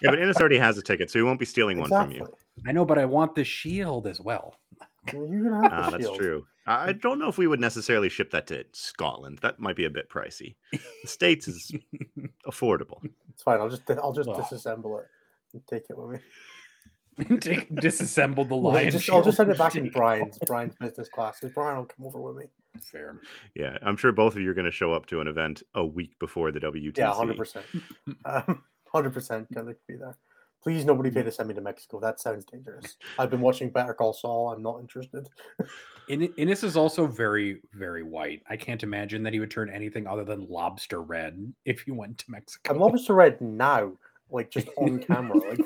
Yeah, 0.00 0.10
but 0.10 0.18
Innes 0.18 0.36
already 0.38 0.58
has 0.58 0.76
a 0.78 0.82
ticket, 0.82 1.10
so 1.12 1.18
he 1.20 1.22
won't 1.22 1.38
be 1.38 1.44
stealing 1.46 1.78
one 1.78 1.88
from 1.88 2.10
you. 2.10 2.26
I 2.66 2.72
know, 2.72 2.84
but 2.84 2.98
I 2.98 3.04
want 3.04 3.36
the 3.36 3.44
shield 3.44 4.08
as 4.08 4.20
well. 4.20 4.56
Well, 5.12 5.28
You're 5.28 5.44
gonna 5.48 5.62
have 5.62 5.72
Ah, 5.72 5.84
the 5.84 5.90
that's 5.92 6.04
shield. 6.04 6.18
true. 6.18 6.46
I 6.66 6.88
I 6.88 6.92
don't 6.94 7.20
know 7.20 7.28
if 7.28 7.38
we 7.38 7.46
would 7.46 7.60
necessarily 7.60 8.08
ship 8.08 8.32
that 8.32 8.48
to 8.48 8.64
Scotland. 8.72 9.38
That 9.42 9.60
might 9.60 9.76
be 9.76 9.84
a 9.84 9.90
bit 9.90 10.08
pricey. 10.10 10.56
The 10.72 10.80
States 11.08 11.46
is 11.46 11.70
affordable. 12.48 12.98
It's 13.32 13.44
fine. 13.44 13.60
I'll 13.60 13.68
just 13.68 13.88
I'll 13.90 14.12
just 14.12 14.28
Oh. 14.28 14.32
disassemble 14.34 14.98
it 15.00 15.06
and 15.52 15.62
take 15.68 15.84
it 15.88 15.96
with 15.96 16.10
me. 16.10 16.18
Take- 17.40 17.70
Disassemble 17.74 18.48
the 18.48 18.56
Well, 18.56 18.72
lion. 18.74 18.90
just, 18.90 19.08
I'll 19.10 19.22
just 19.22 19.36
send 19.36 19.50
it 19.50 19.58
back 19.58 19.76
in 19.76 19.88
Brian's 19.90 20.38
Brian's 20.46 20.74
business 20.80 21.08
class. 21.08 21.38
Because 21.40 21.54
Brian 21.54 21.78
will 21.78 21.84
come 21.86 22.06
over 22.06 22.20
with 22.20 22.36
me. 22.36 22.44
Fair. 22.82 23.20
Yeah, 23.54 23.76
I'm 23.82 23.96
sure 23.96 24.12
both 24.12 24.34
of 24.34 24.40
you 24.42 24.50
are 24.50 24.54
going 24.54 24.64
to 24.64 24.70
show 24.72 24.92
up 24.92 25.06
to 25.06 25.20
an 25.20 25.26
event 25.28 25.62
a 25.74 25.84
week 25.84 26.18
before 26.18 26.50
the 26.52 26.60
WTC. 26.60 26.98
Yeah, 26.98 27.12
hundred 27.12 27.36
percent. 27.36 27.66
Um, 28.24 28.62
Hundred 28.92 29.14
percent 29.14 29.50
gonna 29.54 29.72
be 29.88 29.96
there. 29.96 30.18
Please, 30.62 30.84
nobody 30.84 31.10
pay 31.10 31.22
to 31.22 31.32
send 31.32 31.48
me 31.48 31.54
to 31.54 31.62
Mexico. 31.62 31.98
That 31.98 32.20
sounds 32.20 32.44
dangerous. 32.44 32.96
I've 33.18 33.30
been 33.30 33.40
watching 33.40 33.70
Better 33.70 33.94
Call 33.94 34.12
Saul. 34.12 34.52
I'm 34.52 34.62
not 34.62 34.80
interested. 34.80 35.28
In- 36.08 36.32
Innes 36.36 36.62
is 36.62 36.76
also 36.76 37.06
very, 37.06 37.62
very 37.72 38.02
white. 38.02 38.42
I 38.50 38.56
can't 38.56 38.82
imagine 38.82 39.22
that 39.22 39.32
he 39.32 39.40
would 39.40 39.50
turn 39.50 39.70
anything 39.70 40.06
other 40.06 40.24
than 40.24 40.46
lobster 40.48 41.00
red 41.02 41.52
if 41.64 41.80
he 41.80 41.90
went 41.90 42.18
to 42.18 42.30
Mexico. 42.30 42.74
I'm 42.74 42.78
lobster 42.80 43.14
red 43.14 43.40
now, 43.40 43.92
like 44.30 44.50
just 44.50 44.68
on 44.76 44.98
camera. 44.98 45.38
Like 45.38 45.60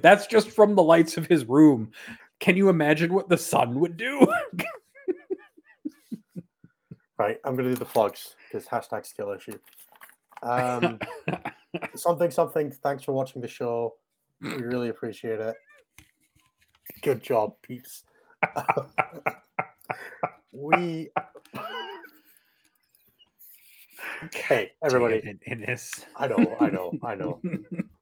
That's 0.00 0.26
just 0.26 0.50
from 0.50 0.74
the 0.74 0.82
lights 0.82 1.16
of 1.16 1.26
his 1.26 1.44
room. 1.44 1.90
Can 2.40 2.56
you 2.56 2.68
imagine 2.68 3.12
what 3.12 3.28
the 3.28 3.38
sun 3.38 3.78
would 3.80 3.96
do? 3.96 4.26
Right, 7.22 7.38
I'm 7.44 7.54
gonna 7.54 7.68
do 7.68 7.76
the 7.76 7.84
plugs 7.84 8.34
because 8.48 8.66
hashtag 8.66 9.06
skill 9.06 9.30
issue. 9.30 9.56
Um, 10.42 10.98
something, 11.94 12.32
something. 12.32 12.72
Thanks 12.72 13.04
for 13.04 13.12
watching 13.12 13.40
the 13.40 13.46
show. 13.46 13.94
We 14.40 14.54
really 14.54 14.88
appreciate 14.88 15.38
it. 15.38 15.54
Good 17.02 17.22
job, 17.22 17.54
peeps. 17.62 18.02
we. 20.52 21.10
Hey, 24.34 24.72
everybody. 24.84 25.20
Damn 25.20 25.38
it, 25.46 25.68
Innes. 25.68 25.90
I 26.16 26.28
know, 26.28 26.56
I 26.60 26.70
know, 26.70 26.92
I 27.02 27.14
know. 27.14 27.40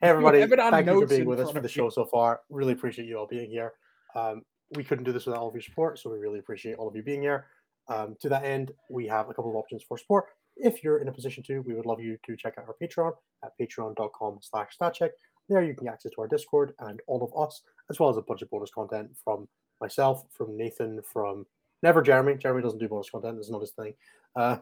Hey, 0.02 0.08
everybody. 0.08 0.38
Thank 0.38 0.86
you 0.86 1.00
for 1.02 1.06
being 1.06 1.26
with 1.26 1.40
us 1.40 1.50
for 1.50 1.60
the 1.60 1.68
show 1.68 1.90
so 1.90 2.06
far. 2.06 2.40
Really 2.48 2.72
appreciate 2.72 3.06
you 3.06 3.18
all 3.18 3.26
being 3.26 3.50
here. 3.50 3.74
Um, 4.14 4.40
we 4.74 4.82
couldn't 4.82 5.04
do 5.04 5.12
this 5.12 5.26
without 5.26 5.42
all 5.42 5.48
of 5.48 5.54
your 5.54 5.60
support, 5.60 5.98
so 5.98 6.10
we 6.10 6.16
really 6.16 6.38
appreciate 6.38 6.76
all 6.76 6.88
of 6.88 6.96
you 6.96 7.02
being 7.02 7.20
here. 7.20 7.48
Um, 7.88 8.16
to 8.22 8.30
that 8.30 8.42
end, 8.42 8.72
we 8.88 9.06
have 9.08 9.28
a 9.28 9.34
couple 9.34 9.50
of 9.50 9.56
options 9.56 9.82
for 9.86 9.98
support. 9.98 10.24
If 10.56 10.82
you're 10.82 11.02
in 11.02 11.08
a 11.08 11.12
position 11.12 11.42
to, 11.48 11.60
we 11.60 11.74
would 11.74 11.84
love 11.84 12.00
you 12.00 12.16
to 12.24 12.34
check 12.34 12.54
out 12.58 12.64
our 12.66 12.76
Patreon 12.80 13.12
at 13.44 13.52
patreon.com 13.60 14.38
slash 14.40 14.70
statcheck. 14.80 15.10
There 15.50 15.62
you 15.62 15.74
can 15.74 15.84
get 15.84 15.92
access 15.92 16.12
to 16.12 16.22
our 16.22 16.28
Discord 16.28 16.72
and 16.78 17.00
all 17.06 17.22
of 17.22 17.38
us, 17.38 17.60
as 17.90 18.00
well 18.00 18.08
as 18.08 18.16
a 18.16 18.22
bunch 18.22 18.40
of 18.40 18.48
bonus 18.48 18.70
content 18.70 19.10
from 19.22 19.48
myself, 19.82 20.24
from 20.30 20.56
Nathan, 20.56 21.02
from 21.02 21.44
never 21.82 22.00
Jeremy. 22.00 22.36
Jeremy 22.36 22.62
doesn't 22.62 22.78
do 22.78 22.88
bonus 22.88 23.10
content, 23.10 23.36
it's 23.38 23.50
not 23.50 23.60
his 23.60 23.72
thing. 23.72 23.92
Uh, 24.34 24.56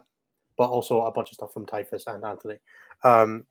but 0.59 0.69
also 0.69 1.03
a 1.03 1.11
bunch 1.11 1.29
of 1.29 1.35
stuff 1.35 1.53
from 1.53 1.65
Typhus 1.65 2.03
and 2.05 2.23
Anthony. 2.23 2.57
Um, 3.05 3.45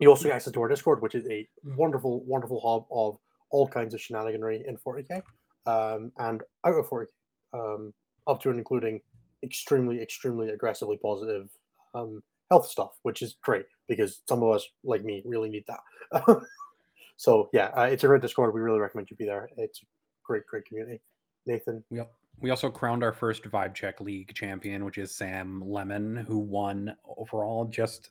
you 0.00 0.08
also 0.10 0.24
get 0.24 0.34
access 0.34 0.52
to 0.52 0.60
our 0.60 0.68
Discord, 0.68 1.00
which 1.00 1.14
is 1.14 1.24
a 1.30 1.48
wonderful, 1.62 2.24
wonderful 2.24 2.60
hub 2.60 2.86
of 2.90 3.18
all 3.50 3.68
kinds 3.68 3.94
of 3.94 4.00
shenaniganry 4.00 4.66
in 4.66 4.76
40k 4.76 5.22
um, 5.66 6.10
and 6.18 6.42
out 6.66 6.74
of 6.74 6.88
40k, 6.90 7.06
um, 7.52 7.94
up 8.26 8.42
to 8.42 8.50
and 8.50 8.58
including 8.58 9.00
extremely, 9.44 10.02
extremely 10.02 10.48
aggressively 10.48 10.98
positive 11.00 11.48
um, 11.94 12.20
health 12.50 12.66
stuff, 12.66 12.98
which 13.04 13.22
is 13.22 13.36
great 13.42 13.66
because 13.88 14.22
some 14.28 14.42
of 14.42 14.50
us, 14.52 14.66
like 14.82 15.04
me, 15.04 15.22
really 15.24 15.50
need 15.50 15.64
that. 15.68 16.42
so 17.16 17.48
yeah, 17.52 17.66
uh, 17.76 17.82
it's 17.82 18.02
a 18.02 18.08
great 18.08 18.22
Discord. 18.22 18.52
We 18.52 18.60
really 18.60 18.80
recommend 18.80 19.08
you 19.08 19.16
be 19.16 19.24
there. 19.24 19.48
It's 19.56 19.82
a 19.82 19.86
great, 20.24 20.44
great 20.48 20.64
community. 20.64 21.00
Nathan, 21.46 21.84
al- 21.96 22.10
we 22.40 22.50
also 22.50 22.70
crowned 22.70 23.02
our 23.04 23.12
first 23.12 23.44
Vibe 23.44 23.74
Check 23.74 24.00
League 24.00 24.32
champion, 24.34 24.84
which 24.84 24.98
is 24.98 25.14
Sam 25.14 25.62
Lemon, 25.64 26.16
who 26.16 26.38
won 26.38 26.96
overall 27.18 27.66
just 27.66 28.10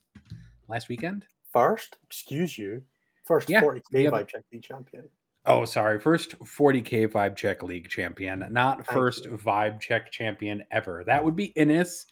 last 0.68 0.90
weekend. 0.90 1.26
first, 1.52 1.98
excuse 2.06 2.58
you, 2.60 2.84
first 3.26 3.50
Yeah, 3.50 3.62
40k 3.62 3.82
the 3.92 4.08
other- 4.08 4.18
vibe 4.24 4.28
check 4.28 4.44
league 4.54 4.62
champion. 4.64 5.10
Oh, 5.46 5.66
sorry. 5.66 6.00
First 6.00 6.38
40k 6.40 7.08
Vibe 7.08 7.36
Check 7.36 7.64
League 7.64 7.88
champion, 7.90 8.46
not 8.52 8.86
first. 8.86 9.24
Vibe 9.26 9.80
Check 9.80 10.12
champion 10.12 10.64
ever. 10.70 11.04
That 11.08 11.24
would 11.24 11.36
be 11.36 11.46
Innes, 11.56 12.06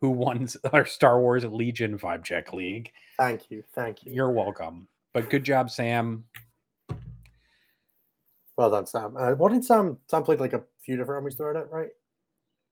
who 0.00 0.10
won 0.10 0.46
our 0.72 0.84
Star 0.86 1.18
Wars 1.18 1.44
Legion 1.44 1.98
Vibe 1.98 2.22
Check 2.22 2.52
League. 2.52 2.92
Thank 3.18 3.50
you, 3.50 3.64
thank 3.74 4.04
you. 4.04 4.12
You're 4.12 4.30
welcome. 4.30 4.86
But 5.12 5.28
good 5.30 5.42
job, 5.44 5.70
Sam. 5.70 6.24
Well 8.56 8.70
done, 8.70 8.86
Sam. 8.86 9.16
Uh, 9.16 9.32
what 9.32 9.52
did 9.52 9.64
Sam? 9.64 9.98
Sam 10.08 10.22
played 10.22 10.40
like 10.40 10.52
a 10.52 10.62
few 10.82 10.96
different 10.96 11.18
armies 11.18 11.34
throughout 11.36 11.56
it, 11.56 11.68
right? 11.70 11.90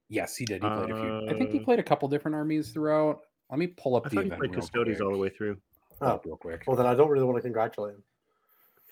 Yes, 0.09 0.37
he 0.37 0.45
did. 0.45 0.63
He 0.63 0.69
played 0.69 0.91
a 0.91 0.95
few. 1.01 1.29
I 1.29 1.39
think 1.39 1.51
he 1.51 1.61
played 1.61 1.79
a 1.79 1.83
couple 1.83 2.09
different 2.09 2.35
armies 2.35 2.71
throughout. 2.71 3.21
Let 3.51 3.59
me 3.59 3.67
pull 3.69 3.97
up 3.97 4.07
I 4.07 4.09
the 4.11 4.15
thought 4.17 4.25
he 4.25 4.31
played 4.31 4.51
real 4.51 4.61
Custodes 4.61 5.01
all 5.01 5.13
the 5.13 5.19
way 5.19 5.29
through. 5.31 5.57
Oh, 6.01 6.21
real 6.25 6.37
quick. 6.37 6.65
well 6.67 6.77
then 6.77 6.87
I 6.87 6.95
don't 6.95 7.09
really 7.11 7.25
want 7.25 7.37
to 7.37 7.43
congratulate 7.43 7.95
him. 7.95 8.03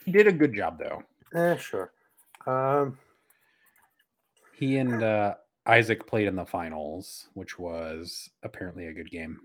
He 0.05 0.13
did 0.13 0.27
a 0.27 0.33
good 0.33 0.55
job 0.55 0.79
though. 0.79 1.03
Eh, 1.35 1.57
sure. 1.57 1.93
Um, 2.47 2.99
He 4.55 4.79
and 4.79 5.03
uh, 5.03 5.35
Isaac 5.67 6.07
played 6.07 6.27
in 6.29 6.37
the 6.37 6.47
finals, 6.47 7.29
which 7.35 7.59
was 7.59 8.31
apparently 8.43 8.87
a 8.87 8.93
good 8.93 9.11
game. 9.11 9.41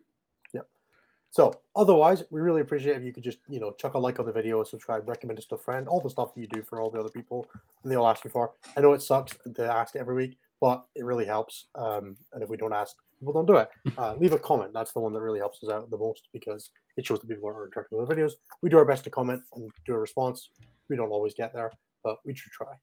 So 1.35 1.53
otherwise, 1.75 2.23
we 2.29 2.39
really 2.39 2.61
appreciate 2.61 2.95
if 2.95 3.03
you 3.03 3.11
could 3.11 3.25
just, 3.25 3.39
you 3.49 3.59
know, 3.59 3.71
chuck 3.71 3.95
a 3.95 3.99
like 3.99 4.19
on 4.21 4.25
the 4.25 4.31
video, 4.31 4.63
subscribe, 4.63 5.05
recommend 5.05 5.37
us 5.37 5.43
to 5.47 5.55
a 5.55 5.57
friend, 5.57 5.85
all 5.85 5.99
the 5.99 6.09
stuff 6.09 6.33
that 6.33 6.39
you 6.39 6.47
do 6.47 6.63
for 6.63 6.79
all 6.79 6.89
the 6.89 6.97
other 6.97 7.09
people 7.09 7.45
and 7.83 7.91
they 7.91 7.97
all 7.97 8.07
ask 8.07 8.23
you 8.23 8.29
for. 8.29 8.53
I 8.77 8.79
know 8.79 8.93
it 8.93 9.01
sucks 9.01 9.33
to 9.53 9.65
ask 9.65 9.97
every 9.97 10.15
week, 10.15 10.37
but 10.61 10.85
it 10.95 11.03
really 11.03 11.25
helps. 11.25 11.65
Um, 11.75 12.15
and 12.31 12.41
if 12.41 12.47
we 12.47 12.55
don't 12.55 12.71
ask, 12.71 12.95
people 13.19 13.33
don't 13.33 13.45
do 13.45 13.57
it. 13.57 13.69
Uh, 13.97 14.15
leave 14.17 14.31
a 14.31 14.39
comment. 14.39 14.71
That's 14.73 14.93
the 14.93 15.01
one 15.01 15.11
that 15.11 15.19
really 15.19 15.39
helps 15.39 15.61
us 15.61 15.69
out 15.69 15.89
the 15.89 15.97
most 15.97 16.29
because 16.31 16.69
it 16.95 17.05
shows 17.05 17.19
that 17.19 17.27
people 17.27 17.49
are 17.49 17.65
interacting 17.65 17.97
with 17.97 18.07
the 18.07 18.15
videos. 18.15 18.31
We 18.61 18.69
do 18.69 18.77
our 18.77 18.85
best 18.85 19.03
to 19.03 19.09
comment 19.09 19.41
and 19.55 19.69
do 19.85 19.93
a 19.93 19.99
response. 19.99 20.51
We 20.89 20.95
don't 20.95 21.11
always 21.11 21.33
get 21.33 21.53
there, 21.53 21.73
but 22.01 22.15
we 22.23 22.33
should 22.33 22.53
try. 22.53 22.75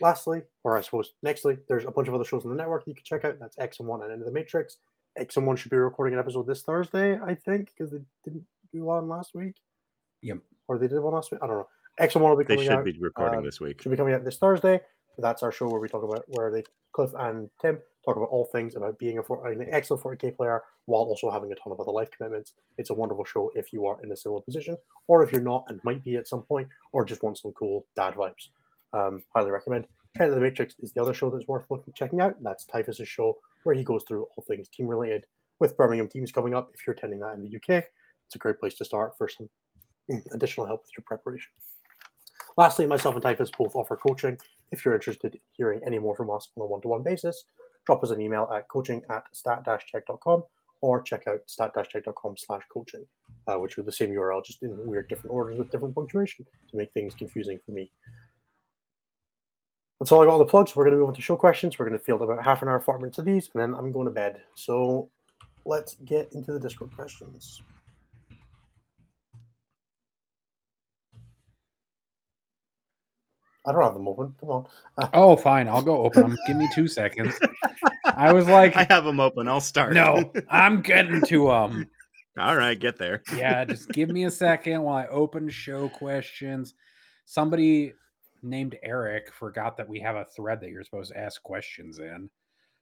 Lastly, 0.00 0.42
or 0.64 0.76
I 0.76 0.80
suppose 0.80 1.12
nextly, 1.24 1.58
there's 1.68 1.84
a 1.84 1.92
bunch 1.92 2.08
of 2.08 2.14
other 2.14 2.24
shows 2.24 2.44
on 2.44 2.50
the 2.50 2.56
network 2.56 2.84
that 2.84 2.90
you 2.90 2.96
can 2.96 3.04
check 3.04 3.24
out. 3.24 3.38
That's 3.38 3.56
X 3.60 3.78
and 3.78 3.88
One 3.88 4.02
and 4.02 4.12
Into 4.12 4.24
the 4.24 4.32
Matrix. 4.32 4.78
X 5.16 5.36
and 5.36 5.46
One 5.46 5.56
should 5.56 5.70
be 5.70 5.76
recording 5.76 6.14
an 6.14 6.20
episode 6.20 6.46
this 6.46 6.62
Thursday, 6.62 7.18
I 7.18 7.34
think, 7.34 7.72
because 7.76 7.92
they 7.92 8.00
didn't 8.24 8.44
do 8.72 8.84
one 8.84 9.08
last 9.08 9.34
week. 9.34 9.54
Yep. 10.22 10.38
Or 10.68 10.78
they 10.78 10.88
did 10.88 11.00
one 11.00 11.14
last 11.14 11.30
week. 11.30 11.40
I 11.42 11.46
don't 11.46 11.58
know. 11.58 11.68
X 11.98 12.14
One 12.14 12.24
will 12.24 12.36
be 12.36 12.44
They 12.44 12.62
should 12.62 12.72
out. 12.72 12.84
be 12.84 12.98
recording 12.98 13.40
um, 13.40 13.44
this 13.44 13.60
week. 13.60 13.82
Should 13.82 13.90
be 13.90 13.96
coming 13.96 14.14
out 14.14 14.24
this 14.24 14.38
Thursday. 14.38 14.80
That's 15.18 15.42
our 15.42 15.52
show 15.52 15.68
where 15.68 15.80
we 15.80 15.88
talk 15.88 16.04
about 16.04 16.24
where 16.28 16.50
they 16.50 16.64
Cliff 16.92 17.10
and 17.18 17.48
Tim 17.60 17.78
talk 18.04 18.16
about 18.16 18.28
all 18.30 18.46
things 18.46 18.76
about 18.76 18.98
being 18.98 19.18
a 19.18 19.22
for, 19.22 19.46
an 19.46 19.66
excellent 19.70 20.02
40k 20.02 20.36
player 20.36 20.62
while 20.86 21.02
also 21.02 21.30
having 21.30 21.52
a 21.52 21.54
ton 21.54 21.72
of 21.72 21.80
other 21.80 21.92
life 21.92 22.10
commitments. 22.10 22.54
It's 22.78 22.90
a 22.90 22.94
wonderful 22.94 23.24
show 23.24 23.50
if 23.54 23.72
you 23.72 23.86
are 23.86 23.98
in 24.02 24.10
a 24.10 24.16
similar 24.16 24.40
position, 24.40 24.76
or 25.06 25.22
if 25.22 25.32
you're 25.32 25.40
not 25.40 25.64
and 25.68 25.80
might 25.84 26.02
be 26.02 26.16
at 26.16 26.28
some 26.28 26.42
point, 26.42 26.68
or 26.92 27.04
just 27.04 27.22
want 27.22 27.38
some 27.38 27.52
cool 27.52 27.86
dad 27.96 28.14
vibes. 28.14 28.48
Um, 28.92 29.22
highly 29.34 29.50
recommend. 29.50 29.86
Head 30.16 30.28
of 30.28 30.34
the 30.34 30.40
Matrix 30.40 30.74
is 30.80 30.92
the 30.92 31.00
other 31.00 31.14
show 31.14 31.30
that's 31.30 31.48
worth 31.48 31.66
looking 31.70 31.94
checking 31.94 32.20
out. 32.20 32.34
That's 32.42 32.66
Typhus's 32.66 33.08
show 33.08 33.38
where 33.64 33.74
he 33.74 33.84
goes 33.84 34.02
through 34.06 34.26
all 34.36 34.44
things 34.46 34.68
team 34.68 34.86
related 34.86 35.24
with 35.60 35.76
Birmingham 35.76 36.08
teams 36.08 36.32
coming 36.32 36.54
up. 36.54 36.70
If 36.74 36.86
you're 36.86 36.94
attending 36.94 37.20
that 37.20 37.34
in 37.34 37.42
the 37.42 37.56
UK, 37.56 37.84
it's 38.26 38.34
a 38.34 38.38
great 38.38 38.58
place 38.58 38.74
to 38.74 38.84
start 38.84 39.12
for 39.16 39.28
some 39.28 39.48
additional 40.32 40.66
help 40.66 40.82
with 40.82 40.90
your 40.96 41.04
preparation. 41.06 41.50
Lastly, 42.56 42.86
myself 42.86 43.14
and 43.14 43.22
Typhus 43.22 43.50
both 43.56 43.74
offer 43.74 43.96
coaching. 43.96 44.38
If 44.72 44.84
you're 44.84 44.94
interested 44.94 45.34
in 45.34 45.40
hearing 45.52 45.80
any 45.86 45.98
more 45.98 46.16
from 46.16 46.30
us 46.30 46.48
on 46.56 46.62
a 46.62 46.66
one-to-one 46.66 47.02
basis, 47.02 47.44
drop 47.86 48.02
us 48.02 48.10
an 48.10 48.20
email 48.20 48.48
at 48.54 48.68
coaching 48.68 49.02
at 49.10 49.24
stat-check.com 49.32 50.42
or 50.80 51.00
check 51.00 51.26
out 51.28 51.40
stat-check.com 51.46 52.36
slash 52.36 52.62
coaching, 52.72 53.06
uh, 53.46 53.56
which 53.56 53.78
are 53.78 53.82
the 53.82 53.92
same 53.92 54.10
URL, 54.10 54.44
just 54.44 54.62
in 54.62 54.76
weird 54.86 55.08
different 55.08 55.32
orders 55.32 55.58
with 55.58 55.70
different 55.70 55.94
punctuation 55.94 56.44
to 56.70 56.76
make 56.76 56.92
things 56.92 57.14
confusing 57.14 57.58
for 57.64 57.72
me. 57.72 57.90
That's 60.02 60.10
all 60.10 60.20
I 60.20 60.26
got 60.26 60.32
on 60.32 60.38
the 60.40 60.46
plugs. 60.46 60.74
We're 60.74 60.82
going 60.82 60.94
to 60.94 60.98
move 60.98 61.10
on 61.10 61.14
to 61.14 61.22
show 61.22 61.36
questions. 61.36 61.78
We're 61.78 61.86
going 61.86 61.96
to 61.96 62.04
field 62.04 62.22
about 62.22 62.44
half 62.44 62.60
an 62.60 62.66
hour, 62.66 62.80
40 62.80 63.02
minutes 63.02 63.18
of 63.18 63.24
these, 63.24 63.48
and 63.54 63.62
then 63.62 63.72
I'm 63.72 63.92
going 63.92 64.06
to 64.06 64.10
bed. 64.10 64.40
So 64.56 65.08
let's 65.64 65.94
get 66.04 66.32
into 66.32 66.52
the 66.52 66.58
Discord 66.58 66.92
questions. 66.92 67.62
I 73.64 73.70
don't 73.70 73.80
have 73.80 73.94
them 73.94 74.08
open. 74.08 74.34
Come 74.40 74.48
on. 74.48 74.66
Oh, 75.14 75.36
fine. 75.36 75.68
I'll 75.68 75.82
go 75.82 76.04
open 76.04 76.22
them. 76.22 76.38
Give 76.48 76.56
me 76.56 76.68
two 76.74 76.88
seconds. 76.88 77.38
I 78.04 78.32
was 78.32 78.48
like, 78.48 78.74
I 78.76 78.88
have 78.90 79.04
them 79.04 79.20
open. 79.20 79.46
I'll 79.46 79.60
start. 79.60 79.92
no, 79.92 80.32
I'm 80.50 80.82
getting 80.82 81.22
to 81.26 81.46
them. 81.46 81.88
All 82.36 82.56
right, 82.56 82.76
get 82.76 82.98
there. 82.98 83.22
Yeah, 83.36 83.64
just 83.64 83.88
give 83.90 84.08
me 84.08 84.24
a 84.24 84.32
second 84.32 84.82
while 84.82 84.96
I 84.96 85.06
open 85.06 85.48
show 85.48 85.88
questions. 85.90 86.74
Somebody 87.24 87.92
named 88.42 88.76
Eric 88.82 89.32
forgot 89.32 89.76
that 89.76 89.88
we 89.88 90.00
have 90.00 90.16
a 90.16 90.26
thread 90.36 90.60
that 90.60 90.70
you're 90.70 90.84
supposed 90.84 91.12
to 91.12 91.18
ask 91.18 91.42
questions 91.42 91.98
in. 91.98 92.28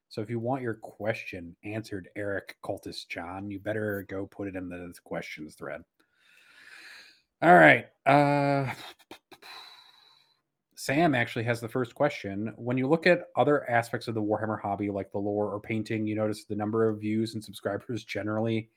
So 0.09 0.21
if 0.21 0.31
you 0.31 0.41
want 0.41 0.63
your 0.63 0.75
question 0.75 1.55
answered, 1.65 2.09
Eric 2.17 2.57
Cultist 2.65 3.09
John, 3.09 3.51
you 3.51 3.61
better 3.61 4.05
go 4.09 4.27
put 4.27 4.49
it 4.49 4.57
in 4.57 4.69
the 4.69 4.93
questions 5.05 5.55
thread. 5.55 5.83
All 7.43 7.55
right. 7.55 7.87
Uh 8.07 8.73
Sam 10.75 11.15
actually 11.15 11.45
has 11.45 11.61
the 11.61 11.69
first 11.69 11.95
question. 11.95 12.55
When 12.57 12.79
you 12.79 12.89
look 12.89 13.07
at 13.07 13.27
other 13.37 13.69
aspects 13.69 14.09
of 14.09 14.15
the 14.15 14.23
Warhammer 14.23 14.59
hobby, 14.59 14.89
like 14.89 15.13
the 15.13 15.19
lore 15.19 15.53
or 15.53 15.61
painting, 15.61 16.07
you 16.07 16.15
notice 16.15 16.45
the 16.45 16.57
number 16.57 16.89
of 16.89 17.01
views 17.01 17.35
and 17.35 17.45
subscribers 17.45 18.03
generally 18.05 18.71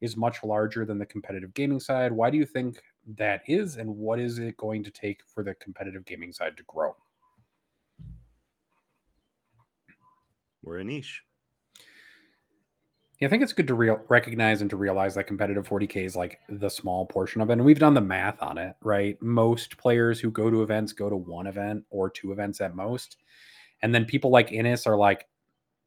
is 0.00 0.16
much 0.16 0.42
larger 0.42 0.84
than 0.84 0.98
the 0.98 1.06
competitive 1.06 1.52
gaming 1.54 1.80
side. 1.80 2.12
Why 2.12 2.30
do 2.30 2.38
you 2.38 2.46
think 2.46 2.80
that 3.16 3.42
is, 3.46 3.76
and 3.76 3.96
what 3.96 4.18
is 4.18 4.38
it 4.38 4.56
going 4.56 4.84
to 4.84 4.90
take 4.90 5.20
for 5.26 5.42
the 5.42 5.54
competitive 5.54 6.04
gaming 6.04 6.32
side 6.32 6.56
to 6.56 6.62
grow? 6.64 6.94
We're 10.62 10.78
a 10.78 10.84
niche. 10.84 11.22
Yeah, 13.18 13.28
I 13.28 13.30
think 13.30 13.42
it's 13.42 13.52
good 13.52 13.66
to 13.66 13.74
real 13.74 14.00
recognize 14.08 14.62
and 14.62 14.70
to 14.70 14.76
realize 14.76 15.14
that 15.14 15.26
competitive 15.26 15.68
40k 15.68 16.06
is 16.06 16.16
like 16.16 16.38
the 16.48 16.70
small 16.70 17.04
portion 17.04 17.42
of 17.42 17.50
it. 17.50 17.54
And 17.54 17.64
we've 17.64 17.78
done 17.78 17.92
the 17.92 18.00
math 18.00 18.40
on 18.42 18.56
it, 18.56 18.76
right? 18.82 19.20
Most 19.20 19.76
players 19.76 20.18
who 20.18 20.30
go 20.30 20.50
to 20.50 20.62
events 20.62 20.94
go 20.94 21.10
to 21.10 21.16
one 21.16 21.46
event 21.46 21.84
or 21.90 22.08
two 22.08 22.32
events 22.32 22.62
at 22.62 22.74
most. 22.74 23.18
And 23.82 23.94
then 23.94 24.06
people 24.06 24.30
like 24.30 24.52
Innes 24.52 24.86
are 24.86 24.96
like 24.96 25.26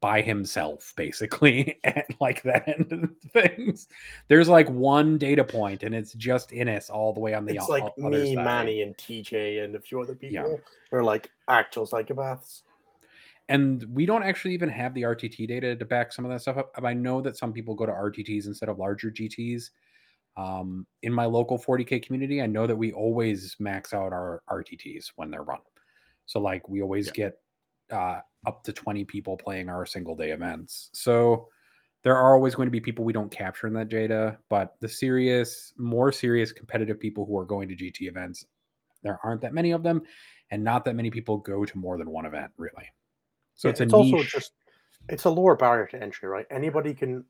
by 0.03 0.21
himself, 0.21 0.91
basically, 0.97 1.79
at 1.85 2.05
like 2.19 2.43
that 2.43 2.67
end 2.67 2.91
of 2.91 3.09
things. 3.31 3.87
There's 4.27 4.49
like 4.49 4.69
one 4.69 5.17
data 5.17 5.45
point, 5.45 5.83
and 5.83 5.95
it's 5.95 6.11
just 6.13 6.51
Innes 6.51 6.89
all 6.89 7.13
the 7.13 7.21
way 7.21 7.33
on 7.33 7.45
the 7.45 7.55
it's 7.55 7.63
o- 7.69 7.71
like 7.71 7.97
me, 7.97 8.35
side. 8.35 8.43
Manny, 8.43 8.81
and 8.81 8.95
TJ, 8.97 9.63
and 9.63 9.75
a 9.75 9.79
few 9.79 10.01
other 10.01 10.13
people. 10.13 10.35
Yeah. 10.51 10.57
They're 10.91 11.05
like 11.05 11.31
actual 11.47 11.87
psychopaths. 11.87 12.63
and 13.47 13.85
we 13.93 14.05
don't 14.05 14.23
actually 14.23 14.53
even 14.53 14.67
have 14.67 14.93
the 14.93 15.03
RTT 15.03 15.47
data 15.47 15.73
to 15.75 15.85
back 15.85 16.11
some 16.11 16.25
of 16.25 16.31
that 16.31 16.41
stuff 16.41 16.57
up. 16.57 16.71
I 16.83 16.93
know 16.93 17.21
that 17.21 17.37
some 17.37 17.53
people 17.53 17.73
go 17.73 17.85
to 17.85 17.91
RTTs 17.93 18.45
instead 18.47 18.67
of 18.69 18.77
larger 18.79 19.09
GTs. 19.09 19.69
Um, 20.35 20.85
in 21.03 21.13
my 21.13 21.25
local 21.25 21.57
40k 21.59 22.03
community, 22.03 22.41
I 22.41 22.47
know 22.47 22.67
that 22.67 22.75
we 22.75 22.91
always 22.91 23.55
max 23.59 23.93
out 23.93 24.11
our 24.11 24.41
RTTs 24.49 25.11
when 25.15 25.31
they're 25.31 25.43
run. 25.43 25.59
So 26.25 26.39
like 26.41 26.67
we 26.67 26.81
always 26.81 27.07
Yeah. 27.07 27.13
get 27.13 27.39
uh, 27.91 28.19
up 28.45 28.63
to 28.63 28.73
20 28.73 29.05
people 29.05 29.37
playing 29.37 29.69
our 29.69 29.85
single 29.85 30.15
day 30.15 30.31
events. 30.31 30.89
So 30.93 31.47
there 32.03 32.17
are 32.17 32.33
always 32.33 32.55
going 32.55 32.67
to 32.67 32.71
be 32.71 32.81
people 32.81 33.05
we 33.05 33.13
don't 33.13 33.31
capture 33.31 33.67
in 33.67 33.73
that 33.73 33.89
data, 33.89 34.37
but 34.49 34.75
the 34.81 34.89
serious, 34.89 35.73
more 35.77 36.11
serious 36.11 36.51
competitive 36.51 36.99
people 36.99 37.25
who 37.25 37.37
are 37.37 37.45
going 37.45 37.69
to 37.69 37.75
GT 37.75 38.07
events, 38.07 38.45
there 39.03 39.19
aren't 39.23 39.41
that 39.41 39.53
many 39.53 39.71
of 39.71 39.83
them, 39.83 40.01
and 40.51 40.63
not 40.63 40.83
that 40.85 40.95
many 40.95 41.09
people 41.09 41.37
go 41.37 41.63
to 41.63 41.77
more 41.77 41.97
than 41.97 42.09
one 42.09 42.25
event, 42.25 42.51
really. 42.57 42.89
So 43.55 43.67
Yeah, 43.67 43.71
it's 43.71 43.79
a 43.79 43.83
it's 43.83 43.93
also 43.93 44.23
just 44.23 44.51
it's 45.09 45.23
a 45.25 45.29
lower 45.29 45.55
barrier 45.55 45.87
to 45.87 46.01
entry, 46.01 46.27
right? 46.27 46.45
Anybody 46.51 46.93
can 46.93 47.23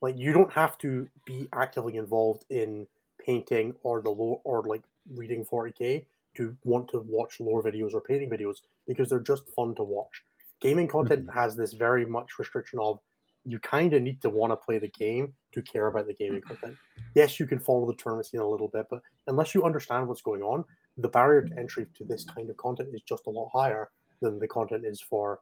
like 0.00 0.16
you 0.16 0.32
don't 0.32 0.52
have 0.52 0.78
to 0.78 1.08
be 1.24 1.48
actively 1.52 1.96
involved 1.96 2.44
in 2.50 2.86
painting 3.24 3.74
or 3.82 4.00
the 4.00 4.10
lore 4.10 4.40
or 4.44 4.62
like 4.62 4.82
reading 5.14 5.44
40k 5.44 6.04
to 6.36 6.56
want 6.64 6.88
to 6.90 7.00
watch 7.06 7.40
lore 7.40 7.62
videos 7.62 7.94
or 7.94 8.00
painting 8.00 8.30
videos 8.30 8.56
because 8.86 9.08
they're 9.08 9.20
just 9.20 9.48
fun 9.54 9.74
to 9.74 9.82
watch. 9.82 10.22
Gaming 10.66 10.86
hmm. 10.86 10.92
content 10.92 11.28
has 11.32 11.56
this 11.56 11.72
very 11.72 12.04
much 12.04 12.38
restriction 12.38 12.78
of 12.78 12.98
you 13.44 13.58
kind 13.60 13.92
of 13.92 14.02
need 14.02 14.20
to 14.22 14.30
want 14.30 14.50
to 14.52 14.56
play 14.56 14.78
the 14.78 14.88
game 14.88 15.32
to 15.52 15.62
care 15.62 15.86
about 15.86 16.06
the 16.06 16.14
gaming 16.14 16.42
hmm. 16.42 16.48
content. 16.48 16.76
Yes, 17.14 17.38
you 17.38 17.46
can 17.46 17.58
follow 17.58 17.86
the 17.86 17.94
tournament 17.94 18.26
scene 18.26 18.40
a 18.40 18.48
little 18.48 18.68
bit, 18.68 18.86
but 18.90 19.00
unless 19.26 19.54
you 19.54 19.64
understand 19.64 20.08
what's 20.08 20.22
going 20.22 20.42
on, 20.42 20.64
the 20.98 21.08
barrier 21.08 21.42
to 21.42 21.52
hmm. 21.52 21.58
entry 21.58 21.86
to 21.96 22.04
this 22.04 22.24
kind 22.24 22.50
of 22.50 22.56
content 22.56 22.90
is 22.92 23.02
just 23.02 23.26
a 23.26 23.30
lot 23.30 23.50
higher 23.52 23.90
than 24.20 24.38
the 24.38 24.48
content 24.48 24.84
is 24.84 25.00
for 25.00 25.40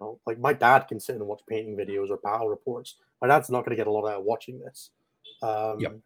you 0.00 0.06
know, 0.06 0.20
like 0.26 0.38
my 0.38 0.52
dad 0.52 0.80
can 0.88 1.00
sit 1.00 1.16
and 1.16 1.26
watch 1.26 1.40
painting 1.48 1.76
videos 1.76 2.10
or 2.10 2.18
battle 2.18 2.48
reports. 2.48 2.96
My 3.22 3.28
dad's 3.28 3.48
not 3.48 3.64
going 3.64 3.70
to 3.70 3.76
get 3.76 3.86
a 3.86 3.90
lot 3.90 4.06
out 4.06 4.18
of 4.18 4.24
watching 4.24 4.60
this. 4.60 4.90
Um, 5.42 5.80
Yep. 5.80 5.98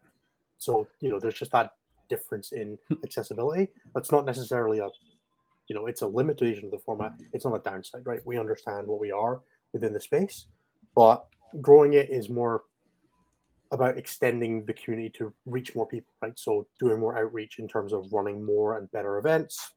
So 0.57 0.87
you 0.99 1.09
know, 1.09 1.19
there's 1.19 1.39
just 1.39 1.51
that 1.51 1.71
difference 2.07 2.51
in 2.51 2.77
accessibility. 3.03 3.69
That's 3.95 4.11
not 4.11 4.25
necessarily 4.25 4.79
a, 4.79 4.89
you 5.71 5.75
know, 5.75 5.85
it's 5.87 6.01
a 6.01 6.07
limitation 6.07 6.65
of 6.65 6.71
the 6.71 6.79
format. 6.79 7.13
It's 7.31 7.45
not 7.45 7.55
a 7.55 7.59
downside, 7.59 8.05
right? 8.05 8.19
We 8.25 8.37
understand 8.37 8.87
what 8.87 8.99
we 8.99 9.09
are 9.09 9.39
within 9.71 9.93
the 9.93 10.01
space, 10.01 10.47
but 10.97 11.25
growing 11.61 11.93
it 11.93 12.09
is 12.09 12.29
more 12.29 12.63
about 13.71 13.97
extending 13.97 14.65
the 14.65 14.73
community 14.73 15.09
to 15.11 15.33
reach 15.45 15.73
more 15.73 15.87
people, 15.87 16.11
right? 16.21 16.37
So 16.37 16.67
doing 16.77 16.99
more 16.99 17.17
outreach 17.17 17.57
in 17.59 17.69
terms 17.69 17.93
of 17.93 18.11
running 18.11 18.43
more 18.43 18.79
and 18.79 18.91
better 18.91 19.17
events, 19.17 19.71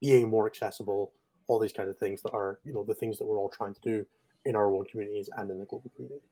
being 0.00 0.30
more 0.30 0.46
accessible, 0.46 1.12
all 1.48 1.58
these 1.58 1.72
kind 1.72 1.88
of 1.90 1.98
things 1.98 2.22
that 2.22 2.30
are, 2.30 2.60
you 2.64 2.72
know, 2.72 2.84
the 2.84 2.94
things 2.94 3.18
that 3.18 3.24
we're 3.24 3.40
all 3.40 3.48
trying 3.50 3.74
to 3.74 3.80
do 3.80 4.06
in 4.44 4.54
our 4.54 4.72
own 4.72 4.84
communities 4.84 5.28
and 5.38 5.50
in 5.50 5.58
the 5.58 5.66
global 5.66 5.90
community. 5.96 6.22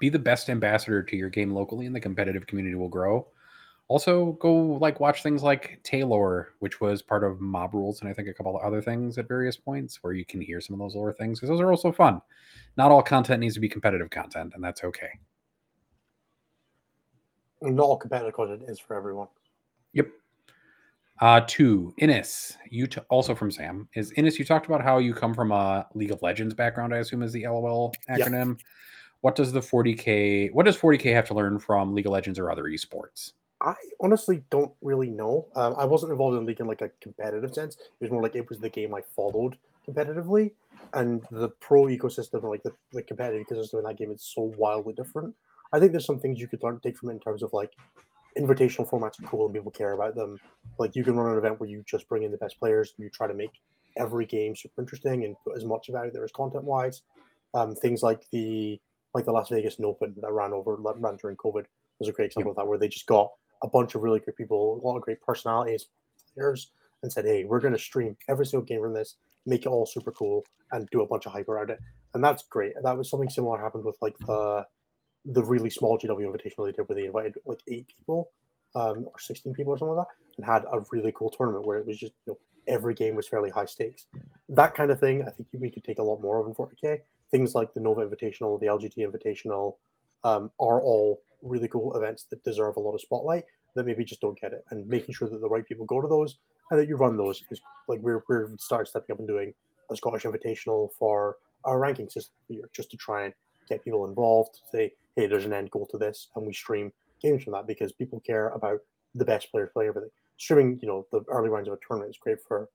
be 0.00 0.08
the 0.08 0.18
best 0.18 0.50
ambassador 0.50 1.04
to 1.04 1.16
your 1.16 1.30
game 1.30 1.52
locally 1.52 1.86
and 1.86 1.94
the 1.94 2.00
competitive 2.00 2.48
community 2.48 2.74
will 2.74 2.88
grow 2.88 3.28
also 3.90 4.32
go 4.40 4.54
like 4.54 5.00
watch 5.00 5.20
things 5.24 5.42
like 5.42 5.80
taylor 5.82 6.50
which 6.60 6.80
was 6.80 7.02
part 7.02 7.24
of 7.24 7.40
mob 7.40 7.74
rules 7.74 8.00
and 8.00 8.08
i 8.08 8.12
think 8.12 8.28
a 8.28 8.32
couple 8.32 8.56
of 8.56 8.62
other 8.62 8.80
things 8.80 9.18
at 9.18 9.26
various 9.26 9.56
points 9.56 9.98
where 10.02 10.12
you 10.12 10.24
can 10.24 10.40
hear 10.40 10.60
some 10.60 10.74
of 10.74 10.78
those 10.80 10.94
lore 10.94 11.12
things 11.12 11.40
because 11.40 11.50
those 11.50 11.60
are 11.60 11.72
also 11.72 11.90
fun. 11.90 12.22
Not 12.76 12.92
all 12.92 13.02
content 13.02 13.40
needs 13.40 13.54
to 13.54 13.60
be 13.60 13.68
competitive 13.68 14.08
content 14.10 14.52
and 14.54 14.62
that's 14.62 14.84
okay. 14.84 15.10
Not 17.62 17.82
all 17.82 17.96
competitive 17.96 18.32
content 18.34 18.62
is 18.68 18.78
for 18.78 18.94
everyone. 18.96 19.26
yep. 19.92 20.06
Uh 21.20 21.40
two 21.46 21.92
Innes 21.98 22.56
you 22.70 22.86
t- 22.86 23.00
also 23.10 23.34
from 23.34 23.50
sam. 23.50 23.88
Is 23.94 24.12
Innes 24.12 24.38
you 24.38 24.44
talked 24.44 24.66
about 24.66 24.82
how 24.82 24.98
you 24.98 25.12
come 25.12 25.34
from 25.34 25.50
a 25.50 25.86
league 25.94 26.12
of 26.12 26.22
legends 26.22 26.54
background 26.54 26.94
i 26.94 26.98
assume 26.98 27.22
is 27.24 27.32
the 27.32 27.44
lol 27.46 27.92
Yep. 28.08 28.20
acronym. 28.28 28.58
What 29.22 29.34
does 29.34 29.50
the 29.52 29.60
40k 29.60 30.52
what 30.52 30.64
does 30.64 30.76
40k 30.78 31.12
have 31.12 31.26
to 31.26 31.34
learn 31.34 31.58
from 31.58 31.92
league 31.92 32.06
of 32.06 32.12
legends 32.12 32.38
or 32.38 32.50
other 32.52 32.64
esports 32.64 33.32
I 33.60 33.74
honestly 34.00 34.42
don't 34.50 34.72
really 34.80 35.10
know. 35.10 35.46
Um, 35.54 35.74
I 35.76 35.84
wasn't 35.84 36.12
involved 36.12 36.36
in 36.36 36.46
league 36.46 36.60
in 36.60 36.66
like 36.66 36.80
a 36.80 36.90
competitive 37.02 37.52
sense. 37.52 37.76
It 37.76 38.00
was 38.00 38.10
more 38.10 38.22
like 38.22 38.34
it 38.34 38.48
was 38.48 38.58
the 38.58 38.70
game 38.70 38.94
I 38.94 39.02
followed 39.14 39.58
competitively, 39.86 40.52
and 40.94 41.22
the 41.30 41.48
pro 41.48 41.84
ecosystem, 41.84 42.42
like 42.44 42.62
the, 42.62 42.72
the 42.92 43.02
competitive 43.02 43.46
ecosystem 43.46 43.78
in 43.78 43.84
that 43.84 43.98
game, 43.98 44.10
is 44.10 44.22
so 44.22 44.54
wildly 44.56 44.94
different. 44.94 45.34
I 45.72 45.78
think 45.78 45.92
there's 45.92 46.06
some 46.06 46.18
things 46.18 46.40
you 46.40 46.48
could 46.48 46.62
learn 46.62 46.80
take 46.80 46.96
from 46.96 47.10
it 47.10 47.14
in 47.14 47.20
terms 47.20 47.42
of 47.42 47.52
like 47.52 47.72
invitational 48.38 48.88
formats 48.88 49.22
are 49.22 49.26
cool 49.26 49.46
and 49.46 49.54
people 49.54 49.70
care 49.70 49.92
about 49.92 50.14
them. 50.14 50.38
Like 50.78 50.96
you 50.96 51.04
can 51.04 51.16
run 51.16 51.32
an 51.32 51.38
event 51.38 51.60
where 51.60 51.68
you 51.68 51.84
just 51.86 52.08
bring 52.08 52.22
in 52.22 52.30
the 52.30 52.38
best 52.38 52.58
players. 52.58 52.94
and 52.96 53.04
You 53.04 53.10
try 53.10 53.26
to 53.26 53.34
make 53.34 53.52
every 53.96 54.24
game 54.26 54.56
super 54.56 54.80
interesting 54.80 55.24
and 55.24 55.36
put 55.44 55.56
as 55.56 55.64
much 55.64 55.88
value 55.90 56.12
there 56.12 56.24
as 56.24 56.32
content 56.32 56.64
wise. 56.64 57.02
Um, 57.54 57.74
things 57.74 58.02
like 58.02 58.22
the 58.30 58.80
like 59.14 59.24
the 59.24 59.32
Las 59.32 59.48
Vegas 59.48 59.76
Open 59.82 60.14
that 60.20 60.32
ran 60.32 60.52
over 60.52 60.76
ran 60.76 61.16
during 61.16 61.36
COVID 61.36 61.64
was 61.98 62.08
a 62.08 62.12
great 62.12 62.26
example 62.26 62.52
of 62.52 62.56
that, 62.56 62.66
where 62.66 62.78
they 62.78 62.88
just 62.88 63.06
got 63.06 63.30
a 63.62 63.68
bunch 63.68 63.94
of 63.94 64.02
really 64.02 64.20
good 64.20 64.36
people, 64.36 64.80
a 64.82 64.86
lot 64.86 64.96
of 64.96 65.02
great 65.02 65.20
personalities, 65.20 65.86
players, 66.34 66.72
and 67.02 67.12
said, 67.12 67.24
"Hey, 67.24 67.44
we're 67.44 67.60
going 67.60 67.74
to 67.74 67.78
stream 67.78 68.16
every 68.28 68.46
single 68.46 68.64
game 68.64 68.80
from 68.80 68.94
this, 68.94 69.16
make 69.46 69.62
it 69.62 69.68
all 69.68 69.86
super 69.86 70.12
cool, 70.12 70.44
and 70.72 70.88
do 70.90 71.02
a 71.02 71.06
bunch 71.06 71.26
of 71.26 71.32
hype 71.32 71.48
around 71.48 71.70
it." 71.70 71.78
And 72.14 72.22
that's 72.22 72.42
great. 72.44 72.74
That 72.82 72.96
was 72.96 73.10
something 73.10 73.30
similar 73.30 73.60
happened 73.60 73.84
with 73.84 73.96
like 74.00 74.16
the 74.20 74.66
the 75.26 75.44
really 75.44 75.70
small 75.70 75.98
GW 75.98 76.20
Invitational 76.20 76.66
they 76.66 76.72
did, 76.72 76.88
where 76.88 76.96
they 76.96 77.04
invited 77.06 77.34
like 77.44 77.60
eight 77.68 77.86
people 77.88 78.30
um, 78.74 79.04
or 79.06 79.18
sixteen 79.18 79.54
people 79.54 79.72
or 79.72 79.78
something 79.78 79.96
like 79.96 80.06
that, 80.06 80.14
and 80.36 80.46
had 80.46 80.64
a 80.72 80.84
really 80.92 81.12
cool 81.14 81.30
tournament 81.30 81.66
where 81.66 81.78
it 81.78 81.86
was 81.86 81.98
just 81.98 82.14
you 82.26 82.32
know 82.32 82.38
every 82.66 82.94
game 82.94 83.14
was 83.14 83.28
fairly 83.28 83.50
high 83.50 83.66
stakes. 83.66 84.06
That 84.48 84.74
kind 84.74 84.90
of 84.90 85.00
thing, 85.00 85.22
I 85.22 85.30
think 85.30 85.48
we 85.52 85.70
could 85.70 85.84
take 85.84 85.98
a 85.98 86.02
lot 86.02 86.20
more 86.20 86.40
of 86.40 86.46
in 86.46 86.54
40k. 86.54 87.00
Things 87.30 87.54
like 87.54 87.72
the 87.74 87.80
Nova 87.80 88.06
Invitational, 88.06 88.58
the 88.60 88.66
LGT 88.66 88.98
Invitational, 88.98 89.76
um, 90.24 90.50
are 90.58 90.80
all 90.80 91.22
really 91.42 91.68
cool 91.68 91.96
events 91.96 92.26
that 92.30 92.42
deserve 92.44 92.76
a 92.76 92.80
lot 92.80 92.94
of 92.94 93.00
spotlight 93.00 93.44
that 93.74 93.86
maybe 93.86 94.04
just 94.04 94.20
don't 94.20 94.40
get 94.40 94.52
it. 94.52 94.64
And 94.70 94.86
making 94.86 95.14
sure 95.14 95.28
that 95.28 95.40
the 95.40 95.48
right 95.48 95.66
people 95.66 95.86
go 95.86 96.00
to 96.00 96.08
those 96.08 96.38
and 96.70 96.78
that 96.78 96.88
you 96.88 96.96
run 96.96 97.16
those 97.16 97.42
is 97.50 97.60
like 97.88 98.00
we're 98.00 98.22
we're 98.28 98.50
started 98.58 98.86
stepping 98.88 99.12
up 99.12 99.18
and 99.18 99.28
doing 99.28 99.52
a 99.90 99.96
Scottish 99.96 100.22
Invitational 100.22 100.90
for 100.98 101.36
our 101.64 101.78
ranking 101.78 102.08
system 102.08 102.34
here 102.48 102.68
just 102.74 102.90
to 102.90 102.96
try 102.96 103.24
and 103.24 103.34
get 103.68 103.84
people 103.84 104.06
involved 104.06 104.60
say 104.72 104.92
hey 105.14 105.26
there's 105.26 105.44
an 105.44 105.52
end 105.52 105.70
goal 105.70 105.86
to 105.90 105.98
this 105.98 106.28
and 106.34 106.46
we 106.46 106.52
stream 106.52 106.90
games 107.22 107.44
from 107.44 107.52
that 107.52 107.66
because 107.66 107.92
people 107.92 108.20
care 108.20 108.48
about 108.48 108.80
the 109.14 109.24
best 109.24 109.50
players 109.50 109.68
playing 109.72 109.90
everything. 109.90 110.10
Streaming 110.38 110.78
you 110.80 110.88
know 110.88 111.06
the 111.12 111.22
early 111.28 111.48
rounds 111.48 111.68
of 111.68 111.74
a 111.74 111.78
tournament 111.86 112.10
is 112.10 112.18
great 112.20 112.38
for 112.46 112.68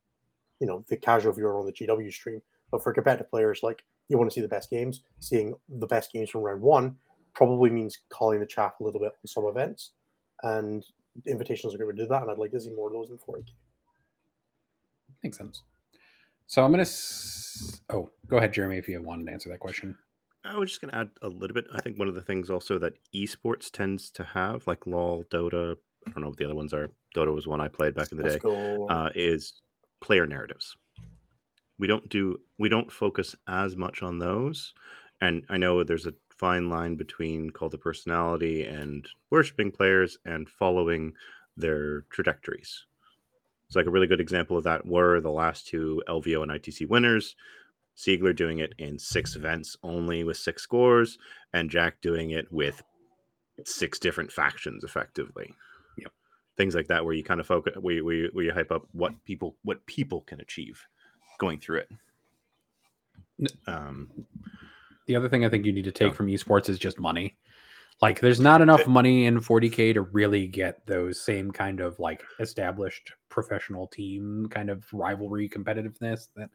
you 0.59 0.67
know 0.67 0.85
the 0.89 0.97
casual 0.97 1.33
viewer 1.33 1.57
on 1.59 1.65
the 1.65 1.73
GW 1.73 2.11
stream 2.13 2.41
but 2.71 2.83
for 2.83 2.93
competitive 2.93 3.29
players 3.29 3.61
like 3.63 3.83
you 4.07 4.17
want 4.17 4.29
to 4.29 4.33
see 4.33 4.41
the 4.41 4.47
best 4.47 4.69
games 4.69 5.01
seeing 5.19 5.55
the 5.67 5.87
best 5.87 6.11
games 6.11 6.29
from 6.29 6.41
round 6.41 6.61
one 6.61 6.95
probably 7.35 7.69
means 7.69 7.99
calling 8.09 8.39
the 8.39 8.45
chaff 8.45 8.73
a 8.79 8.83
little 8.83 8.99
bit 8.99 9.11
on 9.11 9.27
some 9.27 9.45
events, 9.45 9.91
and 10.43 10.83
invitations 11.27 11.73
are 11.73 11.77
going 11.77 11.95
to 11.95 12.03
do 12.03 12.07
that. 12.09 12.21
And 12.23 12.31
I'd 12.31 12.37
like 12.37 12.51
to 12.51 12.59
see 12.59 12.71
more 12.71 12.87
of 12.87 12.93
those 12.93 13.09
in 13.09 13.17
40k. 13.17 13.45
Makes 15.23 15.37
sense. 15.37 15.63
So 16.47 16.63
I'm 16.63 16.71
gonna. 16.71 16.81
S- 16.83 17.81
oh, 17.89 18.09
go 18.27 18.37
ahead, 18.37 18.53
Jeremy, 18.53 18.77
if 18.77 18.87
you 18.87 19.01
wanted 19.01 19.25
to 19.27 19.31
answer 19.31 19.49
that 19.49 19.59
question. 19.59 19.97
I 20.43 20.57
was 20.57 20.69
just 20.69 20.81
going 20.81 20.91
to 20.91 20.97
add 20.97 21.09
a 21.23 21.27
little 21.27 21.55
bit. 21.55 21.65
I 21.73 21.81
think 21.81 21.97
one 21.97 22.07
of 22.07 22.13
the 22.13 22.21
things 22.21 22.51
also 22.51 22.77
that 22.79 22.93
esports 23.15 23.71
tends 23.71 24.11
to 24.11 24.23
have, 24.23 24.67
like 24.67 24.85
LOL, 24.85 25.23
Dota, 25.31 25.75
I 26.07 26.11
don't 26.11 26.21
know 26.21 26.29
what 26.29 26.37
the 26.37 26.45
other 26.45 26.53
ones 26.55 26.71
are. 26.73 26.91
Dota 27.15 27.33
was 27.33 27.47
one 27.47 27.61
I 27.61 27.67
played 27.67 27.95
back 27.95 28.11
in 28.11 28.17
the 28.19 28.23
Let's 28.23 28.35
day. 28.35 28.41
uh, 28.89 29.09
is 29.15 29.53
player 30.01 30.27
narratives. 30.27 30.75
We 31.79 31.87
don't 31.87 32.07
do 32.09 32.37
we 32.59 32.69
don't 32.69 32.91
focus 32.91 33.35
as 33.47 33.75
much 33.75 34.03
on 34.03 34.19
those, 34.19 34.73
and 35.19 35.43
I 35.49 35.57
know 35.57 35.83
there's 35.83 36.05
a 36.05 36.13
fine 36.37 36.69
line 36.69 36.95
between 36.95 37.49
cult 37.49 37.73
of 37.73 37.81
personality 37.81 38.65
and 38.65 39.07
worshiping 39.29 39.71
players 39.71 40.17
and 40.25 40.49
following 40.49 41.13
their 41.57 42.01
trajectories. 42.09 42.85
So, 43.69 43.79
like 43.79 43.87
a 43.87 43.91
really 43.91 44.07
good 44.07 44.21
example 44.21 44.57
of 44.57 44.63
that 44.65 44.85
were 44.85 45.19
the 45.21 45.31
last 45.31 45.67
two 45.67 46.01
LVO 46.07 46.43
and 46.43 46.51
ITC 46.51 46.87
winners. 46.89 47.35
Siegler 47.97 48.35
doing 48.35 48.59
it 48.59 48.73
in 48.77 48.99
six 48.99 49.35
events 49.35 49.77
only 49.81 50.23
with 50.23 50.37
six 50.37 50.61
scores, 50.61 51.17
and 51.53 51.69
Jack 51.69 52.01
doing 52.01 52.31
it 52.31 52.51
with 52.51 52.83
six 53.63 53.99
different 53.99 54.31
factions 54.31 54.83
effectively. 54.83 55.53
Yep. 55.97 56.11
Things 56.57 56.75
like 56.75 56.87
that, 56.87 57.05
where 57.05 57.13
you 57.13 57.23
kind 57.23 57.39
of 57.39 57.47
focus, 57.47 57.73
where 57.79 57.95
you, 57.95 58.05
where 58.05 58.15
you, 58.15 58.29
where 58.33 58.45
you 58.45 58.53
hype 58.53 58.71
up 58.71 58.85
what 58.91 59.13
people 59.23 59.55
what 59.63 59.85
people 59.85 60.21
can 60.21 60.41
achieve 60.41 60.81
going 61.39 61.59
through 61.59 61.79
it. 61.79 61.89
Um, 63.67 64.09
The 65.07 65.15
other 65.15 65.29
thing 65.29 65.45
I 65.45 65.49
think 65.49 65.65
you 65.65 65.71
need 65.73 65.85
to 65.85 65.91
take 65.91 66.11
Yeah. 66.11 66.15
from 66.15 66.27
esports 66.27 66.69
is 66.69 66.79
just 66.79 66.99
money. 66.99 67.37
Like, 68.01 68.19
there's 68.19 68.41
not 68.41 68.61
enough 68.61 68.87
money 68.87 69.25
in 69.25 69.39
40k 69.39 69.93
to 69.93 70.01
really 70.01 70.47
get 70.47 70.85
those 70.85 71.21
same 71.21 71.49
kind 71.51 71.79
of 71.79 71.97
like 71.99 72.23
established 72.39 73.13
professional 73.29 73.87
team 73.87 74.47
kind 74.49 74.69
of 74.69 74.83
rivalry 74.91 75.47
competitiveness 75.47 76.27
that 76.35 76.49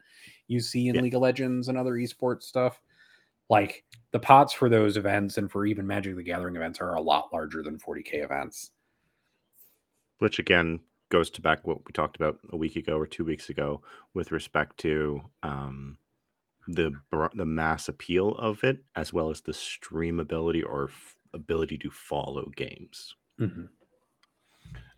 you 0.47 0.59
see 0.59 0.87
in 0.87 0.95
Yeah. 0.95 1.01
League 1.01 1.15
of 1.15 1.21
Legends 1.21 1.67
and 1.67 1.77
other 1.77 1.93
esports 1.93 2.43
stuff. 2.43 2.79
Like 3.49 3.83
the 4.11 4.19
pots 4.19 4.53
for 4.53 4.69
those 4.69 4.97
events 4.97 5.37
and 5.37 5.51
for 5.51 5.65
even 5.65 5.87
Magic 5.87 6.15
the 6.15 6.23
Gathering 6.23 6.55
events 6.55 6.79
are 6.79 6.93
a 6.93 7.01
lot 7.01 7.33
larger 7.33 7.63
than 7.63 7.79
40k 7.79 8.23
events. 8.23 8.71
which 10.19 10.37
again 10.37 10.79
goes 11.09 11.31
to 11.31 11.41
back 11.41 11.65
what 11.65 11.83
we 11.87 11.91
talked 11.91 12.15
about 12.15 12.37
a 12.51 12.55
week 12.55 12.75
ago 12.75 12.95
or 12.99 13.07
two 13.07 13.25
weeks 13.25 13.49
ago 13.49 13.81
with 14.13 14.31
respect 14.31 14.77
to 14.77 15.19
um, 15.41 15.97
the 16.67 16.91
the 17.33 17.45
mass 17.45 17.87
appeal 17.89 18.35
of 18.35 18.63
it 18.63 18.83
as 18.95 19.11
well 19.11 19.29
as 19.29 19.41
the 19.41 19.51
streamability 19.51 20.63
or 20.65 20.85
f- 20.89 21.15
ability 21.33 21.77
to 21.79 21.89
follow 21.89 22.51
games. 22.55 23.15
Mhm. 23.39 23.67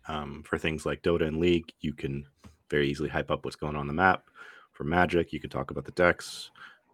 Um, 0.06 0.42
for 0.46 0.58
things 0.58 0.84
like 0.84 1.02
Dota 1.02 1.26
and 1.26 1.38
League, 1.38 1.72
you 1.80 1.94
can 1.94 2.26
very 2.70 2.88
easily 2.90 3.08
hype 3.08 3.30
up 3.30 3.44
what's 3.44 3.56
going 3.56 3.74
on, 3.74 3.80
on 3.80 3.86
the 3.86 3.92
map. 3.94 4.24
For 4.72 4.84
Magic, 4.84 5.32
you 5.32 5.40
can 5.40 5.50
talk 5.50 5.70
about 5.70 5.84
the 5.84 5.92
decks. 5.92 6.50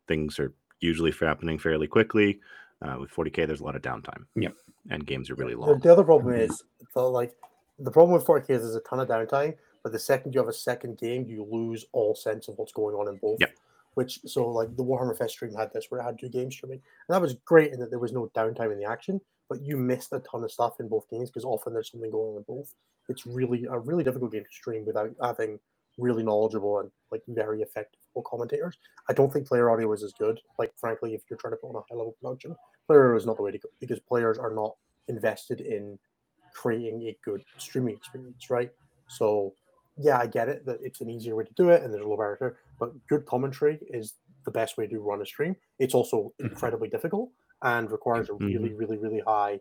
Things 0.07 0.39
are 0.39 0.53
usually 0.81 1.11
happening 1.13 1.59
fairly 1.59 1.87
quickly. 1.89 2.41
Uh, 2.83 2.97
with 3.01 3.11
40k, 3.11 3.47
there's 3.47 3.61
a 3.61 3.65
lot 3.65 3.77
of 3.77 3.83
downtime. 3.83 4.25
Yep. 4.37 4.55
And 4.91 5.07
games 5.07 5.29
are 5.31 5.35
really 5.35 5.55
The, 5.55 5.61
long. 5.61 5.79
the 5.81 5.93
other 5.93 6.05
problem 6.05 6.35
is 6.35 6.63
the 6.95 7.03
like 7.03 7.35
the 7.79 7.91
problem 7.91 8.13
with 8.15 8.27
4K 8.27 8.51
is 8.51 8.63
there's 8.63 8.75
a 8.77 8.81
ton 8.81 9.01
of 9.01 9.09
downtime, 9.09 9.57
but 9.83 9.93
the 9.93 9.99
second 9.99 10.35
you 10.35 10.41
have 10.41 10.49
a 10.49 10.53
second 10.53 10.99
game, 10.99 11.27
you 11.27 11.45
lose 11.51 11.87
all 11.93 12.15
sense 12.15 12.49
of 12.49 12.57
what's 12.59 12.73
going 12.73 12.95
on 12.95 13.09
in 13.09 13.17
both. 13.17 13.39
Yep. 13.41 13.55
Which 13.95 14.21
so 14.27 14.49
like 14.49 14.77
the 14.77 14.85
Warhammer 14.85 15.17
Fest 15.17 15.35
stream 15.35 15.55
had 15.55 15.73
this 15.73 15.87
where 15.89 16.01
it 16.01 16.05
had 16.05 16.19
two 16.19 16.29
games 16.29 16.55
streaming. 16.55 16.79
And 17.09 17.15
that 17.15 17.21
was 17.21 17.35
great 17.45 17.73
in 17.73 17.81
that 17.81 17.91
there 17.91 17.99
was 17.99 18.13
no 18.13 18.31
downtime 18.37 18.73
in 18.73 18.79
the 18.79 18.89
action, 18.89 19.21
but 19.49 19.63
you 19.63 19.77
missed 19.77 20.13
a 20.13 20.21
ton 20.21 20.45
of 20.45 20.53
stuff 20.53 20.81
in 20.81 20.89
both 20.89 21.11
games 21.11 21.29
because 21.29 21.45
often 21.45 21.73
there's 21.73 21.91
something 21.91 22.11
going 22.11 22.31
on 22.31 22.37
in 22.39 22.45
both. 22.47 22.75
It's 23.09 23.27
really 23.27 23.67
a 23.69 23.79
really 23.79 24.05
difficult 24.05 24.33
game 24.33 24.45
to 24.45 24.51
stream 24.51 24.87
without 24.87 25.11
having 25.23 25.59
really 25.99 26.23
knowledgeable 26.23 26.79
and 26.79 26.91
like 27.11 27.23
very 27.29 27.63
effective 27.63 28.01
commentators. 28.25 28.77
I 29.09 29.13
don't 29.13 29.33
think 29.33 29.47
player 29.47 29.71
audio 29.71 29.93
is 29.93 30.03
as 30.03 30.13
good. 30.13 30.41
Like 30.59 30.73
frankly, 30.77 31.15
if 31.15 31.23
you're 31.29 31.39
trying 31.39 31.53
to 31.53 31.57
put 31.57 31.69
on 31.69 31.77
a 31.77 31.81
high 31.81 31.97
level 31.97 32.17
production, 32.21 32.55
player 32.87 33.07
audio 33.07 33.17
is 33.17 33.27
not 33.27 33.37
the 33.37 33.43
way 33.43 33.51
to 33.51 33.59
go 33.59 33.69
because 33.81 33.99
players 34.01 34.39
are 34.39 34.55
not 34.55 34.77
invested 35.09 35.61
in 35.61 35.99
creating 36.55 37.03
a 37.03 37.17
good 37.25 37.43
streaming 37.59 37.97
experience, 37.97 38.51
right? 38.51 38.71
So 39.09 39.55
yeah, 39.97 40.19
I 40.19 40.27
get 40.27 40.49
it 40.49 40.65
that 40.67 40.79
it's 40.83 41.01
an 41.01 41.11
easier 41.11 41.37
way 41.37 41.45
to 41.45 41.55
do 41.55 41.69
it 41.71 41.83
and 41.83 41.93
there's 41.93 42.05
a 42.05 42.09
low 42.09 42.17
barrier, 42.17 42.59
but 42.79 42.93
good 43.09 43.27
commentary 43.27 43.79
is 43.89 44.15
the 44.45 44.51
best 44.51 44.79
way 44.79 44.87
to 44.87 44.99
run 45.01 45.21
a 45.23 45.27
stream. 45.27 45.57
It's 45.79 45.95
also 45.95 46.33
Mhm. 46.41 46.51
incredibly 46.51 46.89
difficult 46.89 47.31
and 47.63 47.91
requires 47.91 48.31
a 48.31 48.35
really, 48.35 48.73
really, 48.73 48.97
really 48.97 49.21
high 49.21 49.61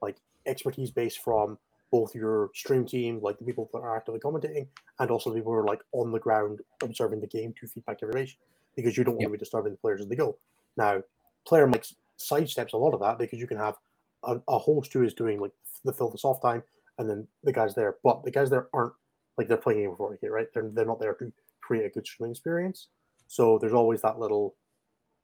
like 0.00 0.16
expertise 0.46 0.90
base 0.90 1.16
from 1.16 1.58
both 1.90 2.14
your 2.14 2.50
stream 2.54 2.86
team, 2.86 3.20
like 3.20 3.38
the 3.38 3.44
people 3.44 3.68
that 3.72 3.80
are 3.80 3.96
actively 3.96 4.20
commentating, 4.20 4.68
and 5.00 5.10
also 5.10 5.30
the 5.30 5.36
people 5.36 5.52
who 5.52 5.58
are 5.58 5.66
like 5.66 5.82
on 5.92 6.12
the 6.12 6.20
ground 6.20 6.60
observing 6.82 7.20
the 7.20 7.26
game 7.26 7.52
to 7.60 7.66
feedback 7.66 8.00
information 8.00 8.38
because 8.76 8.96
you 8.96 9.02
don't 9.02 9.14
want 9.16 9.22
Yep. 9.22 9.28
to 9.28 9.32
be 9.32 9.38
disturbing 9.38 9.72
the 9.72 9.78
players 9.78 10.00
as 10.00 10.06
they 10.06 10.14
go. 10.14 10.38
Now, 10.76 11.02
player 11.46 11.66
makes 11.66 11.96
sidesteps 12.18 12.72
a 12.74 12.76
lot 12.76 12.94
of 12.94 13.00
that 13.00 13.18
because 13.18 13.40
you 13.40 13.46
can 13.48 13.56
have 13.56 13.76
a, 14.22 14.40
a 14.48 14.58
host 14.58 14.92
who 14.92 15.02
is 15.02 15.14
doing 15.14 15.40
like 15.40 15.52
the 15.84 15.92
fill 15.92 16.10
the 16.10 16.18
soft 16.18 16.42
time 16.42 16.62
and 16.98 17.10
then 17.10 17.26
the 17.42 17.52
guys 17.52 17.74
there, 17.74 17.96
but 18.04 18.22
the 18.22 18.30
guys 18.30 18.50
there 18.50 18.68
aren't 18.72 18.92
like 19.40 19.48
they're 19.48 19.56
playing 19.56 19.80
game 19.80 19.90
before 19.90 20.18
here, 20.20 20.32
right? 20.32 20.48
They're 20.52 20.68
they're 20.74 20.84
not 20.84 21.00
there 21.00 21.14
to 21.14 21.32
create 21.62 21.86
a 21.86 21.88
good 21.88 22.06
streaming 22.06 22.32
experience. 22.32 22.88
So 23.26 23.58
there's 23.58 23.72
always 23.72 24.02
that 24.02 24.18
little, 24.18 24.54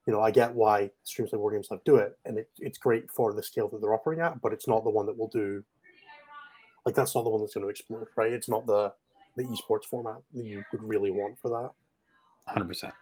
you 0.07 0.13
know, 0.15 0.23
I 0.23 0.31
get 0.31 0.55
why 0.55 0.91
streams 1.05 1.33
like 1.33 1.41
War 1.41 1.53
Games 1.53 1.69
Live 1.71 1.85
do 1.85 1.97
it, 1.97 2.17
and 2.25 2.39
it, 2.39 2.49
it's 2.59 2.79
great 2.79 3.11
for 3.11 3.35
the 3.35 3.43
scale 3.43 3.69
that 3.69 3.83
they're 3.83 3.93
operating 3.93 4.25
at, 4.25 4.41
but 4.41 4.55
it's 4.55 4.67
not 4.67 4.85
the 4.85 4.91
one 4.91 5.05
that 5.05 5.19
will 5.19 5.29
do. 5.29 5.63
Like 6.87 6.95
that's 6.95 7.15
not 7.15 7.25
the 7.25 7.31
one 7.31 7.43
that's 7.43 7.53
going 7.53 7.65
to 7.65 7.69
explode, 7.69 8.07
right? 8.17 8.33
It's 8.33 8.49
not 8.49 8.67
the 8.67 8.95
the 9.37 9.45
esports 9.45 9.85
format 9.85 10.23
that 10.33 10.45
you 10.47 10.65
would 10.73 10.83
really 10.83 11.11
want 11.11 11.39
for 11.39 11.51
that. 11.51 11.71
Hundred 12.51 12.69
percent. 12.69 12.95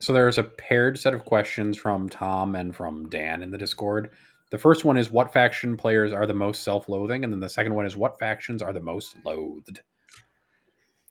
So 0.00 0.12
there's 0.12 0.36
a 0.36 0.44
paired 0.44 0.98
set 0.98 1.14
of 1.14 1.24
questions 1.24 1.78
from 1.78 2.10
Tom 2.10 2.54
and 2.54 2.76
from 2.76 3.08
Dan 3.08 3.42
in 3.42 3.50
the 3.50 3.56
Discord. 3.56 4.10
The 4.50 4.58
first 4.58 4.84
one 4.84 4.96
is 4.96 5.10
what 5.10 5.32
faction 5.32 5.76
players 5.76 6.12
are 6.12 6.26
the 6.26 6.34
most 6.34 6.62
self-loathing, 6.62 7.24
and 7.24 7.32
then 7.32 7.40
the 7.40 7.48
second 7.48 7.74
one 7.74 7.84
is 7.86 7.96
what 7.96 8.18
factions 8.18 8.62
are 8.62 8.72
the 8.72 8.80
most 8.80 9.16
loathed. 9.24 9.80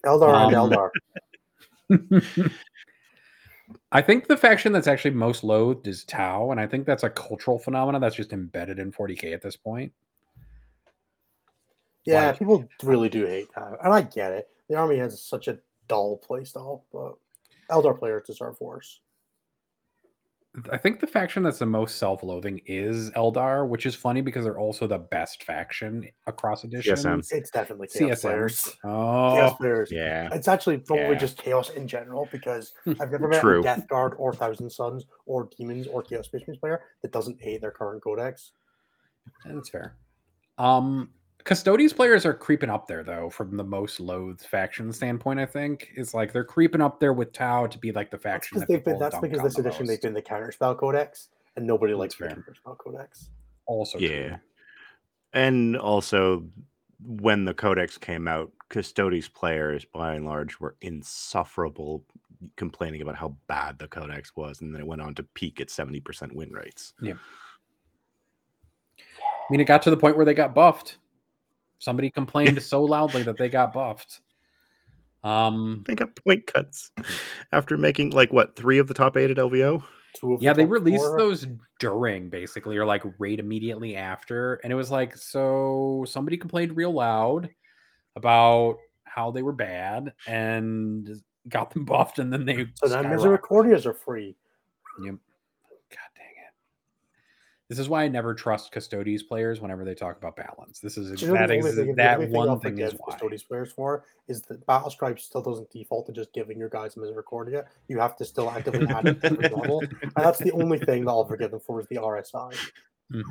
Eldar 0.05 0.47
and 0.47 0.55
Um, 0.55 0.89
Eldar. 1.89 2.51
I 3.91 4.01
think 4.01 4.27
the 4.27 4.37
faction 4.37 4.71
that's 4.71 4.87
actually 4.87 5.11
most 5.11 5.43
loathed 5.43 5.87
is 5.87 6.03
Tau, 6.05 6.51
and 6.51 6.59
I 6.59 6.65
think 6.67 6.85
that's 6.85 7.03
a 7.03 7.09
cultural 7.09 7.59
phenomenon 7.59 8.01
that's 8.01 8.15
just 8.15 8.33
embedded 8.33 8.79
in 8.79 8.91
40k 8.91 9.33
at 9.33 9.41
this 9.41 9.55
point. 9.55 9.91
Yeah, 12.05 12.27
like- 12.27 12.39
people 12.39 12.67
really 12.83 13.09
do 13.09 13.25
hate 13.25 13.49
that, 13.55 13.77
and 13.83 13.93
I 13.93 14.01
get 14.01 14.31
it. 14.31 14.47
The 14.69 14.75
army 14.75 14.97
has 14.97 15.21
such 15.21 15.47
a 15.47 15.59
dull 15.87 16.21
playstyle, 16.27 16.81
but 16.91 17.13
Eldar 17.69 17.97
players 17.97 18.23
deserve 18.25 18.59
worse. 18.59 19.01
I 20.71 20.77
think 20.77 20.99
the 20.99 21.07
faction 21.07 21.43
that's 21.43 21.59
the 21.59 21.65
most 21.65 21.97
self-loathing 21.97 22.61
is 22.65 23.11
Eldar, 23.11 23.67
which 23.67 23.85
is 23.85 23.93
funny 23.95 24.21
because 24.21 24.43
they're 24.43 24.57
also 24.59 24.87
the 24.87 24.97
best 24.97 25.43
faction 25.43 26.07
across 26.25 26.63
editions. 26.63 27.03
CSM. 27.05 27.23
It's 27.31 27.51
definitely 27.51 27.87
chaos 27.87 28.19
CSM. 28.19 28.21
players. 28.21 28.65
Oh, 28.83 29.33
Chaos 29.35 29.57
players. 29.57 29.91
Yeah. 29.91 30.29
It's 30.31 30.47
actually 30.47 30.77
probably 30.79 31.05
Yeah. 31.09 31.13
just 31.15 31.37
chaos 31.37 31.69
in 31.69 31.87
general 31.87 32.27
because 32.31 32.73
I've 32.99 33.11
never 33.11 33.27
met 33.27 33.41
True. 33.41 33.59
a 33.59 33.63
Death 33.63 33.87
Guard 33.87 34.13
or 34.17 34.33
Thousand 34.33 34.69
Sons 34.71 35.05
or 35.25 35.49
Demons 35.57 35.87
or 35.87 36.01
Chaos 36.01 36.25
Space 36.25 36.41
Marines 36.47 36.59
player 36.59 36.81
that 37.03 37.11
doesn't 37.11 37.39
hate 37.41 37.61
their 37.61 37.71
current 37.71 38.01
codex. 38.03 38.53
that's 39.45 39.69
fair. 39.69 39.95
Um, 40.57 41.11
Custodes 41.47 41.93
players 41.93 42.25
are 42.25 42.33
creeping 42.33 42.69
up 42.69 42.87
there 42.87 43.03
though, 43.03 43.29
from 43.29 43.55
the 43.55 43.63
most 43.63 44.01
loathed 44.01 44.41
faction 44.41 44.91
standpoint. 44.91 45.39
I 45.39 45.45
think 45.45 45.91
it's 45.95 46.13
like 46.13 46.33
they're 46.33 46.43
creeping 46.43 46.81
up 46.81 46.99
there 46.99 47.13
with 47.13 47.31
Tau 47.31 47.67
to 47.67 47.77
be 47.77 47.93
like 47.93 48.11
the 48.11 48.17
That's 48.17 48.23
faction. 48.23 48.55
because 48.59 48.67
that 48.67 48.73
they've 48.73 48.83
been. 48.83 48.99
That's 48.99 49.17
because 49.17 49.41
this 49.41 49.55
the 49.55 49.61
edition 49.61 49.83
most. 49.83 49.87
they've 49.87 50.01
been 50.01 50.13
the 50.13 50.21
counterspell 50.21 50.77
codex, 50.77 51.29
and 51.55 51.65
nobody 51.65 51.93
That's 51.93 51.99
likes 51.99 52.15
the 52.17 52.25
fair. 52.27 52.35
counterspell 52.35 52.77
codex. 52.77 53.29
also 53.65 53.97
true. 53.97 54.07
Yeah. 54.07 54.37
And 55.33 55.77
also, 55.77 56.45
when 57.05 57.45
the 57.45 57.53
Codex 57.53 57.97
came 57.97 58.27
out, 58.27 58.51
Custodes 58.69 59.29
players, 59.29 59.85
by 59.85 60.15
and 60.15 60.25
large, 60.25 60.59
were 60.59 60.75
insufferable, 60.81 62.03
complaining 62.57 63.01
about 63.01 63.15
how 63.15 63.35
bad 63.47 63.79
the 63.79 63.87
Codex 63.87 64.35
was, 64.35 64.59
and 64.59 64.73
then 64.73 64.81
it 64.81 64.87
went 64.87 65.01
on 65.01 65.15
to 65.15 65.23
peak 65.23 65.61
at 65.61 65.69
seventy 65.69 66.01
percent 66.01 66.35
win 66.35 66.51
rates. 66.51 66.93
Yeah. 67.01 67.13
I 68.99 69.03
mean, 69.49 69.61
it 69.61 69.65
got 69.65 69.81
to 69.83 69.89
the 69.89 69.95
point 69.95 70.17
where 70.17 70.25
they 70.25 70.33
got 70.33 70.53
buffed. 70.53 70.97
Somebody 71.79 72.09
complained 72.09 72.61
so 72.61 72.83
loudly 72.83 73.23
that 73.23 73.37
they 73.37 73.49
got 73.49 73.73
buffed. 73.73 74.21
Um, 75.23 75.83
They 75.85 75.95
got 75.95 76.15
point 76.15 76.47
cuts 76.47 76.91
after 77.51 77.77
making 77.77 78.11
like 78.11 78.31
what 78.31 78.55
three 78.55 78.77
of 78.79 78.87
the 78.87 78.93
top 78.93 79.17
eight 79.17 79.31
at 79.31 79.37
LVO. 79.37 79.83
Two 80.15 80.37
the 80.37 80.43
yeah, 80.43 80.53
they 80.53 80.65
released 80.65 81.03
four- 81.03 81.17
those 81.17 81.47
during 81.79 82.29
basically, 82.29 82.77
or 82.77 82.85
like 82.85 83.03
right 83.19 83.39
immediately 83.39 83.95
after, 83.95 84.55
and 84.63 84.71
it 84.71 84.75
was 84.75 84.89
like, 84.89 85.15
so 85.17 86.05
somebody 86.07 86.37
complained 86.37 86.75
real 86.75 86.93
loud 86.93 87.49
about 88.15 88.77
how 89.03 89.31
they 89.31 89.41
were 89.41 89.51
bad 89.51 90.13
and 90.27 91.21
got 91.49 91.71
them 91.71 91.85
buffed, 91.85 92.19
and 92.19 92.31
then 92.31 92.45
they 92.45 92.67
So 92.75 92.87
now 92.87 93.01
skyrocketed. 93.03 93.39
Misericordias 93.39 93.85
are 93.85 93.93
free. 93.93 94.35
Yep. 95.03 95.15
God 97.69 97.73
dang 97.73 97.75
it. 97.75 97.77
This 97.77 97.79
is 97.79 97.89
why 97.89 98.03
I 98.03 98.07
never 98.07 98.33
trust 98.33 98.71
Custodes 98.71 99.23
players 99.23 99.59
whenever 99.61 99.83
they 99.83 99.95
talk 99.95 100.17
about 100.17 100.35
balance. 100.35 100.79
This 100.79 100.97
is 100.97 101.19
Do 101.19 101.25
you 101.25 101.33
know 101.33 101.39
that, 101.39 101.47
the 101.47 101.53
only 101.57 101.67
ex- 101.69 101.75
thing- 101.77 101.87
the 101.87 101.93
that 101.95 102.15
only 102.15 102.25
thing 102.27 102.35
one 102.35 102.49
I'll 102.49 102.59
thing 102.59 102.77
is 102.79 102.91
forgive 102.91 102.99
why. 103.05 103.11
Custodes 103.13 103.43
players 103.43 103.71
for 103.71 104.03
is 104.27 104.41
that 104.43 104.65
Battle 104.65 104.89
Scribe 104.89 105.19
still 105.19 105.41
doesn't 105.41 105.69
default 105.69 106.05
to 106.07 106.11
just 106.13 106.31
giving 106.33 106.57
your 106.57 106.69
guys 106.69 106.95
a 106.97 106.99
Misericordia. 106.99 107.65
You 107.87 107.99
have 107.99 108.15
to 108.17 108.25
still 108.25 108.49
actively 108.49 108.87
add 108.89 109.05
it 109.07 109.21
to 109.21 109.27
every 109.27 109.49
level. 109.49 109.81
And 110.01 110.11
that's 110.15 110.39
the 110.39 110.51
only 110.51 110.79
thing 110.79 111.05
that 111.05 111.11
I'll 111.11 111.25
forgive 111.25 111.51
them 111.51 111.59
for 111.59 111.79
is 111.81 111.87
the 111.87 111.97
RSI. 111.97 112.53
Mhm. 113.13 113.23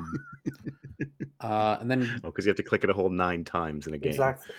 uh, 1.41 1.77
and 1.81 1.91
then 1.91 2.21
Oh, 2.25 2.29
because 2.29 2.45
you 2.47 2.51
have 2.51 2.57
to 2.57 2.63
click 2.63 2.85
it 2.85 2.91
a 2.91 2.95
whole 2.95 3.11
nine 3.11 3.45
times 3.45 3.87
in 3.87 3.95
a 3.95 3.99
game. 3.99 4.11
Exactly. 4.11 4.55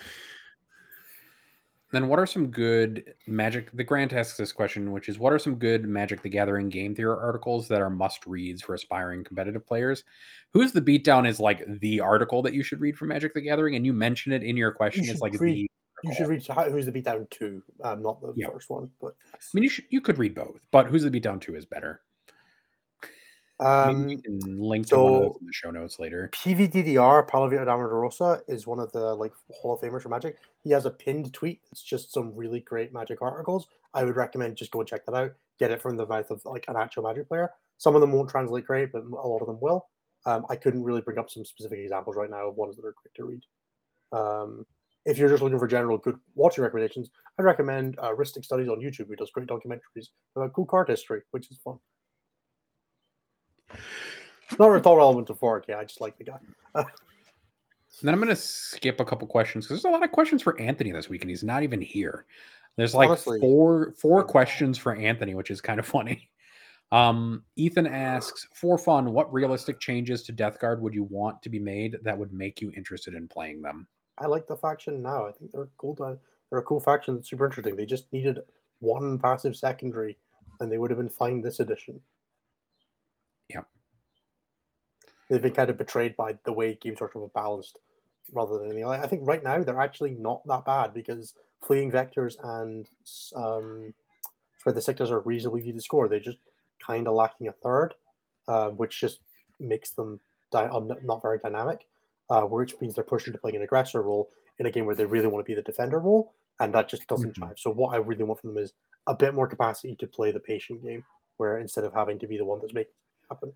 Then, 1.90 2.08
what 2.08 2.18
are 2.18 2.26
some 2.26 2.48
good 2.48 3.14
Magic? 3.26 3.70
The 3.72 3.82
Grant 3.84 4.12
asks 4.12 4.36
this 4.36 4.52
question, 4.52 4.92
which 4.92 5.08
is, 5.08 5.18
what 5.18 5.32
are 5.32 5.38
some 5.38 5.54
good 5.54 5.86
Magic 5.86 6.20
the 6.22 6.28
Gathering 6.28 6.68
game 6.68 6.94
theory 6.94 7.16
articles 7.18 7.66
that 7.68 7.80
are 7.80 7.88
must 7.88 8.26
reads 8.26 8.60
for 8.60 8.74
aspiring 8.74 9.24
competitive 9.24 9.66
players? 9.66 10.04
Who's 10.52 10.72
the 10.72 10.82
beatdown 10.82 11.26
is 11.26 11.40
like 11.40 11.62
the 11.80 12.00
article 12.00 12.42
that 12.42 12.52
you 12.52 12.62
should 12.62 12.80
read 12.80 12.96
for 12.98 13.06
Magic 13.06 13.32
the 13.32 13.40
Gathering, 13.40 13.74
and 13.74 13.86
you 13.86 13.92
mention 13.94 14.32
it 14.32 14.42
in 14.42 14.56
your 14.56 14.70
question. 14.70 15.04
should 15.04 15.12
It's 15.12 15.22
like 15.22 15.40
read- 15.40 15.54
the. 15.54 15.70
You 16.04 16.14
should 16.14 16.28
read 16.28 16.46
Who's 16.46 16.86
the 16.86 16.92
Beatdown 16.92 17.28
2, 17.30 17.60
um, 17.82 18.02
not 18.02 18.20
the 18.20 18.32
Yeah. 18.36 18.50
first 18.50 18.70
one. 18.70 18.88
But 19.00 19.14
I 19.34 19.38
mean, 19.52 19.64
you 19.64 19.68
should 19.70 19.86
you 19.90 20.00
could 20.00 20.16
read 20.18 20.32
both, 20.34 20.60
but 20.70 20.86
who's 20.86 21.02
the 21.02 21.10
beatdown 21.10 21.40
two 21.40 21.56
is 21.56 21.66
better. 21.66 22.02
Maybe 23.60 23.70
um, 23.70 24.06
we 24.06 24.16
can 24.18 24.38
link 24.60 24.86
to 24.88 24.98
one 24.98 25.14
of 25.14 25.20
those 25.20 25.36
in 25.40 25.46
the 25.46 25.52
show 25.52 25.70
notes 25.70 25.98
later. 25.98 26.30
PVDDR, 26.32 27.26
Palo 27.26 27.50
Vita 27.50 27.64
Rosa, 27.76 28.40
is 28.46 28.68
one 28.68 28.78
of 28.78 28.92
the 28.92 29.14
like 29.14 29.32
Hall 29.50 29.74
of 29.74 29.80
Famers 29.80 30.02
for 30.02 30.10
Magic. 30.10 30.36
He 30.62 30.70
has 30.70 30.86
a 30.86 30.90
pinned 30.90 31.32
tweet. 31.32 31.60
It's 31.72 31.82
just 31.82 32.12
some 32.12 32.32
really 32.36 32.60
great 32.60 32.92
Magic 32.92 33.20
articles. 33.20 33.66
I 33.94 34.04
would 34.04 34.16
recommend 34.16 34.56
just 34.56 34.70
go 34.70 34.80
and 34.80 34.88
check 34.88 35.04
that 35.06 35.14
out. 35.14 35.32
Get 35.58 35.72
it 35.72 35.82
from 35.82 35.96
the 35.96 36.06
mouth 36.06 36.30
of 36.30 36.44
like 36.44 36.66
an 36.68 36.76
actual 36.76 37.02
Magic 37.02 37.28
player. 37.28 37.50
Some 37.78 37.96
of 37.96 38.00
them 38.00 38.12
won't 38.12 38.30
translate 38.30 38.64
great, 38.64 38.92
but 38.92 39.02
a 39.02 39.28
lot 39.28 39.40
of 39.40 39.48
them 39.48 39.58
will. 39.60 39.86
Um, 40.24 40.46
I 40.48 40.56
couldn't 40.56 40.84
really 40.84 41.00
bring 41.00 41.18
up 41.18 41.30
some 41.30 41.44
specific 41.44 41.80
examples 41.80 42.16
right 42.16 42.30
now 42.30 42.48
of 42.48 42.56
ones 42.56 42.76
that 42.76 42.84
are 42.84 42.92
quick 42.92 43.14
to 43.14 43.24
read. 43.24 43.42
Um, 44.12 44.66
if 45.04 45.16
you're 45.18 45.28
just 45.28 45.42
looking 45.42 45.58
for 45.58 45.66
general 45.66 45.98
good 45.98 46.18
watching 46.34 46.62
recommendations, 46.62 47.10
I'd 47.38 47.44
recommend 47.44 47.98
uh, 47.98 48.14
Rhystic 48.14 48.44
Studies 48.44 48.68
on 48.68 48.78
YouTube, 48.80 49.08
who 49.08 49.16
does 49.16 49.30
great 49.30 49.48
documentaries 49.48 50.08
about 50.36 50.52
cool 50.52 50.66
card 50.66 50.88
history, 50.88 51.22
which 51.30 51.50
is 51.50 51.58
fun. 51.64 51.78
Not 54.58 54.74
at 54.74 54.86
all 54.86 54.96
relevant 54.96 55.26
to 55.26 55.34
4K. 55.34 55.76
I 55.76 55.84
just 55.84 56.00
like 56.00 56.16
the 56.18 56.24
guy. 56.24 56.38
Then 58.02 58.14
I'm 58.14 58.20
going 58.20 58.28
to 58.28 58.36
skip 58.36 59.00
a 59.00 59.04
couple 59.04 59.26
questions 59.26 59.66
because 59.66 59.82
there's 59.82 59.92
a 59.92 59.96
lot 59.96 60.04
of 60.04 60.12
questions 60.12 60.40
for 60.40 60.60
Anthony 60.60 60.92
this 60.92 61.08
week, 61.08 61.22
and 61.22 61.30
he's 61.30 61.42
not 61.42 61.64
even 61.64 61.80
here. 61.80 62.26
There's 62.76 62.94
like 62.94 63.08
Honestly- 63.08 63.40
four 63.40 63.92
four 63.98 64.22
questions 64.22 64.78
for 64.78 64.94
Anthony, 64.94 65.34
which 65.34 65.50
is 65.50 65.60
kind 65.60 65.80
of 65.80 65.86
funny. 65.96 66.30
Um, 66.92 67.42
Ethan 67.56 67.86
asks, 67.86 68.46
for 68.54 68.78
fun, 68.78 69.12
what 69.12 69.32
realistic 69.32 69.80
changes 69.80 70.22
to 70.24 70.32
Death 70.32 70.60
Guard 70.60 70.80
would 70.80 70.94
you 70.94 71.04
want 71.04 71.42
to 71.42 71.48
be 71.50 71.58
made 71.58 71.96
that 72.02 72.16
would 72.16 72.32
make 72.32 72.60
you 72.62 72.70
interested 72.76 73.14
in 73.14 73.26
playing 73.28 73.60
them? 73.62 73.86
I 74.18 74.26
like 74.26 74.46
the 74.46 74.56
faction 74.56 75.02
now. 75.02 75.26
I 75.26 75.32
think 75.32 75.50
they're 75.50 75.68
cool. 75.76 75.96
To, 75.96 76.16
they're 76.50 76.60
a 76.60 76.62
cool 76.62 76.80
faction 76.80 77.16
that's 77.16 77.28
super 77.28 77.44
interesting. 77.46 77.76
They 77.76 77.84
just 77.84 78.10
needed 78.12 78.38
one 78.78 79.18
passive 79.18 79.56
secondary, 79.56 80.16
and 80.60 80.70
they 80.70 80.78
would 80.78 80.90
have 80.90 80.98
been 80.98 81.10
fine 81.10 81.42
this 81.42 81.60
edition. 81.60 82.00
Yep. 83.52 83.66
They've 85.28 85.42
been 85.42 85.54
kind 85.54 85.70
of 85.70 85.76
betrayed 85.76 86.16
by 86.16 86.38
the 86.44 86.52
way 86.52 86.74
Games 86.80 87.00
Workshop 87.00 87.22
have 87.22 87.32
balanced 87.32 87.78
rather 88.32 88.58
than 88.58 88.70
anything. 88.70 88.84
I 88.86 89.06
think 89.06 89.26
right 89.26 89.42
now 89.42 89.62
they're 89.62 89.80
actually 89.80 90.12
not 90.12 90.46
that 90.46 90.64
bad 90.64 90.94
because 90.94 91.34
fleeing 91.62 91.90
vectors 91.90 92.36
and 92.42 92.88
um, 93.34 93.94
the 94.64 94.80
sectors 94.82 95.10
are 95.10 95.20
reasonably 95.20 95.62
easy 95.62 95.72
to 95.72 95.80
score. 95.80 96.08
They're 96.08 96.20
just 96.20 96.38
kind 96.84 97.08
of 97.08 97.14
lacking 97.14 97.48
a 97.48 97.52
third, 97.52 97.94
uh, 98.46 98.70
which 98.70 99.00
just 99.00 99.20
makes 99.58 99.90
them 99.90 100.20
di- 100.50 100.68
um, 100.68 100.92
not 101.02 101.22
very 101.22 101.38
dynamic, 101.38 101.86
uh, 102.30 102.42
which 102.42 102.78
means 102.80 102.94
they're 102.94 103.04
pushed 103.04 103.26
into 103.26 103.38
playing 103.38 103.56
an 103.56 103.62
aggressor 103.62 104.02
role 104.02 104.30
in 104.58 104.66
a 104.66 104.70
game 104.70 104.86
where 104.86 104.94
they 104.94 105.06
really 105.06 105.26
want 105.26 105.44
to 105.44 105.48
be 105.48 105.54
the 105.54 105.62
defender 105.62 105.98
role, 105.98 106.34
and 106.60 106.74
that 106.74 106.88
just 106.88 107.06
doesn't 107.06 107.34
Mhm. 107.34 107.50
jive. 107.50 107.58
So 107.58 107.70
what 107.70 107.94
I 107.94 107.98
really 107.98 108.24
want 108.24 108.40
from 108.40 108.54
them 108.54 108.62
is 108.62 108.72
a 109.06 109.14
bit 109.14 109.34
more 109.34 109.46
capacity 109.46 109.96
to 109.96 110.06
play 110.06 110.32
the 110.32 110.40
patient 110.40 110.82
game, 110.82 111.04
where 111.38 111.58
instead 111.58 111.84
of 111.84 111.94
having 111.94 112.18
to 112.18 112.26
be 112.26 112.36
the 112.36 112.44
one 112.44 112.60
that's 112.60 112.74
making 112.74 112.90
it 112.90 113.26
happen. 113.30 113.52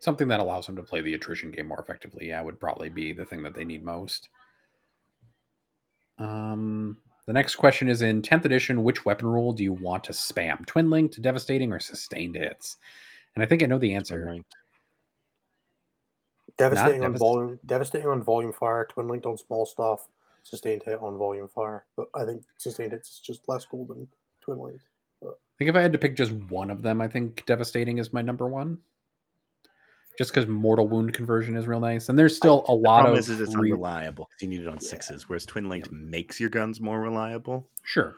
Something 0.00 0.28
that 0.28 0.40
allows 0.40 0.66
them 0.66 0.76
to 0.76 0.82
play 0.82 1.00
the 1.00 1.14
attrition 1.14 1.50
game 1.50 1.68
more 1.68 1.80
effectively, 1.80 2.28
yeah, 2.28 2.40
would 2.40 2.60
probably 2.60 2.88
be 2.88 3.12
the 3.12 3.24
thing 3.24 3.42
that 3.42 3.54
they 3.54 3.64
need 3.64 3.84
most. 3.84 4.28
Um, 6.18 6.98
the 7.26 7.32
next 7.32 7.56
question 7.56 7.88
is 7.88 8.02
in 8.02 8.22
10th 8.22 8.44
edition, 8.44 8.82
which 8.82 9.04
weapon 9.04 9.26
rule 9.26 9.52
do 9.52 9.62
you 9.62 9.72
want 9.72 10.04
to 10.04 10.12
spam? 10.12 10.64
Twin 10.66 10.88
linked, 10.88 11.20
devastating, 11.20 11.72
or 11.72 11.80
sustained 11.80 12.36
hits? 12.36 12.78
And 13.34 13.42
I 13.42 13.46
think 13.46 13.62
I 13.62 13.66
know 13.66 13.78
the 13.78 13.94
answer. 13.94 14.36
Devastating 16.56 17.04
on 17.04 17.12
devast- 17.12 17.18
volume, 17.18 17.60
devastating 17.66 18.08
on 18.08 18.22
volume 18.22 18.52
fire, 18.52 18.86
twin 18.88 19.08
linked 19.08 19.26
on 19.26 19.36
small 19.36 19.66
stuff, 19.66 20.08
sustained 20.42 20.82
hit 20.84 21.00
on 21.00 21.18
volume 21.18 21.48
fire. 21.48 21.84
But 21.96 22.08
I 22.14 22.24
think 22.24 22.42
sustained 22.56 22.92
hits 22.92 23.10
is 23.10 23.18
just 23.20 23.48
less 23.48 23.64
cool 23.64 23.84
than 23.84 24.08
twin 24.40 24.58
linked. 24.58 24.84
I 25.22 25.28
think 25.58 25.68
if 25.68 25.76
I 25.76 25.82
had 25.82 25.92
to 25.92 25.98
pick 25.98 26.16
just 26.16 26.32
one 26.32 26.70
of 26.70 26.82
them, 26.82 27.00
I 27.00 27.08
think 27.08 27.44
devastating 27.46 27.98
is 27.98 28.12
my 28.12 28.22
number 28.22 28.46
one. 28.46 28.78
Just 30.18 30.32
because 30.34 30.48
mortal 30.48 30.88
wound 30.88 31.14
conversion 31.14 31.56
is 31.56 31.68
real 31.68 31.78
nice, 31.78 32.08
and 32.08 32.18
there's 32.18 32.36
still 32.36 32.64
a 32.66 32.74
lot 32.74 33.02
Problem 33.02 33.12
of 33.14 33.18
is, 33.20 33.28
is 33.30 33.40
it's 33.40 33.54
re- 33.54 33.70
unreliable 33.70 34.24
'cause 34.26 34.42
you 34.42 34.48
need 34.48 34.60
it 34.62 34.66
on 34.66 34.80
sixes, 34.80 35.28
whereas 35.28 35.46
twin 35.46 35.68
linked 35.68 35.92
makes 35.92 36.40
your 36.40 36.50
guns 36.50 36.80
more 36.80 37.00
reliable. 37.00 37.68
sure. 37.84 38.16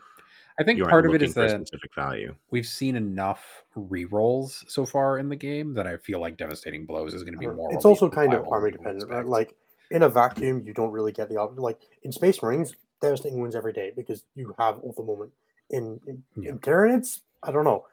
I 0.58 0.62
think 0.64 0.82
part 0.82 1.06
of 1.06 1.14
it 1.14 1.22
is 1.22 1.28
looking 1.28 1.28
is 1.28 1.34
for 1.34 1.44
a 1.44 1.58
that 1.60 1.66
specific 1.68 1.94
value. 1.94 2.34
we've 2.50 2.66
seen 2.66 2.96
enough 2.96 3.64
re-rolls 3.74 4.64
so 4.68 4.84
far 4.84 5.18
in 5.18 5.28
the 5.28 5.36
game 5.36 5.72
that 5.74 5.86
I 5.86 5.96
feel 5.98 6.20
like 6.20 6.36
devastating 6.36 6.84
blows 6.86 7.14
is 7.14 7.22
going 7.22 7.34
to 7.34 7.38
be 7.38 7.46
uh, 7.46 7.52
more. 7.52 7.72
It's 7.72 7.84
also 7.84 8.08
kind 8.10 8.34
of 8.34 8.46
army 8.50 8.70
dependent, 8.70 9.10
right? 9.10 9.24
Like 9.24 9.54
in 9.90 10.02
a 10.02 10.08
vacuum, 10.08 10.62
you 10.66 10.72
don't 10.74 10.90
really 10.92 11.12
get 11.12 11.28
the 11.28 11.36
option. 11.36 11.62
Like 11.62 11.80
in 12.02 12.12
Space 12.12 12.42
Marines, 12.42 12.74
devastating 13.00 13.40
wins 13.40 13.54
every 13.54 13.72
day 13.72 13.92
because 13.96 14.24
you 14.34 14.54
have 14.58 14.78
all 14.80 14.92
the 14.96 15.02
moment. 15.02 15.32
In 15.70 16.00
in, 16.06 16.22
Yeah. 16.36 16.50
in 16.50 16.58
Tyranids, 16.60 17.20
I 17.42 17.52
don't 17.52 17.64
know. 17.64 17.86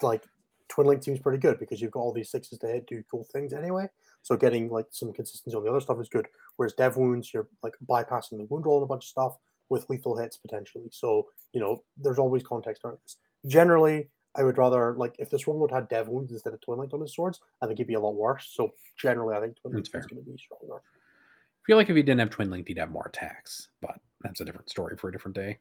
Like 0.00 0.22
Twin 0.68 0.86
Link 0.86 1.02
seems 1.02 1.20
pretty 1.20 1.38
good 1.38 1.58
because 1.58 1.80
you've 1.80 1.92
got 1.92 2.00
all 2.00 2.12
these 2.12 2.30
sixes 2.30 2.58
to 2.58 2.66
hit, 2.66 2.86
do 2.86 3.02
cool 3.10 3.24
things 3.32 3.52
anyway. 3.52 3.88
So 4.22 4.36
getting 4.36 4.68
like 4.68 4.86
some 4.90 5.12
consistency 5.12 5.56
on 5.56 5.62
the 5.62 5.70
other 5.70 5.80
stuff 5.80 6.00
is 6.00 6.08
good. 6.08 6.26
Whereas 6.56 6.72
Dev 6.72 6.96
wounds, 6.96 7.32
you're 7.32 7.48
like 7.62 7.74
bypassing 7.88 8.38
the 8.38 8.46
wound 8.50 8.66
roll 8.66 8.78
and 8.78 8.84
a 8.84 8.86
bunch 8.88 9.04
of 9.04 9.08
stuff 9.08 9.36
with 9.68 9.88
lethal 9.88 10.16
hits 10.16 10.36
potentially. 10.36 10.88
So 10.90 11.28
you 11.52 11.60
know, 11.60 11.82
there's 11.96 12.18
always 12.18 12.42
context 12.42 12.84
around 12.84 12.98
this. 13.02 13.16
Generally, 13.46 14.08
I 14.34 14.42
would 14.42 14.58
rather 14.58 14.94
like 14.94 15.14
if 15.18 15.30
this 15.30 15.46
one 15.46 15.58
would 15.60 15.70
had 15.70 15.88
Dev 15.88 16.08
wounds 16.08 16.32
instead 16.32 16.52
of 16.52 16.60
Twin 16.60 16.78
Link 16.78 16.92
on 16.92 17.00
his 17.00 17.14
swords, 17.14 17.40
I 17.62 17.66
think 17.66 17.78
it'd 17.78 17.86
be 17.86 17.94
a 17.94 18.00
lot 18.00 18.14
worse. 18.14 18.52
So 18.52 18.72
generally, 18.98 19.34
I 19.34 19.40
think 19.40 19.56
Twin 19.60 19.74
Link 19.74 19.86
is 19.86 20.06
going 20.06 20.22
to 20.22 20.30
be 20.30 20.36
stronger. 20.36 20.76
I 20.76 21.62
feel 21.66 21.76
like 21.76 21.88
if 21.88 21.96
he 21.96 22.02
didn't 22.02 22.20
have 22.20 22.30
twin 22.30 22.50
linked, 22.50 22.68
he'd 22.68 22.78
have 22.78 22.90
more 22.90 23.06
attacks, 23.08 23.68
but 23.80 23.98
that's 24.20 24.40
a 24.40 24.44
different 24.44 24.70
story 24.70 24.96
for 24.96 25.08
a 25.08 25.12
different 25.12 25.34
day. 25.34 25.58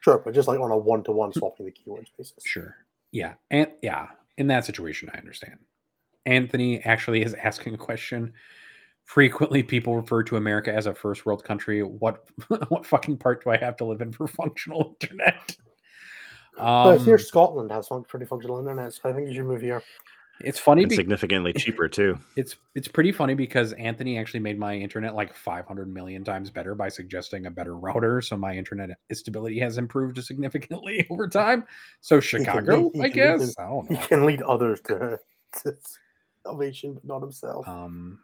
Sure, 0.00 0.18
but 0.18 0.34
just 0.34 0.48
like 0.48 0.60
on 0.60 0.70
a 0.70 0.76
one-to-one 0.76 1.32
swapping 1.32 1.66
the 1.66 1.72
keywords 1.72 2.08
basis. 2.16 2.34
Sure. 2.44 2.76
Yeah. 3.12 3.34
And 3.50 3.68
yeah, 3.82 4.08
in 4.36 4.46
that 4.48 4.64
situation, 4.64 5.10
I 5.14 5.18
understand. 5.18 5.58
Anthony 6.26 6.82
actually 6.84 7.22
is 7.22 7.34
asking 7.34 7.74
a 7.74 7.78
question. 7.78 8.32
Frequently, 9.04 9.62
people 9.62 9.96
refer 9.96 10.22
to 10.24 10.36
America 10.36 10.72
as 10.72 10.86
a 10.86 10.94
first 10.94 11.24
world 11.24 11.42
country. 11.42 11.82
What 11.82 12.24
what 12.68 12.84
fucking 12.84 13.16
part 13.16 13.42
do 13.42 13.50
I 13.50 13.56
have 13.56 13.76
to 13.78 13.84
live 13.84 14.02
in 14.02 14.12
for 14.12 14.26
functional 14.28 14.96
internet? 15.00 15.56
But 16.56 16.64
I 16.64 16.96
Um, 16.96 17.04
hear 17.04 17.18
Scotland 17.18 17.70
has 17.70 17.88
pretty 18.08 18.26
functional 18.26 18.58
internet, 18.58 18.92
so 18.92 19.08
I 19.08 19.12
think 19.12 19.28
you 19.28 19.34
should 19.34 19.46
move 19.46 19.62
here. 19.62 19.82
It's 20.40 20.58
funny 20.58 20.82
And 20.82 20.88
because 20.90 21.00
significantly 21.02 21.52
cheaper 21.56 21.88
too. 21.88 22.18
it's 22.36 22.56
it's 22.74 22.88
pretty 22.88 23.12
funny 23.12 23.34
because 23.34 23.72
Anthony 23.74 24.18
actually 24.18 24.40
made 24.40 24.58
my 24.58 24.74
internet 24.74 25.14
like 25.14 25.34
500 25.34 25.92
million 25.92 26.24
times 26.24 26.50
better 26.50 26.74
by 26.74 26.88
suggesting 26.88 27.46
a 27.46 27.50
better 27.50 27.76
router, 27.76 28.20
so 28.20 28.36
my 28.36 28.54
internet 28.54 28.90
stability 29.12 29.58
has 29.60 29.78
improved 29.78 30.22
significantly 30.24 31.06
over 31.10 31.28
time. 31.28 31.64
So 32.00 32.20
Chicago, 32.20 32.90
he 32.94 33.00
I 33.02 33.08
can 33.08 33.10
lead 33.10 33.14
guess. 33.14 33.54
them- 33.54 33.64
I 33.64 33.68
don't 33.68 33.90
He 33.90 34.06
can 34.06 34.26
lead 34.26 34.42
others 34.42 34.80
to, 34.86 35.18
to 35.62 35.76
salvation, 36.44 36.94
but 36.94 37.04
not 37.04 37.20
himself. 37.20 37.66
Um, 37.68 38.20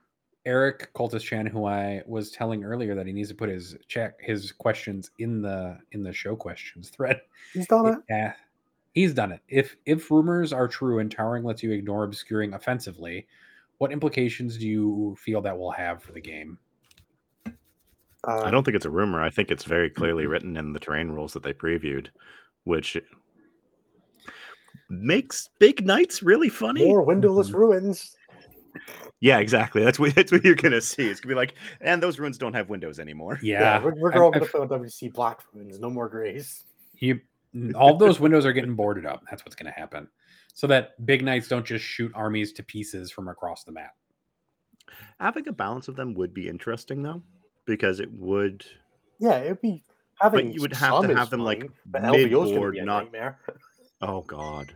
Eric 0.46 0.90
Cultus 0.94 1.22
Chan, 1.22 1.46
who 1.46 1.64
I 1.64 2.02
was 2.06 2.30
telling 2.30 2.64
earlier 2.64 2.94
that 2.94 3.06
he 3.06 3.12
needs 3.14 3.30
to 3.30 3.34
put 3.34 3.48
his 3.48 3.76
check 3.88 4.20
his 4.20 4.52
questions 4.52 5.10
in 5.18 5.40
the 5.40 5.78
in 5.92 6.02
the 6.02 6.12
show 6.12 6.36
questions 6.36 6.90
thread. 6.90 7.20
He's 7.54 7.66
done 7.66 7.86
it. 7.86 7.98
Yeah, 8.10 8.34
he's 8.94 9.12
done 9.14 9.32
it. 9.32 9.40
If 9.48 9.76
if 9.84 10.10
rumors 10.10 10.52
are 10.52 10.66
true 10.68 10.98
and 11.00 11.10
towering 11.10 11.44
lets 11.44 11.62
you 11.62 11.72
ignore 11.72 12.04
obscuring 12.04 12.54
offensively, 12.54 13.26
what 13.78 13.92
implications 13.92 14.56
do 14.56 14.66
you 14.66 15.16
feel 15.20 15.40
that 15.42 15.58
will 15.58 15.72
have 15.72 16.02
for 16.02 16.12
the 16.12 16.20
game? 16.20 16.58
Uh, 17.46 18.40
I 18.42 18.50
don't 18.50 18.64
think 18.64 18.74
it's 18.76 18.86
a 18.86 18.90
rumor. 18.90 19.22
I 19.22 19.28
think 19.28 19.50
it's 19.50 19.64
very 19.64 19.90
clearly 19.90 20.26
written 20.26 20.56
in 20.56 20.72
the 20.72 20.80
terrain 20.80 21.10
rules 21.10 21.34
that 21.34 21.42
they 21.42 21.52
previewed, 21.52 22.06
which 22.64 22.96
makes 24.88 25.48
big 25.58 25.84
knights 25.84 26.22
really 26.22 26.48
funny. 26.48 26.86
more 26.86 27.02
windowless 27.02 27.50
Mhm. 27.50 27.54
ruins. 27.54 28.16
Yeah, 29.20 29.38
exactly. 29.38 29.82
That's 29.84 29.98
what 29.98 30.14
that's 30.14 30.32
what 30.32 30.44
you're 30.44 30.54
gonna 30.54 30.80
see. 30.80 31.08
It's 31.08 31.20
gonna 31.20 31.34
be 31.34 31.36
like, 31.36 31.54
and 31.80 32.02
those 32.02 32.18
ruins 32.18 32.38
don't 32.38 32.54
have 32.54 32.68
windows 32.68 32.98
anymore. 32.98 33.38
Yeah, 33.42 33.60
Yeah, 33.60 33.84
we're, 33.84 33.94
we're 33.94 34.12
all 34.14 34.28
I 34.34 34.38
going 34.38 34.40
to 34.40 34.44
f- 34.46 34.50
play 34.52 34.60
on 34.60 34.68
WC 34.68 35.12
black 35.12 35.40
ruins. 35.52 35.78
No 35.78 35.90
more 35.90 36.08
grays. 36.08 36.64
you 36.98 37.20
all 37.74 37.96
those 37.96 38.20
windows 38.20 38.44
are 38.46 38.52
getting 38.52 38.74
boarded 38.74 39.06
up. 39.06 39.22
That's 39.30 39.44
what's 39.44 39.54
going 39.54 39.72
to 39.72 39.78
happen, 39.78 40.08
so 40.52 40.66
that 40.68 41.04
big 41.06 41.22
knights 41.24 41.48
don't 41.48 41.66
just 41.66 41.84
shoot 41.84 42.12
armies 42.14 42.52
to 42.54 42.62
pieces 42.62 43.10
from 43.10 43.28
across 43.28 43.64
the 43.64 43.72
map. 43.72 43.94
Having 45.20 45.48
a 45.48 45.52
balance 45.52 45.88
of 45.88 45.96
them 45.96 46.14
would 46.14 46.34
be 46.34 46.48
interesting 46.48 47.02
though, 47.02 47.22
because 47.66 48.00
it 48.00 48.12
would. 48.12 48.64
Yeah, 49.18 49.38
it'd 49.38 49.60
be 49.60 49.84
having. 50.20 50.48
But 50.48 50.54
you 50.54 50.60
would 50.60 50.74
have 50.74 51.02
to 51.02 51.16
have 51.16 51.30
them, 51.30 51.40
like, 51.40 51.60
fine, 51.60 51.70
but 51.86 52.02
LVO's 52.02 52.30
gonna 52.30 52.44
mid-board, 52.44 52.76
not- 52.82 53.04
nightmare. 53.04 53.38
Oh 54.02 54.20
God. 54.22 54.74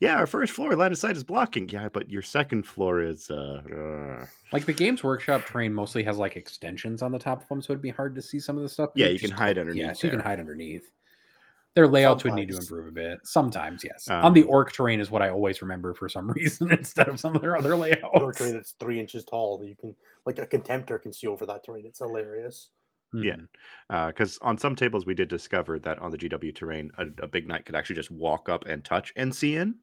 Yeah, 0.00 0.16
our 0.16 0.26
first 0.26 0.52
floor 0.52 0.74
line 0.74 0.92
of 0.92 0.98
sight 0.98 1.16
is 1.16 1.22
blocking. 1.24 1.68
Yeah, 1.68 1.88
but 1.90 2.10
your 2.10 2.22
second 2.22 2.64
floor 2.66 3.00
is. 3.00 3.30
uh, 3.30 3.62
uh 4.20 4.26
Like 4.52 4.66
the 4.66 4.72
Games 4.72 5.02
Workshop 5.04 5.44
train 5.44 5.72
mostly 5.72 6.02
has 6.02 6.18
like 6.18 6.36
extensions 6.36 7.02
on 7.02 7.12
the 7.12 7.18
top 7.18 7.42
of 7.42 7.48
them, 7.48 7.62
so 7.62 7.72
it'd 7.72 7.82
be 7.82 7.90
hard 7.90 8.14
to 8.16 8.22
see 8.22 8.40
some 8.40 8.56
of 8.56 8.62
the 8.62 8.68
stuff. 8.68 8.90
Yeah, 8.94 9.06
It's 9.06 9.22
you 9.22 9.28
can 9.28 9.36
hide 9.36 9.58
underneath 9.58 9.82
Yeah, 9.82 9.92
so 9.92 10.06
you 10.06 10.10
can 10.10 10.20
hide 10.20 10.40
underneath. 10.40 10.90
Their 11.76 11.86
layouts 11.86 12.24
would 12.24 12.32
need 12.32 12.48
to 12.48 12.56
improve 12.56 12.88
a 12.88 12.90
bit. 12.90 13.18
Sometimes, 13.24 13.84
yes. 13.84 14.08
on 14.08 14.32
the 14.32 14.42
Um, 14.44 14.48
orc 14.48 14.72
terrain 14.72 14.98
is 14.98 15.10
what 15.10 15.20
I 15.20 15.28
always 15.28 15.60
remember 15.60 15.92
for 15.92 16.08
some 16.08 16.30
reason 16.32 16.72
instead 16.72 17.06
of 17.08 17.20
some 17.20 17.36
of 17.36 17.42
their 17.42 17.54
other 17.56 17.74
Or 17.74 17.76
layouts. 17.76 18.38
terrain 18.38 18.54
that's 18.54 18.72
three 18.80 18.98
inches 18.98 19.24
tall. 19.24 19.58
That 19.58 19.68
you 19.68 19.76
can 19.76 19.94
like 20.24 20.38
a 20.38 20.46
contemptor 20.46 21.00
can 21.00 21.12
see 21.12 21.26
over 21.26 21.44
that 21.46 21.64
terrain. 21.64 21.84
It's 21.86 21.98
hilarious. 21.98 22.70
Yeah. 23.12 23.36
Because 24.08 24.38
on 24.42 24.56
some 24.58 24.74
tables 24.74 25.04
we 25.06 25.14
did 25.14 25.28
discover 25.28 25.78
that 25.80 25.98
on 26.00 26.10
the 26.10 26.18
GW 26.18 26.54
terrain, 26.56 26.90
a, 26.98 27.04
a 27.22 27.28
big 27.28 27.46
knight 27.46 27.66
could 27.66 27.74
actually 27.76 27.96
just 27.96 28.10
walk 28.10 28.48
up 28.48 28.64
and 28.66 28.82
touch 28.82 29.12
and 29.16 29.32
see 29.34 29.56
in. 29.56 29.74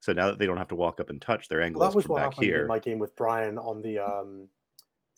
So 0.00 0.12
now 0.14 0.26
that 0.28 0.38
they 0.38 0.46
don't 0.46 0.56
have 0.56 0.68
to 0.68 0.74
walk 0.74 1.00
up 1.00 1.10
and 1.10 1.20
touch, 1.20 1.48
their 1.48 1.60
angle 1.62 1.80
Well, 1.80 1.88
is 1.90 1.92
that 1.92 1.96
was 1.96 2.06
from 2.06 2.12
what 2.14 2.18
back 2.22 2.32
happened 2.32 2.44
in 2.48 2.54
here. 2.54 2.66
my 2.66 2.78
game 2.78 2.98
with 2.98 3.14
Brian 3.14 3.58
on 3.58 3.82
the 3.82 3.98
um 3.98 4.48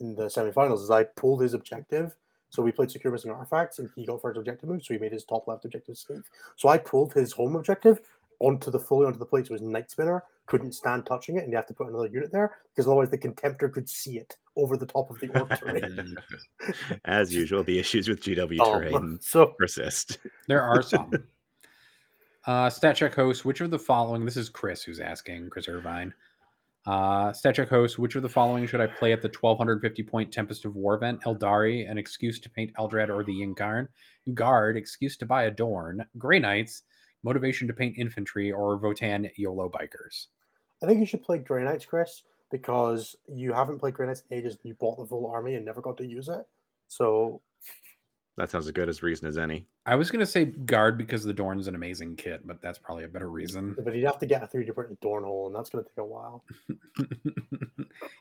in 0.00 0.16
the 0.16 0.24
semifinals. 0.26 0.82
Is 0.82 0.90
I 0.90 1.04
pulled 1.04 1.40
his 1.42 1.54
objective. 1.54 2.16
So 2.54 2.62
we 2.62 2.70
played 2.70 2.90
secure 2.90 3.12
missing 3.12 3.32
artifacts, 3.32 3.80
and 3.80 3.90
he 3.96 4.06
got 4.06 4.22
first 4.22 4.38
objective 4.38 4.68
move, 4.68 4.84
so 4.84 4.94
he 4.94 5.00
made 5.00 5.10
his 5.12 5.24
top 5.24 5.48
left 5.48 5.64
objective 5.64 5.98
safe. 5.98 6.22
So 6.56 6.68
I 6.68 6.78
pulled 6.78 7.12
his 7.12 7.32
home 7.32 7.56
objective 7.56 8.00
onto 8.38 8.70
the 8.70 8.78
fully 8.78 9.06
onto 9.06 9.18
the 9.18 9.26
plate, 9.26 9.46
so 9.48 9.54
his 9.54 9.62
night 9.62 9.90
spinner 9.90 10.22
couldn't 10.46 10.72
stand 10.72 11.04
touching 11.04 11.36
it, 11.36 11.42
and 11.42 11.50
you 11.50 11.56
have 11.56 11.66
to 11.66 11.74
put 11.74 11.88
another 11.88 12.06
unit 12.06 12.30
there 12.30 12.58
because 12.70 12.86
otherwise 12.86 13.10
the 13.10 13.18
contemptor 13.18 13.72
could 13.72 13.88
see 13.88 14.18
it 14.18 14.36
over 14.56 14.76
the 14.76 14.86
top 14.86 15.10
of 15.10 15.18
the 15.18 15.28
orc 15.38 15.58
terrain. 15.58 16.16
As 17.06 17.34
usual, 17.34 17.64
the 17.64 17.78
issues 17.78 18.08
with 18.08 18.20
GW 18.20 18.60
Um, 18.60 18.80
terrain 18.80 19.18
so 19.20 19.46
persist. 19.58 20.18
There 20.46 20.62
are 20.62 20.80
some. 20.92 21.12
uh, 22.46 22.70
stat 22.70 22.94
check 22.96 23.14
host, 23.14 23.44
which 23.44 23.60
of 23.62 23.70
the 23.70 23.78
following? 23.78 24.24
This 24.24 24.36
is 24.36 24.48
Chris 24.48 24.82
who's 24.84 25.00
asking, 25.00 25.50
Chris 25.50 25.68
Irvine. 25.68 26.14
Uh, 26.86 27.32
stat 27.32 27.56
host, 27.68 27.98
which 27.98 28.14
of 28.14 28.22
the 28.22 28.28
following 28.28 28.66
should 28.66 28.80
I 28.80 28.86
play 28.86 29.12
at 29.12 29.22
the 29.22 29.28
1250 29.28 30.02
point 30.02 30.32
Tempest 30.32 30.64
of 30.64 30.76
War 30.76 30.94
event? 30.94 31.22
Eldari, 31.22 31.90
an 31.90 31.96
excuse 31.96 32.38
to 32.40 32.50
paint 32.50 32.74
Eldrad 32.74 33.08
or 33.08 33.24
the 33.24 33.40
Yncarne. 33.40 33.88
Guard, 34.34 34.76
excuse 34.76 35.16
to 35.18 35.26
buy 35.26 35.44
a 35.44 35.50
Dorn. 35.50 36.04
Grey 36.18 36.38
Knights, 36.38 36.82
motivation 37.22 37.66
to 37.68 37.74
paint 37.74 37.96
infantry. 37.96 38.52
Or 38.52 38.78
Votann 38.78 39.30
YOLO 39.36 39.70
Bikers. 39.70 40.26
I 40.82 40.86
think 40.86 41.00
you 41.00 41.06
should 41.06 41.22
play 41.22 41.38
Grey 41.38 41.64
Knights, 41.64 41.86
Chris, 41.86 42.22
because 42.50 43.16
you 43.26 43.54
haven't 43.54 43.78
played 43.78 43.94
Grey 43.94 44.06
Knights 44.06 44.22
in 44.30 44.36
ages 44.36 44.58
and 44.62 44.68
you 44.68 44.74
bought 44.74 44.98
the 44.98 45.06
full 45.06 45.26
army 45.26 45.54
and 45.54 45.64
never 45.64 45.80
got 45.80 45.96
to 45.98 46.06
use 46.06 46.28
it. 46.28 46.44
So 46.88 47.40
That 48.36 48.50
sounds 48.50 48.66
as 48.66 48.72
good 48.72 48.88
as 48.88 49.00
reason 49.02 49.28
as 49.28 49.38
any. 49.38 49.66
I 49.86 49.94
was 49.94 50.10
gonna 50.10 50.26
say 50.26 50.46
guard 50.46 50.98
because 50.98 51.22
the 51.22 51.32
Dorn's 51.32 51.68
an 51.68 51.76
amazing 51.76 52.16
kit, 52.16 52.44
but 52.44 52.60
that's 52.60 52.78
probably 52.78 53.04
a 53.04 53.08
better 53.08 53.30
reason. 53.30 53.76
But 53.84 53.94
you'd 53.94 54.04
have 54.06 54.18
to 54.18 54.26
get 54.26 54.42
a 54.42 54.46
3D 54.48 54.74
printed 54.74 54.98
door 55.00 55.22
hole, 55.22 55.46
and 55.46 55.54
that's 55.54 55.70
going 55.70 55.84
to 55.84 55.88
take 55.90 55.98
a 55.98 56.04
while. 56.04 56.44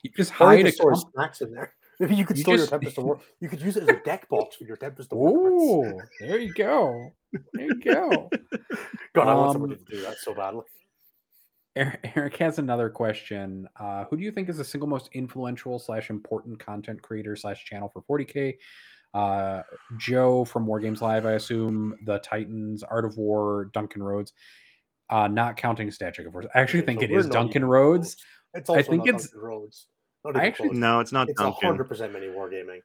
you 0.04 0.12
just 0.16 0.32
Or 0.40 0.54
you 0.54 0.58
hide 0.58 0.58
could 0.58 0.66
a 0.68 0.72
store 0.72 0.92
comp- 0.94 1.14
snacks 1.14 1.42
in 1.42 1.52
there. 1.52 1.74
Maybe 2.00 2.16
you 2.16 2.26
could 2.26 2.38
You 2.38 2.44
store 2.44 2.58
just- 2.58 2.72
your 2.72 2.80
Tempest 2.80 2.96
to 2.96 3.02
work. 3.02 3.20
You 3.40 3.50
could 3.50 3.62
use 3.62 3.78
it 3.78 3.84
as 3.84 3.90
a 3.90 4.00
deck 4.04 4.28
box 4.30 4.56
for 4.56 4.66
your 4.66 4.78
Tempest 4.78 5.10
to 5.12 5.16
work. 5.16 5.34
Ooh, 5.52 6.00
there 6.20 6.38
you 6.40 6.54
go. 6.54 7.12
There 7.54 7.66
you 7.66 7.76
go. 7.82 8.30
God, 9.14 9.28
I 9.28 9.34
want 9.34 9.48
Um, 9.48 9.54
somebody 9.54 9.76
to 9.78 9.86
do 9.92 10.02
that 10.02 10.18
so 10.18 10.34
badly. 10.36 10.66
Er- 11.78 12.00
Eric 12.16 12.38
has 12.38 12.60
another 12.60 12.90
question. 12.90 13.68
Uh, 13.80 14.06
who 14.06 14.18
do 14.18 14.24
you 14.24 14.32
think 14.32 14.48
is 14.50 14.58
the 14.58 14.64
single 14.64 14.88
most 14.88 15.10
influential 15.14 15.80
slash 15.80 16.10
important 16.12 16.60
content 16.60 17.02
creator 17.02 17.36
slash 17.36 17.66
channel 17.66 17.90
for 17.90 18.02
40k? 18.04 18.56
Uh, 19.14 19.62
Joe 19.98 20.44
from 20.46 20.66
War 20.66 20.80
Games 20.80 21.02
Live, 21.02 21.26
I 21.26 21.34
assume. 21.34 21.96
The 22.06 22.20
Titans, 22.20 22.84
Art 22.84 23.06
of 23.06 23.18
War, 23.18 23.70
Duncan 23.74 24.02
Rhodes. 24.02 24.34
Uh, 25.10 25.28
not 25.28 25.58
counting 25.58 25.92
Stat 25.92 26.16
Check, 26.16 26.26
of 26.26 26.34
course. 26.34 26.46
I 26.56 26.60
actually 26.62 26.80
Okay, 26.80 26.86
think 26.88 27.00
so 27.02 27.06
it 27.06 27.12
we're 27.12 27.20
is 27.20 27.28
not 27.28 27.34
Duncan 27.34 27.66
Rhodes. 27.66 28.16
close. 28.16 28.26
It's 28.56 28.70
also 28.70 28.82
think 28.84 28.98
not 29.06 29.08
it's- 29.10 29.24
Duncan 29.30 29.40
Rhodes. 29.42 29.88
Not 30.26 30.38
I 30.38 30.46
actually- 30.48 30.70
close. 30.70 30.80
No, 30.80 31.00
it's 31.02 31.12
not 31.12 31.30
It's 31.30 31.40
Duncan. 31.40 31.68
hundred 31.68 31.84
percent 31.84 32.14
mini 32.14 32.28
wargaming, 32.28 32.80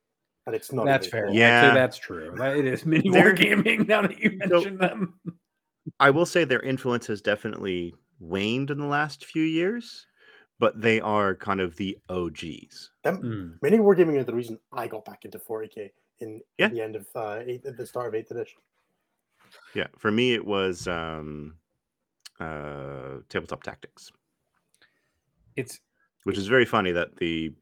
and 0.47 0.55
it's 0.57 0.73
not. 0.73 0.85
That's 0.87 1.07
fair. 1.07 1.27
close. 1.27 1.37
Yeah. 1.37 1.73
That's 1.73 1.97
true. 1.97 2.35
It 2.43 2.67
is 2.67 2.85
mini 2.85 3.09
There- 3.11 3.23
war 3.27 3.33
gaming 3.33 3.87
now 3.87 4.03
that 4.03 4.19
you 4.19 4.31
So- 4.43 4.49
mention 4.55 4.79
them. 4.79 5.21
I 6.01 6.11
will 6.11 6.27
say 6.27 6.45
their 6.45 6.61
influence 6.61 7.07
has 7.07 7.23
definitely 7.23 7.95
waned 8.19 8.71
in 8.71 8.79
the 8.79 8.87
last 8.87 9.25
few 9.25 9.45
years, 9.45 10.05
but 10.59 10.81
they 10.81 11.01
are 11.01 11.35
kind 11.35 11.61
of 11.61 11.77
the 11.77 11.97
OGs. 12.09 12.91
Them, 13.05 13.23
Mm. 13.23 13.63
mini 13.63 13.79
wargaming 13.79 14.19
is 14.19 14.27
the 14.27 14.35
reason 14.35 14.59
I 14.73 14.87
got 14.89 15.05
back 15.05 15.25
into 15.25 15.39
40k 15.39 15.91
in 16.21 16.41
Yeah. 16.59 16.67
at 16.67 16.73
the 16.73 16.81
end 16.81 16.97
of 16.97 17.07
uh, 17.15 17.41
eighth, 17.47 17.67
at 17.67 17.77
the 17.77 17.87
start 17.87 18.09
of 18.09 18.15
eighth 18.15 18.31
edition. 18.31 18.61
Yeah, 19.75 19.87
for 19.97 20.11
me 20.11 20.35
it 20.35 20.45
was 20.45 20.87
um, 20.89 21.57
uh, 22.41 23.19
tabletop 23.29 23.63
tactics, 23.63 24.11
It's 25.57 25.81
which 26.25 26.37
is 26.39 26.47
very 26.49 26.65
funny 26.65 26.93
that 26.93 27.17
the 27.17 27.55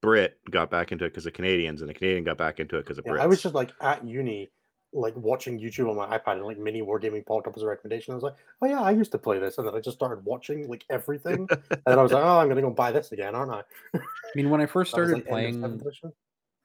Brit 0.00 0.38
got 0.50 0.70
back 0.70 0.92
into 0.92 1.04
it 1.04 1.08
because 1.10 1.26
of 1.26 1.32
Canadians, 1.32 1.80
and 1.80 1.90
the 1.90 1.94
Canadian 1.94 2.22
got 2.24 2.38
back 2.38 2.60
into 2.60 2.76
it 2.78 2.82
because 2.82 2.98
of 2.98 3.04
Yeah, 3.06 3.12
Brits. 3.12 3.20
I 3.20 3.26
was 3.26 3.42
just 3.42 3.54
like 3.54 3.72
at 3.80 4.06
uni, 4.06 4.50
like 4.96 5.14
watching 5.16 5.60
YouTube 5.60 5.90
on 5.90 5.96
my 5.96 6.18
iPad, 6.18 6.34
and 6.34 6.44
like 6.44 6.58
mini 6.58 6.82
wargaming 6.82 7.24
popped 7.24 7.46
up 7.46 7.56
as 7.56 7.62
a 7.62 7.66
recommendation. 7.66 8.12
I 8.12 8.14
was 8.14 8.24
like, 8.24 8.34
oh 8.62 8.66
yeah, 8.66 8.80
I 8.80 8.90
used 8.90 9.12
to 9.12 9.18
play 9.18 9.38
this, 9.38 9.58
and 9.58 9.66
then 9.66 9.74
I 9.74 9.80
just 9.80 9.96
started 9.96 10.24
watching 10.24 10.68
like 10.68 10.84
everything, 10.90 11.46
and 11.50 11.82
then 11.86 11.98
I 11.98 12.02
was 12.02 12.12
like, 12.12 12.24
oh, 12.24 12.38
I'm 12.38 12.48
gonna 12.48 12.62
go 12.62 12.70
buy 12.70 12.92
this 12.92 13.12
again, 13.12 13.34
aren't 13.34 13.52
I? 13.52 13.62
I 13.94 14.00
mean, 14.34 14.50
when 14.50 14.60
I 14.60 14.66
first 14.66 14.92
That 14.94 15.00
was, 15.00 15.10
started 15.10 15.24
like, 15.24 15.28
playing 15.28 15.82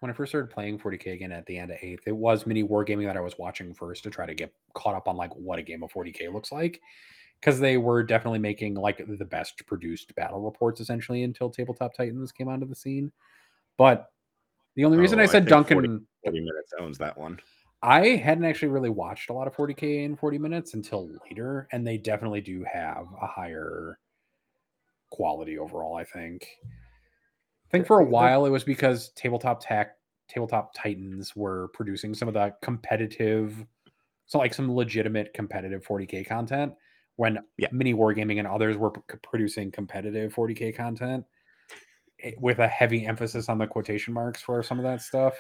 when 0.02 0.10
I 0.10 0.14
first 0.16 0.32
started 0.32 0.50
playing 0.50 0.80
40k 0.80 1.14
again 1.14 1.32
at 1.32 1.46
the 1.46 1.58
end 1.58 1.70
of 1.72 1.78
eighth, 1.82 2.08
it 2.08 2.16
was 2.16 2.48
mini 2.48 2.64
wargaming 2.64 3.06
that 3.06 3.18
I 3.18 3.22
was 3.22 3.38
watching 3.38 3.72
first 3.72 4.04
to 4.04 4.10
try 4.10 4.26
to 4.26 4.34
get 4.34 4.52
caught 4.74 4.96
up 4.96 5.08
on 5.08 5.16
like 5.16 5.32
what 5.36 5.60
a 5.60 5.62
game 5.62 5.84
of 5.84 5.94
40k 5.94 6.34
looks 6.34 6.52
like. 6.52 6.82
Because 7.40 7.60
they 7.60 7.78
were 7.78 8.04
definitely 8.04 8.40
making 8.40 8.76
like 8.76 8.98
the 8.98 9.26
best 9.26 9.64
produced 9.66 10.14
battle 10.16 10.42
reports 10.42 10.80
essentially 10.80 11.24
until 11.24 11.50
Tabletop 11.50 11.94
Titans 11.96 12.32
came 12.32 12.48
onto 12.48 12.68
the 12.68 12.76
scene. 12.76 13.12
But 13.78 14.12
the 14.76 14.86
only 14.86 14.98
reason 14.98 15.20
Oh, 15.20 15.22
I 15.22 15.26
I 15.26 15.28
said 15.28 15.44
think 15.44 15.50
Duncan, 15.50 15.76
40 15.76 15.88
40 16.24 16.40
minutes 16.40 16.74
owns 16.80 16.98
that 16.98 17.18
one. 17.18 17.40
I 17.84 18.10
hadn't 18.10 18.46
actually 18.46 18.68
really 18.70 18.90
watched 18.90 19.30
a 19.30 19.34
lot 19.34 19.48
of 19.48 19.56
40k 19.56 20.04
in 20.04 20.16
40 20.16 20.38
minutes 20.38 20.74
until 20.76 21.10
later, 21.28 21.68
and 21.72 21.86
they 21.86 21.98
definitely 21.98 22.42
do 22.42 22.64
have 22.72 23.08
a 23.22 23.26
higher 23.28 23.98
quality 25.10 25.58
overall. 25.58 25.96
I 25.96 26.04
think. 26.04 26.48
I 26.66 27.72
think 27.72 27.88
for 27.88 28.00
a 28.00 28.06
while 28.06 28.46
it 28.46 28.50
was 28.50 28.64
because 28.64 29.10
tabletop 29.16 29.62
tech, 29.66 29.96
tabletop 30.28 30.74
titans 30.76 31.36
were 31.36 31.70
producing 31.70 32.14
some 32.14 32.28
of 32.28 32.34
the 32.34 32.54
competitive, 32.62 33.66
so 34.26 34.38
like 34.40 34.54
some 34.54 34.76
legitimate 34.76 35.34
competitive 35.34 35.84
40k 35.86 36.26
content. 36.28 36.74
When 37.16 37.40
Yeah. 37.58 37.70
mini 37.72 37.94
wargaming 37.94 38.40
and 38.40 38.48
others 38.48 38.78
were 38.78 38.92
p- 38.92 39.02
producing 39.24 39.72
competitive 39.72 40.34
40k 40.34 40.72
content 40.76 41.26
eh, 42.22 42.34
with 42.40 42.60
a 42.60 42.68
heavy 42.68 43.06
emphasis 43.06 43.50
on 43.50 43.58
the 43.58 43.68
quotation 43.68 44.14
marks 44.14 44.42
for 44.42 44.62
some 44.64 44.78
of 44.80 44.84
that 44.84 45.02
stuff. 45.02 45.38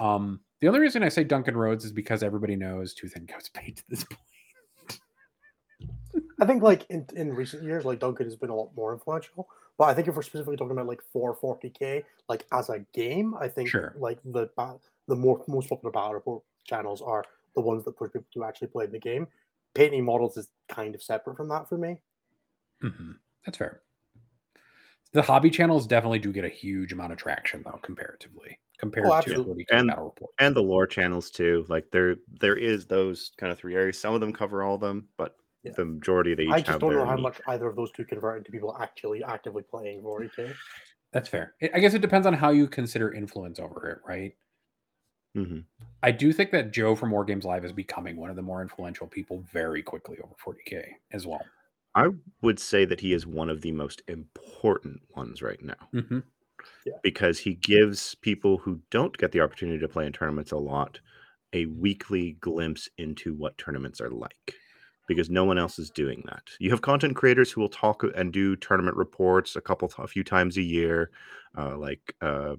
Um, 0.00 0.40
the 0.60 0.68
only 0.68 0.80
reason 0.80 1.02
I 1.02 1.08
say 1.08 1.24
Duncan 1.24 1.56
Rhodes 1.56 1.84
is 1.84 1.92
because 1.92 2.22
everybody 2.22 2.56
knows 2.56 2.94
Tooth 2.94 3.16
and 3.16 3.28
Goat's 3.28 3.48
paid 3.48 3.76
to 3.76 3.84
this 3.88 4.04
point. 4.10 5.00
I 6.40 6.46
think 6.46 6.62
like 6.62 6.86
in, 6.90 7.06
in 7.14 7.34
recent 7.34 7.62
years, 7.62 7.84
like 7.84 7.98
Duncan 8.00 8.26
has 8.26 8.36
been 8.36 8.50
a 8.50 8.54
lot 8.54 8.70
more 8.74 8.92
influential. 8.92 9.48
But 9.78 9.84
I 9.88 9.94
think 9.94 10.08
if 10.08 10.16
we're 10.16 10.22
specifically 10.22 10.56
talking 10.56 10.72
about 10.72 10.86
like 10.86 11.00
440k, 11.14 12.02
like 12.28 12.46
as 12.52 12.68
a 12.68 12.80
game, 12.92 13.34
I 13.40 13.48
think 13.48 13.68
Sure. 13.68 13.94
like 13.98 14.18
the 14.24 14.48
the 15.08 15.16
more 15.16 15.42
most 15.48 15.68
popular 15.68 15.90
battle 15.92 16.14
report 16.14 16.42
channels 16.64 17.00
are 17.02 17.24
the 17.54 17.60
ones 17.60 17.84
that 17.84 17.96
push 17.96 18.12
people 18.12 18.26
to 18.34 18.44
actually 18.44 18.68
play 18.68 18.86
the 18.86 18.98
game. 18.98 19.26
Painting 19.74 20.04
models 20.04 20.36
is 20.36 20.48
kind 20.68 20.94
of 20.94 21.02
separate 21.02 21.36
from 21.36 21.48
that 21.48 21.68
for 21.68 21.78
me. 21.78 22.00
Mm-hmm. 22.82 23.12
That's 23.46 23.58
fair. 23.58 23.80
The 25.12 25.22
hobby 25.22 25.50
channels 25.50 25.86
definitely 25.86 26.18
do 26.20 26.32
get 26.32 26.44
a 26.44 26.48
huge 26.48 26.92
amount 26.92 27.12
of 27.12 27.18
traction 27.18 27.62
though, 27.64 27.78
comparatively 27.82 28.58
compared 28.80 29.06
to 29.06 29.12
absolutely. 29.12 29.64
40k 29.64 29.78
And- 29.78 29.88
battle 29.88 30.04
report. 30.06 30.30
and 30.38 30.56
the 30.56 30.62
lore 30.62 30.86
channels 30.86 31.30
too. 31.30 31.64
Like 31.68 31.90
there, 31.92 32.16
there 32.40 32.56
is 32.56 32.86
those 32.86 33.30
kind 33.38 33.52
of 33.52 33.58
three 33.58 33.74
areas. 33.74 33.98
Some 33.98 34.14
of 34.14 34.20
them 34.20 34.32
cover 34.32 34.62
all 34.62 34.74
of 34.76 34.80
them, 34.80 35.08
but 35.16 35.36
Yeah. 35.62 35.72
the 35.76 35.84
majority 35.84 36.32
of 36.32 36.38
they 36.38 36.44
each 36.44 36.50
I 36.50 36.56
have 36.58 36.66
just 36.66 36.80
don't 36.80 36.90
their 36.90 37.00
know 37.00 37.06
how 37.06 37.14
niche. 37.16 37.22
much 37.22 37.40
either 37.48 37.66
of 37.68 37.76
those 37.76 37.92
two 37.92 38.04
convert 38.06 38.38
into 38.38 38.50
people 38.50 38.76
actually 38.80 39.22
actively 39.22 39.62
playing 39.62 40.02
40k. 40.02 40.54
That's 41.12 41.28
fair. 41.28 41.54
I- 41.62 41.70
I 41.74 41.80
guess 41.80 41.94
it 41.94 42.00
depends 42.00 42.26
on 42.26 42.32
how 42.34 42.50
you 42.50 42.66
consider 42.68 43.12
influence 43.12 43.58
over 43.60 43.88
it, 43.90 43.98
right? 44.06 44.36
Mhm. 45.36 45.64
I 46.02 46.10
do 46.12 46.32
think 46.32 46.50
that 46.52 46.72
Joe 46.72 46.96
from 46.96 47.10
War 47.12 47.24
Games 47.24 47.44
Live 47.44 47.64
is 47.64 47.72
becoming 47.72 48.16
one 48.16 48.30
of 48.30 48.36
the 48.36 48.42
more 48.42 48.62
influential 48.62 49.06
people 49.06 49.40
very 49.52 49.82
quickly 49.82 50.18
over 50.18 50.34
40k 50.38 50.96
as 51.12 51.26
well. 51.26 51.44
I 51.94 52.08
would 52.42 52.58
say 52.58 52.84
that 52.84 53.00
he 53.00 53.12
is 53.12 53.26
one 53.26 53.48
of 53.50 53.60
the 53.60 53.72
most 53.72 54.02
important 54.08 55.02
ones 55.16 55.42
right 55.42 55.60
now 55.62 55.88
because 57.02 57.38
he 57.38 57.54
gives 57.54 58.14
people 58.16 58.58
who 58.58 58.80
don't 58.90 59.16
get 59.18 59.32
the 59.32 59.40
opportunity 59.40 59.78
to 59.78 59.88
play 59.88 60.06
in 60.06 60.12
tournaments 60.12 60.52
a 60.52 60.56
lot 60.56 60.98
a 61.52 61.66
weekly 61.66 62.36
glimpse 62.40 62.88
into 62.98 63.34
what 63.34 63.58
tournaments 63.58 64.00
are 64.00 64.10
like 64.10 64.54
because 65.08 65.28
no 65.28 65.44
one 65.44 65.58
else 65.58 65.78
is 65.80 65.90
doing 65.90 66.22
that. 66.26 66.42
You 66.60 66.70
have 66.70 66.82
content 66.82 67.16
creators 67.16 67.50
who 67.50 67.60
will 67.60 67.68
talk 67.68 68.04
and 68.16 68.32
do 68.32 68.54
tournament 68.54 68.96
reports 68.96 69.56
a 69.56 69.60
couple 69.60 69.90
a 69.98 70.06
few 70.06 70.22
times 70.22 70.56
a 70.56 70.62
year 70.62 71.10
uh, 71.58 71.76
like 71.76 72.14
uh 72.20 72.54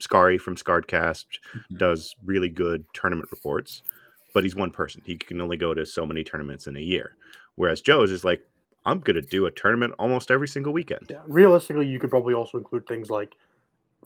Scary 0.00 0.38
from 0.38 0.56
Scarredcast 0.56 1.26
Mhm. 1.54 1.78
does 1.78 2.14
really 2.24 2.48
good 2.48 2.84
tournament 2.94 3.30
reports, 3.30 3.82
but 4.32 4.44
he's 4.44 4.56
one 4.56 4.70
person. 4.70 5.02
He 5.04 5.16
can 5.16 5.40
only 5.40 5.56
go 5.56 5.74
to 5.74 5.84
so 5.84 6.06
many 6.06 6.24
tournaments 6.24 6.66
in 6.66 6.76
a 6.76 6.80
year. 6.80 7.16
Whereas 7.56 7.82
Joe's 7.82 8.10
is 8.10 8.24
like, 8.24 8.42
I'm 8.86 9.00
gonna 9.00 9.22
do 9.22 9.46
a 9.46 9.50
tournament 9.50 9.94
almost 9.98 10.30
every 10.30 10.48
single 10.48 10.72
weekend. 10.72 11.06
Yeah, 11.10 11.20
realistically, 11.26 11.86
you 11.86 11.98
could 11.98 12.10
probably 12.10 12.34
also 12.34 12.58
include 12.58 12.86
things 12.86 13.10
like 13.10 13.34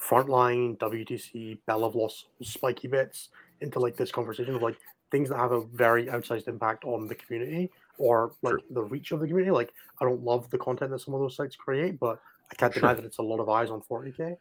Frontline, 0.01 0.77
WTC, 0.79 1.59
Bell 1.67 1.85
of 1.85 1.95
Lost, 1.95 2.27
spiky 2.43 2.89
bits 2.89 3.29
into 3.61 3.79
like 3.79 3.97
this 3.97 4.11
conversation 4.11 4.55
of 4.55 4.63
like 4.63 4.77
things 5.11 5.29
that 5.29 5.37
have 5.39 5.53
a 5.53 5.65
very 5.67 6.07
outsized 6.07 6.49
impact 6.49 6.85
on 6.85 7.07
the 7.07 7.15
community 7.15 7.71
or 7.99 8.33
like 8.43 8.55
True. 8.55 8.63
the 8.71 8.83
reach 8.83 9.13
of 9.13 9.21
the 9.21 9.27
community. 9.29 9.53
Like, 9.53 9.73
I 10.01 10.05
don't 10.05 10.23
love 10.25 10.51
the 10.51 10.59
content 10.59 10.91
that 10.91 10.99
some 10.99 11.15
of 11.15 11.21
those 11.21 11.37
sites 11.37 11.55
create, 11.55 12.01
but 12.01 12.21
I 12.51 12.55
can't 12.57 12.75
deny 12.75 12.89
Sure. 12.89 12.95
that 12.97 13.05
it's 13.05 13.19
a 13.19 13.23
lot 13.23 13.39
of 13.39 13.49
eyes 13.49 13.71
on 13.71 13.81
40k. 13.83 14.37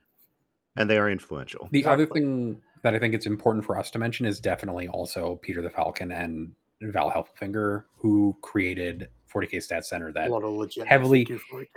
And 0.75 0.89
they 0.89 0.97
are 0.97 1.09
influential. 1.11 1.69
The 1.71 1.85
other 1.85 2.07
thing 2.07 2.59
that 2.81 2.95
I 2.95 2.99
think 2.99 3.13
it's 3.13 3.27
important 3.27 3.63
for 3.63 3.77
us 3.77 3.91
to 3.91 3.99
mention 3.99 4.25
is 4.25 4.39
definitely 4.39 4.87
also 4.87 5.35
Peter 5.43 5.61
the 5.61 5.69
Falcon 5.69 6.11
and 6.11 6.51
Val 6.81 7.11
Heffelfinger, 7.11 7.83
who 7.95 8.35
created 8.41 9.09
40k 9.33 9.61
Stat 9.63 9.85
Center 9.85 10.11
that 10.13 10.27
A 10.27 10.31
lot 10.31 10.43
of 10.43 10.51
legit 10.53 10.85
heavily- 10.87 11.27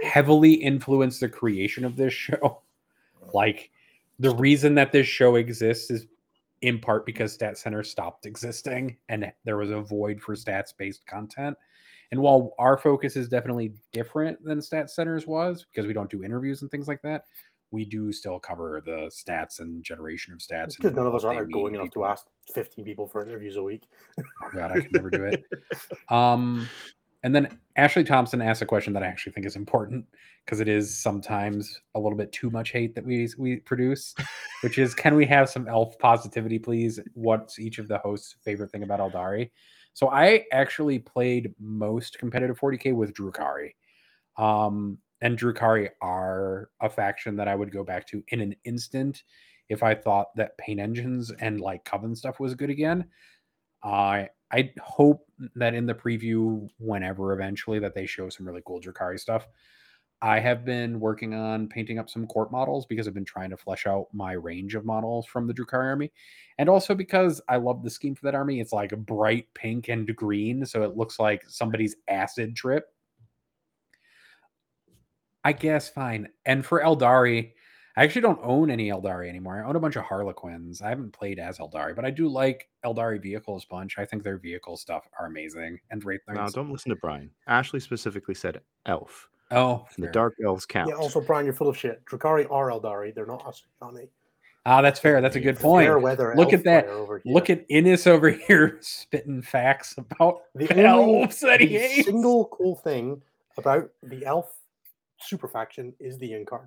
heavily 0.03 0.53
influenced 0.55 1.21
the 1.21 1.29
creation 1.29 1.85
of 1.85 1.97
this 1.97 2.13
show. 2.27 2.63
Like 3.33 3.71
the 4.19 4.35
reason 4.37 4.75
that 4.77 4.93
this 4.93 5.07
show 5.07 5.37
exists 5.37 5.91
is 5.91 6.07
in 6.63 6.79
part 6.79 7.05
because 7.05 7.33
Stat 7.33 7.59
Center 7.59 7.83
stopped 7.83 8.25
existing 8.27 8.97
and 9.09 9.31
there 9.45 9.57
was 9.59 9.71
a 9.71 9.81
void 9.81 10.21
for 10.21 10.35
stats 10.35 10.73
based 10.77 11.07
content. 11.07 11.57
And 12.13 12.21
while 12.21 12.55
our 12.59 12.79
focus 12.79 13.17
is 13.17 13.29
definitely 13.29 13.75
different 13.93 14.43
than 14.45 14.63
Stat 14.63 14.91
Center's 14.91 15.27
was 15.27 15.67
because 15.71 15.87
we 15.87 15.93
don't 15.93 16.09
do 16.11 16.23
interviews 16.23 16.63
and 16.63 16.71
things 16.71 16.87
like 16.89 17.03
that, 17.03 17.25
we 17.73 17.85
do 17.85 18.13
still 18.13 18.39
cover 18.39 18.81
the 18.87 19.11
stats 19.13 19.59
and 19.59 19.83
generation 19.83 20.33
of 20.33 20.39
stats. 20.39 20.77
because 20.77 20.95
none 20.95 21.07
of 21.07 21.15
us 21.17 21.25
are 21.25 21.45
going 21.45 21.75
enough 21.75 21.91
to 21.91 22.05
ask 22.05 22.25
15 22.55 22.85
people 22.85 23.09
for 23.09 23.27
interviews 23.27 23.57
a 23.57 23.63
week. 23.63 23.83
Oh 24.19 24.49
god, 24.55 24.71
I 24.71 24.81
can 24.81 24.91
never 24.93 25.11
do 25.11 25.25
it. 25.25 25.45
Um, 26.09 26.69
and 27.23 27.35
then 27.35 27.59
Ashley 27.77 28.05
Thompson 28.05 28.41
asked 28.41 28.63
a 28.63 28.67
question 28.67 28.93
that 28.93 29.03
I 29.03 29.07
actually 29.07 29.33
think 29.33 29.47
is 29.47 29.57
important 29.57 30.07
because 30.45 30.61
it 30.61 30.69
is 30.69 30.97
sometimes 30.97 31.81
a 31.95 32.01
little 32.01 32.17
bit 32.17 32.33
too 32.33 32.51
much 32.51 32.71
hate 32.71 32.95
that 32.95 33.05
we 33.05 33.29
we 33.39 33.57
produce, 33.57 34.15
which 34.63 34.79
is 34.79 34.95
can 34.95 35.15
we 35.15 35.27
have 35.27 35.49
some 35.49 35.69
elf 35.69 35.99
positivity, 35.99 36.59
please? 36.59 37.01
What's 37.15 37.59
each 37.59 37.79
of 37.79 37.89
the 37.89 37.99
hosts' 37.99 38.37
favorite 38.45 38.71
thing 38.71 38.83
about 38.83 39.01
Eldari? 39.01 39.51
So 39.93 40.11
I 40.11 40.45
actually 40.53 40.99
played 40.99 41.55
most 41.59 42.19
competitive 42.19 42.61
40k 42.61 42.95
with 42.95 43.15
Drukari. 43.15 43.71
Um, 44.37 44.99
and 45.23 45.39
Drukari 45.39 45.89
are 46.03 46.69
a 46.83 46.91
faction 46.91 47.37
that 47.37 47.49
I 47.49 47.55
would 47.55 47.73
go 47.73 47.83
back 47.83 48.07
to 48.09 48.23
in 48.29 48.41
an 48.41 48.55
instant 48.65 49.23
if 49.69 49.83
I 49.83 49.95
thought 49.95 50.37
that 50.37 50.59
pain 50.59 50.79
engines 50.79 51.33
and 51.41 51.61
like 51.61 51.85
coven 51.85 52.15
stuff 52.15 52.39
was 52.39 52.55
good 52.55 52.71
again. 52.71 53.07
I 53.83 54.29
I 54.53 54.73
hope 54.81 55.27
that 55.55 55.75
in 55.75 55.87
the 55.87 55.95
preview, 55.95 56.69
whenever 56.79 57.33
eventually, 57.33 57.79
that 57.81 57.95
they 57.95 58.07
show 58.07 58.29
some 58.29 58.47
really 58.47 58.63
cool 58.65 58.81
Drukari 58.81 59.19
stuff. 59.19 59.49
I 60.23 60.41
have 60.41 60.65
been 60.65 60.99
working 60.99 61.35
on 61.35 61.69
painting 61.69 61.99
up 61.99 62.09
some 62.09 62.27
court 62.27 62.51
models 62.51 62.87
because 62.87 63.07
I've 63.07 63.15
been 63.15 63.25
trying 63.25 63.51
to 63.51 63.57
flesh 63.57 63.87
out 63.87 64.07
my 64.13 64.33
range 64.33 64.75
of 64.75 64.85
models 64.85 65.27
from 65.27 65.47
the 65.47 65.53
Drukari 65.53 65.85
army. 65.85 66.11
And 66.59 66.69
also 66.69 66.95
because 66.95 67.41
I 67.49 67.57
love 67.57 67.83
the 67.83 67.91
scheme 67.91 68.15
for 68.15 68.25
that 68.25 68.35
army. 68.35 68.61
It's 68.61 68.73
like 68.73 68.97
bright 69.05 69.53
pink 69.53 69.89
and 69.89 70.17
green, 70.17 70.65
so 70.65 70.83
it 70.83 70.97
looks 70.97 71.19
like 71.19 71.45
somebody's 71.49 71.97
acid 72.09 72.57
trip. 72.57 72.87
I 75.45 75.53
guess 75.53 75.89
fine. 75.89 76.29
And 76.47 76.65
for 76.65 76.81
Eldari, 76.81 77.53
I 77.99 78.05
actually 78.05 78.21
don't 78.23 78.41
own 78.43 78.71
any 78.71 78.91
Eldari 78.91 79.29
anymore. 79.29 79.63
I 79.65 79.67
own 79.67 79.75
a 79.77 79.81
bunch 79.81 79.97
of 79.97 80.05
Harlequins. 80.05 80.83
I 80.83 80.91
haven't 80.91 81.13
played 81.13 81.39
as 81.39 81.59
Eldari, 81.59 81.97
but 81.97 82.05
I 82.05 82.11
do 82.11 82.29
like 82.29 82.69
Eldari 82.85 83.21
vehicles 83.23 83.65
a 83.65 83.69
bunch. 83.69 83.99
I 83.99 84.05
think 84.05 84.23
their 84.23 84.37
vehicle 84.37 84.77
stuff 84.77 85.09
are 85.19 85.27
amazing. 85.27 85.79
And 85.91 86.05
Wraith 86.05 86.21
No, 86.29 86.35
Knights. 86.35 86.53
don't 86.53 86.71
listen 86.71 86.91
to 86.91 86.97
Brian. 86.97 87.31
Ashley 87.47 87.81
specifically 87.81 88.35
said 88.35 88.61
elf. 88.85 89.29
Oh, 89.51 89.87
And 89.97 90.05
the 90.05 90.11
dark 90.11 90.35
elves 90.45 90.67
count. 90.67 90.89
Yeah, 90.91 90.97
also, 90.97 91.21
Brian, 91.21 91.47
you're 91.47 91.55
full 91.55 91.69
of 91.69 91.77
shit. 91.79 92.05
Drukari 92.05 92.47
are 92.51 92.69
Eldari. 92.69 93.15
They're 93.15 93.27
not 93.27 93.45
Asuryani. 93.45 94.09
Ah, 94.67 94.83
that's 94.83 94.99
fair. 94.99 95.21
That's 95.21 95.37
a 95.37 95.41
good 95.41 95.57
point. 95.57 95.87
Fair 95.87 96.01
weather 96.01 96.35
Look 96.37 96.53
at 96.53 96.65
that. 96.65 96.89
Over 96.89 97.21
here. 97.25 97.33
Look 97.33 97.49
at 97.49 97.65
Innes 97.69 98.07
over 98.09 98.29
here 98.49 98.79
spitting 98.83 99.41
facts 99.41 99.95
about 99.97 100.41
the 100.57 100.67
the 100.67 100.85
only 100.87 101.23
elves 101.23 101.39
that 101.41 101.61
he 101.61 101.69
the 101.69 101.79
hates. 101.79 102.07
single 102.09 102.47
cool 102.47 102.75
thing 102.75 103.23
about 103.57 103.89
the 104.03 104.27
elf 104.27 104.53
super 105.21 105.47
faction 105.47 105.95
is 106.01 106.19
the 106.19 106.31
Yncarne. 106.33 106.67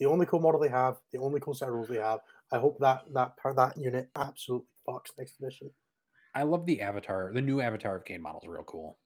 The 0.00 0.06
only 0.06 0.26
cool 0.26 0.40
model 0.40 0.60
they 0.60 0.68
have, 0.68 1.00
the 1.12 1.18
only 1.18 1.38
cool 1.40 1.54
set 1.54 1.68
of 1.68 1.74
rules 1.76 1.88
they 1.88 1.98
have. 1.98 2.22
I 2.50 2.58
hope 2.58 2.80
that 2.80 3.04
that 3.14 3.36
part 3.36 3.54
that 3.56 3.76
unit 3.78 4.10
absolutely 4.16 4.66
fucks 4.88 5.16
next 5.16 5.38
edition. 5.40 5.72
I 6.34 6.42
love 6.42 6.66
the 6.66 6.80
avatar. 6.80 7.32
The 7.32 7.40
new 7.42 7.60
avatar 7.60 7.96
of 7.96 8.04
Khaine 8.04 8.20
model 8.20 8.40
is 8.42 8.48
real 8.48 8.64
cool. 8.64 8.98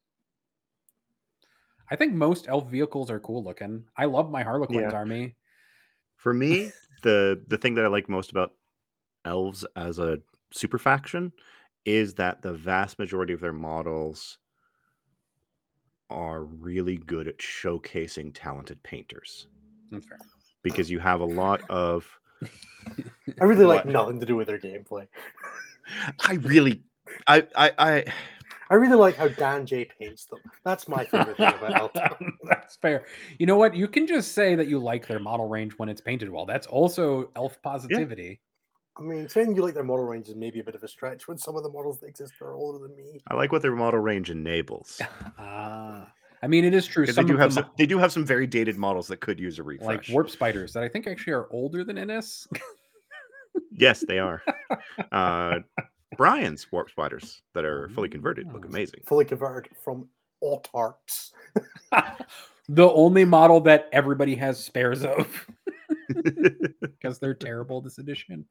I 1.91 1.97
think 1.97 2.13
most 2.13 2.47
elf 2.47 2.69
vehicles 2.71 3.11
are 3.11 3.19
cool 3.19 3.43
looking. 3.43 3.89
I 3.97 4.05
love 4.05 4.31
my 4.31 4.43
Harlequins 4.43 4.93
Yeah. 4.93 4.93
army. 4.93 5.37
For 6.17 6.33
me, 6.35 6.73
the 7.03 7.43
the 7.47 7.59
thing 7.59 7.75
that 7.75 7.85
I 7.85 7.89
like 7.89 8.09
most 8.09 8.31
about 8.31 8.57
elves 9.25 9.65
as 9.77 9.99
a 9.99 10.23
super 10.53 10.79
faction 10.79 11.33
is 11.85 12.15
that 12.17 12.43
the 12.43 12.55
vast 12.55 12.99
majority 12.99 13.33
of 13.35 13.41
their 13.41 13.53
models 13.55 14.39
are 16.09 16.43
really 16.45 16.97
good 16.97 17.29
at 17.29 17.37
showcasing 17.39 18.31
talented 18.35 18.83
painters 18.83 19.49
That's 19.91 20.07
fair. 20.07 20.19
Because 20.65 20.91
you 20.91 20.99
have 20.99 21.21
a 21.21 21.25
lot 21.25 21.63
of 21.71 22.05
I 23.41 23.45
really 23.45 23.65
like 23.65 23.87
nothing 23.87 24.19
to 24.19 24.27
do 24.27 24.35
with 24.35 24.49
their 24.49 24.59
gameplay. 24.59 25.07
I 26.21 26.35
really 26.35 26.83
I 27.29 27.47
I 27.55 27.73
I 27.79 28.05
I 28.71 28.75
really 28.75 28.97
like 28.97 29.17
how 29.17 29.29
Dan 29.29 29.67
J 29.67 29.85
paints 29.85 30.25
them. 30.25 30.41
That's 30.65 30.89
my 30.89 31.05
favorite 31.05 31.37
thing 31.37 31.47
about 31.47 31.77
elf. 31.77 31.93
That's 32.49 32.77
fair. 32.77 33.05
You 33.39 33.47
know 33.47 33.57
what? 33.57 33.75
You 33.77 33.87
can 33.87 34.07
just 34.07 34.33
say 34.33 34.55
that 34.57 34.67
you 34.67 34.79
like 34.79 35.07
their 35.07 35.21
model 35.21 35.49
range 35.49 35.75
when 35.77 35.89
it's 35.89 36.01
painted 36.01 36.31
well. 36.31 36.47
That's 36.47 36.67
also 36.67 37.31
elf 37.37 37.61
positivity. 37.63 38.41
I 38.97 39.03
mean, 39.03 39.29
saying 39.29 39.57
you 39.57 39.63
like 39.63 39.75
their 39.75 39.85
model 39.85 40.05
range 40.05 40.29
is 40.29 40.37
maybe 40.37 40.61
a 40.61 40.65
bit 40.65 40.77
of 40.77 40.83
a 40.83 40.89
stretch 40.89 41.27
when 41.27 41.37
some 41.37 41.57
of 41.57 41.63
the 41.63 41.69
models 41.69 42.01
that 42.01 42.07
exist 42.07 42.35
are 42.41 42.55
older 42.55 42.79
than 42.79 42.97
me. 42.97 43.21
I 43.29 43.35
like 43.35 43.51
what 43.51 43.61
their 43.61 43.75
model 43.75 44.01
range 44.01 44.31
enables. 44.31 45.01
Ah, 45.39 46.13
I 46.45 46.47
mean, 46.47 46.67
it 46.67 46.75
is 46.75 46.87
true. 46.87 47.05
Because 47.05 47.17
they 47.17 47.25
do 47.25 47.39
have 47.39 47.55
them, 47.55 47.65
some, 47.65 47.73
they 47.79 47.87
do 47.87 47.97
have 47.97 48.13
some 48.13 48.23
very 48.23 48.47
dated 48.47 48.77
models 48.77 49.09
that 49.09 49.21
could 49.21 49.41
use 49.41 49.59
a 49.59 49.63
refresh, 49.63 49.87
like 49.87 50.15
warp 50.15 50.29
spiders 50.29 50.75
that 50.75 50.83
I 50.83 50.89
think 50.91 51.07
actually 51.07 51.33
are 51.33 51.49
older 51.51 51.83
than 51.85 51.99
Innes. 51.99 52.47
Yes, 53.71 54.05
they 54.07 54.19
are. 54.19 54.43
uh, 55.13 55.61
Brian's 56.17 56.71
warp 56.73 56.91
spiders 56.91 57.43
that 57.55 57.65
are 57.65 57.89
fully 57.91 58.09
converted 58.09 58.53
look 58.53 58.65
amazing. 58.65 59.01
Fully 59.07 59.25
converted 59.25 59.71
from 59.85 60.09
autarks. 60.43 61.31
the 62.69 62.91
only 62.91 63.25
model 63.25 63.61
that 63.61 63.89
everybody 63.93 64.35
has 64.35 64.63
spares 64.63 65.05
of 65.05 65.47
because 66.83 67.21
they're 67.21 67.35
terrible 67.35 67.81
this 67.81 67.99
edition. 67.99 68.45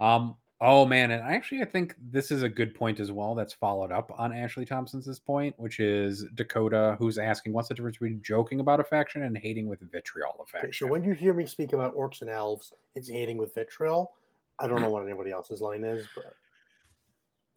Um. 0.00 0.36
Oh 0.64 0.86
man, 0.86 1.10
and 1.10 1.20
actually, 1.22 1.60
I 1.60 1.64
think 1.64 1.96
this 2.00 2.30
is 2.30 2.44
a 2.44 2.48
good 2.48 2.72
point 2.72 3.00
as 3.00 3.10
well. 3.10 3.34
That's 3.34 3.52
followed 3.52 3.90
up 3.90 4.12
on 4.16 4.32
Ashley 4.32 4.64
Thompson's 4.64 5.04
this 5.04 5.18
point, 5.18 5.58
which 5.58 5.80
is 5.80 6.24
Dakota, 6.36 6.94
who's 7.00 7.18
asking, 7.18 7.52
"What's 7.52 7.66
the 7.66 7.74
difference 7.74 7.96
between 7.96 8.22
joking 8.22 8.60
about 8.60 8.78
a 8.78 8.84
faction 8.84 9.24
and 9.24 9.36
hating 9.36 9.66
with 9.66 9.80
vitriol 9.90 10.36
a 10.38 10.42
Okay, 10.42 10.66
faction?" 10.66 10.86
so 10.86 10.92
when 10.92 11.02
you 11.02 11.14
hear 11.14 11.34
me 11.34 11.46
speak 11.46 11.72
about 11.72 11.96
orcs 11.96 12.20
and 12.20 12.30
elves, 12.30 12.72
it's 12.94 13.08
hating 13.08 13.38
with 13.38 13.52
vitriol. 13.52 14.12
I 14.60 14.68
don't 14.68 14.80
know 14.80 14.90
what 14.90 15.02
anybody 15.02 15.32
else's 15.32 15.60
line 15.60 15.82
is, 15.82 16.06
but 16.14 16.32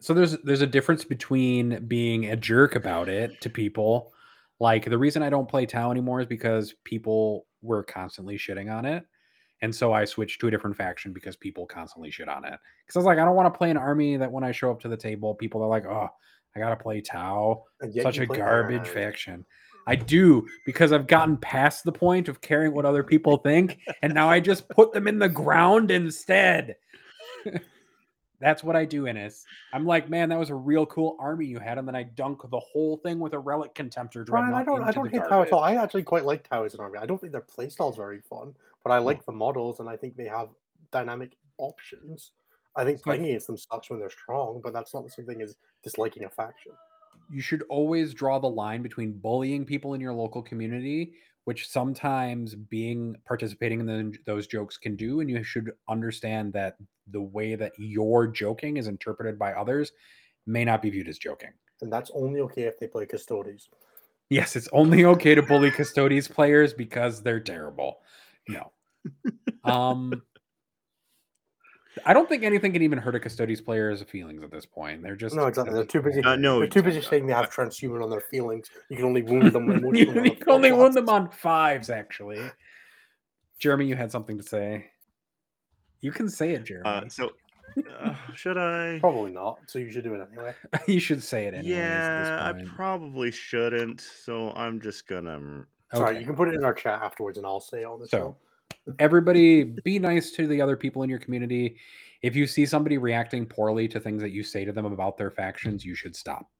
so 0.00 0.12
there's 0.12 0.36
there's 0.38 0.62
a 0.62 0.66
difference 0.66 1.04
between 1.04 1.86
being 1.86 2.26
a 2.26 2.36
jerk 2.36 2.74
about 2.74 3.08
it 3.08 3.40
to 3.40 3.48
people 3.48 4.12
like 4.58 4.84
the 4.84 4.98
reason 4.98 5.22
i 5.22 5.30
don't 5.30 5.48
play 5.48 5.64
tau 5.64 5.90
anymore 5.90 6.20
is 6.20 6.26
because 6.26 6.74
people 6.84 7.46
were 7.62 7.82
constantly 7.82 8.36
shitting 8.36 8.72
on 8.72 8.84
it 8.84 9.06
and 9.62 9.74
so 9.74 9.92
i 9.92 10.04
switched 10.04 10.40
to 10.40 10.48
a 10.48 10.50
different 10.50 10.76
faction 10.76 11.12
because 11.12 11.36
people 11.36 11.66
constantly 11.66 12.10
shit 12.10 12.28
on 12.28 12.44
it 12.44 12.58
because 12.84 12.96
i 12.96 12.98
was 12.98 13.06
like 13.06 13.18
i 13.18 13.24
don't 13.24 13.36
want 13.36 13.52
to 13.52 13.56
play 13.56 13.70
an 13.70 13.76
army 13.76 14.16
that 14.16 14.30
when 14.30 14.44
i 14.44 14.52
show 14.52 14.70
up 14.70 14.80
to 14.80 14.88
the 14.88 14.96
table 14.96 15.34
people 15.34 15.62
are 15.62 15.68
like 15.68 15.86
oh 15.86 16.08
i 16.54 16.58
gotta 16.58 16.76
play 16.76 17.00
tau 17.00 17.64
such 18.02 18.18
a 18.18 18.26
garbage 18.26 18.82
Iron. 18.84 18.94
faction 18.94 19.46
i 19.86 19.94
do 19.94 20.46
because 20.64 20.92
i've 20.92 21.06
gotten 21.06 21.36
past 21.36 21.84
the 21.84 21.92
point 21.92 22.28
of 22.28 22.40
caring 22.40 22.72
what 22.72 22.84
other 22.84 23.02
people 23.02 23.38
think 23.38 23.78
and 24.02 24.12
now 24.12 24.28
i 24.28 24.40
just 24.40 24.68
put 24.68 24.92
them 24.92 25.08
in 25.08 25.18
the 25.18 25.28
ground 25.28 25.90
instead 25.90 26.76
that's 28.40 28.62
what 28.62 28.76
i 28.76 28.84
do 28.84 29.06
Innes. 29.06 29.46
i'm 29.72 29.86
like 29.86 30.10
man 30.10 30.28
that 30.28 30.38
was 30.38 30.50
a 30.50 30.54
real 30.54 30.84
cool 30.86 31.16
army 31.18 31.46
you 31.46 31.58
had 31.58 31.78
and 31.78 31.88
then 31.88 31.96
i 31.96 32.02
dunk 32.02 32.42
the 32.50 32.60
whole 32.60 32.98
thing 32.98 33.18
with 33.18 33.32
a 33.32 33.38
relic 33.38 33.74
contemptor 33.74 34.26
Brian, 34.26 34.52
I 34.52 34.64
don't, 34.64 34.82
I 34.82 34.90
don't 34.90 35.10
hate 35.10 35.22
Tau 35.26 35.42
at 35.42 35.52
all. 35.52 35.64
I 35.64 35.76
actually 35.76 36.02
quite 36.02 36.26
like 36.26 36.46
Tau 36.46 36.64
as 36.64 36.74
an 36.74 36.80
army. 36.80 36.98
I 36.98 37.06
don't 37.06 37.18
think 37.18 37.32
their 37.32 37.40
playstyle's 37.40 37.96
very 37.96 38.20
fun, 38.20 38.54
but 38.86 38.94
I 38.94 38.98
like 38.98 39.26
the 39.26 39.32
models 39.32 39.80
and 39.80 39.88
I 39.88 39.96
think 39.96 40.16
they 40.16 40.26
have 40.28 40.50
dynamic 40.92 41.32
options. 41.58 42.30
I 42.76 42.84
think 42.84 43.02
playing 43.02 43.24
against 43.24 43.48
them 43.48 43.56
sucks 43.56 43.90
when 43.90 43.98
they're 43.98 44.10
strong, 44.10 44.60
but 44.62 44.72
that's 44.72 44.94
not 44.94 45.02
the 45.02 45.10
same 45.10 45.26
thing 45.26 45.42
as 45.42 45.56
disliking 45.82 46.22
a 46.22 46.30
faction. 46.30 46.70
you 47.32 47.40
should 47.40 47.64
always 47.68 48.14
draw 48.14 48.38
the 48.38 48.46
line 48.48 48.82
between 48.82 49.10
bullying 49.12 49.64
people 49.64 49.94
in 49.94 50.00
your 50.00 50.12
local 50.12 50.40
community 50.42 51.14
which 51.46 51.68
sometimes 51.68 52.54
being 52.54 53.16
participating 53.24 53.80
in 53.80 53.86
the, 53.86 54.16
those 54.24 54.46
jokes 54.46 54.76
can 54.76 54.94
do 54.94 55.18
and 55.20 55.28
you 55.30 55.42
should 55.42 55.72
understand 55.88 56.52
that 56.52 56.76
the 57.10 57.20
way 57.20 57.56
that 57.56 57.72
your 57.78 58.28
joking 58.28 58.76
is 58.76 58.86
interpreted 58.86 59.36
by 59.38 59.52
others 59.52 59.90
may 60.46 60.64
not 60.64 60.80
be 60.82 60.90
viewed 60.90 61.08
as 61.08 61.18
joking 61.18 61.50
And 61.82 61.92
that's 61.92 62.12
only 62.14 62.40
okay 62.40 62.62
if 62.62 62.78
they 62.78 62.86
play 62.86 63.06
Custodes. 63.06 63.68
yes 64.30 64.54
it's 64.54 64.68
only 64.72 65.04
okay 65.04 65.34
to 65.34 65.42
bully 65.42 65.70
Custodes 65.72 66.28
players 66.28 66.72
because 66.72 67.22
they're 67.22 67.40
terrible 67.40 67.98
no 68.48 68.72
um 69.64 70.22
i 72.04 72.12
don't 72.12 72.28
think 72.28 72.42
anything 72.42 72.72
can 72.72 72.82
even 72.82 72.98
hurt 72.98 73.14
a 73.14 73.20
custodes 73.20 73.60
player's 73.60 74.02
feelings 74.02 74.42
at 74.42 74.50
this 74.50 74.66
point 74.66 75.02
they're 75.02 75.16
just 75.16 75.34
No, 75.36 75.46
exactly. 75.46 75.74
They're 75.74 75.84
too 75.84 76.02
busy. 76.02 76.22
Uh, 76.22 76.36
no, 76.36 76.58
they're 76.58 76.68
too 76.68 76.82
busy 76.82 76.98
exactly. 76.98 77.18
saying 77.18 77.26
they 77.26 77.34
have 77.34 77.50
transhuman 77.50 78.02
on 78.02 78.10
their 78.10 78.20
feelings. 78.20 78.68
You 78.88 78.96
can 78.96 79.04
only 79.04 79.22
wound 79.22 79.52
them 79.52 79.70
emotionally. 79.70 79.98
you, 80.24 80.30
on 80.30 80.36
can 80.36 80.50
only 80.50 80.72
wound 80.72 80.94
them 80.94 81.08
on 81.08 81.30
fives, 81.30 81.90
actually. 81.90 82.40
Jeremy, 83.58 83.86
you 83.86 83.96
had 83.96 84.10
something 84.10 84.36
to 84.36 84.42
say. 84.42 84.86
You 86.00 86.12
can 86.12 86.28
say 86.28 86.52
it, 86.52 86.64
Jeremy. 86.64 86.88
Uh, 86.88 87.08
so, 87.08 87.32
uh, 88.00 88.14
should 88.34 88.58
I? 88.58 88.98
Probably 89.00 89.32
not. 89.32 89.58
So 89.66 89.78
you 89.78 89.90
should 89.90 90.04
do 90.04 90.14
it 90.14 90.26
anyway. 90.30 90.54
you 90.86 91.00
should 91.00 91.22
say 91.22 91.46
it 91.46 91.54
anyways. 91.54 91.66
yeah, 91.66 92.38
I 92.40 92.50
at 92.50 92.52
this 92.54 92.62
point. 92.62 92.76
probably 92.76 93.30
shouldn't. 93.30 94.00
So 94.00 94.50
I'm 94.52 94.80
just 94.80 95.06
gonna. 95.06 95.66
Sorry, 95.94 96.10
Okay. 96.10 96.20
you 96.20 96.26
can 96.26 96.36
put 96.36 96.48
it 96.48 96.54
in 96.54 96.64
our 96.64 96.74
chat 96.74 97.00
afterwards, 97.02 97.38
and 97.38 97.46
I'll 97.46 97.60
say 97.60 97.84
all 97.84 97.98
the 97.98 98.08
So, 98.08 98.36
show. 98.86 98.94
Everybody, 98.98 99.64
be 99.64 99.98
nice 99.98 100.30
to 100.32 100.46
the 100.46 100.60
other 100.60 100.76
people 100.76 101.02
in 101.02 101.10
your 101.10 101.18
community. 101.18 101.76
If 102.22 102.34
you 102.34 102.46
see 102.46 102.66
somebody 102.66 102.98
reacting 102.98 103.46
poorly 103.46 103.88
to 103.88 104.00
things 104.00 104.22
that 104.22 104.30
you 104.30 104.42
say 104.42 104.64
to 104.64 104.72
them 104.72 104.86
about 104.86 105.16
their 105.16 105.30
factions, 105.30 105.84
you 105.84 105.94
should 105.94 106.16
stop. 106.16 106.50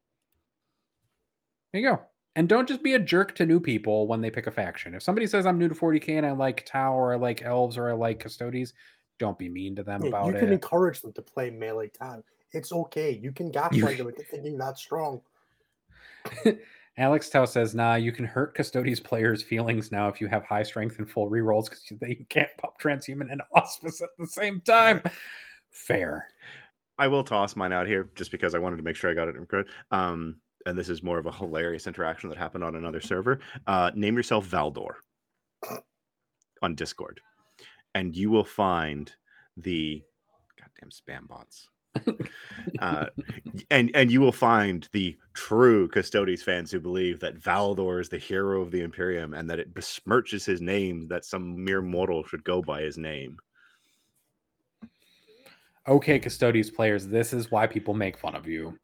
There 1.72 1.82
you 1.82 1.88
go. 1.90 2.02
And 2.36 2.48
don't 2.48 2.68
just 2.68 2.82
be 2.82 2.94
a 2.94 2.98
jerk 2.98 3.34
to 3.36 3.46
new 3.46 3.58
people 3.58 4.06
when 4.06 4.20
they 4.20 4.30
pick 4.30 4.46
a 4.46 4.50
faction. 4.50 4.94
If 4.94 5.02
somebody 5.02 5.26
says 5.26 5.46
I'm 5.46 5.58
new 5.58 5.68
to 5.68 5.74
40k 5.74 6.18
and 6.18 6.26
I 6.26 6.32
like 6.32 6.66
Tau 6.66 6.92
or 6.94 7.12
I 7.12 7.16
like 7.16 7.42
Elves 7.42 7.78
or 7.78 7.88
I 7.88 7.94
like 7.94 8.20
Custodes, 8.20 8.74
don't 9.18 9.38
be 9.38 9.48
mean 9.48 9.74
to 9.76 9.82
them 9.82 10.02
Yeah, 10.02 10.08
about 10.08 10.26
it. 10.26 10.30
you 10.30 10.36
it. 10.36 10.40
can 10.40 10.52
encourage 10.52 11.00
them 11.00 11.12
to 11.14 11.22
play 11.22 11.48
melee 11.50 11.88
tag. 11.88 12.22
It's 12.52 12.72
okay. 12.72 13.10
You 13.10 13.32
can 13.32 13.50
gaslight 13.50 13.96
them 13.98 14.08
into 14.08 14.22
thinking 14.22 14.58
that's 14.58 14.80
strong. 14.82 15.20
Alex 16.98 17.28
Tau 17.28 17.44
says, 17.44 17.74
nah, 17.74 17.94
you 17.96 18.10
can 18.10 18.24
hurt 18.24 18.54
Custodes 18.54 19.00
players' 19.00 19.42
feelings 19.42 19.92
now 19.92 20.08
if 20.08 20.20
you 20.20 20.28
have 20.28 20.44
high 20.44 20.62
strength 20.62 20.98
and 20.98 21.08
full 21.10 21.30
rerolls 21.30 21.64
because 21.64 21.82
you 21.90 22.24
can't 22.30 22.48
pop 22.58 22.80
transhuman 22.80 23.30
and 23.30 23.42
auspice 23.54 24.00
at 24.00 24.08
the 24.18 24.26
same 24.26 24.60
time. 24.62 25.02
Fair. 25.70 26.28
I 26.98 27.08
will 27.08 27.22
toss 27.22 27.54
mine 27.54 27.72
out 27.72 27.86
here 27.86 28.08
just 28.14 28.30
because 28.30 28.54
I 28.54 28.58
wanted 28.58 28.76
to 28.76 28.82
make 28.82 28.96
sure 28.96 29.10
I 29.10 29.14
got 29.14 29.28
it 29.28 29.36
correct. 29.48 29.68
Um, 29.90 30.36
and 30.64 30.76
this 30.78 30.88
is 30.88 31.02
more 31.02 31.18
of 31.18 31.26
a 31.26 31.32
hilarious 31.32 31.86
interaction 31.86 32.30
that 32.30 32.38
happened 32.38 32.64
on 32.64 32.76
another 32.76 33.00
server. 33.02 33.40
Uh, 33.66 33.90
name 33.94 34.16
yourself 34.16 34.48
Valdor 34.48 34.94
on 36.62 36.74
Discord. 36.74 37.20
and 37.94 38.16
you 38.16 38.30
will 38.30 38.44
find 38.44 39.12
the 39.58 40.02
goddamn 40.58 40.90
spam 40.90 41.28
bots. 41.28 41.68
uh, 42.80 43.06
and 43.70 43.90
and 43.94 44.10
you 44.10 44.20
will 44.20 44.32
find 44.32 44.88
the 44.92 45.16
true 45.34 45.88
Custodes 45.88 46.42
fans 46.42 46.70
who 46.70 46.80
believe 46.80 47.20
that 47.20 47.38
Valdor 47.38 48.00
is 48.00 48.08
the 48.08 48.18
hero 48.18 48.60
of 48.62 48.70
the 48.70 48.80
Imperium 48.82 49.34
and 49.34 49.48
that 49.50 49.58
it 49.58 49.72
besmirches 49.74 50.44
his 50.44 50.60
name 50.60 51.06
that 51.08 51.24
some 51.24 51.62
mere 51.64 51.82
mortal 51.82 52.24
should 52.24 52.44
go 52.44 52.62
by 52.62 52.82
his 52.82 52.98
name. 52.98 53.38
Okay, 55.88 56.18
Custodes 56.18 56.70
players, 56.70 57.06
this 57.06 57.32
is 57.32 57.50
why 57.52 57.66
people 57.66 57.94
make 57.94 58.18
fun 58.18 58.34
of 58.34 58.46
you. 58.48 58.76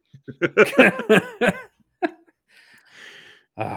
uh, 3.57 3.77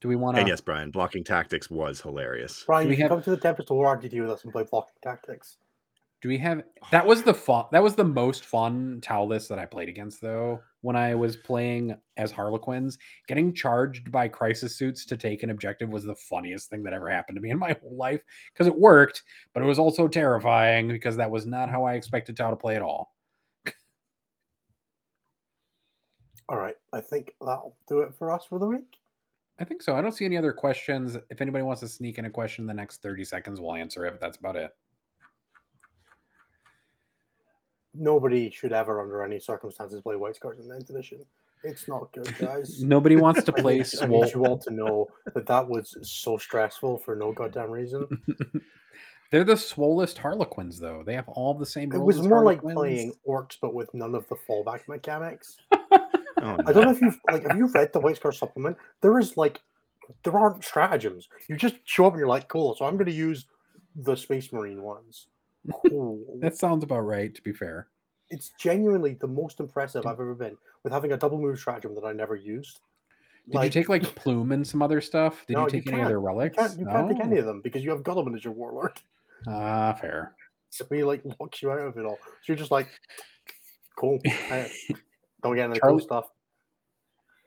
do 0.00 0.08
we 0.08 0.16
want 0.16 0.36
to? 0.36 0.40
And 0.40 0.48
yes, 0.48 0.60
Brian, 0.60 0.90
blocking 0.90 1.24
tactics 1.24 1.70
was 1.70 2.00
hilarious. 2.02 2.64
Brian, 2.66 2.84
Do 2.84 2.88
we 2.90 2.94
you 2.94 2.96
can 2.98 3.02
have- 3.04 3.10
come 3.16 3.22
to 3.22 3.30
the 3.30 3.36
Tempest 3.38 3.70
War 3.70 3.96
RTT 3.96 4.20
with 4.20 4.30
us 4.30 4.44
and 4.44 4.52
play 4.52 4.64
blocking 4.70 4.92
tactics. 5.02 5.56
Do 6.26 6.30
we 6.30 6.38
have? 6.38 6.64
That 6.90 7.06
was 7.06 7.22
the 7.22 7.32
fun. 7.32 7.66
That 7.70 7.84
was 7.84 7.94
the 7.94 8.02
most 8.02 8.46
fun 8.46 8.98
Tau 9.00 9.22
list 9.22 9.48
that 9.48 9.60
I 9.60 9.64
played 9.64 9.88
against, 9.88 10.20
though. 10.20 10.60
When 10.80 10.96
I 10.96 11.14
was 11.14 11.36
playing 11.36 11.96
as 12.16 12.32
Harlequins, 12.32 12.98
getting 13.28 13.54
charged 13.54 14.10
by 14.10 14.26
crisis 14.26 14.74
suits 14.74 15.06
to 15.06 15.16
take 15.16 15.44
an 15.44 15.50
objective 15.50 15.88
was 15.88 16.02
the 16.02 16.16
funniest 16.16 16.68
thing 16.68 16.82
that 16.82 16.92
ever 16.92 17.08
happened 17.08 17.36
to 17.36 17.40
me 17.40 17.50
in 17.50 17.60
my 17.60 17.76
whole 17.80 17.96
life 17.96 18.22
because 18.52 18.66
it 18.66 18.76
worked, 18.76 19.22
but 19.54 19.62
it 19.62 19.66
was 19.66 19.78
also 19.78 20.08
terrifying 20.08 20.88
because 20.88 21.16
that 21.16 21.30
was 21.30 21.46
not 21.46 21.70
how 21.70 21.84
I 21.84 21.94
expected 21.94 22.36
Tau 22.36 22.50
to 22.50 22.56
play 22.56 22.74
at 22.74 22.82
all. 22.82 23.14
All 26.48 26.58
right, 26.58 26.74
I 26.92 27.02
think 27.02 27.30
that'll 27.40 27.76
do 27.86 28.00
it 28.00 28.12
for 28.18 28.32
us 28.32 28.44
for 28.48 28.58
the 28.58 28.66
week. 28.66 28.98
I 29.60 29.64
think 29.64 29.80
so. 29.80 29.94
I 29.94 30.02
don't 30.02 30.10
see 30.10 30.24
any 30.24 30.36
other 30.36 30.52
questions. 30.52 31.16
If 31.30 31.40
anybody 31.40 31.62
wants 31.62 31.82
to 31.82 31.88
sneak 31.88 32.18
in 32.18 32.24
a 32.24 32.30
question 32.30 32.64
in 32.64 32.66
the 32.66 32.74
next 32.74 33.00
30 33.00 33.22
seconds, 33.22 33.60
we'll 33.60 33.76
answer 33.76 34.04
it. 34.06 34.10
But 34.10 34.20
that's 34.20 34.38
about 34.38 34.56
it. 34.56 34.72
Nobody 37.98 38.50
should 38.50 38.72
ever, 38.72 39.00
under 39.00 39.22
any 39.22 39.38
circumstances, 39.38 40.00
play 40.02 40.16
White 40.16 40.36
Scars 40.36 40.58
in 40.58 40.66
9th 40.66 40.90
edition. 40.90 41.24
It's 41.64 41.88
not 41.88 42.12
good, 42.12 42.36
guys. 42.38 42.82
Nobody 42.82 43.16
wants 43.16 43.42
to 43.44 43.54
I 43.56 43.60
play 43.60 43.78
need, 43.78 43.86
I 44.00 44.06
need 44.06 44.34
you 44.34 44.44
all 44.46 44.58
to 44.58 44.70
know 44.70 45.06
that 45.34 45.46
that 45.46 45.68
was 45.68 45.96
so 46.02 46.36
stressful 46.36 46.98
for 46.98 47.16
no 47.16 47.32
goddamn 47.32 47.70
reason. 47.70 48.06
They're 49.30 49.44
the 49.44 49.54
swollest 49.54 50.18
Harlequins, 50.18 50.78
though. 50.78 51.02
They 51.04 51.14
have 51.14 51.28
all 51.28 51.54
the 51.54 51.66
same. 51.66 51.92
It 51.92 51.98
was 51.98 52.22
more 52.22 52.44
like 52.44 52.62
playing 52.62 53.12
orcs, 53.28 53.56
but 53.60 53.74
with 53.74 53.92
none 53.92 54.14
of 54.14 54.28
the 54.28 54.36
fallback 54.36 54.88
mechanics. 54.88 55.56
Oh, 56.42 56.54
I 56.66 56.72
don't 56.74 56.84
know 56.84 56.90
if 56.90 57.00
you've 57.00 57.18
like 57.30 57.46
have 57.46 57.56
you 57.56 57.66
read 57.68 57.94
the 57.94 57.98
White 57.98 58.16
Scar 58.16 58.30
supplement? 58.30 58.76
There 59.00 59.18
is 59.18 59.38
like 59.38 59.58
there 60.22 60.36
aren't 60.38 60.62
stratagems. 60.62 61.28
You 61.48 61.56
just 61.56 61.76
show 61.84 62.04
up 62.06 62.12
and 62.12 62.20
you're 62.20 62.28
like, 62.28 62.48
cool. 62.48 62.76
So 62.76 62.84
I'm 62.84 62.96
going 62.96 63.06
to 63.06 63.12
use 63.12 63.46
the 63.96 64.14
Space 64.14 64.52
Marine 64.52 64.82
ones. 64.82 65.28
Cool. 65.72 66.38
That 66.40 66.56
sounds 66.56 66.84
about 66.84 67.00
right. 67.00 67.34
To 67.34 67.42
be 67.42 67.52
fair, 67.52 67.88
it's 68.30 68.50
genuinely 68.58 69.14
the 69.14 69.26
most 69.26 69.60
impressive 69.60 70.06
I've 70.06 70.20
ever 70.20 70.34
been 70.34 70.56
with 70.82 70.92
having 70.92 71.12
a 71.12 71.16
double 71.16 71.38
move 71.38 71.58
stratagem 71.58 71.94
that 71.94 72.04
I 72.04 72.12
never 72.12 72.36
used. 72.36 72.80
did 73.50 73.62
you 73.62 73.70
take 73.70 73.88
like 73.88 74.02
Plume 74.02 74.52
and 74.52 74.66
some 74.66 74.82
other 74.82 75.00
stuff? 75.00 75.46
Did 75.46 75.54
No, 75.54 75.60
you 75.60 75.66
you 75.66 75.70
take 75.82 75.86
any 75.92 76.02
of 76.02 76.08
their 76.08 76.18
You 76.18 76.26
relics? 76.26 76.56
can't, 76.56 76.78
you 76.78 76.86
can't 76.86 77.08
take 77.08 77.24
any 77.24 77.38
of 77.38 77.46
them 77.46 77.60
because 77.60 77.84
you 77.84 77.90
have 77.90 78.02
Guilliman 78.02 78.34
as 78.36 78.44
your 78.44 78.52
warlord. 78.52 78.92
Ah, 79.48 79.92
fair. 80.00 80.34
So 80.70 80.84
he 80.90 81.04
like 81.04 81.22
locks 81.38 81.62
you 81.62 81.70
out 81.70 81.78
of 81.78 81.96
it 81.96 82.04
all. 82.04 82.18
So 82.24 82.28
you're 82.48 82.56
just 82.56 82.72
like, 82.72 82.88
cool. 83.96 84.18
Don't 85.42 85.54
get 85.54 85.70
any 85.70 85.78
cool 85.78 86.00
stuff. 86.00 86.30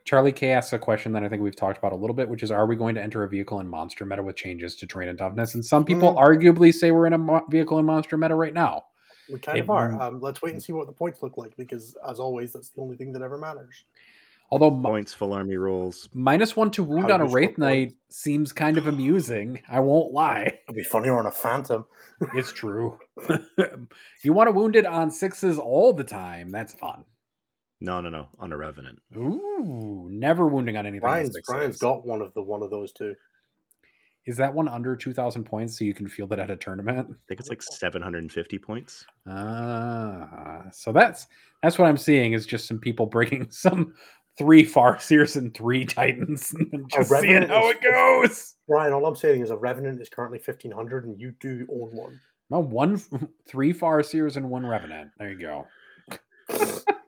Charlie 0.04 0.32
K 0.32 0.50
asks 0.52 0.72
a 0.72 0.78
question 0.78 1.12
that 1.12 1.22
I 1.22 1.28
think 1.28 1.42
we've 1.42 1.54
talked 1.56 1.78
about 1.78 1.92
a 1.92 1.96
little 1.96 2.14
bit, 2.14 2.28
which 2.28 2.42
is: 2.42 2.50
Are 2.50 2.66
we 2.66 2.76
going 2.76 2.94
to 2.94 3.02
enter 3.02 3.22
a 3.22 3.28
vehicle 3.28 3.60
in 3.60 3.68
monster 3.68 4.04
meta 4.04 4.22
with 4.22 4.36
changes 4.36 4.74
to 4.76 4.86
terrain 4.86 5.08
and 5.08 5.18
toughness? 5.18 5.54
And 5.54 5.64
some 5.64 5.84
people 5.84 6.14
Mm. 6.14 6.18
arguably 6.18 6.72
say 6.74 6.90
we're 6.90 7.06
in 7.06 7.12
a 7.12 7.18
mo- 7.18 7.44
vehicle 7.48 7.78
in 7.78 7.84
monster 7.86 8.16
meta 8.16 8.34
right 8.34 8.54
now. 8.54 8.84
We 9.32 9.38
kind 9.38 9.58
It- 9.58 9.62
of 9.62 9.70
are. 9.70 10.00
Um, 10.00 10.20
let's 10.20 10.42
wait 10.42 10.52
and 10.54 10.62
see 10.62 10.72
what 10.72 10.86
the 10.86 10.92
points 10.92 11.22
look 11.22 11.36
like 11.36 11.56
because, 11.56 11.96
as 12.08 12.18
always, 12.18 12.52
that's 12.52 12.70
the 12.70 12.80
only 12.80 12.96
thing 12.96 13.12
that 13.12 13.22
ever 13.22 13.38
matters. 13.38 13.84
Although 14.52 14.72
points, 14.82 15.14
full 15.14 15.32
army 15.32 15.56
rolls. 15.56 16.08
minus 16.12 16.56
one 16.56 16.72
to 16.72 16.82
wound 16.82 17.06
How 17.10 17.14
on 17.14 17.20
a 17.20 17.24
useful 17.24 17.36
wraith 17.36 17.48
points. 17.50 17.58
knight 17.60 17.94
seems 18.08 18.52
kind 18.52 18.78
of 18.78 18.88
amusing. 18.88 19.60
I 19.68 19.78
won't 19.78 20.12
lie. 20.12 20.58
It'd 20.64 20.74
be 20.74 20.82
funnier 20.82 21.16
on 21.16 21.26
a 21.26 21.30
Phantom. 21.30 21.86
It's 22.34 22.52
true. 22.52 22.98
you 24.24 24.32
want 24.32 24.48
to 24.48 24.52
wound 24.52 24.74
it 24.74 24.86
on 24.86 25.10
sixes 25.12 25.56
all 25.58 25.92
the 25.92 26.02
time. 26.02 26.50
That's 26.50 26.72
fun. 26.74 27.04
No, 27.80 28.00
no, 28.00 28.10
no, 28.10 28.28
on 28.38 28.52
a 28.52 28.56
revenant. 28.56 28.98
Ooh, 29.16 30.08
never 30.10 30.46
wounding 30.48 30.76
on 30.76 30.86
anything. 30.86 31.04
on 31.08 31.12
Brian's. 31.12 31.36
Brian's 31.46 31.78
got 31.78 32.06
one 32.06 32.20
of 32.20 32.34
the 32.34 32.42
one 32.42 32.62
of 32.62 32.70
those 32.70 32.92
two. 32.92 33.14
Is 34.26 34.36
that 34.36 34.52
one 34.52 34.68
under 34.68 34.94
2,000 34.94 35.44
points 35.44 35.78
so 35.78 35.84
you 35.84 35.94
can 35.94 36.06
field 36.06 36.32
it 36.34 36.38
at 36.38 36.50
a 36.50 36.56
tournament? 36.56 37.08
I 37.10 37.14
think 37.26 37.40
it's 37.40 37.48
like 37.48 37.62
750 37.62 38.58
points. 38.58 39.06
Ah, 39.26 40.64
so 40.72 40.92
that's 40.92 41.26
that's 41.62 41.78
what 41.78 41.88
I'm 41.88 41.96
seeing 41.96 42.34
is 42.34 42.44
just 42.44 42.66
some 42.68 42.78
people 42.78 43.06
bringing 43.06 43.46
some 43.50 43.94
three 44.36 44.64
Farseers 44.64 45.36
and 45.36 45.54
three 45.54 45.86
Titans 45.86 46.52
and 46.72 46.88
just 46.90 47.08
seeing 47.08 47.22
Revenant 47.22 47.50
how 47.50 47.70
is- 47.70 47.76
it 47.76 47.82
goes. 47.82 48.54
Brian, 48.68 48.92
all 48.92 49.06
I'm 49.06 49.16
saying 49.16 49.40
is 49.40 49.50
a 49.50 49.56
Revenant 49.56 50.00
is 50.02 50.10
currently 50.10 50.38
fifteen 50.38 50.70
hundred, 50.70 51.06
and 51.06 51.18
you 51.18 51.32
do 51.40 51.66
own 51.72 51.88
one. 51.96 52.20
No, 52.50 52.60
one, 52.60 53.00
three 53.48 53.72
Farseers 53.72 54.36
and 54.36 54.50
one 54.50 54.66
Revenant. 54.66 55.12
There 55.18 55.30
you 55.30 55.38
go. 55.38 55.66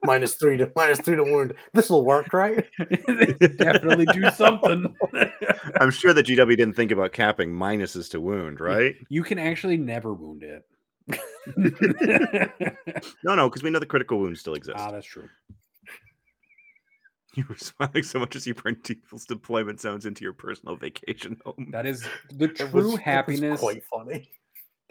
Minus 0.05 0.35
three 0.35 0.57
to 0.57 0.71
minus 0.77 1.01
three 1.01 1.17
to 1.17 1.23
wound. 1.25 1.55
This 1.73 1.89
will 1.91 2.05
work, 2.05 2.33
right? 2.33 2.65
Definitely 3.59 4.07
do 4.07 4.31
something. 4.31 4.95
I'm 5.81 5.91
sure 5.91 6.13
that 6.13 6.27
GW 6.27 6.57
didn't 6.57 6.75
think 6.75 6.91
about 6.91 7.13
capping 7.13 7.53
minuses 7.53 8.11
to 8.11 8.21
wound, 8.21 8.61
right? 8.61 8.95
you 9.09 9.23
can 9.23 9.39
actually 9.39 9.77
never 9.77 10.13
wound 10.13 10.43
it. 10.43 10.65
No, 13.25 13.35
no, 13.35 13.49
because 13.49 13.63
we 13.63 13.71
know 13.71 13.79
the 13.79 13.87
critical 13.87 14.19
wounds 14.19 14.41
still 14.41 14.55
exist. 14.55 14.77
ah, 14.79 14.91
that's 14.93 15.07
true. 15.07 15.29
you 17.35 17.45
were 17.49 17.57
smiling 17.57 18.03
so 18.03 18.19
much 18.19 18.37
as 18.37 18.47
you 18.47 18.55
burned 18.55 18.83
people's 18.85 19.25
deployment 19.25 19.81
zones 19.81 20.07
into 20.07 20.23
your 20.23 20.33
personal 20.33 20.77
vacation 20.77 21.41
home. 21.45 21.69
That 21.73 21.87
is 21.87 22.05
the 22.31 22.49
true 22.49 22.69
was 22.93 22.99
happiness. 22.99 23.59
quite 23.61 23.83
funny. 23.85 24.29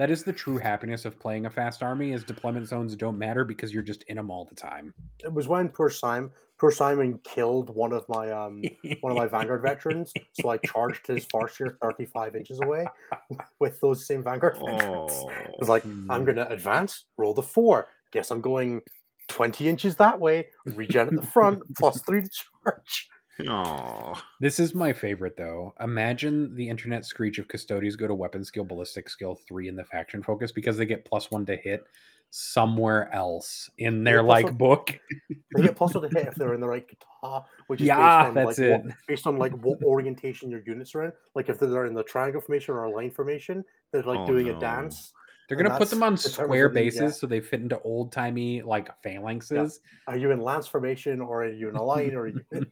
That 0.01 0.09
is 0.09 0.23
the 0.23 0.33
true 0.33 0.57
happiness 0.57 1.05
of 1.05 1.19
playing 1.19 1.45
a 1.45 1.49
fast 1.51 1.83
army. 1.83 2.13
Is 2.13 2.23
deployment 2.23 2.67
zones 2.67 2.95
don't 2.95 3.19
matter 3.19 3.45
because 3.45 3.71
you're 3.71 3.83
just 3.83 4.01
in 4.07 4.15
them 4.15 4.31
all 4.31 4.45
the 4.45 4.55
time. 4.55 4.95
It 5.19 5.31
was 5.31 5.47
when 5.47 5.69
poor 5.69 5.91
Simon, 5.91 6.31
poor 6.57 6.71
Simon 6.71 7.19
killed 7.23 7.69
one 7.69 7.93
of 7.93 8.09
my 8.09 8.31
um 8.31 8.63
one 9.01 9.11
of 9.11 9.17
my 9.19 9.27
Vanguard 9.27 9.61
veterans, 9.61 10.11
so 10.41 10.49
I 10.49 10.57
charged 10.57 11.05
his 11.05 11.27
Farseer 11.27 11.75
35 11.83 12.35
inches 12.35 12.59
away 12.61 12.87
with 13.59 13.79
those 13.79 14.07
same 14.07 14.23
Vanguard 14.23 14.57
veterans. 14.57 15.11
Oh, 15.13 15.29
I 15.29 15.51
was 15.59 15.69
like, 15.69 15.85
I'm 15.85 16.25
gonna 16.25 16.47
advance, 16.49 17.05
roll 17.17 17.35
the 17.35 17.43
four. 17.43 17.89
Guess 18.11 18.31
I'm 18.31 18.41
going 18.41 18.81
20 19.27 19.69
inches 19.69 19.97
that 19.97 20.19
way, 20.19 20.47
regen 20.65 21.09
at 21.09 21.15
the 21.15 21.27
front, 21.27 21.61
plus 21.77 22.01
three 22.01 22.23
to 22.23 22.29
charge. 22.63 23.07
Oh. 23.49 24.21
This 24.39 24.59
is 24.59 24.73
my 24.75 24.91
favorite 24.93 25.35
though. 25.37 25.73
Imagine 25.81 26.53
the 26.55 26.67
internet 26.67 27.05
screech 27.05 27.37
of 27.39 27.47
Custodes 27.47 27.95
go 27.95 28.07
to 28.07 28.13
weapon 28.15 28.43
skill, 28.43 28.63
ballistic 28.63 29.09
skill 29.09 29.35
three 29.47 29.67
in 29.67 29.75
the 29.75 29.83
faction 29.85 30.21
focus 30.23 30.51
because 30.51 30.77
they 30.77 30.85
get 30.85 31.05
plus 31.05 31.31
one 31.31 31.45
to 31.45 31.55
hit 31.55 31.85
somewhere 32.33 33.13
else 33.13 33.69
in 33.77 34.03
their 34.03 34.23
like 34.23 34.45
one- 34.45 34.55
book. 34.55 34.99
They 35.55 35.63
get 35.63 35.75
plus 35.75 35.93
one 35.93 36.09
to 36.09 36.17
hit 36.17 36.27
if 36.29 36.35
they're 36.35 36.53
in 36.53 36.61
the 36.61 36.67
right 36.67 36.87
guitar, 36.87 37.45
which 37.67 37.81
is 37.81 37.87
Yeah, 37.87 37.97
based 37.97 38.27
on 38.29 38.33
that's 38.35 38.57
like 38.57 38.67
it. 38.67 38.85
What, 38.85 38.93
based 39.07 39.27
on 39.27 39.37
like 39.37 39.51
what 39.61 39.83
orientation 39.83 40.49
your 40.49 40.61
units 40.65 40.95
are 40.95 41.03
in. 41.05 41.11
Like 41.35 41.49
if 41.49 41.59
they're 41.59 41.85
in 41.87 41.93
the 41.93 42.03
triangle 42.03 42.39
formation 42.39 42.73
or 42.73 42.85
a 42.85 42.89
line 42.89 43.11
formation, 43.11 43.65
they're 43.91 44.01
like 44.03 44.19
Oh, 44.19 44.25
doing 44.27 44.47
no. 44.47 44.55
a 44.55 44.59
dance. 44.61 45.11
They're 45.51 45.61
gonna 45.61 45.77
put 45.77 45.89
them 45.89 46.01
on 46.01 46.15
square 46.15 46.69
bases 46.69 46.99
get- 46.99 47.15
so 47.15 47.27
they 47.27 47.41
fit 47.41 47.59
into 47.59 47.77
old 47.81 48.13
timey 48.13 48.61
like 48.61 48.89
phalanxes. 49.03 49.79
Are 50.07 50.15
you 50.15 50.31
in 50.31 50.39
lance 50.39 50.65
formation 50.65 51.19
or 51.19 51.43
are 51.43 51.51
you 51.51 51.67
in 51.67 51.75
a 51.75 51.83
line 51.83 52.15
or 52.15 52.21
are 52.21 52.27
you 52.27 52.41
in 52.53 52.71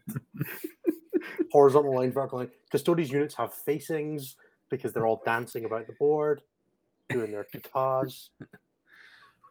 horizontal 1.51 1.93
line, 1.93 2.13
vertical 2.13 2.39
line? 2.39 2.51
Custodes 2.71 3.11
units 3.11 3.35
have 3.35 3.53
facings 3.53 4.37
because 4.69 4.93
they're 4.93 5.05
all 5.05 5.21
dancing 5.25 5.65
about 5.65 5.87
the 5.87 5.93
board, 5.99 6.41
doing 7.09 7.31
their 7.31 7.45
guitars. 7.51 8.29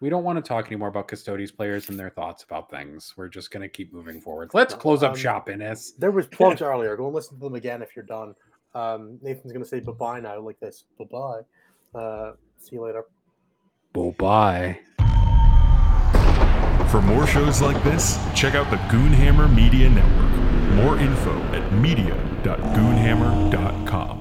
We 0.00 0.08
don't 0.08 0.22
want 0.22 0.36
to 0.36 0.48
talk 0.48 0.66
anymore 0.68 0.86
about 0.86 1.08
Custodes 1.08 1.50
players 1.50 1.88
and 1.88 1.98
their 1.98 2.10
thoughts 2.10 2.44
about 2.44 2.70
things. 2.70 3.14
We're 3.16 3.26
just 3.26 3.50
gonna 3.50 3.68
keep 3.68 3.92
moving 3.92 4.20
forward. 4.20 4.50
Let's 4.54 4.72
No, 4.74 4.78
close 4.78 5.02
up 5.02 5.14
um, 5.14 5.18
shop, 5.18 5.48
Innes. 5.48 5.94
There 5.98 6.12
was 6.12 6.28
plugs 6.28 6.62
earlier. 6.62 6.96
Go 6.96 7.06
and 7.06 7.14
listen 7.16 7.36
to 7.36 7.40
them 7.42 7.56
again 7.56 7.82
if 7.82 7.96
you're 7.96 8.04
done. 8.04 8.36
Um, 8.76 9.18
Nathan's 9.22 9.52
going 9.52 9.64
to 9.64 9.68
say 9.68 9.80
bye 9.80 9.90
bye 9.90 10.20
now, 10.20 10.38
like 10.38 10.60
this. 10.60 10.84
Bye 11.00 11.06
bye. 11.10 11.98
Uh, 11.98 12.32
see 12.60 12.76
you 12.76 12.82
later. 12.82 13.06
Bye 13.92 14.14
bye. 14.18 14.78
For 16.90 17.02
more 17.02 17.26
shows 17.26 17.60
like 17.60 17.82
this, 17.84 18.18
check 18.34 18.54
out 18.54 18.70
the 18.70 18.76
Goonhammer 18.88 19.54
Media 19.54 19.90
Network. 19.90 20.32
More 20.74 20.98
info 20.98 21.38
at 21.52 21.70
media.goonhammer.com. 21.72 24.17